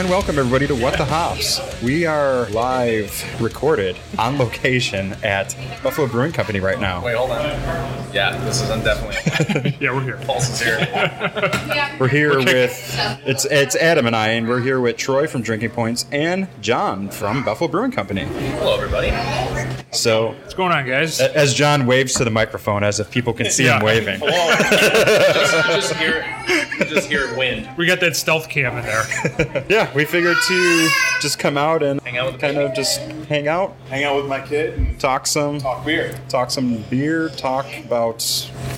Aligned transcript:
And 0.00 0.08
welcome 0.08 0.38
everybody 0.38 0.66
to 0.66 0.74
What 0.74 0.96
the 0.96 1.04
Hops. 1.04 1.60
We 1.82 2.06
are 2.06 2.48
live 2.48 3.38
recorded 3.38 3.98
on 4.18 4.38
location 4.38 5.12
at 5.22 5.54
Buffalo 5.82 6.06
Brewing 6.08 6.32
Company 6.32 6.58
right 6.58 6.80
now. 6.80 7.04
Wait, 7.04 7.14
hold 7.14 7.32
on. 7.32 7.44
Yeah, 8.10 8.42
this 8.46 8.62
is 8.62 8.68
definitely 8.82 9.76
Yeah, 9.78 9.92
we're 9.94 10.02
here. 10.02 10.16
Pulse 10.24 10.48
is 10.48 10.60
here. 10.62 10.78
We're 12.00 12.08
here 12.08 12.38
with 12.38 12.96
it's 13.26 13.44
it's 13.44 13.76
Adam 13.76 14.06
and 14.06 14.16
I, 14.16 14.28
and 14.28 14.48
we're 14.48 14.62
here 14.62 14.80
with 14.80 14.96
Troy 14.96 15.26
from 15.26 15.42
Drinking 15.42 15.70
Points 15.70 16.06
and 16.10 16.48
John 16.62 17.10
from 17.10 17.44
Buffalo 17.44 17.70
Brewing 17.70 17.92
Company. 17.92 18.22
Hello, 18.22 18.74
everybody. 18.76 19.10
So 19.92 20.28
What's 20.30 20.54
going 20.54 20.72
on, 20.72 20.86
guys? 20.86 21.20
a- 21.20 21.36
as 21.36 21.52
John 21.52 21.84
waves 21.84 22.14
to 22.14 22.24
the 22.24 22.30
microphone, 22.30 22.84
as 22.84 23.00
if 23.00 23.10
people 23.10 23.32
can 23.34 23.50
see 23.50 23.64
him 23.64 23.80
Yeah. 23.80 23.84
waving. 23.84 24.20
Hello. 24.20 24.54
just, 25.34 25.52
you 25.68 25.74
just 25.74 25.94
hear, 25.96 26.68
you 26.78 26.84
just 26.86 27.08
hear 27.08 27.36
wind. 27.36 27.68
We 27.76 27.86
got 27.86 28.00
that 28.00 28.16
stealth 28.16 28.48
cam 28.48 28.78
in 28.78 28.84
there. 28.86 29.02
Yeah, 29.68 29.89
we 29.94 30.04
figured 30.04 30.36
to 30.46 30.88
just 31.20 31.38
come 31.38 31.56
out 31.56 31.82
and 31.82 32.00
Hang 32.02 32.18
out 32.18 32.32
with 32.32 32.40
kind 32.40 32.58
of 32.58 32.74
just 32.74 33.00
hang 33.28 33.48
out, 33.48 33.76
hang 33.88 34.04
out 34.04 34.16
with 34.16 34.26
my 34.26 34.40
kid 34.40 34.74
and 34.74 34.98
talk 34.98 35.26
some 35.26 35.58
talk 35.58 35.84
beer. 35.84 36.12
talk 36.28 36.50
some 36.50 36.82
beer, 36.90 37.28
talk 37.30 37.66
about 37.84 38.22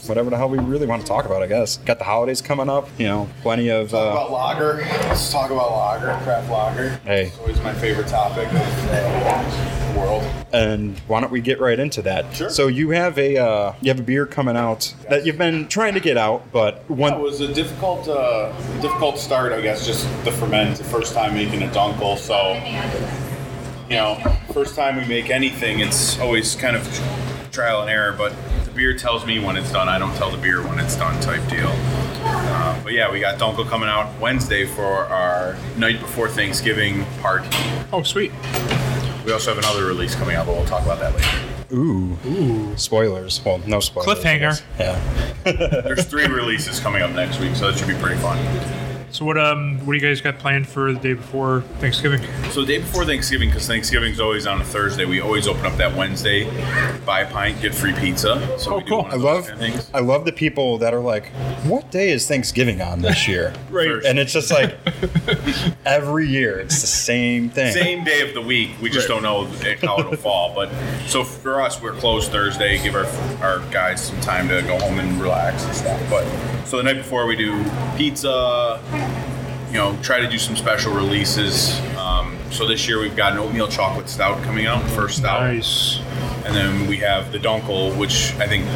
whatever 0.07 0.31
the 0.31 0.37
hell 0.37 0.49
we 0.49 0.59
really 0.59 0.87
want 0.87 1.03
to 1.03 1.09
talk 1.09 1.25
about, 1.25 1.43
I 1.43 1.47
guess. 1.47 1.79
Got 1.79 1.99
the 1.99 2.05
holidays 2.05 2.43
coming 2.43 2.69
up, 2.69 2.89
you 2.99 3.07
know, 3.07 3.29
plenty 3.43 3.71
of 3.71 3.91
Talk 3.91 4.01
uh, 4.01 4.11
about 4.11 4.33
lager. 4.33 4.77
Let's 4.77 5.33
talk 5.33 5.51
about 5.51 5.71
lager, 5.71 6.25
craft 6.25 6.51
lager. 6.51 6.91
Hey. 7.05 7.27
It's 7.27 7.39
always 7.39 7.61
my 7.63 7.73
favorite 7.75 8.09
topic 8.09 8.49
of 8.49 8.89
uh, 8.91 9.82
world. 9.97 10.23
and 10.53 10.99
why 11.07 11.21
don't 11.21 11.33
we 11.33 11.41
get 11.41 11.61
right 11.61 11.79
into 11.79 12.03
that? 12.03 12.35
Sure. 12.35 12.51
So 12.51 12.67
you 12.67 12.91
have 12.91 13.19
a 13.19 13.39
uh, 13.39 13.75
you 13.81 13.89
have 13.89 14.01
a 14.01 14.03
beer 14.03 14.27
coming 14.27 14.57
out 14.57 14.95
that 15.09 15.25
you've 15.27 15.39
been 15.39 15.69
trying 15.69 15.95
to 15.95 16.01
get 16.01 16.17
out, 16.17 16.51
but 16.53 16.89
one 16.91 17.15
It 17.15 17.21
was 17.21 17.41
a 17.41 17.53
difficult, 17.53 18.09
uh, 18.09 18.53
difficult 18.81 19.19
start, 19.19 19.53
I 19.53 19.61
guess, 19.61 19.87
just 19.87 20.05
the 20.25 20.33
ferment, 20.33 20.77
the 20.79 20.85
first 20.85 21.15
time 21.15 21.35
making 21.35 21.63
a 21.63 21.69
dunkel. 21.69 22.19
So, 22.19 22.55
you 23.89 23.97
know, 23.97 24.17
first 24.53 24.75
time 24.77 24.97
we 24.97 25.05
make 25.07 25.31
anything, 25.31 25.81
it's 25.81 26.19
always 26.21 26.55
kind 26.57 26.77
of 26.77 26.83
trial 27.51 27.83
and 27.83 27.91
error. 27.91 28.15
But 28.17 28.33
the 28.65 28.71
beer 28.73 28.95
tells 28.97 29.27
me 29.27 29.39
when 29.39 29.57
it's 29.57 29.73
done. 29.73 29.89
I 29.89 29.99
don't 29.99 30.15
tell 30.17 30.31
the 30.31 30.39
beer 30.39 30.63
when 30.63 30.79
it's 30.79 30.97
done, 30.97 31.21
type 31.21 31.47
deal. 31.49 31.73
Uh, 32.25 32.83
but 32.83 32.93
yeah, 32.93 33.11
we 33.11 33.21
got 33.21 33.39
dunkel 33.39 33.69
coming 33.69 33.89
out 33.89 34.19
Wednesday 34.21 34.65
for 34.65 35.05
our 35.07 35.57
night 35.77 36.01
before 36.01 36.29
Thanksgiving 36.29 37.05
party. 37.21 37.49
Oh, 37.93 38.03
sweet. 38.03 38.33
We 39.25 39.33
also 39.33 39.55
have 39.55 39.59
another 39.59 39.85
release 39.87 40.15
coming 40.15 40.35
out, 40.37 40.47
but 40.47 40.57
we'll 40.57 40.67
talk 40.67 40.83
about 40.83 40.99
that 41.01 41.15
later. 41.15 41.75
ooh 41.77 42.17
ooh 42.27 42.77
spoilers. 42.77 43.41
Well, 43.45 43.59
no 43.67 43.81
spoilers. 43.81 44.19
Cliffhanger. 44.19 44.63
Yeah. 44.79 45.83
There's 45.83 46.05
three 46.05 46.27
releases 46.41 46.81
coming 46.81 47.03
up 47.03 47.13
next 47.13 47.39
week, 47.41 47.55
so 47.55 47.71
that 47.71 47.79
should 47.79 47.89
be 47.89 47.95
pretty 47.95 48.21
fun. 48.21 48.37
So 49.13 49.27
what 49.27 49.37
um 49.37 49.77
what 49.81 49.93
do 49.93 49.99
you 49.99 50.01
guys 50.01 50.23
got 50.23 50.39
planned 50.39 50.67
for 50.67 50.91
the 50.95 50.99
day 50.99 51.13
before 51.13 51.61
Thanksgiving? 51.81 52.23
So 52.51 52.63
the 52.63 52.67
day 52.67 52.79
before 52.79 53.05
Thanksgiving, 53.05 53.51
because 53.51 53.67
Thanksgiving's 53.67 54.19
always 54.21 54.47
on 54.47 54.63
a 54.63 54.65
Thursday, 54.65 55.05
we 55.05 55.21
always 55.21 55.47
open 55.47 55.67
up 55.67 55.77
that 55.77 55.95
Wednesday, 55.95 56.45
buy 57.05 57.21
a 57.21 57.31
pint, 57.31 57.61
get 57.61 57.75
free 57.75 57.93
pizza. 57.93 58.59
So 58.59 58.77
Oh, 58.77 58.81
cool. 58.81 59.07
I 59.11 59.17
love 59.17 59.49
kind 59.49 59.53
of 59.53 59.59
things. 59.59 59.91
I 59.93 60.01
love 60.01 60.25
the 60.25 60.33
people 60.33 60.79
that 60.79 60.95
are 60.95 61.01
like, 61.01 61.27
"What 61.65 61.91
day 61.91 62.11
is 62.11 62.27
Thanksgiving 62.27 62.81
on 62.81 63.03
this 63.03 63.29
year?" 63.33 63.53
Right. 63.71 64.03
And 64.03 64.19
it's 64.19 64.33
just 64.33 64.51
like 64.51 64.79
every 65.85 66.27
year 66.27 66.59
it's 66.61 66.81
the 66.81 66.87
same 66.87 67.51
thing. 67.51 67.73
Same 67.75 68.05
day 68.05 68.27
of 68.27 68.33
the 68.33 68.41
week, 68.41 68.71
we 68.81 68.89
just 68.89 69.09
don't 69.09 69.23
know 69.23 69.45
how 69.83 69.99
it'll 70.01 70.17
fall. 70.17 70.55
But 70.55 70.71
so 71.07 71.23
for 71.23 71.61
us, 71.61 71.83
we're 71.83 71.93
closed 71.93 72.33
Thursday, 72.33 72.83
give 72.83 72.95
our 72.95 73.05
our 73.43 73.59
guys 73.71 74.03
some 74.07 74.21
time 74.23 74.49
to 74.49 74.63
go 74.63 74.79
home 74.79 74.99
and 74.99 75.21
relax 75.21 75.65
and 75.67 75.75
stuff. 75.75 76.01
But 76.09 76.25
so 76.65 76.79
the 76.79 76.85
night 76.85 76.97
before, 76.97 77.27
we 77.27 77.37
do 77.37 77.63
pizza. 77.99 78.81
You 79.73 79.79
know, 79.79 79.99
try 80.03 80.21
to 80.21 80.29
do 80.29 80.37
some 80.39 80.55
special 80.55 80.93
releases. 80.95 81.81
Um, 81.97 82.37
so 82.51 82.69
this 82.69 82.87
year 82.87 83.01
we've 83.01 83.17
got 83.17 83.33
an 83.33 83.39
oatmeal 83.39 83.69
chocolate 83.69 84.07
stout 84.11 84.43
coming 84.45 84.67
out, 84.67 84.83
first 84.91 85.17
stout. 85.17 85.41
Nice. 85.41 85.99
And 86.45 86.55
then 86.55 86.87
we 86.87 86.99
have 86.99 87.33
the 87.33 87.39
Dunkel, 87.39 87.97
which 87.97 88.35
I 88.35 88.47
think 88.47 88.67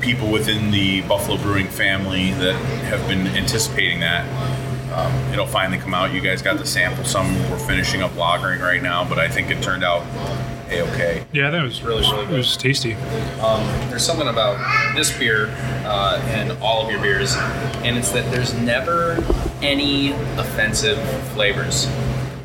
people 0.00 0.30
within 0.30 0.70
the 0.70 1.02
Buffalo 1.02 1.36
Brewing 1.36 1.66
family 1.66 2.30
that 2.32 2.54
have 2.84 3.06
been 3.08 3.26
anticipating 3.26 4.00
that. 4.00 4.24
Um, 4.90 5.12
it'll 5.34 5.46
finally 5.46 5.76
come 5.78 5.92
out. 5.92 6.14
You 6.14 6.22
guys 6.22 6.40
got 6.40 6.56
the 6.56 6.64
sample. 6.64 7.04
Some 7.04 7.34
we're 7.50 7.58
finishing 7.58 8.02
up 8.02 8.12
lagering 8.12 8.60
right 8.62 8.82
now, 8.82 9.06
but 9.06 9.18
I 9.18 9.28
think 9.28 9.50
it 9.50 9.62
turned 9.62 9.84
out 9.84 10.02
a 10.70 10.80
okay. 10.92 11.26
Yeah, 11.32 11.50
that 11.50 11.62
was 11.62 11.82
Really, 11.82 12.00
really 12.02 12.24
good. 12.24 12.34
It 12.34 12.38
was 12.38 12.56
tasty. 12.56 12.94
Um, 13.42 13.60
there's 13.90 14.04
something 14.04 14.28
about 14.28 14.56
this 14.96 15.16
beer 15.18 15.48
uh, 15.84 16.22
and 16.28 16.52
all 16.62 16.86
of 16.86 16.90
your 16.90 17.02
beers, 17.02 17.34
and 17.36 17.98
it's 17.98 18.12
that 18.12 18.30
there's 18.32 18.54
never 18.54 19.16
any 19.62 20.10
offensive 20.38 20.98
flavors. 21.32 21.86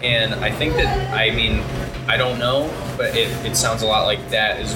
And 0.01 0.33
I 0.35 0.51
think 0.51 0.73
that, 0.75 1.13
I 1.13 1.31
mean, 1.31 1.61
I 2.07 2.17
don't 2.17 2.39
know, 2.39 2.69
but 2.97 3.15
it, 3.15 3.29
it 3.45 3.55
sounds 3.55 3.81
a 3.81 3.85
lot 3.87 4.05
like 4.05 4.29
that 4.29 4.59
is 4.59 4.73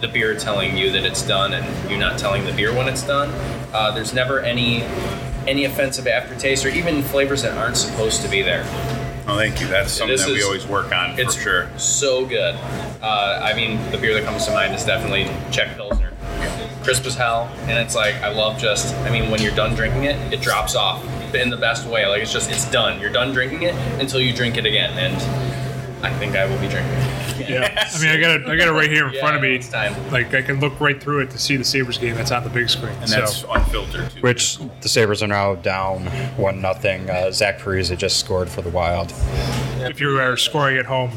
the 0.00 0.06
beer 0.08 0.36
telling 0.38 0.76
you 0.76 0.92
that 0.92 1.04
it's 1.04 1.26
done 1.26 1.52
and 1.54 1.90
you 1.90 1.96
not 1.98 2.18
telling 2.18 2.44
the 2.44 2.52
beer 2.52 2.72
when 2.72 2.86
it's 2.88 3.02
done. 3.02 3.30
Uh, 3.72 3.90
there's 3.92 4.14
never 4.14 4.40
any 4.40 4.82
any 5.48 5.64
offensive 5.64 6.06
aftertaste 6.06 6.64
or 6.66 6.68
even 6.68 7.02
flavors 7.02 7.40
that 7.42 7.56
aren't 7.56 7.76
supposed 7.76 8.20
to 8.22 8.28
be 8.28 8.42
there. 8.42 8.62
Oh, 9.26 9.36
thank 9.36 9.60
you. 9.60 9.66
That's 9.66 9.90
something 9.92 10.14
This 10.16 10.24
that 10.26 10.32
we 10.32 10.38
is- 10.38 10.44
always 10.44 10.66
work 10.66 10.92
on 10.94 11.18
It's 11.18 11.34
sure. 11.34 11.68
so 11.78 12.24
good. 12.26 12.54
Uh, 13.02 13.40
I 13.42 13.54
mean, 13.54 13.78
the 13.90 13.96
beer 13.98 14.12
that 14.14 14.24
comes 14.24 14.44
to 14.46 14.52
mind 14.52 14.74
is 14.74 14.84
definitely 14.84 15.24
Czech 15.50 15.74
Pilsner. 15.76 16.12
Crisp 16.84 17.06
as 17.06 17.14
hell, 17.14 17.50
and 17.62 17.78
it's 17.78 17.94
like 17.94 18.14
I 18.22 18.28
love 18.30 18.58
just. 18.58 18.94
I 18.98 19.10
mean, 19.10 19.30
when 19.30 19.42
you're 19.42 19.54
done 19.54 19.74
drinking 19.74 20.04
it, 20.04 20.32
it 20.32 20.40
drops 20.40 20.74
off 20.76 21.02
in 21.34 21.50
the 21.50 21.56
best 21.56 21.86
way. 21.86 22.06
Like 22.06 22.22
it's 22.22 22.32
just 22.32 22.50
it's 22.50 22.70
done. 22.70 23.00
You're 23.00 23.12
done 23.12 23.32
drinking 23.32 23.62
it 23.62 23.74
until 24.00 24.20
you 24.20 24.32
drink 24.32 24.56
it 24.56 24.66
again, 24.66 24.96
and 24.98 26.04
I 26.04 26.12
think 26.18 26.36
I 26.36 26.44
will 26.46 26.58
be 26.60 26.68
drinking 26.68 26.92
it. 26.94 27.14
Yeah. 27.48 27.88
I 27.94 28.00
mean, 28.00 28.08
I 28.10 28.16
got 28.20 28.30
it. 28.40 28.46
I 28.48 28.56
got 28.56 28.68
it 28.68 28.72
right 28.72 28.90
here 28.90 29.06
in 29.06 29.14
Yeah, 29.14 29.20
front 29.20 29.36
of 29.36 29.42
me. 29.42 29.54
it's 29.54 29.68
time. 29.68 29.94
Like 30.10 30.34
I 30.34 30.42
can 30.42 30.58
look 30.60 30.78
right 30.80 31.00
through 31.00 31.20
it 31.20 31.30
to 31.30 31.38
see 31.38 31.56
the 31.56 31.64
Sabres 31.64 31.96
game 31.96 32.16
that's 32.16 32.32
on 32.32 32.42
the 32.42 32.50
big 32.50 32.68
screen. 32.68 32.92
And 33.00 33.08
so 33.08 33.20
that's 33.20 33.44
unfiltered 33.48 34.10
too. 34.10 34.20
Which 34.22 34.58
the 34.80 34.88
Sabres 34.88 35.22
are 35.22 35.28
now 35.28 35.54
down 35.54 36.06
one 36.36 36.60
nothing. 36.60 37.08
Uh, 37.08 37.30
Zach 37.30 37.58
Parise 37.60 37.96
just 37.96 38.18
scored 38.18 38.48
for 38.50 38.60
the 38.62 38.70
Wild, 38.70 39.12
if 39.80 40.00
you 40.00 40.18
are 40.18 40.36
scoring 40.36 40.78
at 40.78 40.86
home, 40.86 41.12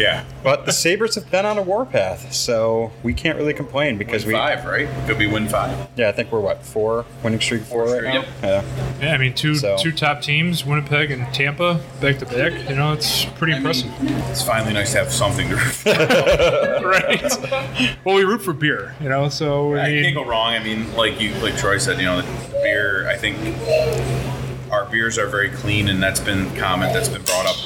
yeah. 0.00 0.24
but 0.42 0.66
the 0.66 0.72
Sabres 0.72 1.14
have 1.14 1.30
been 1.30 1.44
on 1.46 1.58
a 1.58 1.62
warpath, 1.62 2.32
so 2.32 2.90
we 3.02 3.12
can't 3.14 3.36
really 3.38 3.54
complain 3.54 3.98
because 3.98 4.24
we 4.26 4.32
Win 4.32 4.42
we. 4.42 4.48
five, 4.56 4.64
right? 4.64 4.80
It 4.88 5.06
could 5.06 5.18
be 5.18 5.26
win 5.26 5.48
five. 5.48 5.88
Yeah, 5.96 6.08
I 6.08 6.12
think 6.12 6.32
we're 6.32 6.40
what 6.40 6.64
four 6.64 7.04
winning 7.22 7.40
streak 7.40 7.62
four 7.62 7.84
right 7.84 8.02
now. 8.02 8.12
Yep. 8.14 8.28
Yeah. 8.42 8.64
yeah, 9.00 9.14
I 9.14 9.18
mean 9.18 9.34
two 9.34 9.54
So- 9.54 9.76
two 9.78 9.92
top 9.92 10.22
teams, 10.22 10.64
Winnipeg 10.64 11.10
and 11.10 11.32
Tampa, 11.34 11.80
back 12.00 12.18
to 12.18 12.26
back. 12.26 12.68
You 12.68 12.76
know, 12.76 12.92
it's 12.92 13.24
pretty 13.24 13.54
impressive, 13.54 13.90
It's 14.30 14.42
finally 14.42 14.72
nice 14.72 14.92
to 14.92 14.98
have 14.98 15.12
something 15.12 15.48
to. 15.48 15.54
Root 15.56 15.74
for. 15.74 15.90
right? 16.88 17.98
well, 18.04 18.14
we 18.16 18.24
root 18.24 18.42
for 18.42 18.52
beer, 18.52 18.94
you 19.00 19.08
know, 19.08 19.28
so 19.28 19.74
I 19.74 19.80
I 19.80 19.90
mean, 19.90 20.02
can't 20.04 20.14
go 20.16 20.24
wrong. 20.24 20.54
I 20.54 20.58
mean, 20.62 20.92
like 20.96 21.20
you, 21.20 21.34
like 21.36 21.56
Troy 21.56 21.78
said, 21.78 21.98
you 21.98 22.04
know, 22.06 22.20
the 22.22 22.28
beer. 22.62 23.08
I 23.08 23.16
think 23.16 23.36
our 23.38 24.39
beers 24.90 25.18
are 25.18 25.26
very 25.26 25.50
clean, 25.50 25.88
and 25.88 26.02
that's 26.02 26.20
been 26.20 26.54
comment 26.56 26.92
that's 26.92 27.08
been 27.08 27.22
brought 27.22 27.46
up 27.46 27.56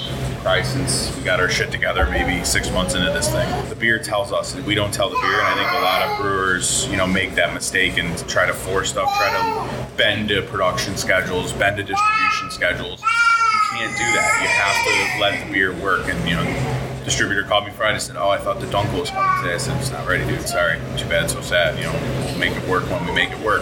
probably 0.43 0.65
since 0.65 1.17
we 1.17 1.23
got 1.23 1.41
our 1.41 1.49
shit 1.49 1.73
together, 1.73 2.07
maybe 2.11 2.45
six 2.45 2.71
months 2.71 2.95
into 2.95 3.11
this 3.13 3.31
thing. 3.31 3.69
The 3.71 3.75
beer 3.75 3.99
tells 3.99 4.31
us, 4.31 4.55
we 4.57 4.75
don't 4.75 4.93
tell 4.93 5.09
the 5.09 5.17
beer, 5.17 5.41
and 5.41 5.47
I 5.47 5.55
think 5.55 5.71
a 5.73 5.81
lot 5.83 6.03
of 6.03 6.21
brewers, 6.21 6.87
you 6.89 6.99
know, 6.99 7.07
make 7.07 7.35
that 7.37 7.55
mistake 7.55 7.97
and 7.97 8.17
try 8.29 8.47
to 8.47 8.53
force 8.53 8.91
stuff, 8.91 9.09
try 9.17 9.31
to 9.31 9.97
bend 9.97 10.29
to 10.29 10.43
production 10.43 10.97
schedules, 10.97 11.53
bend 11.55 11.79
to 11.79 11.83
distribution 11.83 12.51
schedules. 12.51 13.01
You 13.01 13.79
can't 13.79 13.97
do 13.97 14.05
that. 14.05 14.41
You 14.43 14.49
have 14.49 14.77
to 14.85 15.21
let 15.21 15.47
the 15.47 15.53
beer 15.53 15.73
work, 15.73 16.09
and 16.09 16.29
you 16.29 16.37
know. 16.37 16.81
Distributor 17.05 17.43
called 17.43 17.67
me 17.67 17.71
Friday 17.71 17.97
and 17.97 18.03
said, 18.03 18.17
"Oh, 18.17 18.31
I 18.31 18.39
thought 18.39 18.61
the 18.61 18.67
Dunkel 18.67 18.99
was 18.99 19.11
coming 19.11 19.43
today." 19.43 19.57
I 19.57 19.59
said, 19.59 19.79
"It's 19.79 19.91
not 19.91 20.07
ready, 20.07 20.25
dude. 20.25 20.41
Sorry. 20.49 20.79
Too 20.97 21.07
bad. 21.07 21.29
So 21.29 21.43
sad. 21.43 21.77
You 21.77 21.85
know, 21.85 21.93
we'll 22.25 22.39
make 22.39 22.57
it 22.57 22.67
work 22.67 22.89
when 22.89 23.05
we 23.05 23.13
make 23.13 23.31
it 23.31 23.39
work." 23.41 23.61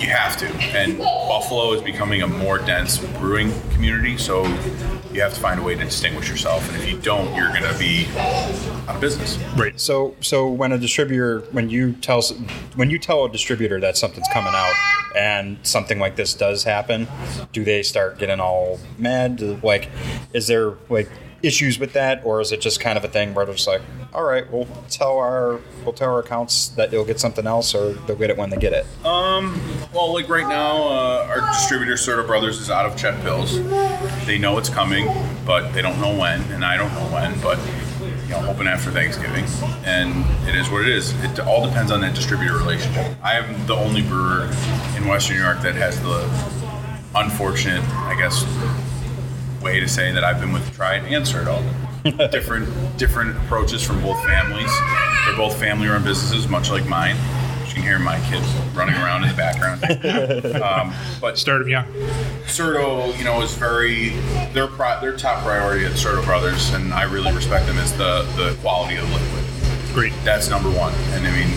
You 0.00 0.08
have 0.08 0.36
to. 0.38 0.46
And 0.46 0.98
Buffalo 0.98 1.72
is 1.72 1.82
becoming 1.82 2.22
a 2.22 2.26
more 2.26 2.58
dense 2.58 2.98
brewing 3.18 3.52
community, 3.70 4.16
so 4.16 4.44
you 5.12 5.20
have 5.20 5.34
to 5.34 5.40
find 5.40 5.58
a 5.58 5.62
way 5.62 5.74
to 5.74 5.84
distinguish 5.84 6.28
yourself. 6.28 6.68
And 6.68 6.76
if 6.80 6.88
you 6.88 6.98
don't, 6.98 7.34
you're 7.34 7.48
going 7.48 7.64
to 7.64 7.78
be 7.78 8.06
out 8.16 8.94
of 8.94 9.00
business. 9.00 9.38
right. 9.56 9.78
So, 9.80 10.14
so 10.20 10.48
when 10.48 10.72
a 10.72 10.78
distributor, 10.78 11.40
when 11.50 11.68
you 11.68 11.94
tell, 11.94 12.22
when 12.76 12.90
you 12.90 12.98
tell 12.98 13.24
a 13.24 13.30
distributor 13.30 13.80
that 13.80 13.96
something's 13.96 14.28
coming 14.32 14.52
out, 14.54 14.74
and 15.16 15.58
something 15.62 15.98
like 15.98 16.16
this 16.16 16.34
does 16.34 16.64
happen, 16.64 17.08
do 17.52 17.64
they 17.64 17.82
start 17.82 18.18
getting 18.18 18.40
all 18.40 18.78
mad? 18.98 19.40
Like, 19.64 19.88
is 20.32 20.46
there 20.46 20.74
like 20.88 21.10
issues 21.42 21.78
with 21.78 21.92
that, 21.92 22.24
or 22.24 22.40
is 22.40 22.50
it 22.52 22.60
just 22.60 22.80
kind 22.80 22.98
of 22.98 23.04
a 23.04 23.08
thing 23.08 23.32
where 23.34 23.44
they're 23.46 23.54
just 23.54 23.68
like, 23.68 23.82
all 24.12 24.24
right, 24.24 24.50
we'll 24.50 24.66
tell 24.90 25.18
our 25.18 25.60
we'll 25.84 25.92
tell 25.92 26.12
our 26.12 26.20
accounts 26.20 26.68
that 26.70 26.92
you'll 26.92 27.04
get 27.04 27.20
something 27.20 27.46
else, 27.46 27.74
or 27.74 27.92
they'll 27.92 28.16
get 28.16 28.30
it 28.30 28.36
when 28.36 28.50
they 28.50 28.56
get 28.56 28.72
it. 28.72 28.86
Um, 29.06 29.60
Well, 29.92 30.12
like 30.12 30.28
right 30.28 30.46
now, 30.48 30.76
uh, 30.88 31.26
our 31.28 31.40
distributor, 31.52 31.96
Certo 31.96 32.26
Brothers, 32.26 32.60
is 32.60 32.70
out 32.70 32.86
of 32.86 32.96
Czech 32.96 33.14
Pils. 33.22 33.56
They 34.26 34.38
know 34.38 34.58
it's 34.58 34.68
coming, 34.68 35.06
but 35.46 35.72
they 35.72 35.82
don't 35.82 36.00
know 36.00 36.16
when, 36.16 36.40
and 36.52 36.64
I 36.64 36.76
don't 36.76 36.92
know 36.94 37.06
when, 37.14 37.38
but 37.40 37.58
you 38.24 38.34
know, 38.34 38.40
hoping 38.40 38.66
after 38.66 38.90
Thanksgiving. 38.90 39.44
And 39.84 40.24
it 40.48 40.54
is 40.54 40.68
what 40.70 40.82
it 40.82 40.88
is. 40.88 41.12
It 41.24 41.40
all 41.40 41.64
depends 41.66 41.90
on 41.90 42.00
that 42.02 42.14
distributor 42.14 42.56
relationship. 42.56 43.16
I 43.22 43.34
am 43.38 43.66
the 43.66 43.74
only 43.74 44.02
brewer 44.02 44.44
in 44.96 45.06
Western 45.06 45.36
New 45.36 45.42
York 45.42 45.62
that 45.62 45.74
has 45.76 46.00
the 46.02 46.28
unfortunate, 47.18 47.82
I 47.94 48.14
guess, 48.18 48.44
way 49.62 49.80
to 49.80 49.88
say 49.88 50.12
that 50.12 50.24
I've 50.24 50.40
been 50.40 50.52
with 50.52 50.72
Tried 50.74 51.04
and 51.04 51.26
Sir 51.26 51.48
Alden. 51.48 51.74
different 52.30 52.68
different 52.96 53.36
approaches 53.38 53.82
from 53.82 54.00
both 54.00 54.22
families. 54.24 54.70
They're 55.26 55.36
both 55.36 55.58
family-run 55.58 56.04
businesses, 56.04 56.48
much 56.48 56.70
like 56.70 56.86
mine. 56.86 57.16
You 57.66 57.74
can 57.74 57.82
hear 57.82 57.98
my 57.98 58.18
kids 58.30 58.46
running 58.74 58.94
around 58.94 59.24
in 59.24 59.28
the 59.30 59.34
background. 59.34 59.82
um, 60.62 60.94
but 61.20 61.36
Start 61.36 61.60
them 61.60 61.68
young. 61.68 61.86
Certo, 62.46 63.12
you 63.14 63.24
know, 63.24 63.42
is 63.42 63.52
very 63.54 64.10
their 64.52 64.68
pri- 64.68 65.00
their 65.00 65.16
top 65.16 65.42
priority 65.42 65.84
at 65.84 65.96
Certo 65.96 66.22
Brothers, 66.24 66.72
and 66.72 66.94
I 66.94 67.02
really 67.02 67.32
respect 67.32 67.66
them 67.66 67.78
is 67.78 67.92
the 67.92 68.22
the 68.36 68.56
quality 68.60 68.96
of 68.96 69.06
the 69.08 69.14
liquid. 69.14 69.44
Great. 69.92 70.12
That's 70.24 70.48
number 70.48 70.70
one. 70.70 70.94
And 71.10 71.26
I 71.26 71.30
mean, 71.32 71.50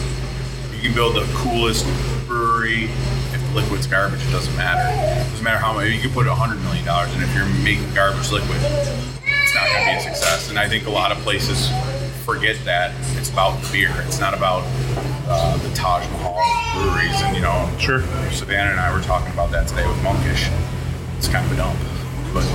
you 0.73 0.81
can 0.81 0.93
build 0.93 1.15
the 1.15 1.29
coolest 1.35 1.85
brewery. 2.27 2.89
Liquid's 3.53 3.87
garbage, 3.87 4.21
it 4.25 4.31
doesn't 4.31 4.55
matter. 4.55 4.81
It 5.21 5.29
doesn't 5.31 5.43
matter 5.43 5.57
how 5.57 5.73
much 5.73 5.89
you 5.89 5.99
can 5.99 6.11
put 6.11 6.27
a 6.27 6.33
hundred 6.33 6.61
million 6.63 6.85
dollars, 6.85 7.13
and 7.13 7.21
if 7.23 7.33
you're 7.35 7.45
making 7.63 7.93
garbage 7.93 8.31
liquid, 8.31 8.57
it's 8.61 9.53
not 9.55 9.67
going 9.67 9.83
to 9.85 9.91
be 9.91 9.97
a 9.97 10.01
success. 10.01 10.49
And 10.49 10.57
I 10.59 10.67
think 10.69 10.85
a 10.87 10.89
lot 10.89 11.11
of 11.11 11.17
places 11.19 11.69
forget 12.25 12.55
that 12.65 12.93
it's 13.17 13.29
about 13.29 13.61
the 13.61 13.71
beer. 13.71 13.91
It's 14.07 14.19
not 14.19 14.33
about 14.33 14.63
uh, 15.27 15.57
the 15.57 15.73
Taj 15.75 16.05
Mahal 16.11 16.39
breweries. 16.75 17.19
And 17.21 17.35
you 17.35 17.41
know, 17.41 17.69
Sure. 17.79 18.01
Savannah 18.31 18.71
and 18.71 18.79
I 18.79 18.93
were 18.95 19.01
talking 19.03 19.33
about 19.33 19.51
that 19.51 19.67
today 19.67 19.87
with 19.87 20.01
Monkish. 20.03 20.47
It's 21.17 21.27
kind 21.27 21.45
of 21.45 21.51
a 21.51 21.55
dump, 21.55 21.77
but 22.33 22.45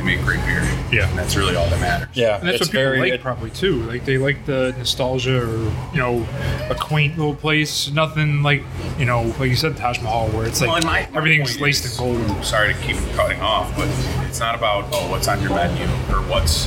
they 0.00 0.16
make 0.16 0.24
great 0.24 0.40
beer. 0.46 0.62
Yeah. 0.92 1.08
and 1.08 1.18
that's 1.18 1.36
really 1.36 1.54
all 1.56 1.68
that 1.68 1.80
matters. 1.80 2.08
Yeah, 2.14 2.38
And 2.38 2.48
that's 2.48 2.56
it's 2.56 2.68
what 2.68 2.72
people 2.72 2.82
very. 2.84 2.98
like 3.00 3.12
it- 3.12 3.20
probably 3.22 3.50
too. 3.50 3.82
Like 3.82 4.04
they 4.04 4.18
like 4.18 4.46
the 4.46 4.74
nostalgia 4.78 5.42
or 5.42 5.58
you 5.92 5.98
know 5.98 6.26
a 6.70 6.74
quaint 6.74 7.16
little 7.18 7.34
place. 7.34 7.90
Nothing 7.90 8.42
like 8.42 8.62
you 8.98 9.04
know 9.04 9.22
like 9.38 9.50
you 9.50 9.56
said 9.56 9.76
Taj 9.76 10.00
Mahal 10.00 10.28
where 10.28 10.46
it's 10.46 10.60
like 10.60 10.70
Well, 10.70 10.82
my- 10.82 11.06
my 11.10 11.16
everything's 11.16 11.50
point 11.52 11.62
laced 11.62 11.84
is- 11.84 11.98
in 12.00 12.26
gold. 12.26 12.44
Sorry 12.44 12.72
to 12.74 12.80
keep 12.80 12.96
cutting 13.14 13.40
off, 13.40 13.74
but 13.76 13.88
it's 14.26 14.40
not 14.40 14.54
about 14.54 14.86
oh 14.92 15.10
what's 15.10 15.28
on 15.28 15.40
your 15.42 15.50
menu 15.54 15.84
or 16.14 16.22
what's 16.28 16.66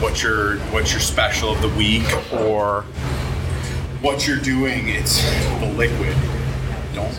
what's 0.00 0.22
your 0.22 0.58
what's 0.72 0.92
your 0.92 1.00
special 1.00 1.52
of 1.52 1.60
the 1.62 1.68
week 1.70 2.04
or 2.32 2.82
what 4.00 4.26
you're 4.26 4.40
doing. 4.40 4.88
It's 4.88 5.22
the 5.60 5.72
liquid. 5.76 6.16
Don't 6.94 7.12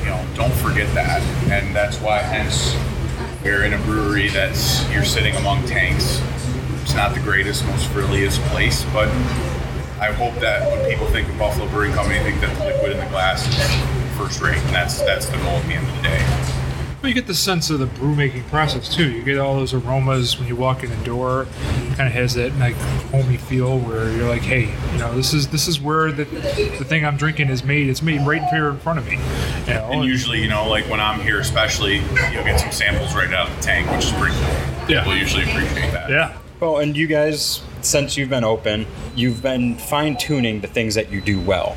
you 0.00 0.06
know? 0.06 0.24
Don't 0.34 0.52
forget 0.54 0.92
that, 0.94 1.22
and 1.50 1.74
that's 1.74 1.98
why 2.00 2.18
hence 2.18 2.74
we're 3.42 3.64
in 3.64 3.72
a 3.72 3.78
brewery 3.78 4.28
that's 4.28 4.88
you're 4.90 5.04
sitting 5.04 5.34
among 5.36 5.64
tanks. 5.66 6.20
It's 6.82 6.94
not 6.94 7.14
the 7.14 7.20
greatest, 7.20 7.64
most 7.66 7.86
frilliest 7.88 8.40
place, 8.42 8.84
but 8.92 9.08
I 10.00 10.12
hope 10.12 10.34
that 10.40 10.70
when 10.70 10.90
people 10.90 11.06
think 11.08 11.28
of 11.28 11.38
Buffalo 11.38 11.68
Brewing 11.68 11.92
Company, 11.92 12.18
they 12.18 12.30
think 12.30 12.40
that 12.40 12.56
the 12.58 12.64
liquid 12.64 12.92
in 12.92 12.98
the 12.98 13.06
glass 13.06 13.46
is 13.46 14.16
first 14.16 14.40
rate, 14.40 14.58
and 14.58 14.74
that's 14.74 15.00
that's 15.02 15.26
the 15.26 15.36
goal 15.38 15.56
at 15.56 15.66
the 15.66 15.74
end 15.74 15.88
of 15.88 15.96
the 15.96 16.02
day. 16.02 16.57
But 17.00 17.08
you 17.08 17.14
get 17.14 17.28
the 17.28 17.34
sense 17.34 17.70
of 17.70 17.78
the 17.78 17.86
brew 17.86 18.16
making 18.16 18.42
process 18.44 18.92
too. 18.92 19.08
You 19.08 19.22
get 19.22 19.38
all 19.38 19.54
those 19.54 19.72
aromas 19.72 20.36
when 20.36 20.48
you 20.48 20.56
walk 20.56 20.82
in 20.82 20.90
the 20.90 21.04
door. 21.04 21.46
Kind 21.94 22.08
of 22.08 22.12
has 22.12 22.34
that 22.34 22.52
like 22.58 22.74
homey 23.12 23.36
feel 23.36 23.78
where 23.78 24.10
you're 24.10 24.28
like, 24.28 24.42
hey, 24.42 24.74
you 24.92 24.98
know, 24.98 25.14
this 25.14 25.32
is 25.32 25.46
this 25.48 25.68
is 25.68 25.80
where 25.80 26.10
the 26.10 26.24
the 26.24 26.84
thing 26.84 27.04
I'm 27.06 27.16
drinking 27.16 27.50
is 27.50 27.62
made. 27.62 27.88
It's 27.88 28.02
made 28.02 28.26
right 28.26 28.42
here 28.44 28.68
in 28.68 28.78
front 28.78 28.98
of 28.98 29.06
me. 29.06 29.12
You 29.12 29.74
know, 29.74 29.88
And 29.92 30.04
usually, 30.04 30.42
you 30.42 30.48
know, 30.48 30.68
like 30.68 30.88
when 30.90 30.98
I'm 30.98 31.20
here, 31.20 31.38
especially, 31.38 31.96
you'll 32.32 32.44
get 32.44 32.58
some 32.58 32.72
samples 32.72 33.14
right 33.14 33.32
out 33.32 33.48
of 33.48 33.56
the 33.56 33.62
tank, 33.62 33.88
which 33.92 34.06
is 34.06 34.12
pretty 34.12 34.34
cool. 34.34 34.88
Yeah. 34.88 35.04
People 35.04 35.16
usually 35.16 35.42
appreciate 35.44 35.92
that. 35.92 36.10
yeah, 36.10 36.36
Well, 36.58 36.78
and 36.78 36.96
you 36.96 37.06
guys, 37.06 37.62
since 37.82 38.16
you've 38.16 38.30
been 38.30 38.42
open, 38.44 38.86
you've 39.14 39.40
been 39.42 39.76
fine 39.78 40.16
tuning 40.16 40.62
the 40.62 40.66
things 40.66 40.94
that 40.96 41.12
you 41.12 41.20
do 41.20 41.38
well 41.38 41.76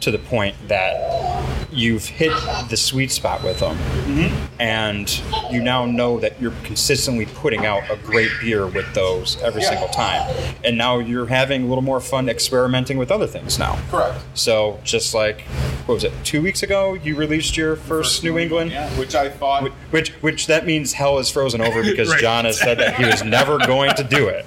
to 0.00 0.10
the 0.10 0.18
point 0.18 0.56
that 0.68 1.61
you've 1.72 2.04
hit 2.06 2.32
the 2.68 2.76
sweet 2.76 3.10
spot 3.10 3.42
with 3.42 3.58
them. 3.60 3.76
Mm-hmm. 3.76 4.46
And 4.60 5.20
you 5.50 5.62
now 5.62 5.86
know 5.86 6.20
that 6.20 6.40
you're 6.40 6.52
consistently 6.62 7.26
putting 7.26 7.66
out 7.66 7.82
a 7.90 7.96
great 7.96 8.30
beer 8.40 8.66
with 8.66 8.92
those 8.94 9.40
every 9.42 9.62
Yeah. 9.62 9.70
single 9.70 9.88
time. 9.88 10.34
And 10.64 10.76
now 10.78 10.98
you're 10.98 11.26
having 11.26 11.64
a 11.64 11.66
little 11.66 11.82
more 11.82 12.00
fun 12.00 12.28
experimenting 12.28 12.98
with 12.98 13.10
other 13.10 13.26
things 13.26 13.58
now. 13.58 13.78
Correct. 13.90 14.18
So, 14.34 14.78
just 14.84 15.14
like, 15.14 15.40
what 15.86 15.94
was 15.94 16.04
it, 16.04 16.12
two 16.24 16.42
weeks 16.42 16.62
ago, 16.62 16.94
you 16.94 17.16
released 17.16 17.56
your 17.56 17.74
first, 17.76 18.22
New 18.22 18.38
England? 18.38 18.70
Yeah, 18.70 18.88
which 18.98 19.14
I 19.14 19.28
thought. 19.30 19.70
Which, 19.90 20.10
which 20.22 20.46
that 20.46 20.66
means 20.66 20.92
hell 20.92 21.18
is 21.18 21.30
frozen 21.30 21.60
over 21.60 21.82
because 21.90 22.10
Right. 22.10 22.20
John 22.20 22.44
has 22.44 22.58
said 22.60 22.78
that 22.78 22.94
he 22.96 23.04
was 23.04 23.24
never 23.24 23.58
going 23.58 23.94
to 23.96 24.04
do 24.04 24.28
it. 24.28 24.44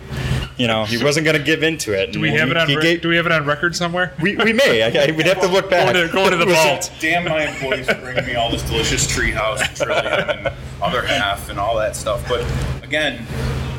You 0.58 0.68
know, 0.68 0.86
he 0.86 1.04
wasn't 1.04 1.26
going 1.26 1.38
to 1.38 1.44
give 1.44 1.64
into 1.64 1.92
it. 1.92 2.14
do 2.14 2.20
we 2.22 2.30
have 2.32 2.50
it 2.50 2.56
on? 2.58 2.68
Re- 2.70 2.82
gave- 2.82 3.02
do 3.02 3.10
we 3.10 3.18
have 3.18 3.26
it 3.26 3.32
on 3.34 3.46
record 3.46 3.76
somewhere? 3.76 4.14
we, 4.22 4.38
we 4.38 4.54
may. 4.54 4.84
I, 4.84 5.08
I, 5.08 5.12
we'd 5.12 5.26
have 5.26 5.42
to 5.42 5.48
look 5.48 5.70
back. 5.70 5.94
Going 5.94 6.08
to- 6.08 6.14
going 6.14 6.32
to 6.32 6.38
the 6.38 6.46
Was 6.48 6.56
it- 6.56 6.64
vault. 6.68 6.92
Damn 7.02 7.26
my 7.26 7.48
employees 7.48 7.88
for 7.88 7.96
bringing 7.96 8.26
me 8.26 8.36
all 8.36 8.50
this 8.50 8.64
delicious 8.64 9.06
treehouse 9.06 9.60
and 9.68 9.76
Trillium 9.76 10.46
and 10.48 10.56
other 10.82 11.02
half 11.06 11.50
and 11.50 11.60
all 11.60 11.76
that 11.78 11.96
stuff. 11.96 12.26
But 12.30 12.46
again, 12.84 13.26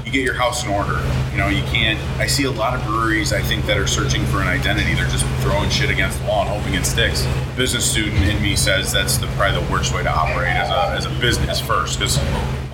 you 0.05 0.12
get 0.12 0.23
your 0.23 0.34
house 0.34 0.64
in 0.64 0.70
order. 0.70 1.02
You 1.32 1.38
know, 1.38 1.49
you 1.49 1.62
can't. 1.64 1.99
I 2.20 2.26
see 2.26 2.44
a 2.44 2.50
lot 2.50 2.75
of 2.78 2.84
breweries. 2.87 3.32
I 3.32 3.40
think 3.43 3.64
that 3.67 3.76
are 3.78 3.87
searching 3.87 4.25
for 4.26 4.40
an 4.43 4.46
identity. 4.46 4.94
They're 4.94 5.08
just 5.08 5.26
throwing 5.43 5.69
shit 5.70 5.90
against 5.90 6.20
the 6.20 6.26
wall 6.28 6.43
and 6.43 6.50
hoping 6.50 6.75
it 6.75 6.84
sticks. 6.87 7.26
Business 7.56 7.90
student 7.90 8.23
in 8.25 8.40
me 8.43 8.55
says 8.55 8.93
that's 8.93 9.17
the 9.19 9.26
probably 9.28 9.64
the 9.64 9.73
worst 9.73 9.94
way 9.94 10.02
to 10.02 10.11
operate 10.11 10.49
as 10.55 10.70
a 10.70 10.94
as 10.94 11.06
a 11.06 11.20
business 11.20 11.58
first, 11.61 11.99
because 11.99 12.19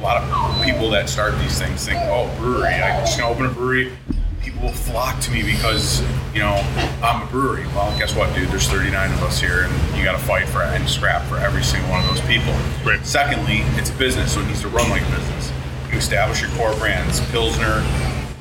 a 0.02 0.04
lot 0.04 0.20
of 0.20 0.64
people 0.64 0.90
that 0.90 1.08
start 1.08 1.38
these 1.38 1.56
things 1.60 1.86
think, 1.86 2.00
oh, 2.02 2.28
brewery. 2.40 2.74
I'm 2.74 3.04
just 3.06 3.16
gonna 3.16 3.32
open 3.32 3.46
a 3.46 3.50
brewery. 3.50 3.92
People 4.40 4.62
will 4.62 4.72
flock 4.72 5.20
to 5.20 5.30
me 5.30 5.44
because 5.44 6.02
you 6.34 6.40
know 6.40 6.54
I'm 7.04 7.22
a 7.22 7.30
brewery. 7.30 7.64
Well, 7.68 7.96
guess 7.96 8.16
what, 8.16 8.34
dude? 8.34 8.48
There's 8.48 8.66
39 8.66 9.12
of 9.12 9.22
us 9.22 9.40
here, 9.40 9.68
and 9.68 9.96
you 9.96 10.02
got 10.02 10.18
to 10.18 10.24
fight 10.24 10.48
for 10.48 10.62
and 10.62 10.88
scrap 10.88 11.22
for 11.28 11.36
every 11.36 11.62
single 11.62 11.88
one 11.88 12.02
of 12.02 12.08
those 12.08 12.20
people. 12.26 12.52
Right. 12.84 12.98
Secondly, 13.06 13.62
it's 13.78 13.90
a 13.90 13.94
business, 13.94 14.34
so 14.34 14.40
it 14.40 14.46
needs 14.46 14.62
to 14.62 14.68
run 14.68 14.90
like 14.90 15.02
a 15.02 15.10
business. 15.10 15.52
You 15.92 15.98
establish 15.98 16.40
your 16.40 16.50
core 16.50 16.74
brands: 16.74 17.20
Pilsner, 17.30 17.86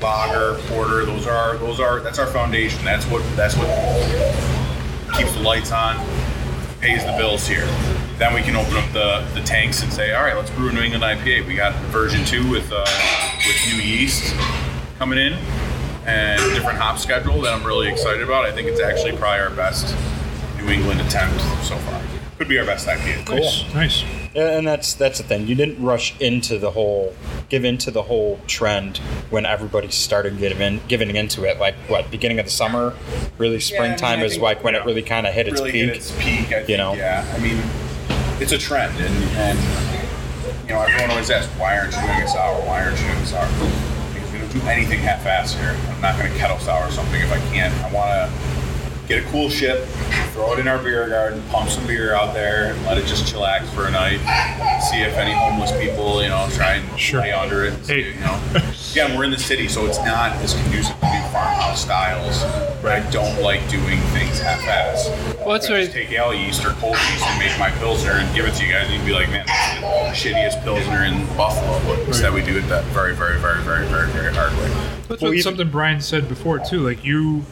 Lager, 0.02 0.60
Porter. 0.66 1.06
Those 1.06 1.28
are 1.28 1.58
those 1.58 1.80
are 1.80 2.00
that's 2.00 2.18
our 2.18 2.28
foundation. 2.28 2.84
That's 2.84 3.06
what 3.06 3.24
that's 3.36 3.56
what 3.56 3.70
keeps 5.16 5.36
the 5.36 5.42
lights 5.42 5.72
on, 5.72 6.04
pays 6.80 7.06
the 7.06 7.14
bills 7.18 7.48
here. 7.48 7.68
Then 8.22 8.36
we 8.36 8.44
can 8.44 8.56
open 8.56 8.76
up 8.78 8.88
the, 8.94 9.28
the 9.34 9.44
tanks 9.44 9.82
and 9.82 9.92
say, 9.92 10.14
all 10.14 10.22
right, 10.22 10.36
let's 10.36 10.52
brew 10.52 10.70
a 10.70 10.72
New 10.72 10.82
England 10.82 11.04
IPA. 11.04 11.48
We 11.48 11.56
got 11.56 11.74
version 11.86 12.24
two 12.24 12.48
with 12.52 12.72
uh, 12.72 12.86
with 13.48 13.74
new 13.74 13.82
yeast 13.82 14.36
coming 15.00 15.18
in 15.18 15.34
and 16.06 16.40
different 16.54 16.78
hop 16.78 17.00
schedule 17.00 17.42
that 17.42 17.52
I'm 17.52 17.66
really 17.66 17.90
excited 17.90 18.22
about. 18.22 18.46
I 18.46 18.52
think 18.52 18.68
it's 18.68 18.80
actually 18.80 19.14
probably 19.14 19.40
our 19.40 19.50
best 19.50 19.96
New 20.60 20.70
England 20.70 21.02
attempt 21.02 21.42
so 21.64 21.76
far. 21.78 22.00
Could 22.38 22.48
be 22.48 22.60
our 22.60 22.66
best 22.66 22.88
IPA. 22.88 23.28
Nice, 23.28 23.74
nice. 23.74 24.04
And 24.36 24.68
that's 24.68 24.94
that's 24.94 25.18
the 25.18 25.24
thing. 25.24 25.48
You 25.48 25.56
didn't 25.56 25.84
rush 25.84 26.16
into 26.20 26.60
the 26.60 26.70
whole, 26.70 27.16
give 27.50 27.66
into 27.66 27.90
the 27.90 28.04
whole 28.04 28.40
trend 28.46 28.98
when 29.32 29.48
everybody 29.48 29.90
started 29.90 30.38
giving 30.38 30.80
giving 30.88 31.16
into 31.16 31.44
it. 31.46 31.58
Like 31.58 31.74
what, 31.88 32.12
beginning 32.12 32.38
of 32.38 32.46
the 32.46 32.52
summer, 32.52 32.94
really 33.40 33.60
springtime 33.60 34.20
I 34.20 34.26
is 34.26 34.34
think, 34.34 34.44
like 34.44 34.64
when 34.64 34.76
you 34.76 34.82
it 34.82 34.86
really 34.86 35.02
kind 35.02 35.26
of 35.26 35.34
hit 35.34 35.48
its 35.48 35.60
really 35.60 35.72
peak. 35.72 35.86
hit 35.88 35.98
its 35.98 36.12
peak. 36.20 36.46
I 36.46 36.58
think, 36.58 36.70
you 36.70 36.78
know? 36.78 36.94
yeah. 36.94 37.26
I 37.36 37.40
mean, 37.40 37.60
it's 38.42 38.52
a 38.52 38.58
trend, 38.58 38.98
and, 38.98 39.16
and 39.38 39.60
you 40.68 40.74
know, 40.74 40.82
everyone 40.82 41.12
always 41.12 41.30
asks, 41.30 41.48
why 41.60 41.78
aren't 41.78 41.94
you 41.94 42.02
doing 42.02 42.24
a 42.24 42.28
sour? 42.28 42.60
Why 42.66 42.84
aren't 42.84 43.00
you 43.00 43.06
doing 43.06 43.20
a 43.20 43.26
sour? 43.28 43.48
Because 44.14 44.32
we 44.34 44.40
don't 44.40 44.52
do 44.52 44.62
anything 44.68 45.00
half-assed 45.00 45.60
here. 45.60 45.78
I'm 45.94 46.02
not 46.02 46.18
going 46.18 46.32
to 46.32 46.38
kettle 46.40 46.58
sour 46.58 46.90
something 46.90 47.22
if 47.22 47.32
I 47.32 47.38
can't. 47.54 47.72
I 47.86 47.94
want 47.94 48.10
to 48.10 48.61
get 49.08 49.24
a 49.24 49.28
coolship, 49.28 49.86
throw 50.34 50.54
it 50.54 50.60
in 50.60 50.68
our 50.68 50.78
beer 50.78 51.10
garden, 51.10 51.42
pump 51.50 51.70
some 51.70 51.86
beer 51.88 52.14
out 52.16 52.34
there, 52.34 52.72
and 52.74 52.86
let 52.86 52.98
it 52.98 53.06
just 53.06 53.26
chillax 53.34 53.66
for 53.74 53.88
a 53.88 53.92
night. 53.92 54.20
See 54.90 54.98
if 55.02 55.16
any 55.18 55.34
homeless 55.34 55.72
people, 55.74 56.22
you 56.24 56.30
know, 56.30 56.48
try 56.52 56.76
and 56.76 57.00
Sure. 57.00 57.22
lay 57.22 57.32
under 57.32 57.66
it. 57.66 57.86
see, 57.86 57.94
Hey. 58.04 58.14
You 58.14 58.20
know, 58.22 58.40
again, 58.92 59.18
we're 59.18 59.24
in 59.26 59.32
the 59.32 59.40
city, 59.40 59.68
so 59.68 59.86
it's 59.86 60.00
not 60.00 60.32
as 60.38 60.54
conducive 60.54 60.96
to 61.00 61.02
do 61.08 61.22
farmhouse 61.34 61.82
styles. 61.82 62.44
But 62.82 62.94
I 62.94 63.00
don't 63.12 63.42
like 63.42 63.68
doing 63.70 64.00
things 64.14 64.40
half-assed. 64.40 65.38
Well, 65.46 65.50
that's 65.54 65.70
I 65.70 65.74
right. 65.74 65.82
just 65.82 65.92
take 65.94 66.12
ale 66.12 66.34
yeast 66.34 66.66
or 66.66 66.72
cold 66.80 66.96
yeast 66.96 67.26
and 67.26 67.40
make 67.40 67.58
my 67.60 67.70
pilsner 67.80 68.14
and 68.14 68.34
give 68.34 68.46
it 68.46 68.56
to 68.56 68.66
you 68.66 68.72
guys, 68.72 68.86
and 68.88 68.96
you'd 68.96 69.06
be 69.06 69.14
like, 69.14 69.30
man, 69.30 69.46
that's 69.46 70.24
the 70.24 70.30
shittiest 70.30 70.64
pilsner 70.64 71.04
in 71.04 71.26
Buffalo. 71.38 71.80
But 71.86 72.08
instead, 72.08 72.34
we 72.34 72.42
do 72.42 72.58
it 72.58 72.68
that 72.70 72.84
very, 72.86 73.14
very, 73.16 73.38
very, 73.40 73.62
very, 73.62 73.86
very, 73.88 74.08
very 74.10 74.34
hard 74.34 74.52
way. 74.58 75.01
That's 75.12 75.22
Well, 75.22 75.38
something 75.40 75.70
Brian 75.70 76.02
said 76.02 76.28
before 76.28 76.60
too. 76.60 76.80
Like 76.80 77.04
you, 77.04 77.44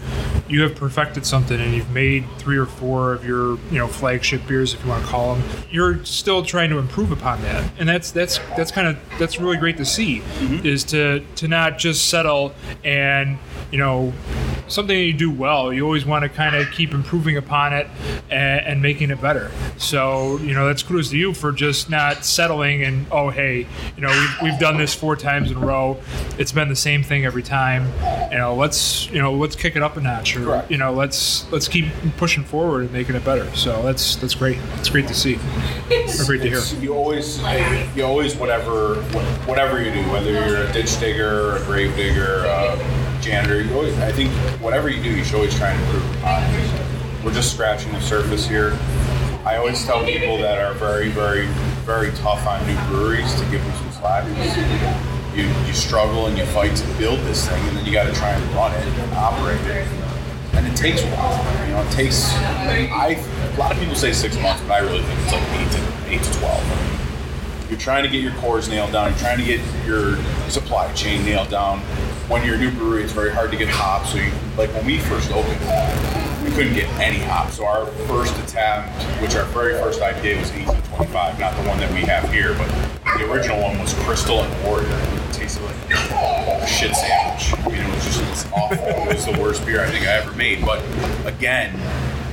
you 0.47 0.61
have 0.61 0.75
perfected 0.75 1.25
something, 1.25 1.59
and 1.59 1.73
you've 1.73 1.91
made 1.91 2.25
three 2.37 2.57
or 2.57 2.65
four 2.65 3.13
of 3.13 3.25
your, 3.25 3.57
you 3.71 3.77
know, 3.77 3.87
flagship 3.87 4.47
beers, 4.47 4.73
if 4.73 4.83
you 4.83 4.89
want 4.89 5.03
to 5.03 5.09
call 5.09 5.35
them. 5.35 5.43
You're 5.69 6.03
still 6.05 6.43
trying 6.43 6.69
to 6.69 6.77
improve 6.77 7.11
upon 7.11 7.41
that, 7.43 7.69
and 7.77 7.87
that's 7.87 8.11
that's 8.11 8.39
that's 8.55 8.71
kind 8.71 8.87
of 8.87 8.97
that's 9.19 9.39
really 9.39 9.57
great 9.57 9.77
to 9.77 9.85
see. 9.85 10.19
Mm-hmm. 10.19 10.65
Is 10.65 10.83
to 10.85 11.25
to 11.35 11.47
not 11.47 11.77
just 11.77 12.07
settle 12.07 12.53
and 12.83 13.37
you 13.71 13.77
know, 13.77 14.13
something 14.67 14.97
you 14.97 15.13
do 15.13 15.31
well, 15.31 15.71
you 15.71 15.83
always 15.83 16.05
want 16.05 16.23
to 16.23 16.29
kind 16.29 16.55
of 16.55 16.69
keep 16.71 16.93
improving 16.93 17.37
upon 17.37 17.73
it 17.73 17.87
and, 18.29 18.65
and, 18.65 18.81
making 18.81 19.11
it 19.11 19.21
better. 19.21 19.51
So, 19.77 20.37
you 20.37 20.53
know, 20.53 20.67
that's 20.67 20.83
kudos 20.83 21.09
to 21.09 21.17
you 21.17 21.33
for 21.33 21.51
just 21.51 21.89
not 21.89 22.23
settling 22.25 22.83
and, 22.83 23.05
oh, 23.11 23.29
hey, 23.29 23.67
you 23.95 24.01
know, 24.01 24.09
we've, 24.09 24.51
we've 24.51 24.59
done 24.59 24.77
this 24.77 24.93
four 24.93 25.15
times 25.15 25.51
in 25.51 25.57
a 25.57 25.59
row. 25.59 25.97
It's 26.37 26.51
been 26.51 26.69
the 26.69 26.75
same 26.75 27.03
thing 27.03 27.25
every 27.25 27.43
time. 27.43 27.48
You 27.49 28.37
know, 28.37 28.55
let's, 28.55 29.09
you 29.09 29.19
know, 29.19 29.33
let's 29.33 29.55
kick 29.55 29.75
it 29.75 29.81
up 29.81 29.97
a 29.97 30.01
notch 30.01 30.35
or, 30.37 30.45
Correct. 30.45 30.71
you 30.71 30.77
know, 30.77 30.93
let's, 30.93 31.51
let's 31.51 31.67
keep 31.67 31.85
pushing 32.17 32.43
forward 32.43 32.81
and 32.81 32.91
making 32.91 33.15
it 33.15 33.25
better. 33.25 33.53
So 33.55 33.81
that's, 33.81 34.15
that's 34.17 34.35
great. 34.35 34.57
It's 34.75 34.89
great 34.89 35.07
to 35.07 35.15
see. 35.15 35.35
Or 35.35 36.25
great 36.25 36.41
to 36.43 36.49
hear. 36.49 36.61
You 36.79 36.93
always, 36.93 37.41
you 37.95 38.03
always, 38.03 38.35
whatever, 38.35 38.95
whatever 39.45 39.81
you 39.81 39.91
do, 39.91 40.01
whether 40.11 40.31
you're 40.31 40.63
a 40.63 40.71
ditch 40.71 40.99
digger, 40.99 41.57
a 41.57 41.59
grave 41.65 41.95
digger, 41.95 42.45
a 42.45 42.77
janitor, 43.21 43.61
you 43.61 43.73
always, 43.73 43.97
I 43.99 44.11
think, 44.11 44.31
whatever 44.61 44.89
you 44.89 45.01
do, 45.01 45.09
you 45.09 45.23
should 45.23 45.35
always 45.35 45.55
try 45.57 45.69
and 45.71 45.83
improve 45.83 46.17
upon 46.17 46.43
it. 46.43 47.25
We're 47.25 47.33
just 47.33 47.51
scratching 47.53 47.91
the 47.93 48.01
surface 48.01 48.47
here. 48.47 48.77
I 49.43 49.55
always 49.57 49.83
tell 49.85 50.05
people 50.05 50.37
that 50.37 50.59
are 50.59 50.73
very, 50.75 51.09
very, 51.09 51.47
very 51.85 52.11
tough 52.11 52.45
on 52.45 52.65
new 52.67 52.77
breweries 52.87 53.33
to 53.35 53.41
give 53.49 53.63
them 53.63 53.73
some 53.75 53.91
slack. 53.93 55.18
You, 55.39 55.48
you 55.65 55.74
struggle 55.74 56.27
and 56.27 56.38
you 56.38 56.46
fight 56.48 56.75
to 56.75 56.88
build 56.98 57.19
this 57.22 57.48
thing, 57.48 57.62
and 57.69 57.77
then 57.77 57.86
you 57.86 57.93
got 57.93 58.08
to 58.08 58.13
try 58.13 58.31
and 58.31 58.55
run 58.55 58.74
it 58.74 58.86
and 58.86 59.13
operate 59.13 59.62
it 59.67 59.88
and 60.60 60.67
it 60.67 60.75
takes 60.75 61.01
a 61.01 61.08
while. 61.12 61.67
You 61.67 61.74
know, 61.74 61.81
it 61.81 61.91
takes. 61.91 62.34
I 62.34 63.24
a 63.53 63.58
lot 63.58 63.72
of 63.72 63.79
people 63.79 63.96
say 63.96 64.12
six 64.12 64.38
months, 64.39 64.62
but 64.63 64.72
I 64.72 64.79
really 64.79 65.01
think 65.01 65.19
it's 65.22 65.31
like 65.31 65.43
eight 65.53 65.72
to 65.72 66.12
eight 66.12 66.24
to 66.24 66.39
twelve. 66.39 67.69
You're 67.69 67.79
trying 67.79 68.03
to 68.03 68.10
get 68.10 68.22
your 68.22 68.34
cores 68.34 68.67
nailed 68.67 68.91
down. 68.91 69.12
You're 69.12 69.19
trying 69.19 69.38
to 69.38 69.46
get 69.46 69.62
your 69.86 70.17
supply 70.50 70.91
chain 70.93 71.24
nailed 71.24 71.50
down. 71.50 71.79
When 72.27 72.46
you're 72.46 72.55
a 72.55 72.60
new 72.60 72.72
brewery, 72.72 73.03
it's 73.03 73.13
very 73.13 73.31
hard 73.31 73.51
to 73.51 73.58
get 73.58 73.69
hops. 73.69 74.12
So, 74.12 74.17
you, 74.17 74.31
like 74.58 74.74
when 74.74 74.86
we 74.86 75.00
first 75.00 75.31
opened, 75.31 75.62
we 76.43 76.51
couldn't 76.51 76.74
get 76.74 76.88
any 77.00 77.19
hops. 77.19 77.58
So 77.58 77.65
our 77.65 77.86
first 78.08 78.38
attempt, 78.39 78.89
which 79.22 79.36
our 79.36 79.46
very 79.46 79.74
first 79.74 80.00
IPA 80.00 80.39
was 80.39 80.51
1825, 80.51 81.39
not 81.39 81.55
the 81.55 81.67
one 81.67 81.79
that 81.79 81.91
we 81.91 82.01
have 82.01 82.31
here, 82.31 82.53
but 82.53 82.67
the 83.17 83.29
original 83.31 83.62
one 83.62 83.77
was 83.79 83.93
Crystal 84.05 84.41
and 84.41 84.63
Warrior. 84.63 84.88
It 84.88 85.34
tasted 85.34 85.63
like 85.63 85.75
a 85.91 86.67
shit 86.67 86.96
sandwich. 86.96 87.53
I 87.60 87.69
mean, 87.69 87.81
it 87.81 87.96
was 87.96 88.05
just 88.05 88.22
it 88.22 88.29
was 88.29 88.46
awful. 88.53 88.77
It 88.77 89.15
was 89.15 89.25
the 89.25 89.39
worst 89.41 89.65
beer 89.65 89.84
I 89.84 89.89
think 89.89 90.05
I 90.05 90.13
ever 90.13 90.31
made. 90.34 90.65
But 90.65 90.84
again, 91.25 91.74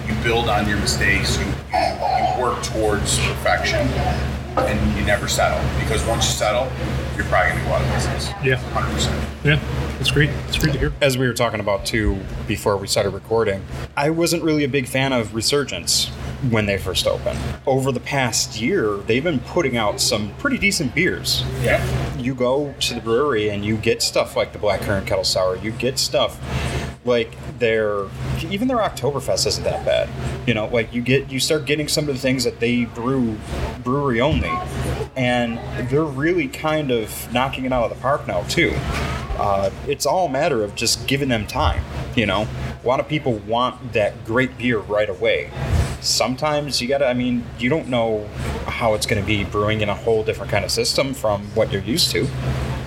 you 0.07 0.15
build 0.23 0.49
on 0.49 0.69
your 0.69 0.79
mistakes. 0.79 1.39
You, 1.39 1.45
you 1.45 2.43
work 2.43 2.63
towards 2.63 3.19
perfection, 3.19 3.89
and 4.57 4.99
you 4.99 5.05
never 5.05 5.27
settle. 5.29 5.59
Because 5.81 6.05
once 6.07 6.27
you 6.27 6.33
settle, 6.33 6.71
you're 7.17 7.27
probably 7.27 7.53
going 7.53 7.63
to 7.63 7.69
go 7.69 7.75
out 7.75 7.83
of 7.83 7.95
business. 7.95 8.31
Yeah. 8.45 8.57
100%. 8.73 9.45
Yeah. 9.45 9.99
It's 10.01 10.11
great. 10.11 10.31
It's 10.49 10.59
great 10.59 10.73
to 10.73 10.79
hear. 10.79 10.93
As 11.01 11.17
we 11.17 11.27
were 11.27 11.33
talking 11.33 11.61
about 11.61 11.87
too 11.87 12.19
before 12.47 12.77
we 12.77 12.87
started 12.87 13.11
recording, 13.11 13.65
I 13.97 14.11
wasn't 14.11 14.43
really 14.43 14.65
a 14.65 14.69
big 14.69 14.87
fan 14.87 15.13
of 15.13 15.35
Resurgence 15.35 16.09
when 16.51 16.67
they 16.67 16.77
first 16.77 17.07
opened. 17.07 17.39
Over 17.67 17.93
the 17.93 18.01
past 18.01 18.61
year, 18.61 18.97
they've 18.99 19.25
been 19.25 19.41
putting 19.41 19.77
out 19.77 20.01
some 20.01 20.35
pretty 20.35 20.59
decent 20.59 20.95
beers. 20.95 21.45
Yeah. 21.63 21.85
You 22.19 22.35
go 22.35 22.75
to 22.81 22.95
the 22.95 23.01
brewery 23.01 23.49
and 23.49 23.65
you 23.65 23.77
get 23.77 24.03
stuff 24.03 24.37
like 24.37 24.53
the 24.53 24.59
Black 24.59 24.83
Currant 24.83 25.07
Kettle 25.07 25.25
Sour. 25.25 25.57
You 25.57 25.71
get 25.73 25.99
stuff 25.99 26.39
like 27.07 27.37
their 27.59 28.07
even 28.51 28.69
their 28.69 28.79
Oktoberfest 28.79 29.47
isn't 29.47 29.65
that 29.65 29.85
bad. 29.85 30.09
You 30.47 30.55
know, 30.55 30.67
like 30.67 30.93
you 30.93 31.03
get 31.03 31.31
you 31.31 31.41
start 31.41 31.67
getting 31.67 31.89
some 31.89 32.09
of 32.09 32.15
the 32.15 32.21
things 32.21 32.45
that 32.45 32.61
they 32.61 32.85
brew 32.85 33.39
brewery 33.83 34.21
only, 34.21 34.53
and 35.17 35.59
they're 35.89 36.05
really 36.05 36.49
kind 36.49 36.91
of 36.91 37.33
knocking 37.33 37.65
it 37.65 37.73
out 37.73 37.91
of 37.91 37.97
the 37.97 38.03
park 38.03 38.27
now 38.27 38.43
too. 38.43 38.73
Uh, 39.39 39.71
it's 39.87 40.07
all 40.07 40.27
a 40.27 40.31
matter 40.31 40.65
of 40.65 40.75
just 40.75 41.07
giving 41.07 41.29
them 41.29 41.47
time. 41.47 41.83
You 42.15 42.27
know, 42.27 42.49
a 42.83 42.87
lot 42.87 43.01
of 43.01 43.09
people 43.09 43.35
want 43.35 43.93
that 43.93 44.25
great 44.25 44.57
beer 44.57 44.79
right 44.79 45.09
away. 45.09 45.51
Sometimes 46.01 46.81
you 46.81 46.89
gotta. 46.89 47.07
I 47.07 47.15
mean, 47.15 47.45
you 47.59 47.69
don't 47.69 47.89
know 47.89 48.29
how 48.67 48.95
it's 48.95 49.07
going 49.07 49.21
to 49.21 49.27
be 49.27 49.45
brewing 49.45 49.81
in 49.81 49.89
a 49.89 49.95
whole 49.95 50.23
different 50.23 50.51
kind 50.51 50.65
of 50.65 50.71
system 50.71 51.15
from 51.15 51.43
what 51.55 51.73
you're 51.73 51.83
used 51.83 52.11
to. 52.13 52.27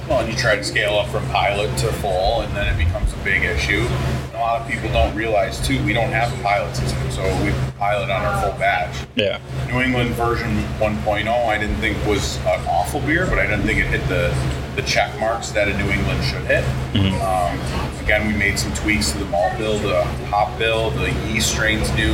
Well, 0.07 0.21
and 0.21 0.31
you 0.31 0.37
try 0.37 0.55
to 0.55 0.63
scale 0.63 0.95
up 0.95 1.07
from 1.09 1.23
pilot 1.27 1.75
to 1.79 1.87
full, 1.93 2.41
and 2.41 2.55
then 2.55 2.73
it 2.73 2.83
becomes 2.83 3.13
a 3.13 3.17
big 3.17 3.43
issue. 3.69 3.81
And 3.81 4.35
a 4.35 4.39
lot 4.39 4.61
of 4.61 4.67
people 4.67 4.91
don't 4.91 5.15
realize 5.15 5.65
too, 5.65 5.83
we 5.83 5.93
don't 5.93 6.11
have 6.11 6.37
a 6.37 6.43
pilot 6.43 6.75
system, 6.75 7.11
so 7.11 7.23
we 7.43 7.51
pilot 7.77 8.09
on 8.09 8.21
our 8.21 8.41
full 8.41 8.57
batch. 8.59 9.07
Yeah. 9.15 9.39
New 9.67 9.81
England 9.81 10.11
version 10.11 10.49
1.0, 10.79 11.27
I 11.27 11.57
didn't 11.57 11.75
think 11.77 12.03
was 12.05 12.37
an 12.39 12.65
awful 12.67 13.01
beer, 13.01 13.25
but 13.27 13.39
I 13.39 13.47
didn't 13.47 13.65
think 13.65 13.79
it 13.79 13.87
hit 13.87 14.07
the 14.07 14.35
the 14.75 14.87
check 14.87 15.19
marks 15.19 15.51
that 15.51 15.67
a 15.67 15.77
New 15.77 15.89
England 15.89 16.23
should 16.23 16.43
hit. 16.43 16.63
Um, 16.95 17.59
again, 18.01 18.27
we 18.27 18.33
made 18.33 18.57
some 18.57 18.73
tweaks 18.75 19.11
to 19.11 19.17
the 19.17 19.25
malt 19.25 19.57
bill, 19.57 19.77
the 19.79 20.03
hop 20.29 20.57
bill, 20.57 20.91
the 20.91 21.11
yeast 21.27 21.51
strains 21.51 21.91
new, 21.95 22.13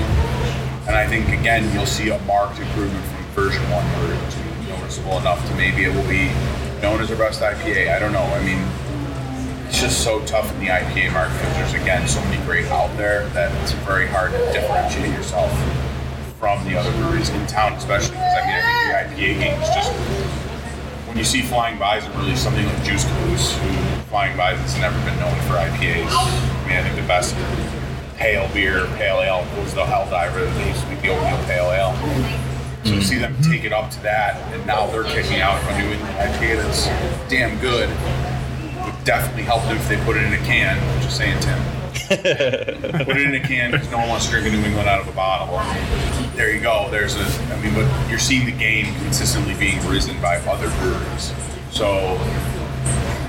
and 0.88 0.96
I 0.96 1.06
think 1.06 1.28
again 1.30 1.72
you'll 1.74 1.86
see 1.86 2.10
a 2.10 2.20
marked 2.22 2.60
improvement 2.60 3.06
from 3.06 3.26
version 3.44 3.62
one 3.70 3.86
to 4.32 4.70
noticeable 4.80 5.20
enough 5.20 5.46
to 5.48 5.56
maybe 5.56 5.84
it 5.84 5.94
will 5.94 6.08
be 6.08 6.32
known 6.82 7.02
as 7.02 7.12
our 7.12 7.18
best 7.18 7.42
IPA. 7.42 7.96
I 7.96 8.00
don't 8.00 8.14
know. 8.14 8.24
I 8.24 8.44
mean, 8.44 8.64
it's 9.76 9.84
just 9.84 10.06
so 10.06 10.24
tough 10.26 10.50
in 10.54 10.60
the 10.62 10.68
IPA 10.68 11.12
market 11.12 11.36
because 11.36 11.54
there's 11.58 11.74
again 11.74 12.08
so 12.08 12.22
many 12.32 12.42
great 12.46 12.64
out 12.68 12.88
there 12.96 13.28
that 13.36 13.52
it's 13.62 13.74
very 13.84 14.08
hard 14.08 14.32
to 14.32 14.38
differentiate 14.54 15.12
yourself 15.12 15.52
from 16.40 16.64
the 16.64 16.80
other 16.80 16.90
breweries 16.94 17.28
in 17.28 17.46
town, 17.46 17.74
especially 17.74 18.16
because 18.16 18.40
I 18.40 18.48
mean 18.48 18.56
I 18.56 19.04
think 19.04 19.20
the 19.20 19.20
IPA 19.20 19.44
game 19.44 19.62
is 19.62 19.68
just 19.76 19.92
when 21.12 21.18
you 21.18 21.26
see 21.26 21.42
Flying 21.42 21.78
bys 21.78 22.06
Bison 22.06 22.18
really 22.22 22.38
something 22.38 22.66
like 22.66 22.84
Juice 22.86 23.04
Caboose, 23.04 23.52
who 23.52 23.70
Flying 24.08 24.38
Bison's 24.38 24.80
never 24.80 24.96
been 25.04 25.20
known 25.20 25.36
for 25.44 25.60
IPAs. 25.60 26.08
I 26.08 26.68
mean 26.70 26.78
I 26.78 26.84
think 26.84 26.96
the 26.96 27.08
best 27.12 27.36
pale 28.16 28.48
beer, 28.54 28.88
pale 28.96 29.20
ale 29.20 29.44
was 29.60 29.74
the 29.74 29.84
Helldiver. 29.84 30.56
They 30.56 30.70
used 30.70 30.84
to 30.84 30.88
be 30.88 30.96
the 30.96 31.10
oatmeal 31.10 31.44
pale 31.52 31.76
ale. 31.76 31.92
So 32.86 32.96
to 32.96 33.04
see 33.04 33.18
them 33.18 33.34
mm-hmm. 33.34 33.52
take 33.52 33.66
it 33.66 33.74
up 33.74 33.92
to 33.92 34.02
that, 34.04 34.38
and 34.54 34.66
now 34.66 34.88
they're 34.88 35.04
kicking 35.04 35.42
out 35.42 35.60
a 35.70 35.78
New 35.80 35.96
IPA 36.16 36.64
that's 36.64 36.86
damn 37.30 37.60
good. 37.60 37.90
Definitely 39.06 39.44
help 39.44 39.62
them 39.64 39.78
if 39.78 39.88
they 39.88 39.98
put 40.04 40.18
it 40.18 40.24
in 40.24 40.34
a 40.34 40.44
can. 40.46 40.78
Just 41.02 41.16
saying, 41.16 41.40
Tim. 41.40 41.60
put 43.06 43.16
it 43.16 43.26
in 43.26 43.36
a 43.36 43.40
can 43.40 43.72
because 43.72 43.90
no 43.90 44.00
one 44.00 44.10
wants 44.10 44.26
to 44.26 44.32
drink 44.32 44.48
a 44.48 44.52
New 44.52 44.64
England 44.66 44.90
out 44.90 45.00
of 45.00 45.08
a 45.08 45.12
bottle. 45.14 45.56
There 46.36 46.54
you 46.54 46.60
go. 46.60 46.90
There's 46.92 47.16
a. 47.16 47.24
I 47.54 47.62
mean, 47.62 47.74
but 47.74 47.88
you're 48.10 48.20
seeing 48.20 48.46
the 48.46 48.52
game 48.52 48.94
consistently 48.96 49.54
being 49.56 49.80
risen 49.88 50.20
by 50.22 50.38
other 50.38 50.70
breweries. 50.82 51.34
So 51.72 52.18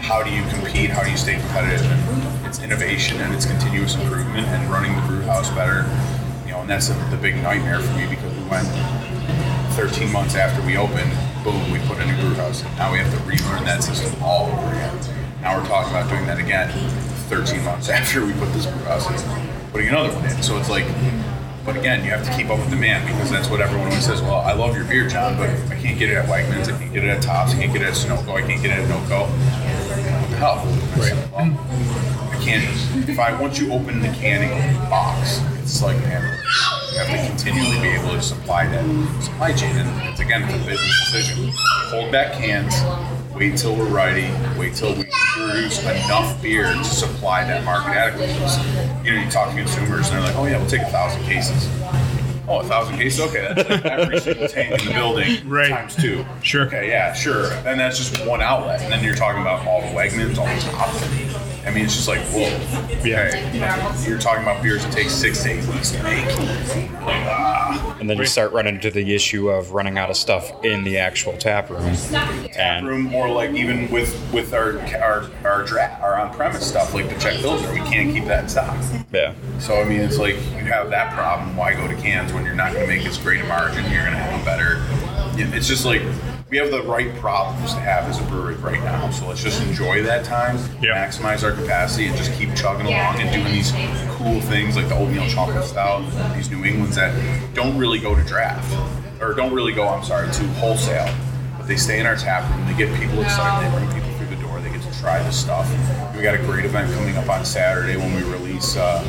how 0.00 0.23
do 0.23 0.30
you 0.30 0.42
compete? 0.49 0.88
How 0.88 1.02
do 1.02 1.11
you 1.11 1.16
stay 1.16 1.38
competitive? 1.38 1.85
And 1.85 2.47
it's 2.47 2.62
innovation 2.62 3.21
and 3.21 3.35
it's 3.35 3.45
continuous 3.45 3.97
improvement 3.97 4.47
and 4.47 4.71
running 4.71 4.95
the 4.95 5.02
brew 5.02 5.21
house 5.23 5.50
better. 5.50 5.85
You 6.47 6.52
know, 6.52 6.61
and 6.61 6.71
that's 6.71 6.88
the, 6.88 6.95
the 7.11 7.16
big 7.16 7.37
nightmare 7.42 7.80
for 7.80 7.92
me 7.97 8.06
because 8.09 8.33
we 8.33 8.49
went 8.49 8.66
13 9.75 10.11
months 10.11 10.37
after 10.37 10.64
we 10.64 10.76
opened, 10.76 11.12
boom, 11.45 11.71
we 11.71 11.78
put 11.80 11.99
in 11.99 12.09
a 12.09 12.16
new 12.16 12.23
brew 12.23 12.35
house. 12.35 12.62
Now 12.78 12.92
we 12.92 12.99
have 12.99 13.12
to 13.12 13.18
relearn 13.28 13.64
that 13.64 13.83
system 13.83 14.14
all 14.23 14.47
over 14.47 14.68
again. 14.68 15.25
Now 15.46 15.60
we're 15.60 15.68
talking 15.68 15.94
about 15.94 16.10
doing 16.10 16.26
that 16.26 16.40
again 16.40 16.72
13 17.30 17.62
months 17.62 17.88
after 18.00 18.26
we 18.26 18.32
put 18.32 18.52
this 18.52 18.66
in, 18.66 18.74
putting 19.70 19.86
another 19.86 20.12
one 20.12 20.24
in. 20.24 20.42
So 20.42 20.58
it's 20.58 20.68
like, 20.68 20.84
but 21.64 21.76
again, 21.76 22.02
you 22.02 22.10
have 22.10 22.26
to 22.26 22.36
keep 22.36 22.50
up 22.50 22.58
with 22.58 22.68
demand 22.68 23.06
because 23.06 23.30
that's 23.30 23.48
what 23.48 23.60
everyone 23.60 23.86
always 23.86 24.04
says. 24.04 24.20
Well, 24.20 24.40
I 24.40 24.54
love 24.54 24.74
your 24.74 24.84
beer, 24.86 25.06
John, 25.06 25.36
but 25.36 25.48
I 25.70 25.80
can't 25.80 26.00
get 26.00 26.10
it 26.10 26.16
at 26.16 26.26
Wegmans, 26.26 26.66
I 26.66 26.76
can't 26.76 26.92
get 26.92 27.04
it 27.04 27.10
at 27.10 27.22
Tops, 27.22 27.54
I 27.54 27.58
can't 27.58 27.72
get 27.72 27.82
it 27.82 27.86
at 27.86 27.94
Sunoco, 27.94 28.34
I 28.34 28.42
can't 28.42 28.60
get 28.60 28.76
it 28.76 28.82
at 28.82 28.90
NoCo. 28.90 29.28
What 29.30 30.30
the 30.30 30.36
hell? 30.36 30.56
Right. 30.98 31.14
Well, 31.30 31.54
I 32.32 32.42
can't. 32.42 33.08
If 33.08 33.20
I 33.20 33.40
once 33.40 33.60
you 33.60 33.72
open 33.72 34.00
the 34.00 34.08
canning 34.08 34.50
box, 34.90 35.40
it's 35.62 35.80
like 35.80 35.96
man, 35.98 36.24
you 36.92 36.98
have 36.98 37.08
to 37.08 37.28
continually 37.28 37.80
be 37.80 37.94
able 37.94 38.10
to 38.14 38.20
supply 38.20 38.66
that 38.66 39.22
supply 39.22 39.52
chain, 39.52 39.76
and 39.76 40.08
it's 40.08 40.18
again 40.18 40.42
it's 40.42 40.54
a 40.54 40.66
business 40.66 41.12
decision. 41.12 41.52
Hold 41.54 42.10
back 42.10 42.32
cans. 42.32 42.74
Wait 43.36 43.56
till 43.56 43.76
we're 43.76 43.88
ready. 43.88 44.30
Wait 44.58 44.74
till 44.74 44.94
we 44.96 45.04
produce 45.34 45.82
enough 45.82 46.40
beer 46.40 46.72
to 46.72 46.82
supply 46.84 47.44
that 47.44 47.62
market 47.64 47.90
adequately. 47.90 48.32
You 49.04 49.14
know, 49.16 49.22
you 49.24 49.30
talk 49.30 49.50
to 49.50 49.56
consumers, 49.56 50.08
and 50.08 50.16
they're 50.16 50.22
like, 50.26 50.36
"Oh 50.36 50.46
yeah, 50.46 50.56
we'll 50.56 50.66
take 50.66 50.80
a 50.80 50.86
thousand 50.86 51.22
cases." 51.24 51.68
Oh, 52.48 52.60
a 52.60 52.64
thousand 52.64 52.96
cases? 52.96 53.20
Okay, 53.20 53.40
that's 53.54 53.68
like 53.68 53.84
every 53.84 54.20
single 54.20 54.48
tank 54.48 54.80
in 54.80 54.88
the 54.88 54.94
building 54.94 55.46
Right. 55.48 55.68
times 55.70 55.96
two. 55.96 56.24
Sure. 56.42 56.66
Okay, 56.66 56.88
yeah, 56.88 57.12
sure. 57.12 57.52
And 57.66 57.78
that's 57.78 57.98
just 57.98 58.24
one 58.26 58.40
outlet. 58.40 58.80
And 58.82 58.90
then 58.92 59.04
you're 59.04 59.16
talking 59.16 59.42
about 59.42 59.66
all 59.66 59.80
the 59.82 59.88
Wegmans 59.88 60.38
on 60.38 60.48
the 60.54 60.62
top. 60.62 60.88
I 61.66 61.70
mean, 61.70 61.85
it's 61.85 61.96
just 61.96 62.06
like, 62.08 62.20
whoa. 62.28 62.49
Yeah. 63.04 64.06
You're 64.06 64.18
talking 64.18 64.42
about 64.42 64.62
beers 64.62 64.85
that 64.85 64.92
take 64.92 65.11
six 65.11 65.42
to 65.42 65.50
eight 65.50 65.66
weeks 65.66 65.90
to 65.90 66.02
make. 66.02 66.26
Like, 66.26 67.26
ah. 67.26 67.96
And 67.99 68.08
then 68.08 68.18
you 68.18 68.26
start 68.26 68.52
running 68.52 68.76
into 68.76 68.90
the 68.90 69.14
issue 69.14 69.50
of 69.50 69.73
running 69.73 69.99
out 69.99 70.08
of 70.11 70.16
stuff 70.16 70.64
in 70.64 70.85
the 70.85 70.99
actual 70.99 71.37
tap 71.37 71.68
room. 71.70 71.94
And 72.56 72.87
Room 72.87 73.14
or 73.14 73.28
like 73.30 73.50
even 73.50 73.90
with 73.90 74.14
with 74.32 74.54
our 74.54 74.78
our 74.96 75.28
our, 75.44 75.64
dra- 75.64 75.99
our 76.02 76.16
on 76.16 76.32
premise 76.35 76.66
stuff 76.66 76.94
like 76.94 77.08
the 77.08 77.16
Czech 77.18 77.40
Pilsner, 77.40 77.73
we 77.73 77.80
can't 77.80 78.12
keep 78.12 78.26
that 78.26 78.44
in 78.44 78.49
stock. 78.49 78.76
yeah, 79.12 79.35
So 79.58 79.80
I 79.80 79.85
mean, 79.85 80.00
it's 80.00 80.18
like 80.18 80.37
you 80.37 80.66
have 80.70 80.90
that 80.90 81.14
problem. 81.14 81.56
Why 81.56 81.75
go 81.75 81.88
to 81.88 81.94
cans 81.96 82.32
when 82.32 82.44
you're 82.44 82.54
not 82.54 82.73
going 82.75 82.87
to 82.88 82.94
make 82.96 83.04
as 83.06 83.18
great 83.18 83.40
a 83.40 83.44
margin? 83.44 83.82
You're 83.90 84.02
going 84.04 84.12
to 84.12 84.18
have 84.18 84.40
a 84.40 84.44
better. 84.44 84.82
It's 85.56 85.66
just 85.66 85.85
like 85.85 86.02
we 86.48 86.56
have 86.58 86.70
the 86.70 86.82
right 86.82 87.12
problems 87.16 87.74
to 87.74 87.80
have 87.80 88.08
as 88.08 88.20
a 88.20 88.24
brewery 88.24 88.54
right 88.56 88.82
now. 88.84 89.10
So 89.10 89.26
let's 89.26 89.42
just 89.42 89.60
enjoy 89.62 90.02
that 90.04 90.24
time, 90.24 90.58
Yeah. 90.80 90.94
maximize 91.06 91.42
our 91.42 91.50
capacity, 91.52 92.06
and 92.06 92.16
just 92.16 92.32
keep 92.38 92.54
chugging 92.54 92.86
along 92.86 93.18
and 93.20 93.32
doing 93.32 93.52
these 93.52 93.72
cool 94.10 94.40
things 94.42 94.76
like 94.76 94.88
the 94.88 94.94
oatmeal 94.94 95.26
chocolate 95.28 95.64
stout, 95.64 96.04
these 96.36 96.48
New 96.50 96.64
Englands 96.64 96.94
that 96.96 97.12
don't 97.54 97.76
really 97.76 97.98
go 97.98 98.14
to 98.14 98.22
draft 98.22 98.72
or 99.20 99.34
don't 99.34 99.52
really 99.52 99.72
go. 99.72 99.88
I'm 99.88 100.04
sorry, 100.04 100.30
to 100.30 100.42
wholesale, 100.60 101.12
but 101.58 101.66
they 101.66 101.76
stay 101.76 101.98
in 101.98 102.06
our 102.06 102.16
tap 102.16 102.48
room. 102.50 102.64
They 102.68 102.74
get 102.74 102.94
people 103.00 103.20
excited. 103.22 103.66
They 103.72 103.76
bring 103.76 103.92
people 103.92 104.10
through 104.16 104.36
the 104.36 104.42
door. 104.42 104.60
They 104.60 104.70
get 104.70 104.82
to 104.82 105.00
try 105.00 105.20
this 105.24 105.36
stuff. 105.36 105.68
We 106.14 106.22
got 106.22 106.34
a 106.36 106.38
great 106.38 106.64
event 106.64 106.92
coming 106.94 107.16
up 107.16 107.28
on 107.28 107.44
Saturday 107.44 107.96
when 107.96 108.14
we 108.14 108.22
release. 108.22 108.76
Uh, 108.76 109.02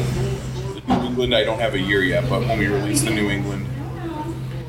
the 0.74 0.82
New 0.96 1.06
England, 1.06 1.36
I 1.36 1.44
don't 1.44 1.60
have 1.60 1.75
a 1.75 1.79
year 1.79 2.01
yet, 2.01 2.27
but 2.29 2.41
when 2.48 2.58
we 2.58 2.65
release 2.67 3.01
the 3.03 3.12
New 3.12 3.29
England, 3.29 3.67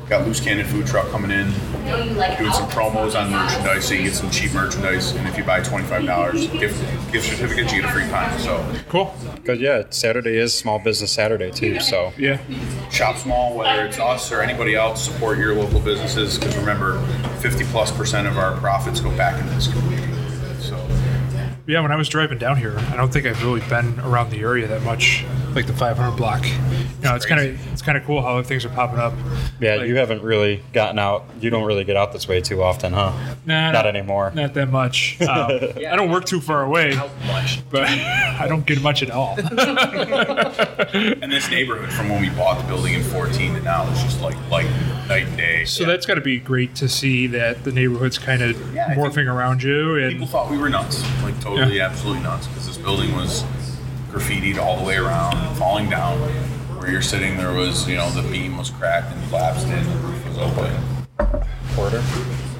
got 0.09 0.25
Loose 0.25 0.39
Cannon 0.39 0.65
Food 0.65 0.87
Truck 0.87 1.07
coming 1.11 1.29
in, 1.31 1.45
doing 1.85 2.51
some 2.51 2.67
promos 2.69 3.19
on 3.19 3.31
merchandise, 3.31 3.87
so 3.87 3.93
you 3.93 4.03
get 4.03 4.13
some 4.15 4.29
cheap 4.31 4.51
merchandise, 4.53 5.11
and 5.11 5.27
if 5.27 5.37
you 5.37 5.43
buy 5.43 5.61
twenty-five 5.61 6.05
dollars 6.05 6.47
gift 6.47 6.81
gift 7.11 7.27
certificates, 7.29 7.71
you 7.71 7.81
get 7.81 7.89
a 7.89 7.93
free 7.93 8.07
pint. 8.09 8.39
So 8.41 8.65
Cool. 8.89 9.13
Because 9.35 9.59
yeah, 9.59 9.83
Saturday 9.91 10.37
is 10.37 10.53
Small 10.53 10.79
Business 10.79 11.11
Saturday 11.11 11.51
too. 11.51 11.79
So 11.79 12.11
Yeah. 12.17 12.39
shop 12.89 13.17
small, 13.17 13.55
whether 13.55 13.85
it's 13.85 13.99
us 13.99 14.31
or 14.31 14.41
anybody 14.41 14.75
else, 14.75 15.03
support 15.03 15.37
your 15.37 15.53
local 15.55 15.79
businesses. 15.79 16.37
Because 16.39 16.57
remember, 16.57 16.99
fifty 17.39 17.63
plus 17.65 17.91
percent 17.91 18.27
of 18.27 18.37
our 18.37 18.57
profits 18.57 18.99
go 18.99 19.15
back 19.15 19.39
into 19.39 19.53
this 19.53 19.67
community. 19.67 20.11
So 20.59 20.75
Yeah, 21.67 21.81
when 21.81 21.91
I 21.91 21.95
was 21.95 22.09
driving 22.09 22.39
down 22.39 22.57
here, 22.57 22.75
I 22.91 22.95
don't 22.95 23.13
think 23.13 23.27
I've 23.27 23.43
really 23.43 23.61
been 23.69 23.99
around 23.99 24.31
the 24.31 24.39
area 24.39 24.65
that 24.67 24.81
much, 24.81 25.23
like 25.53 25.67
the 25.67 25.73
500 25.73 26.15
block. 26.17 26.43
You 26.47 26.53
know, 27.03 27.15
it's 27.15 27.25
kind 27.27 27.39
of 27.41 27.78
it's 27.79 27.85
kind 27.85 27.97
of 27.97 28.03
cool 28.03 28.21
how 28.21 28.43
things 28.43 28.65
are 28.65 28.69
popping 28.69 28.99
up. 28.99 29.13
yeah, 29.61 29.75
Like- 29.75 29.87
you 29.87 29.95
haven't 29.95 30.21
really 30.21 30.61
gotten 30.73 30.99
out. 30.99 31.23
You 31.39 31.49
don't 31.49 31.63
really 31.63 31.85
get 31.85 31.95
out 31.95 32.11
this 32.11 32.27
way 32.27 32.41
too 32.41 32.61
often, 32.61 32.91
huh? 32.91 33.13
Nah, 33.45 33.71
Not 33.71 33.85
anymore. 33.85 34.33
Not 34.35 34.53
that 34.55 34.69
much. 34.69 35.17
Um, 35.29 35.51
I 35.87 35.95
don't 35.95 36.09
work 36.11 36.25
too 36.25 36.41
far 36.41 36.63
away, 36.63 36.93
How 36.95 37.09
much? 37.27 37.61
but 37.69 37.83
I 37.87 38.47
don't 38.49 38.65
get 38.65 38.81
much 38.81 39.01
at 39.03 39.11
all. 39.11 39.37
and 39.39 41.31
this 41.31 41.49
neighborhood 41.49 41.91
from 41.93 42.09
when 42.09 42.21
we 42.21 42.29
bought 42.31 42.59
the 42.61 42.67
building 42.67 42.95
in 42.95 43.03
fourteen 43.03 43.53
to 43.53 43.61
now 43.61 43.89
is 43.91 44.01
just 44.03 44.19
like 44.21 44.35
like 44.49 44.65
night 45.07 45.27
and 45.27 45.37
day. 45.37 45.63
So 45.65 45.85
that's 45.85 46.05
got 46.05 46.15
to 46.15 46.21
be 46.21 46.39
great 46.39 46.75
to 46.75 46.89
see 46.89 47.27
that 47.27 47.63
the 47.63 47.71
neighborhood's 47.71 48.17
kind 48.17 48.41
of 48.41 48.73
Yeah, 48.75 48.93
morphing 48.95 49.31
around 49.33 49.63
you. 49.63 49.95
And 49.97 50.09
People 50.11 50.23
And 50.23 50.31
thought 50.31 50.51
we 50.51 50.57
were 50.57 50.69
nuts, 50.69 51.01
like 51.23 51.39
totally, 51.39 51.79
absolutely 51.79 52.23
nuts, 52.23 52.47
because 52.47 52.67
this 52.67 52.77
building 52.77 53.15
was 53.15 53.43
graffitied 54.11 54.57
all 54.57 54.77
the 54.77 54.83
way 54.83 54.97
around, 54.97 55.55
falling 55.57 55.89
down. 55.89 56.17
Where 56.89 56.95
you're 56.95 57.03
sitting, 57.03 57.37
there 57.37 57.53
was, 57.53 57.87
you 57.87 57.97
know, 57.97 58.09
the 58.09 58.27
beam 58.31 58.57
was 58.57 58.71
cracked 58.71 59.13
and 59.13 59.29
collapsed 59.29 59.67
in, 59.67 59.77
the 59.77 59.95
roof 60.09 60.25
was 60.25 60.39
open. 60.39 60.73
Porter. 61.77 62.01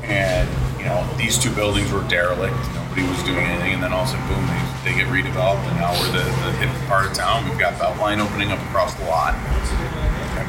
And, 0.05 0.45
you 0.77 0.85
know, 0.85 1.01
these 1.17 1.41
two 1.41 1.49
buildings 1.57 1.91
were 1.91 2.05
derelict. 2.05 2.53
Nobody 2.77 3.09
was 3.09 3.17
doing 3.23 3.41
anything. 3.41 3.73
And 3.73 3.81
then 3.81 3.91
all 3.91 4.05
of 4.05 4.09
a 4.09 4.11
sudden, 4.13 4.29
boom, 4.29 4.45
they, 4.45 4.61
they 4.85 4.93
get 5.01 5.09
redeveloped. 5.09 5.65
And 5.73 5.81
now 5.81 5.97
we're 5.97 6.13
the, 6.13 6.21
the 6.45 6.51
hip 6.61 6.69
part 6.85 7.09
of 7.09 7.17
town. 7.17 7.49
We've 7.49 7.57
got 7.57 7.73
Beltline 7.81 8.21
opening 8.21 8.51
up 8.51 8.61
across 8.69 8.93
the 9.01 9.05
lot. 9.05 9.33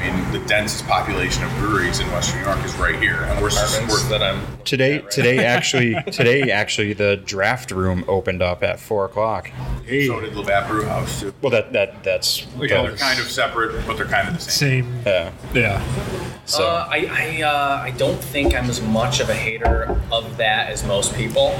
I 0.00 0.11
mean, 0.11 0.33
the 0.33 0.38
densest 0.49 0.87
population 0.87 1.45
of 1.45 1.50
breweries 1.59 2.00
in 2.00 2.07
Western 2.11 2.40
New 2.40 2.47
York 2.47 2.64
is 2.64 2.75
right 2.76 2.99
here. 3.00 3.23
And 3.25 3.40
we're, 3.40 3.49
Apartments 3.49 4.02
we're 4.02 4.09
that 4.09 4.23
I'm 4.23 4.59
Today, 4.64 5.00
today 5.11 5.45
actually, 5.45 5.95
today 6.12 6.50
actually, 6.50 6.95
the 6.95 7.16
draft 7.16 7.71
room 7.71 8.04
opened 8.09 8.40
up 8.40 8.62
at 8.62 8.80
four 8.80 9.04
o'clock. 9.04 9.49
Hey. 9.85 10.07
so 10.07 10.21
did 10.21 10.35
Labatt 10.35 10.69
Brew 10.69 10.85
House, 10.85 11.21
too. 11.21 11.35
Well, 11.42 11.50
that 11.50 11.73
that 11.75 12.02
that's 12.02 12.47
Yeah, 12.59 12.83
they're 12.83 12.97
kind 12.97 13.21
of 13.21 13.30
separate, 13.30 13.87
but 13.87 13.97
they're 13.97 14.07
kind 14.07 14.28
of 14.28 14.35
the 14.35 14.40
same. 14.40 14.85
same. 14.85 15.02
yeah. 15.04 15.33
Yeah. 15.52 16.30
So 16.50 16.66
Uh, 16.66 16.87
I 16.90 16.99
I, 17.11 17.42
uh, 17.42 17.83
I 17.83 17.90
don't 17.92 18.21
think 18.23 18.54
I'm 18.54 18.69
as 18.69 18.80
much 18.83 19.21
of 19.21 19.28
a 19.28 19.35
hater 19.35 20.00
of 20.11 20.37
that 20.37 20.69
as 20.71 20.85
most 20.85 21.14
people. 21.14 21.54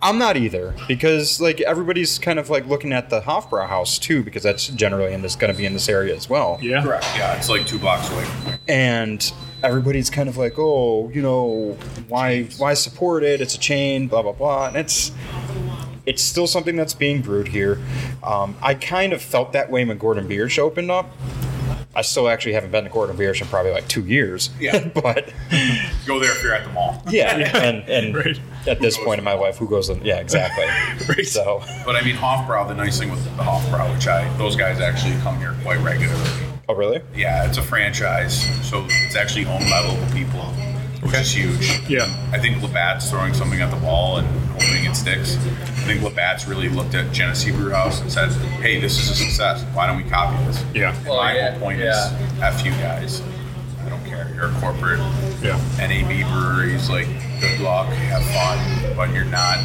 I'm 0.00 0.18
not 0.18 0.36
either 0.36 0.74
because 0.88 1.40
like 1.40 1.60
everybody's 1.60 2.18
kind 2.18 2.38
of 2.38 2.50
like 2.50 2.66
looking 2.66 2.92
at 2.92 3.08
the 3.10 3.20
Hofbrau 3.20 3.68
house 3.68 3.98
too 3.98 4.22
because 4.24 4.42
that's 4.42 4.66
generally 4.68 5.12
in 5.12 5.22
this 5.22 5.36
going 5.36 5.52
to 5.52 5.56
be 5.56 5.64
in 5.66 5.74
this 5.74 5.88
area 5.88 6.16
as 6.16 6.28
well. 6.28 6.58
Yeah. 6.60 6.82
Correct. 6.82 7.06
Yeah, 7.16 7.36
it's 7.36 7.48
like 7.48 7.66
two 7.66 7.78
blocks 7.78 8.10
away. 8.10 8.26
and 8.66 9.32
everybody's 9.62 10.10
kind 10.10 10.28
of 10.28 10.36
like, 10.36 10.54
oh, 10.58 11.08
you 11.14 11.22
know, 11.22 11.76
why 12.08 12.44
why 12.58 12.74
support 12.74 13.22
it? 13.22 13.40
It's 13.40 13.54
a 13.54 13.58
chain, 13.60 14.08
blah 14.08 14.22
blah 14.22 14.32
blah, 14.32 14.66
and 14.68 14.76
it's 14.76 15.12
it's 16.04 16.22
still 16.22 16.48
something 16.48 16.74
that's 16.74 16.94
being 16.94 17.22
brewed 17.22 17.46
here. 17.48 17.78
Um, 18.24 18.56
I 18.60 18.74
kind 18.74 19.12
of 19.12 19.22
felt 19.22 19.52
that 19.52 19.70
way 19.70 19.84
when 19.84 19.98
Gordon 19.98 20.26
Biersch 20.28 20.58
opened 20.58 20.90
up. 20.90 21.10
I 21.94 22.02
still 22.02 22.28
actually 22.28 22.54
haven't 22.54 22.70
been 22.70 22.84
to 22.84 22.90
Gordon 22.90 23.16
Biersch 23.16 23.42
in 23.42 23.48
probably 23.48 23.70
like 23.72 23.86
two 23.88 24.04
years. 24.04 24.48
Yeah. 24.58 24.88
but 24.94 25.30
Go 26.06 26.18
there 26.18 26.32
if 26.34 26.42
you're 26.42 26.54
at 26.54 26.64
the 26.64 26.72
mall. 26.72 27.02
yeah, 27.10 27.36
and 27.58 27.88
and 27.88 28.14
Right. 28.16 28.40
at 28.66 28.80
this 28.80 28.96
point 28.96 29.18
in 29.18 29.24
my 29.24 29.34
life, 29.34 29.58
who 29.58 29.68
goes? 29.68 29.90
In, 29.90 30.02
yeah, 30.04 30.16
exactly. 30.18 30.64
Right. 31.08 31.26
So, 31.26 31.62
But 31.84 31.96
I 31.96 32.02
mean, 32.02 32.16
Hofbrau, 32.16 32.66
the 32.68 32.74
nice 32.74 32.98
thing 32.98 33.10
with 33.10 33.22
the 33.36 33.42
Hofbrau, 33.42 33.92
which 33.94 34.06
I, 34.06 34.26
those 34.38 34.56
guys 34.56 34.80
actually 34.80 35.16
come 35.22 35.36
here 35.38 35.54
quite 35.62 35.80
regularly. 35.80 36.30
oh 36.68 36.74
really? 36.74 37.02
Yeah, 37.14 37.46
it's 37.46 37.58
a 37.58 37.62
franchise, 37.62 38.42
so 38.66 38.86
it's 38.88 39.16
actually 39.16 39.44
owned 39.46 39.64
by 39.68 39.80
local 39.86 40.06
people, 40.14 40.40
which 41.02 41.14
is 41.14 41.32
huge. 41.34 41.80
Yeah. 41.88 42.06
I 42.32 42.38
think 42.38 42.62
Labatt's 42.62 43.10
throwing 43.10 43.34
something 43.34 43.60
at 43.60 43.70
the 43.70 43.84
wall 43.84 44.18
and 44.18 44.26
hoping 44.50 44.84
it 44.84 44.94
sticks. 44.94 45.36
I 45.36 45.84
think 45.84 46.02
Labatt's 46.02 46.46
really 46.46 46.68
looked 46.68 46.94
at 46.94 47.12
Genesee 47.12 47.50
Brew 47.50 47.70
House 47.72 48.00
and 48.00 48.10
said, 48.10 48.30
hey, 48.62 48.80
this 48.80 48.98
is 49.00 49.10
a 49.10 49.14
success. 49.14 49.64
Why 49.74 49.86
don't 49.86 49.96
we 49.96 50.08
copy 50.08 50.36
this? 50.44 50.64
Yeah. 50.74 50.94
Well, 51.04 51.16
My 51.16 51.34
yeah, 51.34 51.50
whole 51.52 51.60
point 51.60 51.80
yeah. 51.80 52.16
is, 52.36 52.40
F 52.40 52.64
you 52.64 52.70
guys. 52.72 53.20
I 53.84 53.88
don't 53.88 54.04
care. 54.04 54.30
You're 54.34 54.46
a 54.50 54.60
corporate 54.60 55.00
Yeah. 55.42 55.58
NAB 55.78 56.30
breweries, 56.32 56.88
like 56.88 57.08
good 57.40 57.60
luck, 57.60 57.88
have 57.88 58.22
fun, 58.26 58.96
but 58.96 59.12
you're 59.12 59.24
not 59.24 59.58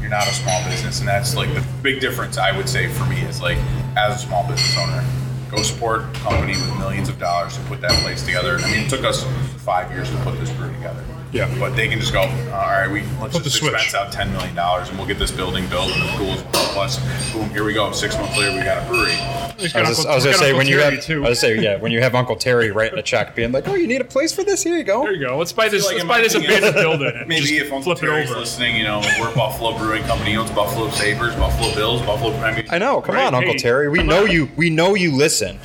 you're 0.00 0.10
not 0.10 0.26
a 0.26 0.32
small 0.32 0.62
business, 0.68 0.98
and 1.00 1.08
that's 1.08 1.34
like 1.36 1.52
the 1.54 1.64
big 1.82 2.00
difference 2.00 2.36
I 2.36 2.54
would 2.56 2.68
say 2.68 2.88
for 2.88 3.04
me 3.06 3.20
is 3.22 3.40
like 3.40 3.56
as 3.96 4.22
a 4.22 4.26
small 4.26 4.46
business 4.46 4.76
owner, 4.76 5.02
go 5.50 5.62
support 5.62 6.02
a 6.02 6.12
company 6.20 6.52
with 6.52 6.78
millions 6.78 7.08
of 7.08 7.18
dollars 7.18 7.56
to 7.56 7.62
put 7.64 7.80
that 7.80 7.92
place 8.02 8.24
together. 8.24 8.58
I 8.58 8.70
mean, 8.70 8.84
it 8.84 8.90
took 8.90 9.04
us 9.04 9.24
five 9.58 9.90
years 9.90 10.08
to 10.10 10.16
put 10.18 10.38
this 10.38 10.50
brew 10.52 10.72
together. 10.72 11.04
Yeah. 11.32 11.54
but 11.60 11.76
they 11.76 11.88
can 11.88 12.00
just 12.00 12.12
go. 12.12 12.20
All 12.22 12.26
right, 12.28 12.88
we 12.90 13.02
let's 13.20 13.32
Flip 13.32 13.32
the 13.32 13.40
just 13.50 13.56
switch. 13.58 13.72
expense 13.72 13.94
out 13.94 14.12
ten 14.12 14.32
million 14.32 14.54
dollars, 14.54 14.88
and 14.88 14.98
we'll 14.98 15.06
get 15.06 15.18
this 15.18 15.30
building 15.30 15.66
built, 15.68 15.90
and 15.92 16.02
the 16.02 16.12
schools 16.14 16.42
plus. 16.52 16.98
Boom, 17.32 17.48
here 17.50 17.64
we 17.64 17.72
go. 17.72 17.92
Six 17.92 18.16
months 18.16 18.36
later, 18.36 18.56
we 18.58 18.64
got 18.64 18.82
a 18.82 18.86
brewery. 18.88 19.12
He's 19.58 19.74
I 19.74 19.80
got 19.82 19.88
was, 19.88 19.98
just, 19.98 20.08
Uncle- 20.08 20.12
I 20.12 20.14
was 20.14 20.24
he's 20.24 20.24
gonna 20.24 20.32
got 20.32 20.38
say 20.40 20.44
Uncle 20.46 20.58
when 20.58 20.66
you 20.66 20.76
Terry, 20.78 20.94
have, 20.96 21.04
too. 21.04 21.24
I 21.26 21.28
was 21.28 21.40
say 21.40 21.60
yeah, 21.60 21.76
when 21.76 21.92
you 21.92 22.00
have 22.00 22.14
Uncle 22.14 22.36
Terry 22.36 22.70
writing 22.72 22.98
a 22.98 23.02
check, 23.02 23.34
being 23.36 23.52
like, 23.52 23.68
oh, 23.68 23.74
you 23.74 23.86
need 23.86 24.00
a 24.00 24.04
place 24.04 24.32
for 24.34 24.42
this? 24.42 24.62
Here 24.62 24.76
you 24.76 24.84
go. 24.84 25.02
There 25.04 25.12
you 25.12 25.26
go. 25.26 25.38
Let's 25.38 25.52
buy 25.52 25.68
this. 25.68 25.84
Like, 25.84 25.92
let's 25.94 26.02
in 26.02 26.08
buy 26.08 26.16
my 26.18 26.22
this 26.22 26.34
opinion, 26.34 26.58
abandoned 26.58 26.82
building. 26.82 27.12
And 27.20 27.28
Maybe 27.28 27.40
just 27.42 27.52
if 27.52 27.72
Uncle 27.72 27.82
flip 27.82 27.98
it 27.98 28.06
Terry's 28.06 28.30
over. 28.30 28.40
listening, 28.40 28.76
you 28.76 28.84
know, 28.84 29.00
we're 29.20 29.34
Buffalo 29.34 29.76
Brewing 29.78 30.02
Company. 30.04 30.36
Owns 30.36 30.50
Buffalo 30.50 30.88
Sabres, 30.90 31.34
Buffalo 31.36 31.74
Bills, 31.74 32.00
Buffalo. 32.02 32.34
I 32.38 32.56
mean, 32.56 32.66
I 32.70 32.78
know. 32.78 33.00
Come 33.00 33.14
Right, 33.14 33.26
on, 33.26 33.34
Uncle 33.34 33.52
hey, 33.52 33.58
Terry. 33.58 33.88
We 33.88 34.02
know 34.02 34.24
on. 34.24 34.30
you. 34.30 34.48
We 34.56 34.70
know 34.70 34.94
you 34.94 35.12
listen. 35.14 35.58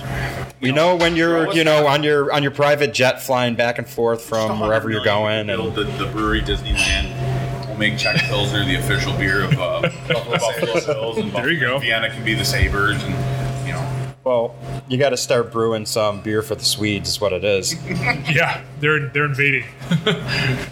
We 0.65 0.71
know 0.71 0.95
when 0.95 1.15
you're, 1.15 1.53
you 1.53 1.63
know, 1.63 1.85
on 1.85 2.01
your 2.01 2.33
on 2.33 2.41
your 2.41 2.51
private 2.51 2.91
jet 2.91 3.21
flying 3.21 3.53
back 3.53 3.77
and 3.77 3.87
forth 3.87 4.23
from 4.23 4.59
wherever 4.59 4.89
you're 4.89 5.03
going, 5.03 5.49
and 5.51 5.75
the, 5.75 5.83
the 5.83 6.09
brewery 6.11 6.41
Disneyland. 6.41 7.67
We'll 7.67 7.77
make 7.77 7.99
Czech 7.99 8.15
Pilsner 8.21 8.65
the 8.65 8.75
official 8.75 9.13
beer 9.15 9.43
of 9.43 9.59
uh, 9.59 9.81
Buffalo 10.07 10.85
Bills, 10.85 11.17
and 11.17 11.31
There 11.31 11.51
you 11.51 11.59
go. 11.59 11.77
Vienna 11.77 12.09
can 12.09 12.25
be 12.25 12.33
the 12.33 12.43
Sabres, 12.45 13.03
and 13.03 13.13
you 13.13 13.19
know, 13.19 13.34
well, 14.25 14.55
you 14.87 14.97
got 14.97 15.09
to 15.11 15.17
start 15.17 15.51
brewing 15.51 15.85
some 15.85 16.19
beer 16.21 16.41
for 16.41 16.55
the 16.55 16.65
Swedes. 16.65 17.09
Is 17.09 17.21
what 17.21 17.31
it 17.31 17.43
is. 17.45 17.75
Yeah, 18.25 18.63
they're 18.79 19.07
they're 19.09 19.25
invading. 19.25 19.65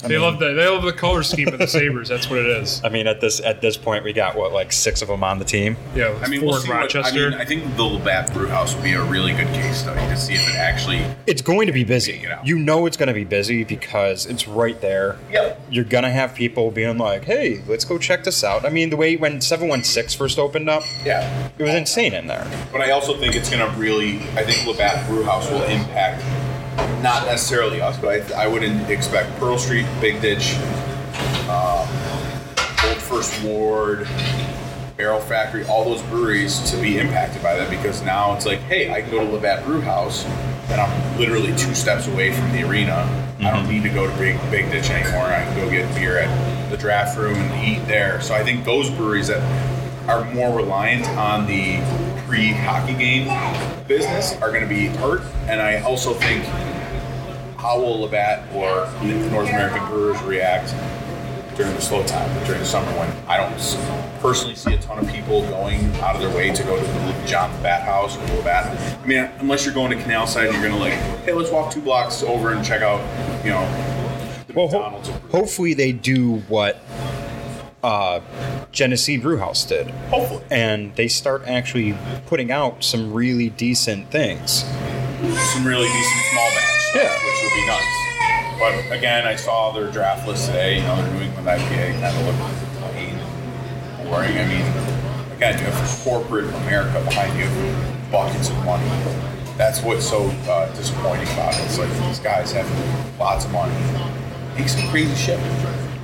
they 0.01 0.17
love 0.17 0.39
the 0.39 0.53
they 0.55 0.67
love 0.67 0.83
the 0.83 0.91
color 0.91 1.23
scheme 1.23 1.49
of 1.49 1.59
the 1.59 1.67
Sabres. 1.67 2.09
That's 2.09 2.29
what 2.29 2.39
it 2.39 2.47
is. 2.47 2.81
I 2.83 2.89
mean, 2.89 3.05
at 3.07 3.21
this 3.21 3.39
at 3.41 3.61
this 3.61 3.77
point, 3.77 4.03
we 4.03 4.11
got 4.11 4.35
what 4.35 4.51
like 4.51 4.71
six 4.71 5.01
of 5.01 5.07
them 5.07 5.23
on 5.23 5.39
the 5.39 5.45
team. 5.45 5.77
Yeah, 5.95 6.17
I 6.21 6.27
mean, 6.27 6.39
four 6.39 6.49
we'll 6.49 6.55
in 6.57 6.61
see. 6.63 6.97
What, 6.97 7.05
I 7.05 7.11
mean, 7.11 7.33
I 7.35 7.45
think 7.45 7.75
the 7.77 7.83
Labatt 7.83 8.33
Brew 8.33 8.47
House 8.47 8.73
would 8.73 8.83
be 8.83 8.93
a 8.93 9.03
really 9.03 9.33
good 9.33 9.47
case 9.47 9.77
study 9.81 10.01
to 10.01 10.17
see 10.17 10.33
if 10.33 10.49
it 10.49 10.55
actually. 10.55 11.05
It's 11.27 11.41
going 11.41 11.67
to 11.67 11.73
be 11.73 11.83
busy. 11.83 12.13
Figure 12.13 12.39
it. 12.41 12.47
You 12.47 12.57
know, 12.57 12.85
it's 12.87 12.97
going 12.97 13.07
to 13.07 13.13
be 13.13 13.23
busy 13.23 13.63
because 13.63 14.25
it's 14.25 14.47
right 14.47 14.79
there. 14.81 15.17
Yep. 15.31 15.61
You're 15.69 15.85
gonna 15.85 16.11
have 16.11 16.33
people 16.33 16.71
being 16.71 16.97
like, 16.97 17.23
"Hey, 17.23 17.61
let's 17.67 17.85
go 17.85 17.97
check 17.97 18.23
this 18.23 18.43
out." 18.43 18.65
I 18.65 18.69
mean, 18.69 18.89
the 18.89 18.97
way 18.97 19.15
when 19.15 19.41
Seven 19.41 19.67
One 19.67 19.83
Six 19.83 20.13
first 20.13 20.39
opened 20.39 20.69
up, 20.69 20.83
Yeah, 21.05 21.49
it 21.57 21.63
was 21.63 21.73
insane 21.73 22.13
in 22.13 22.27
there. 22.27 22.45
But 22.71 22.81
I 22.81 22.91
also 22.91 23.17
think 23.17 23.35
it's 23.43 23.51
going 23.51 23.69
to 23.69 23.77
really, 23.77 24.19
I 24.37 24.43
think 24.45 24.65
Labatt 24.65 25.05
Brew 25.05 25.21
House 25.21 25.51
will 25.51 25.63
impact 25.63 26.23
not 27.03 27.25
necessarily 27.25 27.81
us, 27.81 27.99
but 27.99 28.31
I, 28.31 28.45
I 28.45 28.47
would 28.47 28.63
expect 28.89 29.37
Pearl 29.37 29.57
Street, 29.57 29.85
Big 29.99 30.21
Ditch, 30.21 30.55
um, 31.49 31.85
Old 32.87 33.01
First 33.01 33.43
Ward, 33.43 34.07
Barrel 34.95 35.19
Factory, 35.19 35.65
all 35.65 35.83
those 35.83 36.01
breweries 36.03 36.71
to 36.71 36.77
be 36.77 36.99
impacted 36.99 37.43
by 37.43 37.53
that 37.55 37.69
because 37.69 38.01
now 38.03 38.33
it's 38.33 38.45
like, 38.45 38.59
hey, 38.59 38.93
I 38.93 39.01
can 39.01 39.11
go 39.11 39.19
to 39.19 39.29
Labatt 39.29 39.65
Brew 39.65 39.81
House 39.81 40.23
and 40.69 40.79
I'm 40.79 41.19
literally 41.19 41.53
two 41.57 41.75
steps 41.75 42.07
away 42.07 42.31
from 42.31 42.49
the 42.53 42.63
arena. 42.63 43.03
I 43.39 43.51
don't 43.51 43.69
need 43.69 43.83
to 43.83 43.89
go 43.89 44.09
to 44.09 44.17
Big 44.17 44.39
Big 44.49 44.71
Ditch 44.71 44.89
anymore. 44.89 45.25
I 45.25 45.43
can 45.43 45.55
go 45.57 45.69
get 45.69 45.93
beer 45.95 46.17
at 46.17 46.69
the 46.69 46.77
draft 46.77 47.17
room 47.17 47.35
and 47.35 47.67
eat 47.67 47.85
there. 47.89 48.21
So 48.21 48.35
I 48.35 48.41
think 48.41 48.63
those 48.63 48.89
breweries 48.89 49.27
that 49.27 49.41
are 50.07 50.23
more 50.33 50.55
reliant 50.55 51.05
on 51.17 51.45
the 51.45 51.81
pre-hockey 52.27 52.93
game 52.93 53.27
business 53.87 54.33
are 54.41 54.49
going 54.49 54.63
to 54.63 54.69
be 54.69 54.87
hurt. 54.87 55.21
And 55.47 55.61
I 55.61 55.81
also 55.81 56.13
think 56.13 56.43
how 57.57 57.79
will 57.79 58.01
Labatt 58.01 58.53
or 58.53 58.89
North 59.03 59.49
American 59.49 59.85
brewers 59.87 60.21
react 60.23 60.73
during 61.55 61.73
the 61.75 61.81
slow 61.81 62.03
time, 62.05 62.29
during 62.45 62.59
the 62.59 62.65
summer 62.65 62.91
when 62.97 63.09
I 63.27 63.37
don't 63.37 64.21
personally 64.21 64.55
see 64.55 64.73
a 64.73 64.79
ton 64.79 64.97
of 64.99 65.11
people 65.13 65.41
going 65.49 65.85
out 65.97 66.15
of 66.15 66.21
their 66.21 66.35
way 66.35 66.51
to 66.51 66.63
go 66.63 66.75
to 66.75 66.81
the 66.83 67.23
John 67.27 67.51
Bat 67.61 67.83
house 67.83 68.17
or 68.17 68.21
Labatt. 68.37 68.75
I 69.01 69.05
mean, 69.05 69.29
unless 69.39 69.63
you're 69.65 69.73
going 69.73 69.95
to 69.95 70.03
Canal 70.03 70.25
Side, 70.25 70.51
you're 70.51 70.61
going 70.61 70.73
to 70.73 70.79
like, 70.79 70.93
hey, 71.23 71.33
let's 71.33 71.51
walk 71.51 71.71
two 71.71 71.81
blocks 71.81 72.23
over 72.23 72.53
and 72.53 72.65
check 72.65 72.81
out, 72.81 72.99
you 73.45 73.51
know, 73.51 73.61
the 74.47 74.53
Well, 74.53 74.67
ho- 74.67 74.99
hopefully 75.31 75.73
they 75.73 75.91
do 75.91 76.37
what 76.47 76.81
uh, 77.83 78.21
Genesee 78.71 79.17
Brewhouse 79.17 79.65
did, 79.65 79.89
Hopefully. 80.09 80.43
and 80.49 80.95
they 80.95 81.07
start 81.07 81.43
actually 81.47 81.95
putting 82.27 82.51
out 82.51 82.83
some 82.83 83.11
really 83.13 83.49
decent 83.49 84.09
things. 84.09 84.63
some 85.53 85.65
really 85.65 85.87
decent 85.87 86.25
small 86.31 86.49
batch 86.51 86.79
stuff, 86.89 86.95
Yeah. 87.03 87.13
which 87.25 87.43
would 87.43 87.53
be 87.53 87.67
nice. 87.67 88.89
But 88.89 88.97
again, 88.97 89.25
I 89.27 89.35
saw 89.35 89.71
their 89.71 89.91
draft 89.91 90.27
list 90.27 90.47
today. 90.47 90.77
You 90.77 90.83
know, 90.83 90.95
their 91.01 91.13
New 91.13 91.21
England 91.21 91.47
IPA 91.47 91.99
kind 91.99 92.17
of 92.17 92.25
looked 92.25 92.39
plain, 92.79 93.17
boring. 94.07 94.37
I 94.37 94.45
mean, 94.47 95.35
again, 95.35 95.57
you 95.59 95.65
have 95.65 95.99
corporate 96.03 96.45
America 96.63 97.01
behind 97.03 97.37
you, 97.37 97.47
buckets 98.11 98.49
of 98.49 98.63
money. 98.65 98.87
That's 99.57 99.81
what's 99.81 100.07
so 100.09 100.25
uh, 100.49 100.73
disappointing 100.75 101.27
about 101.33 101.53
it. 101.55 101.61
It's 101.65 101.77
like 101.77 101.89
these 102.07 102.19
guys 102.19 102.51
have 102.53 102.67
lots 103.19 103.45
of 103.45 103.51
money, 103.51 103.73
make 104.57 104.67
some 104.69 104.87
crazy 104.89 105.13
shit, 105.15 105.39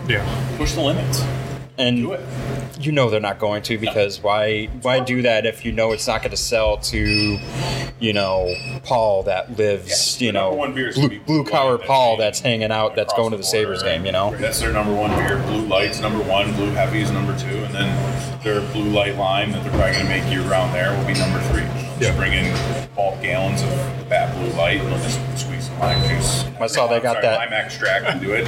Yeah. 0.08 0.24
push 0.58 0.74
the 0.74 0.82
limits, 0.82 1.22
And 1.80 2.18
you 2.80 2.92
know 2.92 3.10
they're 3.10 3.20
not 3.20 3.40
going 3.40 3.62
to 3.64 3.78
because 3.78 4.22
why 4.22 4.66
why 4.82 5.00
do 5.02 5.22
that 5.24 5.46
if 5.46 5.66
you 5.66 5.72
know 5.72 5.92
it's 5.92 6.08
not 6.08 6.22
going 6.22 6.32
to 6.32 6.38
sell 6.38 6.78
to 6.78 7.38
you 8.00 8.14
know 8.14 8.54
Paul 8.84 9.24
that 9.24 9.58
lives 9.58 10.22
Yeah, 10.22 10.26
you 10.28 10.32
know 10.32 10.54
one 10.54 10.74
beer 10.74 10.94
blue, 10.94 11.20
blue 11.22 11.44
collar 11.44 11.78
Paul 11.78 12.16
that's 12.18 12.40
hanging 12.40 12.72
out 12.72 12.96
that's 12.96 13.14
going 13.16 13.32
to 13.32 13.38
the 13.38 13.42
the 13.42 13.48
Sabres 13.48 13.84
game 13.84 14.06
you 14.06 14.12
know 14.14 14.34
That's 14.38 14.60
their 14.62 14.72
number 14.72 14.94
one 14.94 15.10
beer. 15.12 15.42
Blue 15.48 15.66
Light's 15.66 16.00
number 16.00 16.24
one. 16.24 16.54
Blue 16.54 16.70
Heavy 16.72 17.02
is 17.02 17.12
number 17.12 17.38
two, 17.38 17.48
and 17.48 17.74
then 17.74 18.44
their 18.44 18.62
Blue 18.72 18.90
Light 18.90 19.16
line 19.18 19.52
that 19.52 19.62
they're 19.64 19.72
probably 19.74 19.94
going 19.94 20.06
to 20.06 20.10
make 20.10 20.32
year 20.32 20.42
round 20.44 20.74
there 20.74 20.96
will 20.98 21.06
be 21.06 21.14
number 21.14 21.40
three. 21.52 21.64
Just 22.00 22.02
Yeah. 22.02 22.16
bring 22.16 22.34
in 22.34 22.86
bulk 22.96 23.22
gallons 23.22 23.62
of 23.62 24.10
that 24.10 24.34
Blue 24.38 24.50
Light, 24.58 24.80
and 24.80 24.88
they'll 24.90 25.00
just 25.00 25.20
squeeze 25.38 25.59
lime 25.80 26.08
juice. 26.10 26.44
I 26.60 26.68
saw 26.68 26.88
they 26.88 27.00
got 27.00 27.14
Sorry, 27.14 27.22
that- 27.24 27.38
lime 27.40 27.54
extract 27.54 28.06
and 28.06 28.22
do 28.22 28.34
it. 28.34 28.48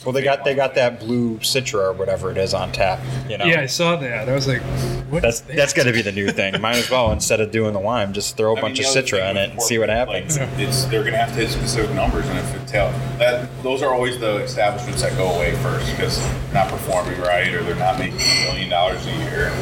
well 0.04 0.12
they 0.12 0.22
got 0.22 0.44
they 0.44 0.54
got 0.54 0.74
that 0.76 0.98
blue 0.98 1.36
Citra 1.38 1.90
or 1.90 1.92
whatever 1.92 2.30
it 2.30 2.38
is 2.38 2.54
on 2.54 2.72
tap 2.72 2.98
you 3.28 3.36
know 3.36 3.44
Yeah, 3.44 3.60
I 3.60 3.66
saw 3.66 3.96
that. 3.96 4.28
I 4.28 4.34
was 4.34 4.48
like, 4.48 4.62
what? 5.10 5.20
that's 5.22 5.40
that's 5.40 5.74
got 5.74 5.84
to 5.84 5.92
be 5.92 6.00
the 6.00 6.12
new 6.12 6.30
thing 6.30 6.58
might 6.60 6.76
as 6.76 6.90
well 6.90 7.12
instead 7.12 7.40
of 7.40 7.50
doing 7.50 7.74
the 7.74 7.80
lime 7.80 8.12
just 8.14 8.36
throw 8.38 8.54
a 8.54 8.56
I 8.58 8.60
bunch 8.62 8.78
mean, 8.78 8.88
of 8.88 8.94
Citra 9.04 9.30
in 9.30 9.36
it 9.36 9.50
and 9.50 9.62
see 9.62 9.78
what 9.78 9.90
happens 9.90 10.38
Like, 10.38 10.48
it's 10.58 10.84
they're 10.86 11.02
going 11.02 11.12
to 11.12 11.18
have 11.18 11.28
to 11.30 11.34
hit 11.34 11.50
specific 11.50 11.94
numbers, 11.94 12.26
and 12.28 12.38
if 12.38 12.54
it 12.56 12.66
tell 12.66 12.90
that 13.18 13.48
those 13.62 13.82
are 13.82 13.92
always 13.92 14.18
the 14.18 14.36
establishments 14.36 15.02
that 15.02 15.14
go 15.18 15.28
away 15.32 15.54
first 15.56 15.90
because 15.90 16.18
they're 16.18 16.54
not 16.54 16.68
performing 16.68 17.20
right 17.20 17.52
or 17.52 17.62
they're 17.62 17.74
not 17.76 17.98
making 17.98 18.18
a 18.20 18.44
million 18.46 18.70
dollars 18.70 19.04
a 19.06 19.10
year. 19.28 19.52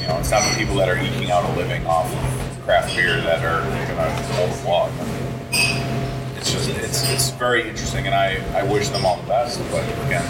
You 0.00 0.08
know, 0.08 0.18
it's 0.18 0.30
not 0.30 0.42
the 0.50 0.56
people 0.58 0.76
that 0.76 0.88
are 0.88 0.96
eking 0.98 1.30
out 1.30 1.44
a 1.44 1.56
living 1.56 1.84
off 1.86 2.06
of 2.12 2.62
craft 2.64 2.94
beer 2.94 3.20
that 3.22 3.42
are 3.44 3.60
going 3.62 4.16
to 4.16 4.34
pull 4.34 4.46
the 4.46 4.62
plug. 4.62 5.83
It's 6.54 6.66
just 6.66 6.78
it's 6.78 7.10
it's 7.12 7.30
very 7.30 7.68
interesting, 7.68 8.06
and 8.06 8.14
I 8.14 8.36
I 8.58 8.62
wish 8.62 8.88
them 8.88 9.04
all 9.04 9.16
the 9.16 9.26
best. 9.28 9.58
But 9.70 9.84
again, 10.06 10.24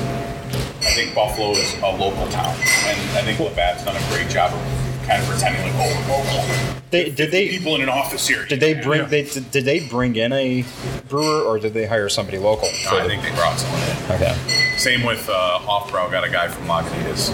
I 0.81 0.91
think 0.95 1.15
Buffalo 1.15 1.51
is 1.53 1.75
a 1.83 1.91
local 1.91 2.27
town, 2.29 2.55
and 2.87 2.99
I 3.19 3.23
think 3.23 3.39
Labatt's 3.41 3.85
done 3.85 3.97
a 3.97 4.09
great 4.15 4.29
job 4.31 4.53
of 4.53 5.07
kind 5.07 5.23
of 5.23 5.29
pretending 5.29 5.63
like 5.63 5.73
oh 5.77 6.05
local. 6.09 6.81
they 6.91 7.11
did 7.11 7.31
they 7.31 7.49
People 7.49 7.75
in 7.75 7.83
an 7.83 7.91
office 7.91 8.27
here. 8.27 8.47
did 8.47 8.59
they 8.61 8.73
bring 8.75 9.03
Yeah. 9.03 9.07
they 9.09 9.23
did, 9.25 9.51
did 9.51 9.65
they 9.67 9.87
bring 9.87 10.17
in 10.17 10.33
a 10.33 10.65
brewer 11.11 11.43
or 11.43 11.59
did 11.59 11.75
they 11.75 11.85
hire 11.87 12.09
somebody 12.09 12.39
local 12.39 12.69
for 12.69 12.95
I 12.95 13.07
think 13.07 13.23
they 13.23 13.31
brought 13.33 13.59
someone 13.59 13.83
in. 13.83 14.13
okay 14.13 14.35
Same 14.79 15.03
with 15.05 15.29
uh, 15.29 15.59
Hofbrau, 15.61 16.11
got 16.11 16.25
a 16.25 16.31
guy 16.31 16.49
from 16.49 16.65
Lagunitas. 16.67 17.33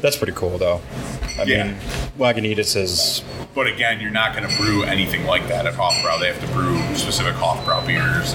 That's 0.00 0.16
pretty 0.16 0.32
cool, 0.32 0.56
though. 0.56 0.80
I 1.38 1.42
Yeah. 1.44 1.64
mean, 1.64 1.76
Lagunitas 2.18 2.76
is 2.76 3.22
But 3.54 3.66
again, 3.68 4.00
you're 4.00 4.10
not 4.10 4.34
going 4.36 4.48
to 4.48 4.56
brew 4.56 4.82
anything 4.84 5.26
like 5.26 5.46
that 5.48 5.66
at 5.66 5.74
Hofbrau. 5.74 6.18
They 6.20 6.26
have 6.26 6.40
to 6.40 6.46
brew 6.48 6.76
specific 6.96 7.34
Hofbrau 7.34 7.86
beers. 7.86 8.34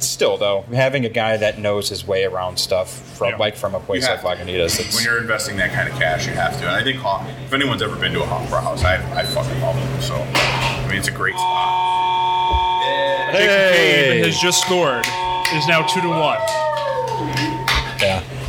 still 0.00 0.36
though 0.36 0.64
having 0.72 1.04
a 1.04 1.08
guy 1.08 1.36
that 1.36 1.58
knows 1.58 1.88
his 1.88 2.06
way 2.06 2.24
around 2.24 2.56
stuff 2.56 2.88
from 3.16 3.30
Yeah. 3.30 3.36
like 3.38 3.56
from 3.56 3.74
a 3.74 3.80
place 3.80 4.06
like 4.08 4.20
have. 4.22 4.38
Lagunitas. 4.38 4.78
It's, 4.78 4.94
When 4.94 5.02
you're 5.04 5.20
investing 5.20 5.56
that 5.56 5.72
kind 5.72 5.88
of 5.88 5.98
cash, 5.98 6.24
you 6.26 6.32
have 6.34 6.52
to. 6.60 6.66
And 6.68 6.76
I 6.76 6.84
think 6.84 6.98
Hof, 6.98 7.22
if 7.46 7.52
anyone's 7.52 7.82
ever 7.82 7.96
been 7.96 8.12
to 8.12 8.22
a 8.22 8.26
Hofbrau 8.26 8.62
house, 8.62 8.84
I, 8.84 8.94
I 9.18 9.24
fucking 9.24 9.60
love 9.60 9.74
them. 9.74 10.00
So, 10.00 10.14
I 10.14 10.86
mean, 10.88 10.98
it's 10.98 11.08
a 11.08 11.10
great 11.10 11.34
spot. 11.34 13.32
Jacob 13.32 13.48
Hey! 13.50 13.72
Cave 14.22 14.26
has 14.26 14.38
just 14.38 14.60
scored. 14.62 15.04
It 15.06 15.56
is 15.56 15.66
now 15.66 15.82
two 15.82 16.00
to 16.00 16.08
one. 16.08 16.38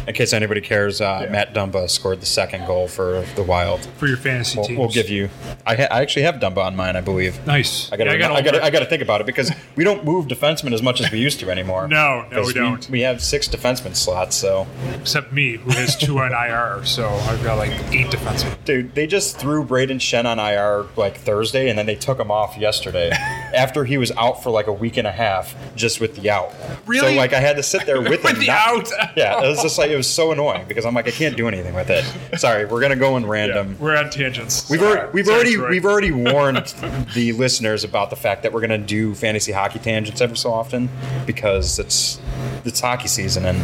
Yeah. 0.10 0.14
In 0.14 0.16
case 0.16 0.34
anybody 0.34 0.62
cares, 0.62 1.02
uh, 1.02 1.28
Matt 1.30 1.54
Dumba 1.54 1.90
scored 1.90 2.20
the 2.20 2.26
second 2.26 2.66
goal 2.66 2.88
for 2.88 3.24
the 3.36 3.44
Wild. 3.44 3.86
for 3.98 4.08
your 4.08 4.18
fantasy 4.18 4.58
We'll, 4.58 4.68
teams. 4.68 4.80
we'll 4.80 4.90
give 4.90 5.08
you. 5.10 5.30
I, 5.68 5.76
ha- 5.76 5.88
I 5.92 6.02
actually 6.02 6.24
have 6.24 6.36
Dumba 6.36 6.66
on 6.66 6.76
mine, 6.76 6.96
I 6.96 7.02
believe. 7.02 7.46
nice. 7.46 7.92
I 7.92 7.98
gotta, 7.98 8.10
Yeah, 8.18 8.32
I 8.34 8.42
got 8.42 8.46
gotta, 8.46 8.64
I 8.64 8.70
gotta, 8.72 8.86
think 8.88 9.02
about 9.04 9.22
it 9.22 9.28
because 9.28 9.52
we 9.76 9.84
don't 9.84 10.04
move 10.04 10.26
defensemen 10.28 10.74
as 10.74 10.82
much 10.82 11.00
as 11.00 11.12
we 11.12 11.20
used 11.20 11.40
to 11.42 11.50
anymore. 11.52 11.88
No, 12.00 12.26
no, 12.32 12.42
we 12.44 12.54
don't. 12.54 12.90
We, 12.90 13.02
have 13.02 13.22
six 13.22 13.48
defenseman 13.48 13.96
slots, 13.96 14.36
so 14.36 14.66
except 15.00 15.32
me, 15.32 15.58
who 15.58 15.72
has 15.72 15.96
two 15.96 16.20
on 16.20 16.32
IR. 16.34 16.84
So 16.86 17.08
I've 17.08 17.44
got 17.44 17.58
like 17.58 17.72
eight 17.94 18.08
defensemen. 18.08 18.56
Dude, 18.66 18.96
they 18.96 19.06
just 19.08 19.38
threw 19.38 19.64
Brayden 19.66 20.00
Schenn 20.00 20.26
on 20.26 20.40
IR 20.40 20.88
like 20.96 21.18
Thursday, 21.18 21.70
and 21.70 21.78
then 21.78 21.86
they 21.86 21.96
took 21.96 22.20
him 22.20 22.32
off 22.32 22.58
yesterday 22.58 23.12
after 23.54 23.86
he 23.86 23.98
was 23.98 24.12
out 24.12 24.44
for 24.44 24.50
like 24.50 24.68
a 24.68 24.74
week 24.74 24.98
and 24.98 25.08
a 25.08 25.12
half 25.12 25.56
just 25.76 26.00
with 26.00 26.16
the 26.16 26.30
out. 26.30 26.54
Really? 26.86 27.14
So 27.14 27.18
like 27.18 27.34
I 27.34 27.40
had 27.40 27.56
to 27.58 27.64
sit 27.64 27.86
there 27.86 28.02
with, 28.02 28.10
With 28.24 28.34
him. 28.34 28.40
the 28.40 28.48
not- 28.48 28.92
out? 28.92 29.18
Yeah, 29.18 29.44
it 29.44 29.48
was 29.48 29.62
just 29.62 29.78
like 29.78 29.90
it 29.92 29.96
was 29.98 30.10
so 30.10 30.32
annoying 30.32 30.66
because 30.68 30.86
I'm 30.86 30.94
like 30.94 31.08
I 31.08 31.12
can't 31.12 31.36
do 31.38 31.48
anything 31.48 31.74
with 31.74 31.90
it. 31.90 32.04
Sorry, 32.40 32.66
we're 32.66 32.82
gonna 32.82 32.96
go 32.96 33.18
in 33.18 33.24
Yeah, 33.24 33.30
random. 33.30 33.78
we're 33.80 33.96
on 33.98 34.10
tangents. 34.10 34.70
We've 34.70 34.82
already, 34.82 35.12
we've 35.12 35.28
already 35.28 35.58
we've 35.58 35.86
already 35.86 36.12
warned 36.32 36.74
the 37.16 37.34
listeners 37.34 37.84
about 37.84 38.10
the 38.10 38.16
fact 38.16 38.44
that 38.44 38.54
we're 38.54 38.62
gonna 38.62 38.78
do 38.78 39.16
fantasy 39.16 39.52
hockey 39.52 39.80
tangents 39.80 40.22
every 40.22 40.38
so 40.38 40.52
often 40.54 40.90
because 41.26 41.80
it's 41.80 42.20
it's 42.66 42.80
hockey 42.80 43.08
season 43.08 43.46
and 43.46 43.60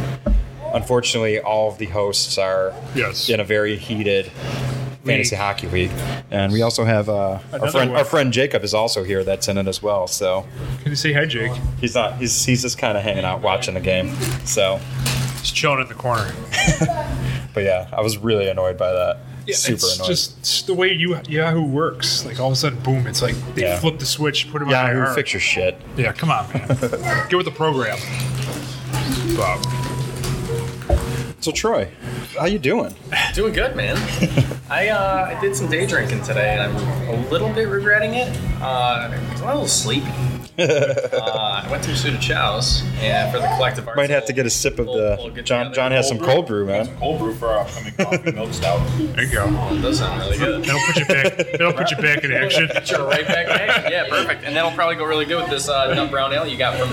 unfortunately 0.73 1.39
all 1.39 1.69
of 1.69 1.77
the 1.77 1.85
hosts 1.85 2.37
are 2.37 2.73
Yes. 2.95 3.29
in 3.29 3.39
a 3.39 3.43
very 3.43 3.77
heated 3.77 4.31
fantasy 5.05 5.35
League. 5.35 5.41
hockey 5.41 5.67
league, 5.67 5.91
and 6.31 6.51
we 6.51 6.61
also 6.61 6.83
have 6.83 7.07
uh, 7.09 7.39
our 7.53 7.71
friend 7.71 7.91
one. 7.91 7.99
our 7.99 8.05
friend 8.05 8.33
Jacob 8.33 8.63
is 8.63 8.73
also 8.73 9.03
here 9.03 9.23
that's 9.23 9.47
in 9.47 9.57
it 9.57 9.67
as 9.67 9.81
well. 9.81 10.07
So 10.07 10.45
Can 10.81 10.91
you 10.91 10.95
say 10.95 11.13
hi, 11.13 11.25
Jake? 11.25 11.51
he's 11.79 11.95
not 11.95 12.17
he's 12.17 12.43
he's 12.45 12.61
just 12.63 12.77
kind 12.77 12.97
of 12.97 13.03
hanging 13.03 13.23
out 13.25 13.41
watching 13.41 13.73
the 13.75 13.79
game. 13.81 14.13
So, 14.45 14.79
He's 15.39 15.51
chilling 15.51 15.79
in 15.81 15.87
the 15.87 15.93
corner. 15.93 16.33
but 17.53 17.63
yeah, 17.63 17.87
I 17.93 18.01
was 18.01 18.17
really 18.17 18.47
annoyed 18.49 18.77
by 18.77 18.91
that. 18.91 19.17
Super 19.51 19.75
it's 19.75 19.95
annoyed. 19.97 20.07
just 20.07 20.39
it's 20.39 20.63
the 20.63 20.73
way 20.73 20.91
you 20.91 21.19
Yahoo 21.29 21.63
works. 21.63 22.25
Like 22.25 22.39
all 22.39 22.47
of 22.47 22.53
a 22.53 22.55
sudden, 22.55 22.79
boom! 22.79 23.05
It's 23.05 23.21
like 23.21 23.35
they 23.53 23.61
Yeah. 23.61 23.79
flip 23.79 23.99
the 23.99 24.05
switch, 24.07 24.49
put 24.51 24.59
him 24.63 24.69
Yahoo, 24.69 25.01
on 25.01 25.07
IR. 25.09 25.13
fix 25.13 25.33
your 25.33 25.39
shit. 25.39 25.79
Yeah, 25.95 26.13
come 26.13 26.31
on, 26.31 26.51
man. 26.51 26.67
Get 27.29 27.33
with 27.37 27.45
the 27.45 27.51
program. 27.55 27.99
Bob. 29.37 29.63
So 31.41 31.51
Troy, 31.51 31.89
how 32.39 32.45
you 32.45 32.57
doing? 32.57 32.95
Doing 33.35 33.53
good, 33.53 33.75
man. 33.75 33.95
I 34.69 34.87
uh, 34.89 35.35
I 35.35 35.39
did 35.39 35.55
some 35.55 35.69
day 35.69 35.85
drinking 35.85 36.23
today, 36.23 36.57
and 36.57 36.63
I'm 36.75 37.07
a 37.09 37.29
little 37.29 37.49
bit 37.53 37.67
regretting 37.67 38.15
it. 38.15 38.35
Uh, 38.59 39.09
'cause 39.29 39.41
I'm 39.43 39.47
a 39.49 39.51
little 39.53 39.67
sleepy. 39.67 40.07
uh, 40.57 41.61
I 41.63 41.67
went 41.69 41.83
to 41.83 41.95
Suda 41.95 42.17
Chow's 42.17 42.81
and 42.99 43.31
for 43.31 43.39
the 43.39 43.47
collective 43.57 43.87
arts. 43.87 43.97
Might 43.97 44.09
have 44.09 44.25
to 44.25 44.33
get 44.33 44.45
a 44.47 44.49
sip 44.49 44.79
of 44.79 44.87
we'll- 44.87 44.95
the 44.95 45.17
we'll 45.19 45.43
John. 45.43 45.71
John 45.73 45.91
has 45.91 46.07
some 46.07 46.17
cold 46.17 46.47
brew, 46.47 46.65
man. 46.65 46.87
Cold 46.97 47.19
brew 47.19 47.35
for 47.35 47.49
our 47.49 47.59
upcoming 47.59 47.93
coffee 47.93 48.31
milk 48.33 48.51
stout. 48.53 48.79
There 48.97 49.23
you 49.25 49.31
go. 49.31 49.45
It 49.75 49.81
does 49.81 49.99
sound 49.99 50.19
really 50.21 50.37
good. 50.39 50.63
That'll 50.63 50.81
put 50.87 50.95
you 50.97 51.05
back. 51.05 51.37
That'll 51.51 51.73
put 51.73 51.91
you 51.91 51.97
back 51.97 52.23
in 52.23 52.31
action. 52.31 52.67
Get 52.73 52.89
you 52.89 52.97
right 53.05 53.27
back 53.27 53.45
in 53.47 53.51
action. 53.69 53.91
Yeah, 53.91 54.07
perfect. 54.09 54.45
And 54.45 54.55
that'll 54.55 54.71
probably 54.71 54.95
go 54.95 55.05
really 55.05 55.25
good 55.25 55.41
with 55.41 55.51
this 55.51 55.69
uh, 55.69 55.93
nut 55.93 56.09
brown 56.09 56.33
ale 56.33 56.47
you 56.47 56.57
got 56.57 56.79
from 56.79 56.89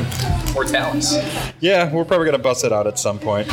Mortalis. 0.53 1.17
Yeah, 1.61 1.91
we're 1.91 2.05
probably 2.05 2.27
gonna 2.27 2.39
bust 2.39 2.65
it 2.65 2.73
out 2.73 2.87
at 2.87 2.99
some 2.99 3.19
point. 3.19 3.49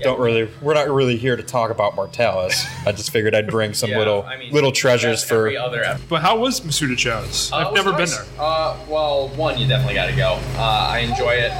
Don't 0.00 0.20
really. 0.20 0.48
We're 0.60 0.74
not 0.74 0.88
really 0.90 1.16
here 1.16 1.36
to 1.36 1.42
talk 1.42 1.70
about 1.70 1.94
Mortalis. 1.96 2.64
I 2.86 2.92
just 2.92 3.10
figured 3.10 3.34
I'd 3.34 3.48
bring 3.48 3.72
some 3.74 3.90
Yeah, 3.96 3.98
little 3.98 4.22
I 4.22 4.36
mean, 4.36 4.52
little 4.52 4.72
treasures 4.72 5.24
for. 5.24 5.36
every 5.46 5.56
other 5.56 5.82
ep- 5.82 6.00
But 6.08 6.22
how 6.22 6.38
was 6.38 6.60
Misuta 6.60 6.96
Chow's? 6.96 7.50
Uh, 7.52 7.56
I've 7.56 7.74
never 7.74 7.92
nice. 7.92 8.16
been 8.16 8.26
there. 8.36 8.40
Uh, 8.44 8.76
well, 8.88 9.28
one, 9.30 9.58
you 9.58 9.66
definitely 9.66 9.94
got 9.94 10.06
to 10.06 10.16
go. 10.16 10.38
Uh, 10.56 10.88
I 10.90 10.98
enjoy 11.00 11.30
it. 11.32 11.52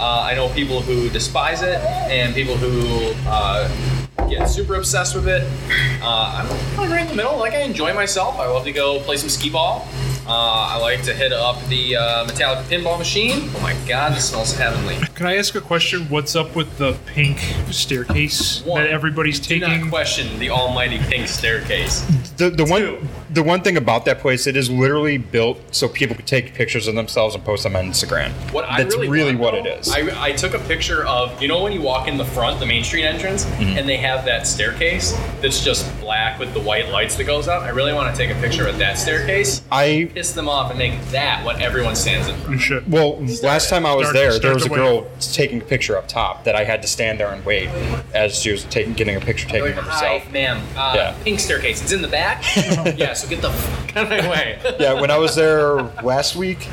Uh, 0.00 0.20
I 0.22 0.34
know 0.34 0.48
people 0.50 0.80
who 0.80 1.08
despise 1.10 1.62
it 1.62 1.78
and 1.80 2.34
people 2.34 2.56
who 2.56 3.12
uh, 3.28 3.68
get 4.28 4.46
super 4.48 4.76
obsessed 4.76 5.14
with 5.14 5.28
it. 5.28 5.42
Uh, 6.02 6.34
I'm 6.38 6.48
kind 6.76 6.84
of 6.86 6.90
right 6.92 7.00
in 7.02 7.08
the 7.08 7.14
middle. 7.14 7.38
Like, 7.38 7.52
I 7.54 7.62
enjoy 7.62 7.92
myself. 7.92 8.38
I 8.38 8.46
love 8.46 8.64
to 8.64 8.72
go 8.72 9.00
play 9.00 9.16
some 9.16 9.28
skee 9.28 9.50
ball. 9.50 9.86
Uh, 10.26 10.68
I 10.72 10.76
like 10.78 11.02
to 11.04 11.14
hit 11.14 11.32
up 11.32 11.60
the 11.68 11.96
uh, 11.96 12.24
Metallica 12.26 12.62
pinball 12.64 12.98
machine. 12.98 13.50
Oh 13.56 13.60
my 13.62 13.74
god, 13.88 14.12
this 14.12 14.28
smells 14.30 14.54
heavenly. 14.56 14.96
Can 15.14 15.26
I 15.26 15.36
ask 15.36 15.54
a 15.56 15.60
question? 15.60 16.02
What's 16.08 16.36
up 16.36 16.54
with 16.54 16.78
the 16.78 16.96
pink 17.06 17.38
staircase 17.70 18.62
One, 18.64 18.82
that 18.82 18.90
everybody's 18.90 19.40
Do 19.40 19.58
not 19.58 19.68
taking? 19.68 19.88
question 19.88 20.38
the 20.38 20.50
almighty 20.50 20.98
pink 20.98 21.26
staircase. 21.26 22.02
The 22.36 22.50
the 22.50 22.64
one 22.64 22.80
Two. 22.82 23.08
The 23.32 23.42
one 23.42 23.62
thing 23.62 23.76
about 23.76 24.04
that 24.06 24.18
place, 24.18 24.46
it 24.46 24.56
is 24.56 24.70
literally 24.70 25.18
built 25.18 25.58
so 25.74 25.88
people 25.88 26.16
could 26.16 26.26
take 26.26 26.54
pictures 26.54 26.86
of 26.88 26.94
themselves 26.94 27.34
and 27.34 27.44
post 27.44 27.62
them 27.62 27.76
on 27.76 27.84
Instagram. 27.86 28.30
What 28.52 28.64
I 28.64 28.82
That's 28.82 28.96
really, 28.96 29.34
want, 29.36 29.38
what 29.56 29.64
though, 29.64 29.70
it 29.70 29.80
is. 29.80 29.90
I, 29.92 30.24
I 30.28 30.32
took 30.32 30.54
a 30.54 30.58
picture 30.60 31.06
of 31.06 31.40
you 31.40 31.48
know 31.48 31.62
when 31.62 31.72
you 31.72 31.80
walk 31.82 32.08
in 32.08 32.16
the 32.16 32.24
front, 32.24 32.60
the 32.60 32.66
Main 32.66 32.84
Street 32.84 33.04
entrance, 33.04 33.44
Mm-hmm. 33.44 33.78
and 33.78 33.88
they 33.88 33.96
have 33.98 34.24
that 34.24 34.46
staircase 34.46 35.12
that's 35.42 35.62
just 35.64 35.84
black 36.00 36.38
with 36.38 36.52
the 36.54 36.60
white 36.60 36.88
lights 36.90 37.16
that 37.16 37.24
goes 37.24 37.46
up. 37.48 37.62
I 37.62 37.68
really 37.70 37.92
want 37.92 38.14
to 38.14 38.16
take 38.26 38.34
a 38.34 38.40
picture 38.40 38.66
of 38.66 38.78
that 38.78 38.98
staircase, 38.98 39.62
I 39.70 40.10
piss 40.14 40.32
them 40.32 40.48
off, 40.48 40.70
and 40.70 40.78
make 40.78 41.00
that 41.10 41.44
what 41.44 41.60
everyone 41.60 41.94
stands 41.96 42.28
in 42.28 42.34
front. 42.36 42.50
You 42.52 42.58
should. 42.58 42.90
well, 42.90 43.18
last 43.42 43.68
time 43.70 43.84
I 43.86 43.94
was 43.94 44.06
Start- 44.08 44.14
there, 44.16 44.30
start 44.32 44.42
there 44.42 44.54
was 44.54 44.66
a 44.66 44.68
the 44.68 44.74
girl 44.74 45.06
taking 45.20 45.60
a 45.60 45.64
picture 45.64 45.96
up 45.96 46.08
top 46.08 46.44
that 46.44 46.54
I 46.56 46.64
had 46.64 46.82
to 46.82 46.88
stand 46.88 47.20
there 47.20 47.28
and 47.32 47.44
wait 47.44 47.68
as 48.14 48.38
she 48.38 48.50
was 48.52 48.64
taking 48.64 48.94
getting 48.94 49.16
a 49.16 49.20
picture 49.20 49.48
taken 49.48 49.68
Like, 49.70 49.76
of 49.76 49.84
Hi, 49.84 50.18
herself. 50.18 50.32
ma'am. 50.32 50.62
Uh, 50.76 50.92
Yeah. 50.96 51.16
Pink 51.24 51.40
staircase. 51.40 51.82
It's 51.82 51.92
in 51.92 52.02
the 52.02 52.08
back. 52.08 52.42
yeah. 52.96 53.12
So 53.20 53.28
get 53.28 53.42
the 53.42 53.50
fuck 53.50 53.96
out 53.96 54.04
of 54.04 54.10
my 54.10 54.30
way. 54.30 54.58
yeah, 54.80 54.98
when 55.00 55.10
I 55.10 55.18
was 55.18 55.34
there 55.34 55.74
last 56.02 56.36
week, 56.36 56.66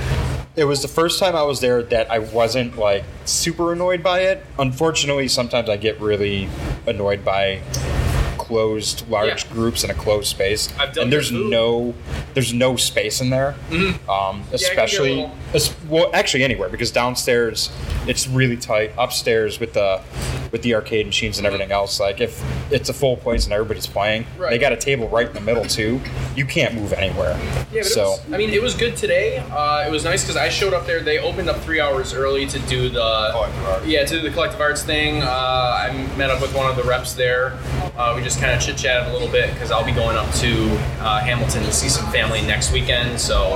it 0.55 0.63
was 0.63 0.81
the 0.81 0.88
first 0.88 1.19
time 1.19 1.36
I 1.36 1.43
was 1.43 1.60
there 1.60 1.83
that 1.83 2.10
I 2.10 2.19
wasn't 2.19 2.77
like 2.77 3.03
super 3.25 3.73
annoyed 3.73 4.01
by 4.01 4.21
it. 4.21 4.45
Unfortunately, 4.57 5.27
sometimes 5.27 5.69
I 5.69 5.77
get 5.77 5.99
really 5.99 6.47
annoyed 6.88 7.25
by 7.25 7.62
closed 8.38 9.07
large 9.10 9.43
Yeah. 9.45 9.51
groups 9.53 9.83
in 9.83 9.89
a 9.89 9.93
closed 9.93 10.27
space 10.29 10.69
I've 10.79 10.93
done 10.93 11.03
and 11.05 11.12
there's 11.13 11.33
no 11.33 11.93
there's 12.33 12.53
no 12.53 12.77
space 12.77 13.19
in 13.19 13.29
there 13.29 13.55
um, 14.07 14.41
get 14.43 14.51
a 14.51 14.55
especially 14.55 15.15
little- 15.15 15.36
es- 15.53 15.75
well 15.89 16.10
actually 16.13 16.45
anywhere 16.45 16.69
because 16.69 16.89
downstairs 16.91 17.69
it's 18.07 18.25
really 18.25 18.55
tight 18.55 18.93
upstairs 18.97 19.60
with 19.60 19.73
the 19.73 20.01
with 20.51 20.62
the 20.62 20.73
arcade 20.75 21.05
machines 21.05 21.38
and 21.38 21.45
everything 21.47 21.71
else 21.71 21.99
like 21.99 22.21
if 22.21 22.43
it's 22.71 22.89
a 22.89 22.93
full 22.93 23.17
place 23.17 23.45
and 23.45 23.53
everybody's 23.53 23.88
playing 23.88 24.25
they 24.49 24.57
got 24.57 24.71
a 24.71 24.77
table 24.77 25.07
right 25.10 25.27
in 25.27 25.33
the 25.33 25.41
middle 25.41 25.63
too 25.65 25.99
you 26.36 26.45
can't 26.45 26.75
move 26.75 26.93
anywhere 26.93 27.38
Yeah, 27.71 27.81
but 27.81 27.86
so 27.86 28.01
it 28.01 28.25
was, 28.25 28.33
I 28.33 28.38
mean, 28.38 28.49
it 28.51 28.62
was 28.62 28.75
good 28.75 28.95
today. 28.95 29.38
Uh, 29.51 29.86
it 29.88 29.91
was 29.91 30.03
nice 30.03 30.23
because 30.23 30.38
I 30.38 30.49
showed 30.49 30.73
up 30.73 30.86
there. 30.86 31.01
They 31.01 31.19
opened 31.19 31.49
up 31.49 31.57
three 31.62 31.79
hours 31.79 32.13
early 32.13 32.45
to 32.47 32.60
do 32.60 32.89
the 32.89 33.29
Collective 33.31 33.65
arts. 33.65 33.86
Yeah, 33.88 34.05
to 34.05 34.15
do 34.15 34.21
the 34.21 34.29
collective 34.31 34.62
arts 34.62 34.83
thing. 34.83 35.21
Uh, 35.21 35.27
I 35.27 36.15
met 36.15 36.29
up 36.29 36.41
with 36.41 36.55
one 36.55 36.69
of 36.69 36.75
the 36.75 36.83
reps 36.83 37.13
there. 37.13 37.57
Uh, 37.97 38.13
we 38.15 38.23
just 38.23 38.39
kind 38.39 38.53
of 38.53 38.62
chit 38.62 38.77
chatted 38.77 39.10
a 39.10 39.13
little 39.13 39.31
bit 39.31 39.53
because 39.53 39.71
I'll 39.71 39.86
be 39.86 39.91
going 39.91 40.15
up 40.15 40.31
to 40.36 40.69
uh, 40.99 41.19
Hamilton 41.19 41.63
to 41.63 41.73
see 41.73 41.89
some 41.89 42.10
family 42.12 42.41
next 42.41 42.71
weekend. 42.71 43.19
So. 43.19 43.55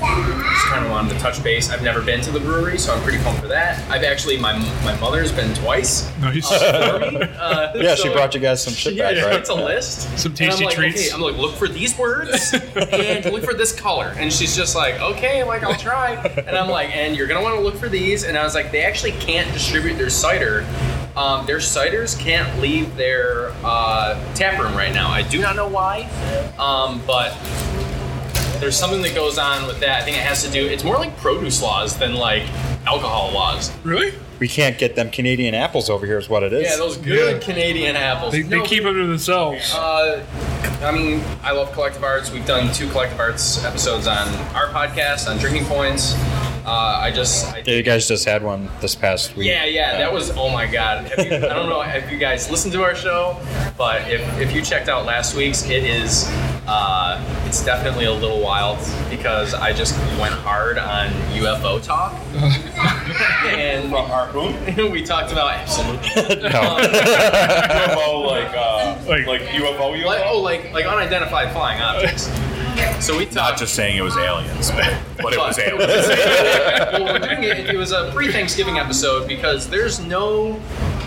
Just 0.00 0.66
kind 0.66 0.84
of 0.84 0.90
wanted 0.90 1.14
to 1.14 1.18
touch 1.18 1.42
base. 1.42 1.70
I've 1.70 1.82
never 1.82 2.00
been 2.00 2.20
to 2.22 2.30
the 2.30 2.40
brewery, 2.40 2.78
so 2.78 2.94
I'm 2.94 3.02
pretty 3.02 3.18
pumped 3.22 3.40
for 3.40 3.48
that. 3.48 3.88
I've 3.90 4.04
actually 4.04 4.38
my 4.38 4.56
my 4.84 4.98
mother's 5.00 5.32
been 5.32 5.52
twice. 5.54 6.08
Nice. 6.20 6.48
for 6.48 7.10
me. 7.10 7.22
Uh, 7.22 7.72
Yeah, 7.76 7.94
she 7.94 8.08
brought 8.12 8.34
you 8.34 8.40
guys 8.40 8.62
some 8.62 8.74
shit 8.74 8.94
yeah, 8.94 9.12
back, 9.12 9.24
right? 9.24 9.34
it's 9.40 9.48
a 9.50 9.54
list. 9.54 10.02
Some 10.18 10.32
And 10.32 10.40
I'm 10.42 10.48
tasty 10.50 10.64
like, 10.66 10.74
treats. 10.74 11.06
Okay, 11.06 11.14
I'm 11.14 11.20
like, 11.20 11.36
look 11.36 11.54
for 11.56 11.68
these 11.68 11.96
words 11.98 12.52
and 12.52 13.24
look 13.26 13.44
for 13.44 13.54
this 13.54 13.72
color. 13.78 14.14
And 14.18 14.32
she's 14.32 14.54
just 14.56 14.74
like, 14.76 15.00
okay, 15.00 15.42
like 15.44 15.62
I'll 15.62 15.74
try. 15.76 16.14
And 16.46 16.56
I'm 16.56 16.68
like, 16.68 16.94
and 16.96 17.16
you're 17.16 17.26
gonna 17.26 17.42
want 17.42 17.56
to 17.56 17.60
look 17.60 17.76
for 17.76 17.88
these. 17.88 18.24
And 18.24 18.36
I 18.38 18.44
was 18.44 18.54
like, 18.54 18.70
they 18.72 18.82
actually 18.84 19.12
can't 19.12 19.52
distribute 19.52 19.94
their 19.94 20.10
cider. 20.10 20.66
Um, 21.16 21.46
their 21.46 21.58
ciders 21.58 22.16
can't 22.18 22.60
leave 22.60 22.94
their 22.96 23.50
uh, 23.64 24.14
tap 24.34 24.60
room 24.60 24.74
right 24.76 24.92
now. 24.94 25.08
I 25.10 25.22
do 25.22 25.40
not 25.40 25.56
know 25.56 25.66
why, 25.66 26.02
um, 26.60 27.02
but 27.06 27.32
there's 28.60 28.76
something 28.78 29.02
that 29.02 29.14
goes 29.14 29.38
on 29.38 29.66
with 29.66 29.80
that. 29.80 30.02
I 30.02 30.04
think 30.04 30.16
it 30.16 30.22
has 30.22 30.44
to 30.44 30.50
do. 30.50 30.66
It's 30.66 30.84
more 30.84 30.96
like 30.96 31.16
produce 31.18 31.62
laws 31.62 31.96
than 31.98 32.14
like 32.14 32.42
alcohol 32.86 33.30
laws. 33.32 33.70
really? 33.84 34.12
We 34.40 34.46
can't 34.46 34.78
get 34.78 34.94
them 34.94 35.10
Canadian 35.10 35.52
apples 35.56 35.90
over 35.90 36.06
here, 36.06 36.16
is 36.16 36.28
what 36.28 36.44
it 36.44 36.52
is. 36.52 36.62
Yeah, 36.62 36.76
those 36.76 36.96
good 36.96 37.34
Yeah. 37.34 37.38
Canadian 37.44 37.96
apples. 37.96 38.32
They, 38.32 38.42
they 38.42 38.58
No, 38.58 38.64
keep 38.64 38.84
them 38.84 38.94
to 38.94 39.06
themselves. 39.08 39.74
Uh, 39.74 40.24
I 40.80 40.92
mean, 40.92 41.20
I 41.42 41.50
love 41.50 41.72
collective 41.72 42.04
arts. 42.04 42.30
We've 42.30 42.46
done 42.46 42.72
two 42.72 42.88
collective 42.90 43.18
arts 43.18 43.64
episodes 43.64 44.06
on 44.06 44.28
our 44.54 44.68
podcast 44.68 45.28
on 45.28 45.38
Drinking 45.38 45.64
Points. 45.64 46.14
Uh, 46.64 47.00
I 47.02 47.10
just, 47.10 47.46
I, 47.52 47.64
Yeah, 47.66 47.74
you 47.74 47.82
guys 47.82 48.06
just 48.06 48.26
had 48.26 48.44
one 48.44 48.68
this 48.80 48.94
past 48.94 49.36
week. 49.36 49.48
yeah, 49.48 49.64
yeah, 49.64 49.98
that 49.98 50.12
was 50.12 50.30
oh 50.36 50.50
my 50.50 50.66
god. 50.66 51.06
Have 51.08 51.26
you, 51.26 51.34
I 51.34 51.54
don't 51.54 51.68
know 51.68 51.80
if 51.82 52.08
you 52.12 52.18
guys 52.18 52.48
listened 52.48 52.72
to 52.74 52.84
our 52.84 52.94
show, 52.94 53.36
but 53.76 54.08
if, 54.08 54.20
if 54.38 54.52
you 54.52 54.62
checked 54.62 54.88
out 54.88 55.04
last 55.04 55.34
week's, 55.34 55.64
it 55.64 55.82
is 55.82 56.28
uh, 56.68 57.18
it's 57.46 57.64
definitely 57.64 58.04
a 58.04 58.12
little 58.12 58.40
wild 58.40 58.78
because 59.10 59.54
I 59.54 59.72
just 59.72 59.96
went 60.20 60.34
hard 60.34 60.78
on 60.78 61.08
UFO 61.32 61.82
talk, 61.82 62.12
and 63.46 63.90
From 63.90 64.06
Harpoon? 64.06 64.54
we 64.92 65.02
talked 65.02 65.32
about 65.32 65.52
absolutely. 65.54 66.08
No. 66.50 66.78
UFO, 66.78 68.26
like, 68.26 68.54
uh, 68.54 68.96
Like- 69.06 69.26
like, 69.26 69.40
UFO, 69.42 69.94
UFO? 69.96 70.04
Like, 70.04 70.22
oh, 70.26 70.38
like 70.40 70.72
like 70.72 70.84
unidentified 70.86 71.52
flying 71.52 71.80
objects. 71.80 72.30
So 73.04 73.16
we 73.18 73.24
Not 73.26 73.32
talked. 73.34 73.58
just 73.58 73.74
saying 73.74 73.96
it 73.96 74.02
was 74.02 74.16
aliens, 74.16 74.70
but 74.70 75.32
it 75.32 75.38
was 75.38 75.58
aliens. 75.58 76.08
well, 76.08 77.04
we're 77.04 77.18
doing 77.18 77.42
it. 77.42 77.70
It 77.70 77.76
was 77.76 77.90
a 77.90 78.10
pre-Thanksgiving 78.14 78.78
episode 78.78 79.26
because 79.26 79.68
there's 79.68 79.98
no 79.98 80.60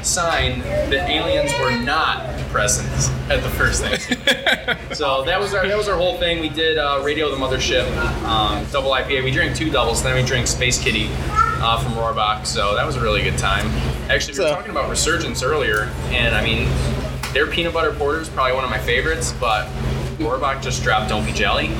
sign 0.05 0.59
that 0.61 1.09
aliens 1.09 1.51
were 1.59 1.71
not 1.83 2.27
present 2.49 2.87
at 3.31 3.41
the 3.41 3.49
first 3.51 3.81
Thanksgiving. 3.81 4.77
so 4.93 5.23
that 5.23 5.39
was 5.39 5.53
our 5.53 5.65
that 5.67 5.77
was 5.77 5.87
our 5.87 5.97
whole 5.97 6.17
thing. 6.17 6.39
We 6.41 6.49
did 6.49 6.77
uh, 6.77 7.01
Radio 7.03 7.29
the 7.29 7.37
Mothership, 7.37 7.85
um, 8.25 8.65
double 8.71 8.91
IPA. 8.91 9.23
We 9.23 9.31
drank 9.31 9.55
two 9.55 9.69
doubles, 9.69 10.03
then 10.03 10.15
we 10.15 10.23
drank 10.23 10.47
Space 10.47 10.81
Kitty 10.81 11.09
uh, 11.13 11.81
from 11.81 11.93
Rohrbach. 11.93 12.45
So 12.45 12.75
that 12.75 12.85
was 12.85 12.95
a 12.95 13.01
really 13.01 13.21
good 13.23 13.37
time. 13.37 13.67
Actually, 14.09 14.37
we 14.37 14.43
were 14.43 14.49
So- 14.49 14.55
talking 14.55 14.71
about 14.71 14.89
Resurgence 14.89 15.43
earlier, 15.43 15.83
and 16.09 16.35
I 16.35 16.43
mean, 16.43 16.67
their 17.33 17.47
peanut 17.47 17.73
butter 17.73 17.93
porter 17.93 18.19
is 18.19 18.29
probably 18.29 18.53
one 18.53 18.63
of 18.63 18.69
my 18.69 18.79
favorites, 18.79 19.33
but. 19.39 19.67
Rohrbach 20.21 20.61
just 20.61 20.83
dropped 20.83 21.09
Don't 21.09 21.25
Be 21.25 21.31
Jelly. 21.31 21.71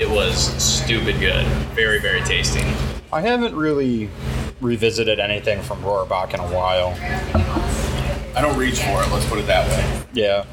It 0.00 0.10
was 0.10 0.36
stupid 0.60 1.20
good. 1.20 1.46
Very, 1.76 2.00
very 2.00 2.22
tasty. 2.22 2.64
I 3.12 3.20
haven't 3.20 3.54
really 3.54 4.10
revisited 4.60 5.18
anything 5.18 5.62
from 5.62 5.80
Rohrbach 5.82 6.34
in 6.34 6.40
a 6.40 6.48
while. 6.54 6.94
I 8.36 8.40
don't 8.40 8.58
reach 8.58 8.80
for 8.80 9.02
it, 9.02 9.10
let's 9.12 9.26
put 9.26 9.38
it 9.38 9.46
that 9.46 9.68
way. 9.68 10.06
Yeah. 10.12 10.44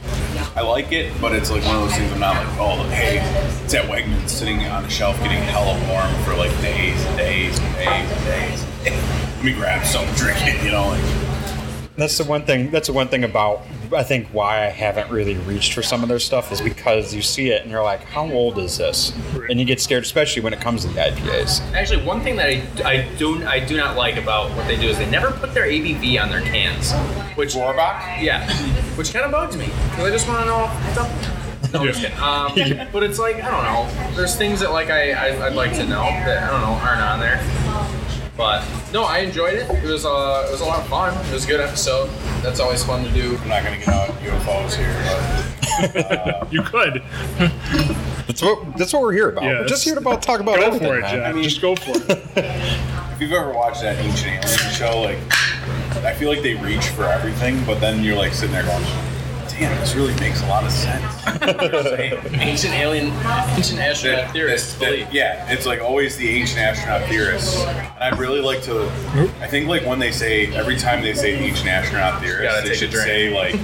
I 0.55 0.61
like 0.61 0.91
it, 0.91 1.13
but 1.19 1.33
it's 1.33 1.49
like 1.49 1.63
one 1.65 1.75
of 1.77 1.81
those 1.83 1.95
things 1.95 2.11
I'm 2.11 2.19
not 2.19 2.35
like, 2.35 2.57
oh, 2.59 2.83
hey, 2.89 3.19
it's 3.63 3.73
at 3.73 3.85
Wegmans 3.85 4.29
sitting 4.29 4.63
on 4.65 4.85
a 4.85 4.89
shelf 4.89 5.17
getting 5.19 5.41
hella 5.43 5.73
warm 5.89 6.23
for 6.23 6.35
like 6.35 6.51
days 6.61 7.03
and 7.05 7.17
days 7.17 7.59
and 7.59 7.75
days 7.75 8.11
and 8.11 8.25
days. 8.25 8.65
Let 9.35 9.45
me 9.45 9.53
grab 9.53 9.85
some, 9.85 10.05
drink 10.15 10.37
it, 10.41 10.63
you 10.63 10.71
know? 10.71 10.89
Like, 10.89 11.95
That's 11.95 12.17
the 12.17 12.25
one 12.25 12.45
thing. 12.45 12.69
That's 12.69 12.87
the 12.87 12.93
one 12.93 13.07
thing 13.07 13.23
about 13.23 13.61
I 13.93 14.03
think 14.03 14.27
why 14.29 14.65
I 14.65 14.69
haven't 14.69 15.09
really 15.11 15.35
reached 15.35 15.73
for 15.73 15.81
some 15.81 16.01
of 16.03 16.09
their 16.09 16.19
stuff 16.19 16.51
is 16.51 16.61
because 16.61 17.13
you 17.13 17.21
see 17.21 17.49
it 17.49 17.61
and 17.61 17.71
you're 17.71 17.83
like, 17.83 18.03
how 18.03 18.29
old 18.31 18.57
is 18.57 18.77
this? 18.77 19.13
And 19.49 19.59
you 19.59 19.65
get 19.65 19.81
scared, 19.81 20.03
especially 20.03 20.41
when 20.41 20.53
it 20.53 20.61
comes 20.61 20.83
to 20.83 20.87
the 20.89 20.99
IPAs. 20.99 21.61
Actually, 21.73 22.05
one 22.05 22.21
thing 22.21 22.35
that 22.37 22.47
I, 22.47 22.63
I 22.85 23.07
do 23.17 23.45
I 23.45 23.59
do 23.59 23.77
not 23.77 23.97
like 23.97 24.17
about 24.17 24.49
what 24.55 24.67
they 24.67 24.77
do 24.77 24.87
is 24.87 24.97
they 24.97 25.09
never 25.09 25.31
put 25.31 25.53
their 25.53 25.65
ABV 25.65 26.21
on 26.21 26.29
their 26.29 26.41
cans, 26.41 26.93
which 27.35 27.53
Rohrbach? 27.55 28.21
yeah, 28.21 28.49
which 28.95 29.11
kind 29.13 29.25
of 29.25 29.31
bugs 29.31 29.57
me 29.57 29.65
because 29.65 30.05
I 30.05 30.09
just 30.09 30.27
want 30.27 30.41
to 30.41 30.45
know. 30.45 30.67
What's 30.67 30.97
up. 30.97 31.37
No, 31.73 31.79
I'm 31.81 31.87
just 31.87 32.01
kidding. 32.01 32.17
Um, 32.17 32.87
but 32.91 33.03
it's 33.03 33.17
like 33.19 33.37
I 33.41 33.49
don't 33.49 33.63
know. 33.63 34.15
There's 34.15 34.35
things 34.35 34.59
that 34.59 34.71
like 34.71 34.89
I, 34.89 35.11
I 35.11 35.47
I'd 35.47 35.53
like 35.55 35.71
to 35.73 35.85
know 35.85 36.03
that 36.03 36.43
I 36.43 36.51
don't 36.51 36.61
know 36.61 36.73
aren't 36.85 37.01
on 37.01 37.19
there. 37.19 37.37
But 38.41 38.65
no, 38.91 39.03
I 39.03 39.19
enjoyed 39.19 39.53
it. 39.53 39.69
It 39.69 39.83
was 39.83 40.03
uh, 40.03 40.45
it 40.47 40.51
was 40.51 40.61
a 40.61 40.65
lot 40.65 40.79
of 40.79 40.87
fun. 40.87 41.13
It 41.27 41.31
was 41.33 41.45
a 41.45 41.47
good 41.47 41.59
episode. 41.61 42.09
That's 42.41 42.59
always 42.59 42.83
fun 42.83 43.03
to 43.05 43.11
do. 43.11 43.37
I'm 43.37 43.47
not 43.49 43.63
gonna 43.63 43.77
get 43.77 43.89
out 43.89 44.09
UFOs 44.09 44.73
here, 44.73 46.47
you 46.51 46.63
could. 46.63 47.03
That's 48.25 48.41
what 48.41 48.77
that's 48.77 48.93
what 48.93 49.03
we're 49.03 49.13
here 49.13 49.29
about. 49.29 49.43
Yeah, 49.43 49.49
we're 49.59 49.67
just 49.67 49.69
that's- 49.69 49.83
here 49.83 49.97
about 49.99 50.23
talk 50.23 50.39
about 50.39 50.55
Go 50.57 50.63
everything, 50.65 50.87
for 50.87 50.97
it, 50.97 51.01
man. 51.01 51.15
Jack. 51.19 51.35
mean- 51.35 51.43
Just 51.43 51.61
go 51.61 51.75
for 51.75 51.91
it. 51.91 52.09
if 52.35 53.21
you've 53.21 53.31
ever 53.31 53.51
watched 53.53 53.81
that 53.83 53.97
Ancient 54.03 54.43
Aliens 54.43 54.75
show, 54.75 55.01
like, 55.01 55.19
I 56.03 56.13
feel 56.15 56.29
like 56.29 56.41
they 56.41 56.55
reach 56.55 56.87
for 56.89 57.03
everything, 57.05 57.63
but 57.65 57.79
then 57.79 58.03
you're 58.03 58.17
like 58.17 58.33
sitting 58.33 58.53
there 58.53 58.63
going, 58.63 58.83
damn, 59.61 59.79
this 59.79 59.93
really 59.95 60.15
makes 60.19 60.41
a 60.41 60.47
lot 60.47 60.63
of 60.63 60.71
sense. 60.71 61.05
Ancient 62.41 62.73
alien, 62.73 63.07
ancient 63.55 63.79
astronaut 63.79 64.25
that- 64.25 64.31
theorists 64.33 64.73
that- 64.79 65.13
yeah, 65.13 65.45
it's 65.51 65.65
like 65.67 65.81
always 65.81 66.17
the 66.17 66.27
ancient 66.29 66.59
astronaut 66.59 67.07
theorists. 67.07 67.61
And 67.63 68.03
I'd 68.03 68.17
really 68.17 68.41
like 68.41 68.63
to. 68.63 68.81
I 69.39 69.45
think 69.47 69.67
like 69.67 69.85
when 69.85 69.99
they 69.99 70.11
say 70.11 70.47
every 70.55 70.77
time 70.77 71.03
they 71.03 71.13
say 71.13 71.35
ancient 71.35 71.69
astronaut 71.69 72.19
theorists, 72.21 72.63
they 72.67 72.73
should 72.75 72.91
say 72.91 73.29
like, 73.33 73.55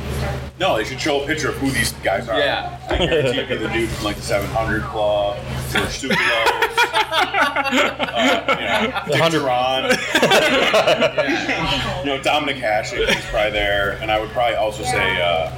no, 0.60 0.78
they 0.78 0.84
should 0.84 1.02
show 1.02 1.24
a 1.24 1.26
picture 1.26 1.50
of 1.50 1.56
who 1.56 1.72
these 1.72 1.92
guys 2.04 2.30
are. 2.30 2.38
Yeah. 2.40 2.78
I 2.90 2.98
guarantee 3.00 3.40
it'd 3.40 3.50
be 3.50 3.58
the 3.58 3.68
dude 3.74 3.90
from 3.90 4.06
like 4.06 4.16
the 4.18 4.22
700 4.22 4.84
Club, 4.84 5.38
George 5.72 5.86
Stupidos, 5.88 6.78
uh, 6.94 8.56
you 8.60 8.66
know, 8.66 8.82
Dick 9.06 9.20
100 9.20 9.40
Duran, 9.40 9.84
you 12.06 12.06
know, 12.06 12.20
Dominik 12.22 12.60
Hasek, 12.62 13.08
he's 13.10 13.26
probably 13.26 13.52
there, 13.52 13.98
and 14.02 14.12
I 14.12 14.20
would 14.20 14.30
probably 14.30 14.56
also 14.58 14.84
say. 14.84 15.20
Uh, 15.22 15.52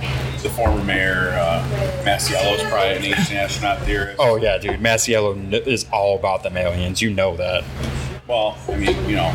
the 0.44 0.50
former 0.50 0.84
mayor, 0.84 1.30
uh, 1.40 1.64
Masiello's 2.04 2.64
probably 2.64 2.96
an 2.98 3.04
ancient 3.06 3.38
astronaut 3.40 3.80
theorist. 3.82 4.16
Oh 4.20 4.36
yeah, 4.38 4.58
dude. 4.58 4.80
Masiello 4.80 5.34
kn- 5.36 5.64
is 5.68 5.86
all 5.92 6.18
about 6.18 6.44
them 6.44 6.58
aliens. 6.58 7.02
You 7.02 7.12
know 7.14 7.36
that. 7.38 7.64
Well, 8.28 8.58
I 8.68 8.76
mean, 8.78 8.96
you 9.10 9.16
know, 9.16 9.34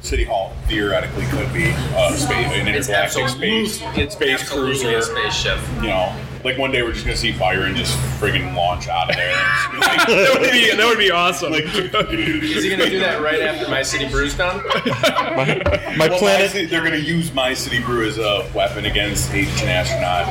City 0.00 0.24
Hall 0.24 0.52
theoretically 0.66 1.26
could 1.26 1.52
be 1.52 1.70
uh, 1.94 2.12
space, 2.12 2.30
an 2.52 2.66
It's 2.68 2.88
intergalactic 2.88 3.28
space 3.28 3.74
space 4.14 4.50
cruiser. 4.50 4.96
a 4.98 5.02
spaceship. 5.02 5.58
You 5.76 5.88
know, 5.88 6.16
Like 6.44 6.58
one 6.58 6.72
day 6.72 6.82
we're 6.82 6.92
just 6.92 7.04
gonna 7.04 7.16
see 7.16 7.32
fire 7.32 7.62
and 7.64 7.76
just 7.76 7.96
friggin' 8.20 8.54
launch 8.56 8.88
out 8.88 9.10
of 9.10 9.16
there. 9.16 9.32
that 9.80 10.36
would 10.40 10.50
be 10.50 10.74
that 10.74 10.86
would 10.88 10.98
be 10.98 11.10
awesome. 11.10 11.52
Is 11.54 12.64
he 12.64 12.70
gonna 12.70 12.90
do 12.90 12.98
that 12.98 13.22
right 13.22 13.40
after 13.40 13.68
My 13.70 13.82
City 13.82 14.08
Brews 14.08 14.34
Con? 14.34 14.56
My 14.56 15.34
Well, 15.36 15.96
my 15.96 16.08
planet. 16.08 16.50
city- 16.50 16.66
they're 16.66 16.82
gonna 16.82 16.96
use 16.96 17.32
my 17.32 17.54
city 17.54 17.80
brew 17.80 18.06
as 18.08 18.18
a 18.18 18.48
weapon 18.54 18.86
against 18.86 19.32
Asian 19.32 19.68
astronaut. 19.68 20.26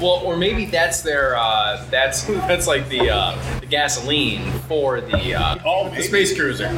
Well, 0.00 0.20
or 0.24 0.36
maybe 0.36 0.66
that's 0.66 1.02
their 1.02 1.36
uh, 1.36 1.84
that's 1.90 2.24
that's 2.48 2.66
like 2.66 2.88
the 2.88 3.10
uh, 3.10 3.60
the 3.60 3.66
gasoline 3.66 4.52
for 4.68 5.00
the 5.00 5.34
uh, 5.34 5.58
Oh, 5.64 5.88
the 5.90 6.02
space 6.02 6.36
cruiser. 6.36 6.68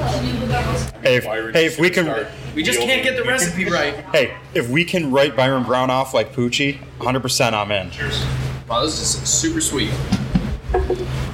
Hey, 1.02 1.16
if, 1.16 1.24
hey, 1.24 1.66
if 1.66 1.78
we 1.78 1.90
can, 1.90 2.04
start 2.04 2.28
We 2.54 2.62
just 2.62 2.78
can't 2.80 3.02
get 3.02 3.16
the 3.16 3.24
recipe 3.24 3.64
right. 3.66 3.94
hey, 4.12 4.36
if 4.54 4.68
we 4.68 4.84
can 4.84 5.10
write 5.10 5.36
Byron 5.36 5.62
Brown 5.64 5.90
off 5.90 6.14
like 6.14 6.32
Poochie, 6.32 6.78
100% 6.98 7.52
I'm 7.52 7.70
in. 7.70 7.90
Wow, 8.68 8.84
this 8.84 9.00
is 9.00 9.28
super 9.28 9.60
sweet. 9.60 9.90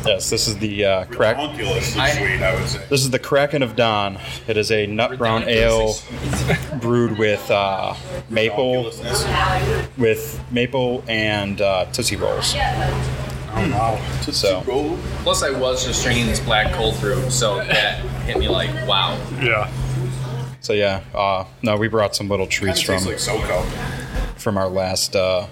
Yes, 0.07 0.31
this 0.31 0.49
is 0.49 0.57
the 0.59 0.85
uh, 0.85 1.05
crack. 1.07 1.37
Homunculus 1.37 1.88
is 1.90 1.96
I- 1.96 2.11
sweet, 2.11 2.42
I 2.42 2.55
would 2.59 2.68
say. 2.68 2.85
This 2.88 3.01
is 3.03 3.11
the 3.11 3.18
Kraken 3.18 3.62
of 3.62 3.77
Dawn. 3.77 4.18
It 4.46 4.57
is 4.57 4.70
a 4.70 4.87
nut 4.87 5.18
brown 5.18 5.44
ale 5.49 5.94
brewed 6.81 7.18
with 7.18 7.51
uh, 7.51 7.94
maple, 8.31 8.85
Homunculousness. 8.85 9.99
with 9.99 10.42
maple 10.51 11.05
and 11.09 11.61
uh, 11.61 11.87
tootsie 11.92 12.16
rolls. 12.16 12.55
Oh 13.59 13.70
wow. 13.72 14.20
So 14.20 14.62
Roll. 14.62 14.96
Plus, 15.22 15.42
I 15.42 15.51
was 15.51 15.85
just 15.85 16.03
drinking 16.05 16.27
this 16.27 16.40
black 16.40 16.72
cold 16.75 16.99
brew, 17.01 17.29
so 17.31 17.57
that 17.57 18.01
hit 18.27 18.38
me 18.38 18.49
like, 18.49 18.70
wow. 18.87 19.18
yeah. 19.42 19.70
So 20.61 20.72
yeah, 20.72 21.03
uh, 21.14 21.44
no, 21.62 21.77
we 21.77 21.88
brought 21.88 22.14
some 22.16 22.29
little 22.29 22.46
Kinda 22.46 22.72
treats 22.75 22.81
from 22.83 22.99
tastes 23.05 23.29
like 23.29 23.40
SoCo. 23.40 23.64
from 24.38 24.57
our 24.59 24.68
last 24.68 25.14
uh, 25.16 25.46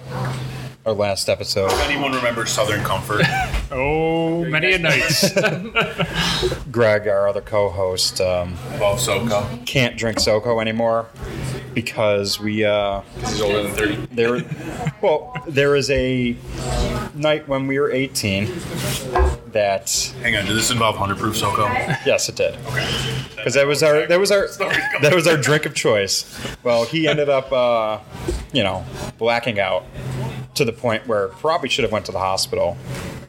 our 0.85 0.93
last 0.93 1.29
episode. 1.29 1.71
If 1.73 1.81
anyone 1.89 2.13
remembers 2.13 2.51
Southern 2.51 2.83
Comfort, 2.85 3.23
Oh, 3.77 4.45
many 4.45 4.73
a 4.75 4.79
nights. 4.79 5.33
Greg, 6.71 7.09
our 7.09 7.29
other 7.29 7.41
co-host, 7.41 8.21
um, 8.21 8.55
love 8.81 8.99
SoCo. 9.01 9.67
can't 9.67 9.97
drink 9.97 10.19
SoCo 10.19 10.61
anymore 10.61 11.07
because 11.75 12.39
we 12.39 12.65
uh, 12.65 13.01
He's 13.21 13.41
older 13.41 13.65
than 13.65 13.73
30. 13.73 13.95
there. 14.15 14.43
Well, 15.03 15.35
there 15.49 15.71
was 15.71 15.91
a 15.91 16.37
night 17.15 17.49
when 17.49 17.67
we 17.67 17.79
were 17.81 17.91
18 17.91 18.47
that 19.49 20.15
Hang 20.23 20.37
on, 20.37 20.47
did 20.47 20.57
this 20.57 20.71
involve 20.71 20.97
100 20.99 21.19
proof 21.21 21.37
SoCo? 21.37 21.67
yes, 22.07 22.29
it 22.29 22.37
did. 22.37 22.55
Okay. 22.67 23.25
Because 23.37 23.55
that 23.55 23.67
was 23.67 23.83
our 23.83 24.07
that 24.07 24.19
was 24.21 24.31
our 24.31 24.47
that 25.03 25.13
was 25.15 25.27
our 25.27 25.37
drink 25.37 25.67
of 25.67 25.75
choice. 25.75 26.25
Well, 26.63 26.85
he 26.85 27.07
ended 27.09 27.29
up, 27.29 27.53
uh, 27.53 27.99
you 28.53 28.63
know, 28.63 28.85
blacking 29.19 29.59
out 29.61 29.85
to 30.55 30.65
the 30.65 30.73
point 30.73 31.07
where 31.09 31.29
probably 31.29 31.69
should 31.69 31.83
have 31.83 31.93
went 31.93 32.07
to 32.07 32.13
the 32.13 32.19
hospital, 32.21 32.77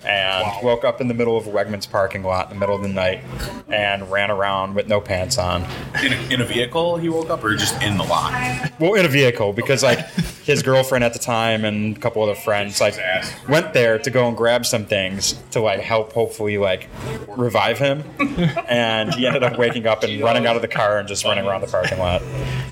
and 0.06 0.44
Wow. 0.46 0.60
woke 0.64 0.84
up 0.86 1.02
in 1.02 1.08
the 1.08 1.14
middle 1.14 1.38
of 1.38 1.48
a 1.48 1.50
Wegmans 1.52 1.90
parking 1.90 2.24
lot 2.24 2.52
in 2.52 2.56
the 2.56 2.60
middle 2.60 2.76
of 2.76 2.82
the 2.82 2.88
night, 2.90 3.24
and 3.70 4.10
ran 4.12 4.30
around 4.32 4.76
with 4.76 4.88
no 4.88 5.02
pants 5.02 5.38
on. 5.38 5.66
In 6.04 6.14
a, 6.14 6.34
in 6.34 6.42
a 6.42 6.46
vehicle, 6.46 6.98
he 6.98 7.10
woke 7.10 7.30
up, 7.30 7.44
or 7.44 7.56
just 7.56 7.82
in 7.82 7.98
the 7.98 8.04
lot? 8.04 8.72
Well, 8.80 8.94
in 8.96 9.06
a 9.06 9.10
vehicle 9.10 9.54
because 9.54 9.84
like 9.84 10.00
his 10.46 10.62
girlfriend 10.62 11.04
at 11.04 11.14
the 11.14 11.20
time 11.20 11.66
and 11.66 11.98
a 11.98 12.00
couple 12.00 12.22
other 12.22 12.36
friends 12.36 12.80
like 12.80 12.96
went 13.50 13.74
there 13.74 13.98
to 13.98 14.12
go 14.12 14.28
and 14.28 14.38
grab 14.38 14.64
some 14.64 14.86
things 14.86 15.34
to 15.52 15.60
like 15.60 15.80
help 15.80 16.14
hopefully 16.14 16.60
like 16.60 16.88
revive 17.30 17.80
him, 17.80 18.04
and 18.68 19.14
he 19.16 19.26
ended 19.26 19.44
up 19.44 19.58
waking 19.58 19.88
up 19.88 20.04
and 20.04 20.22
running 20.22 20.46
out 20.46 20.56
of 20.56 20.62
the 20.62 20.68
car 20.68 21.00
and 21.00 21.08
just 21.08 21.26
running 21.26 21.46
around 21.46 21.62
the 21.62 21.68
parking 21.68 21.98
lot. 21.98 22.22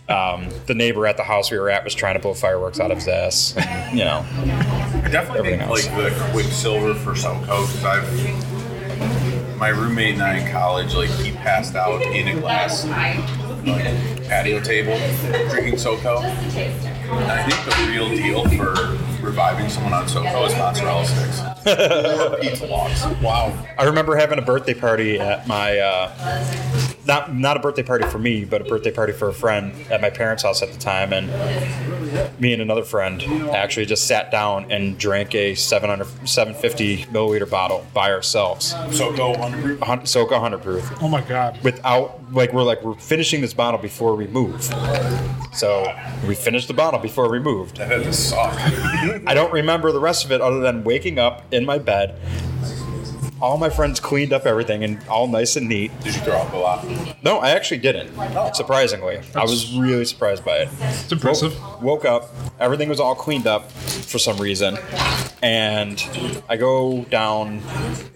Um, 0.07 0.49
the 0.67 0.75
neighbor 0.75 1.07
at 1.07 1.17
the 1.17 1.23
house 1.23 1.49
we 1.49 1.57
were 1.57 1.69
at 1.69 1.83
was 1.83 1.95
trying 1.95 2.13
to 2.13 2.19
blow 2.19 2.33
fireworks 2.33 2.79
out 2.79 2.91
of 2.91 2.97
his 2.97 3.07
ass. 3.07 3.55
And, 3.57 3.97
you 3.97 4.05
know, 4.05 4.23
I 4.29 5.09
definitely 5.12 5.57
think 5.57 5.69
like 5.69 5.83
the 5.83 6.13
Quicksilver 6.31 6.93
for 6.93 7.13
SoCo 7.13 7.65
because 7.65 7.83
I've 7.86 9.57
my 9.57 9.69
roommate 9.69 10.15
and 10.15 10.23
I 10.23 10.38
in 10.39 10.51
college 10.51 10.93
like 10.93 11.09
he 11.09 11.31
passed 11.31 11.75
out 11.75 12.01
in 12.01 12.38
a 12.38 12.39
glass 12.39 12.86
like 12.86 13.15
patio 14.27 14.59
table 14.59 14.97
drinking 15.49 15.75
SoCo. 15.75 16.92
And 17.19 17.32
I 17.32 17.49
think 17.49 17.65
the 17.65 17.91
real 17.91 18.10
deal 18.10 18.43
for 18.58 18.97
reviving 19.23 19.69
someone 19.69 19.93
on 19.93 20.06
SoCo 20.06 20.47
is 20.47 20.54
mozzarella 20.56 21.06
sticks 21.06 21.41
or 21.65 22.38
pizza 22.39 22.65
logs. 22.65 23.06
Wow. 23.21 23.58
I 23.78 23.86
remember 23.86 24.15
having 24.15 24.39
a 24.39 24.41
birthday 24.41 24.73
party 24.73 25.19
at 25.19 25.47
my 25.47 25.80
uh, 25.80 26.12
not 27.06 27.34
not 27.34 27.58
a 27.58 27.60
birthday 27.60 27.84
party 27.84 28.06
for 28.08 28.20
me, 28.20 28.46
but 28.46 28.62
a 28.62 28.63
birthday 28.63 28.92
party 28.92 29.13
for 29.13 29.30
a 29.30 29.34
friend 29.34 29.74
at 29.92 30.02
my 30.02 30.10
parents' 30.10 30.44
house 30.44 30.62
at 30.62 30.72
the 30.72 30.80
time, 30.80 31.13
and 31.13 31.28
me 32.39 32.54
and 32.54 32.62
another 32.62 32.84
friend 32.84 33.22
actually 33.54 33.86
just 33.86 34.08
sat 34.08 34.32
down 34.32 34.72
and 34.72 34.98
drank 34.98 35.34
a 35.36 35.56
700, 35.56 36.06
750 36.28 37.06
milliliter 37.06 37.50
bottle 37.50 37.86
by 37.94 38.12
ourselves, 38.12 38.74
SoCo 38.74 39.38
100 39.38 39.80
proof. 39.80 39.82
a 39.82 39.86
100 39.86 40.62
proof, 40.62 41.02
oh 41.02 41.08
my 41.08 41.22
god. 41.22 41.60
without 41.63 42.20
like 42.34 42.54
we're 42.54 42.63
like 42.63 42.84
we're 42.84 42.96
finishing 42.96 43.42
this 43.42 43.54
bottle 43.54 43.80
before 43.80 44.16
we 44.16 44.28
move. 44.28 44.63
So 45.54 45.94
we 46.28 46.36
finished 46.36 46.68
the 46.68 46.74
bottle 46.74 47.00
before 47.00 47.30
we 47.30 47.39
moved. 47.39 47.78
That 47.78 47.92
had 47.92 48.04
to 48.04 48.13
suck. 48.13 48.54
I 49.28 49.34
don't 49.34 49.54
remember 49.54 49.92
the 49.92 50.00
rest 50.00 50.26
of 50.26 50.32
it 50.32 50.42
other 50.42 50.60
than 50.60 50.84
waking 50.84 51.20
up 51.20 51.44
in 51.54 51.66
my 51.66 51.78
bed. 51.78 52.20
All 53.41 53.58
my 53.58 53.69
friends 53.69 54.00
cleaned 54.00 54.32
up 54.32 54.46
everything 54.46 54.84
and 54.84 55.06
all 55.08 55.28
nice 55.28 55.56
and 55.56 55.67
neat. 55.67 55.91
Did 56.02 56.15
you 56.15 56.22
throw 56.22 56.38
up 56.38 56.54
a 56.54 56.58
lot? 56.58 56.86
No, 57.24 57.39
I 57.39 57.50
actually 57.50 57.80
didn't. 57.80 58.10
Surprisingly, 58.56 59.19
I 59.36 59.41
was 59.43 59.74
really 59.76 60.06
surprised 60.06 60.46
by 60.46 60.58
it. 60.60 60.69
It's 60.80 61.12
impressive. 61.12 61.54
Woke 61.82 62.06
up, 62.06 62.30
everything 62.60 62.89
was 62.89 63.00
all 63.00 63.15
cleaned 63.15 63.48
up 63.48 63.69
for 63.72 64.17
some 64.19 64.38
reason, 64.38 64.78
and 65.41 66.02
I 66.48 66.56
go 66.58 67.04
down, 67.10 67.62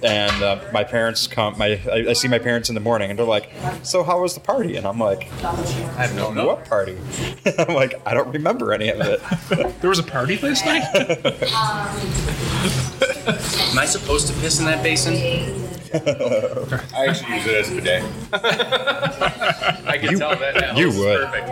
and 0.01 0.43
uh, 0.43 0.62
my 0.71 0.84
parents 0.84 1.27
come. 1.27 1.58
My 1.58 1.80
I, 1.91 2.10
I 2.10 2.13
see 2.13 2.27
my 2.27 2.39
parents 2.39 2.69
in 2.69 2.75
the 2.75 2.82
morning, 2.82 3.10
and 3.10 3.19
they're 3.19 3.25
like, 3.25 3.51
"So 3.84 4.03
how 4.03 4.21
was 4.21 4.34
the 4.34 4.39
party?" 4.39 4.77
And 4.77 4.88
I'm 4.88 4.99
like, 4.99 5.23
I 5.43 6.06
have 6.06 6.15
no 6.15 6.32
"What 6.45 6.65
party?" 6.65 6.97
I'm 7.58 7.73
like, 7.73 7.99
"I 8.06 8.13
don't 8.13 8.32
remember 8.32 8.71
any 8.73 8.89
of 8.89 9.01
it." 9.01 9.21
There 9.82 9.89
was 9.89 9.99
a 9.99 10.03
party 10.03 10.38
last 10.38 10.65
night? 10.65 10.84
Am 13.71 13.77
I 13.77 13.85
supposed 13.85 14.27
to 14.27 14.33
piss 14.39 14.59
in 14.59 14.65
that 14.65 14.81
basin? 14.81 15.15
I 15.93 17.07
actually 17.07 17.35
use 17.35 17.45
it 17.45 17.55
as 17.55 17.69
a 17.69 17.75
bidet. 17.75 18.03
I 19.85 19.97
can 19.97 20.17
tell 20.17 20.35
that 20.37 20.55
now. 20.55 20.77
you 20.77 20.87
would. 20.97 21.27
Perfect. 21.27 21.47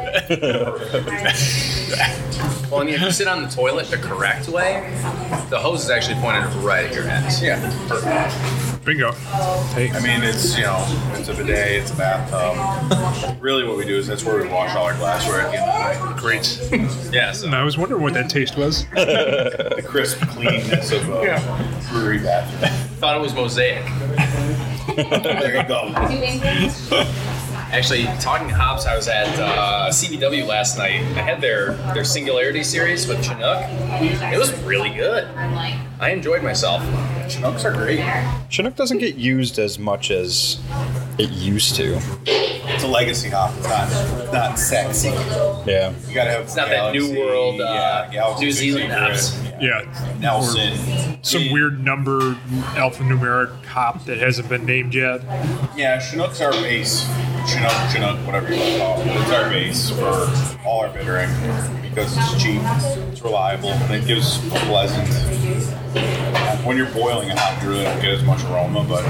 well, 2.72 2.82
I 2.82 2.84
mean, 2.86 2.94
if 2.96 3.02
you 3.02 3.12
sit 3.12 3.28
on 3.28 3.44
the 3.44 3.50
toilet 3.50 3.88
the 3.88 3.98
correct 3.98 4.48
way, 4.48 4.90
the 5.50 5.60
hose 5.60 5.84
is 5.84 5.90
actually 5.90 6.16
pointed 6.22 6.46
right 6.64 6.86
at 6.86 6.94
your 6.94 7.08
ass. 7.10 7.42
Yeah, 7.42 7.60
perfect. 7.90 8.75
Bingo. 8.86 9.14
Hey, 9.74 9.90
I 9.92 10.00
mean, 10.00 10.22
it's 10.24 10.56
you 10.56 10.64
know, 10.64 10.86
it's 11.16 11.28
a 11.28 11.34
bidet, 11.34 11.82
it's 11.82 11.92
a 11.92 11.96
bathtub. 11.96 13.42
Really, 13.42 13.68
what 13.68 13.78
we 13.78 13.84
do 13.86 13.98
is 13.98 14.06
that's 14.06 14.24
where 14.24 14.40
we 14.40 14.48
wash 14.48 14.76
all 14.76 14.86
our 14.86 14.94
glassware 14.96 15.42
at 15.42 15.52
the 15.52 15.58
end 15.58 16.04
of 16.04 16.16
the 16.16 16.22
great. 16.22 16.60
Yeah. 17.12 17.32
So 17.32 17.48
And 17.48 17.56
I 17.56 17.64
was 17.64 17.80
wondering 17.80 18.04
what 18.04 18.14
that 18.14 18.30
taste 18.30 18.58
was. 18.58 18.86
The 18.92 19.84
crisp 19.86 20.20
cleanness 20.28 20.92
of 20.92 21.10
a 21.10 21.42
brewery 21.90 22.20
bathroom. 22.20 22.72
thought 23.00 23.18
it 23.18 23.22
was 23.22 23.34
mosaic. 23.34 23.84
There 24.96 25.62
you 25.62 25.68
go. 25.68 25.92
Actually, 27.72 28.06
talking 28.22 28.48
to 28.48 28.56
hops, 28.56 28.86
I 28.86 28.96
was 28.96 29.08
at 29.08 29.28
uh, 29.40 29.90
CBW 29.90 30.48
last 30.48 30.78
night. 30.78 31.02
I 31.02 31.22
had 31.22 31.42
their 31.42 31.74
their 31.94 32.06
Singularity 32.06 32.64
series 32.64 33.08
with 33.08 33.24
Chinook. 33.24 33.64
It 34.02 34.38
was 34.38 34.54
really 34.64 34.92
good. 34.92 35.26
I 36.00 36.10
enjoyed 36.12 36.44
myself. 36.44 36.82
Chinooks 37.30 37.66
are 37.66 37.74
great. 37.74 38.00
Chinook 38.50 38.76
doesn't 38.76 39.00
get 39.00 39.16
used 39.16 39.58
as 39.60 39.78
much 39.80 40.12
as 40.12 40.60
it 41.18 41.30
used 41.32 41.76
to. 41.76 42.00
It's 42.26 42.84
a 42.84 42.88
legacy 42.88 43.30
hop. 43.30 43.54
It's 43.58 43.68
not, 43.68 44.22
it's 44.24 44.34
not 44.34 44.60
sexy. 44.60 45.10
Yeah. 45.70 45.94
You 46.08 46.14
gotta 46.14 46.32
have. 46.32 46.42
It's 46.42 46.56
not 46.56 46.70
that 46.70 46.94
New 46.94 47.18
World, 47.18 47.62
uh, 47.62 48.10
New 48.40 48.52
Zealand 48.52 48.92
hops. 48.92 49.40
Yeah. 49.62 49.86
Nelson. 50.20 51.24
Some 51.24 51.52
weird 51.52 51.84
number 51.84 52.34
alphanumeric 52.76 53.66
hop 53.66 54.06
that 54.06 54.18
hasn't 54.18 54.50
been 54.50 54.66
named 54.66 54.94
yet. 54.94 55.22
Yeah, 55.76 56.00
Chinook's 56.00 56.42
our 56.42 56.52
base. 56.52 57.08
Chinook, 57.48 57.72
Chinook, 57.92 58.18
whatever 58.26 58.54
you 58.54 58.60
want 58.60 58.74
to 58.74 58.80
call 58.80 59.02
it. 59.02 59.22
It's 59.22 59.32
our 59.32 59.50
base 59.50 59.90
for 59.92 60.68
all 60.68 60.82
our 60.82 60.90
bittering 60.90 61.30
because 61.82 62.16
it's 62.18 62.44
cheap, 62.44 62.62
it's 63.12 63.22
reliable, 63.22 63.70
and 63.70 63.94
it 63.94 64.06
gives 64.06 64.38
a 64.48 64.60
pleasant. 64.66 65.08
When 66.66 66.78
you're 66.78 66.92
boiling 66.92 67.30
a 67.30 67.40
hop, 67.40 67.62
you 67.62 67.70
really 67.70 67.84
don't 67.84 68.02
get 68.02 68.10
as 68.10 68.24
much 68.24 68.44
aroma, 68.46 68.84
but 68.90 69.04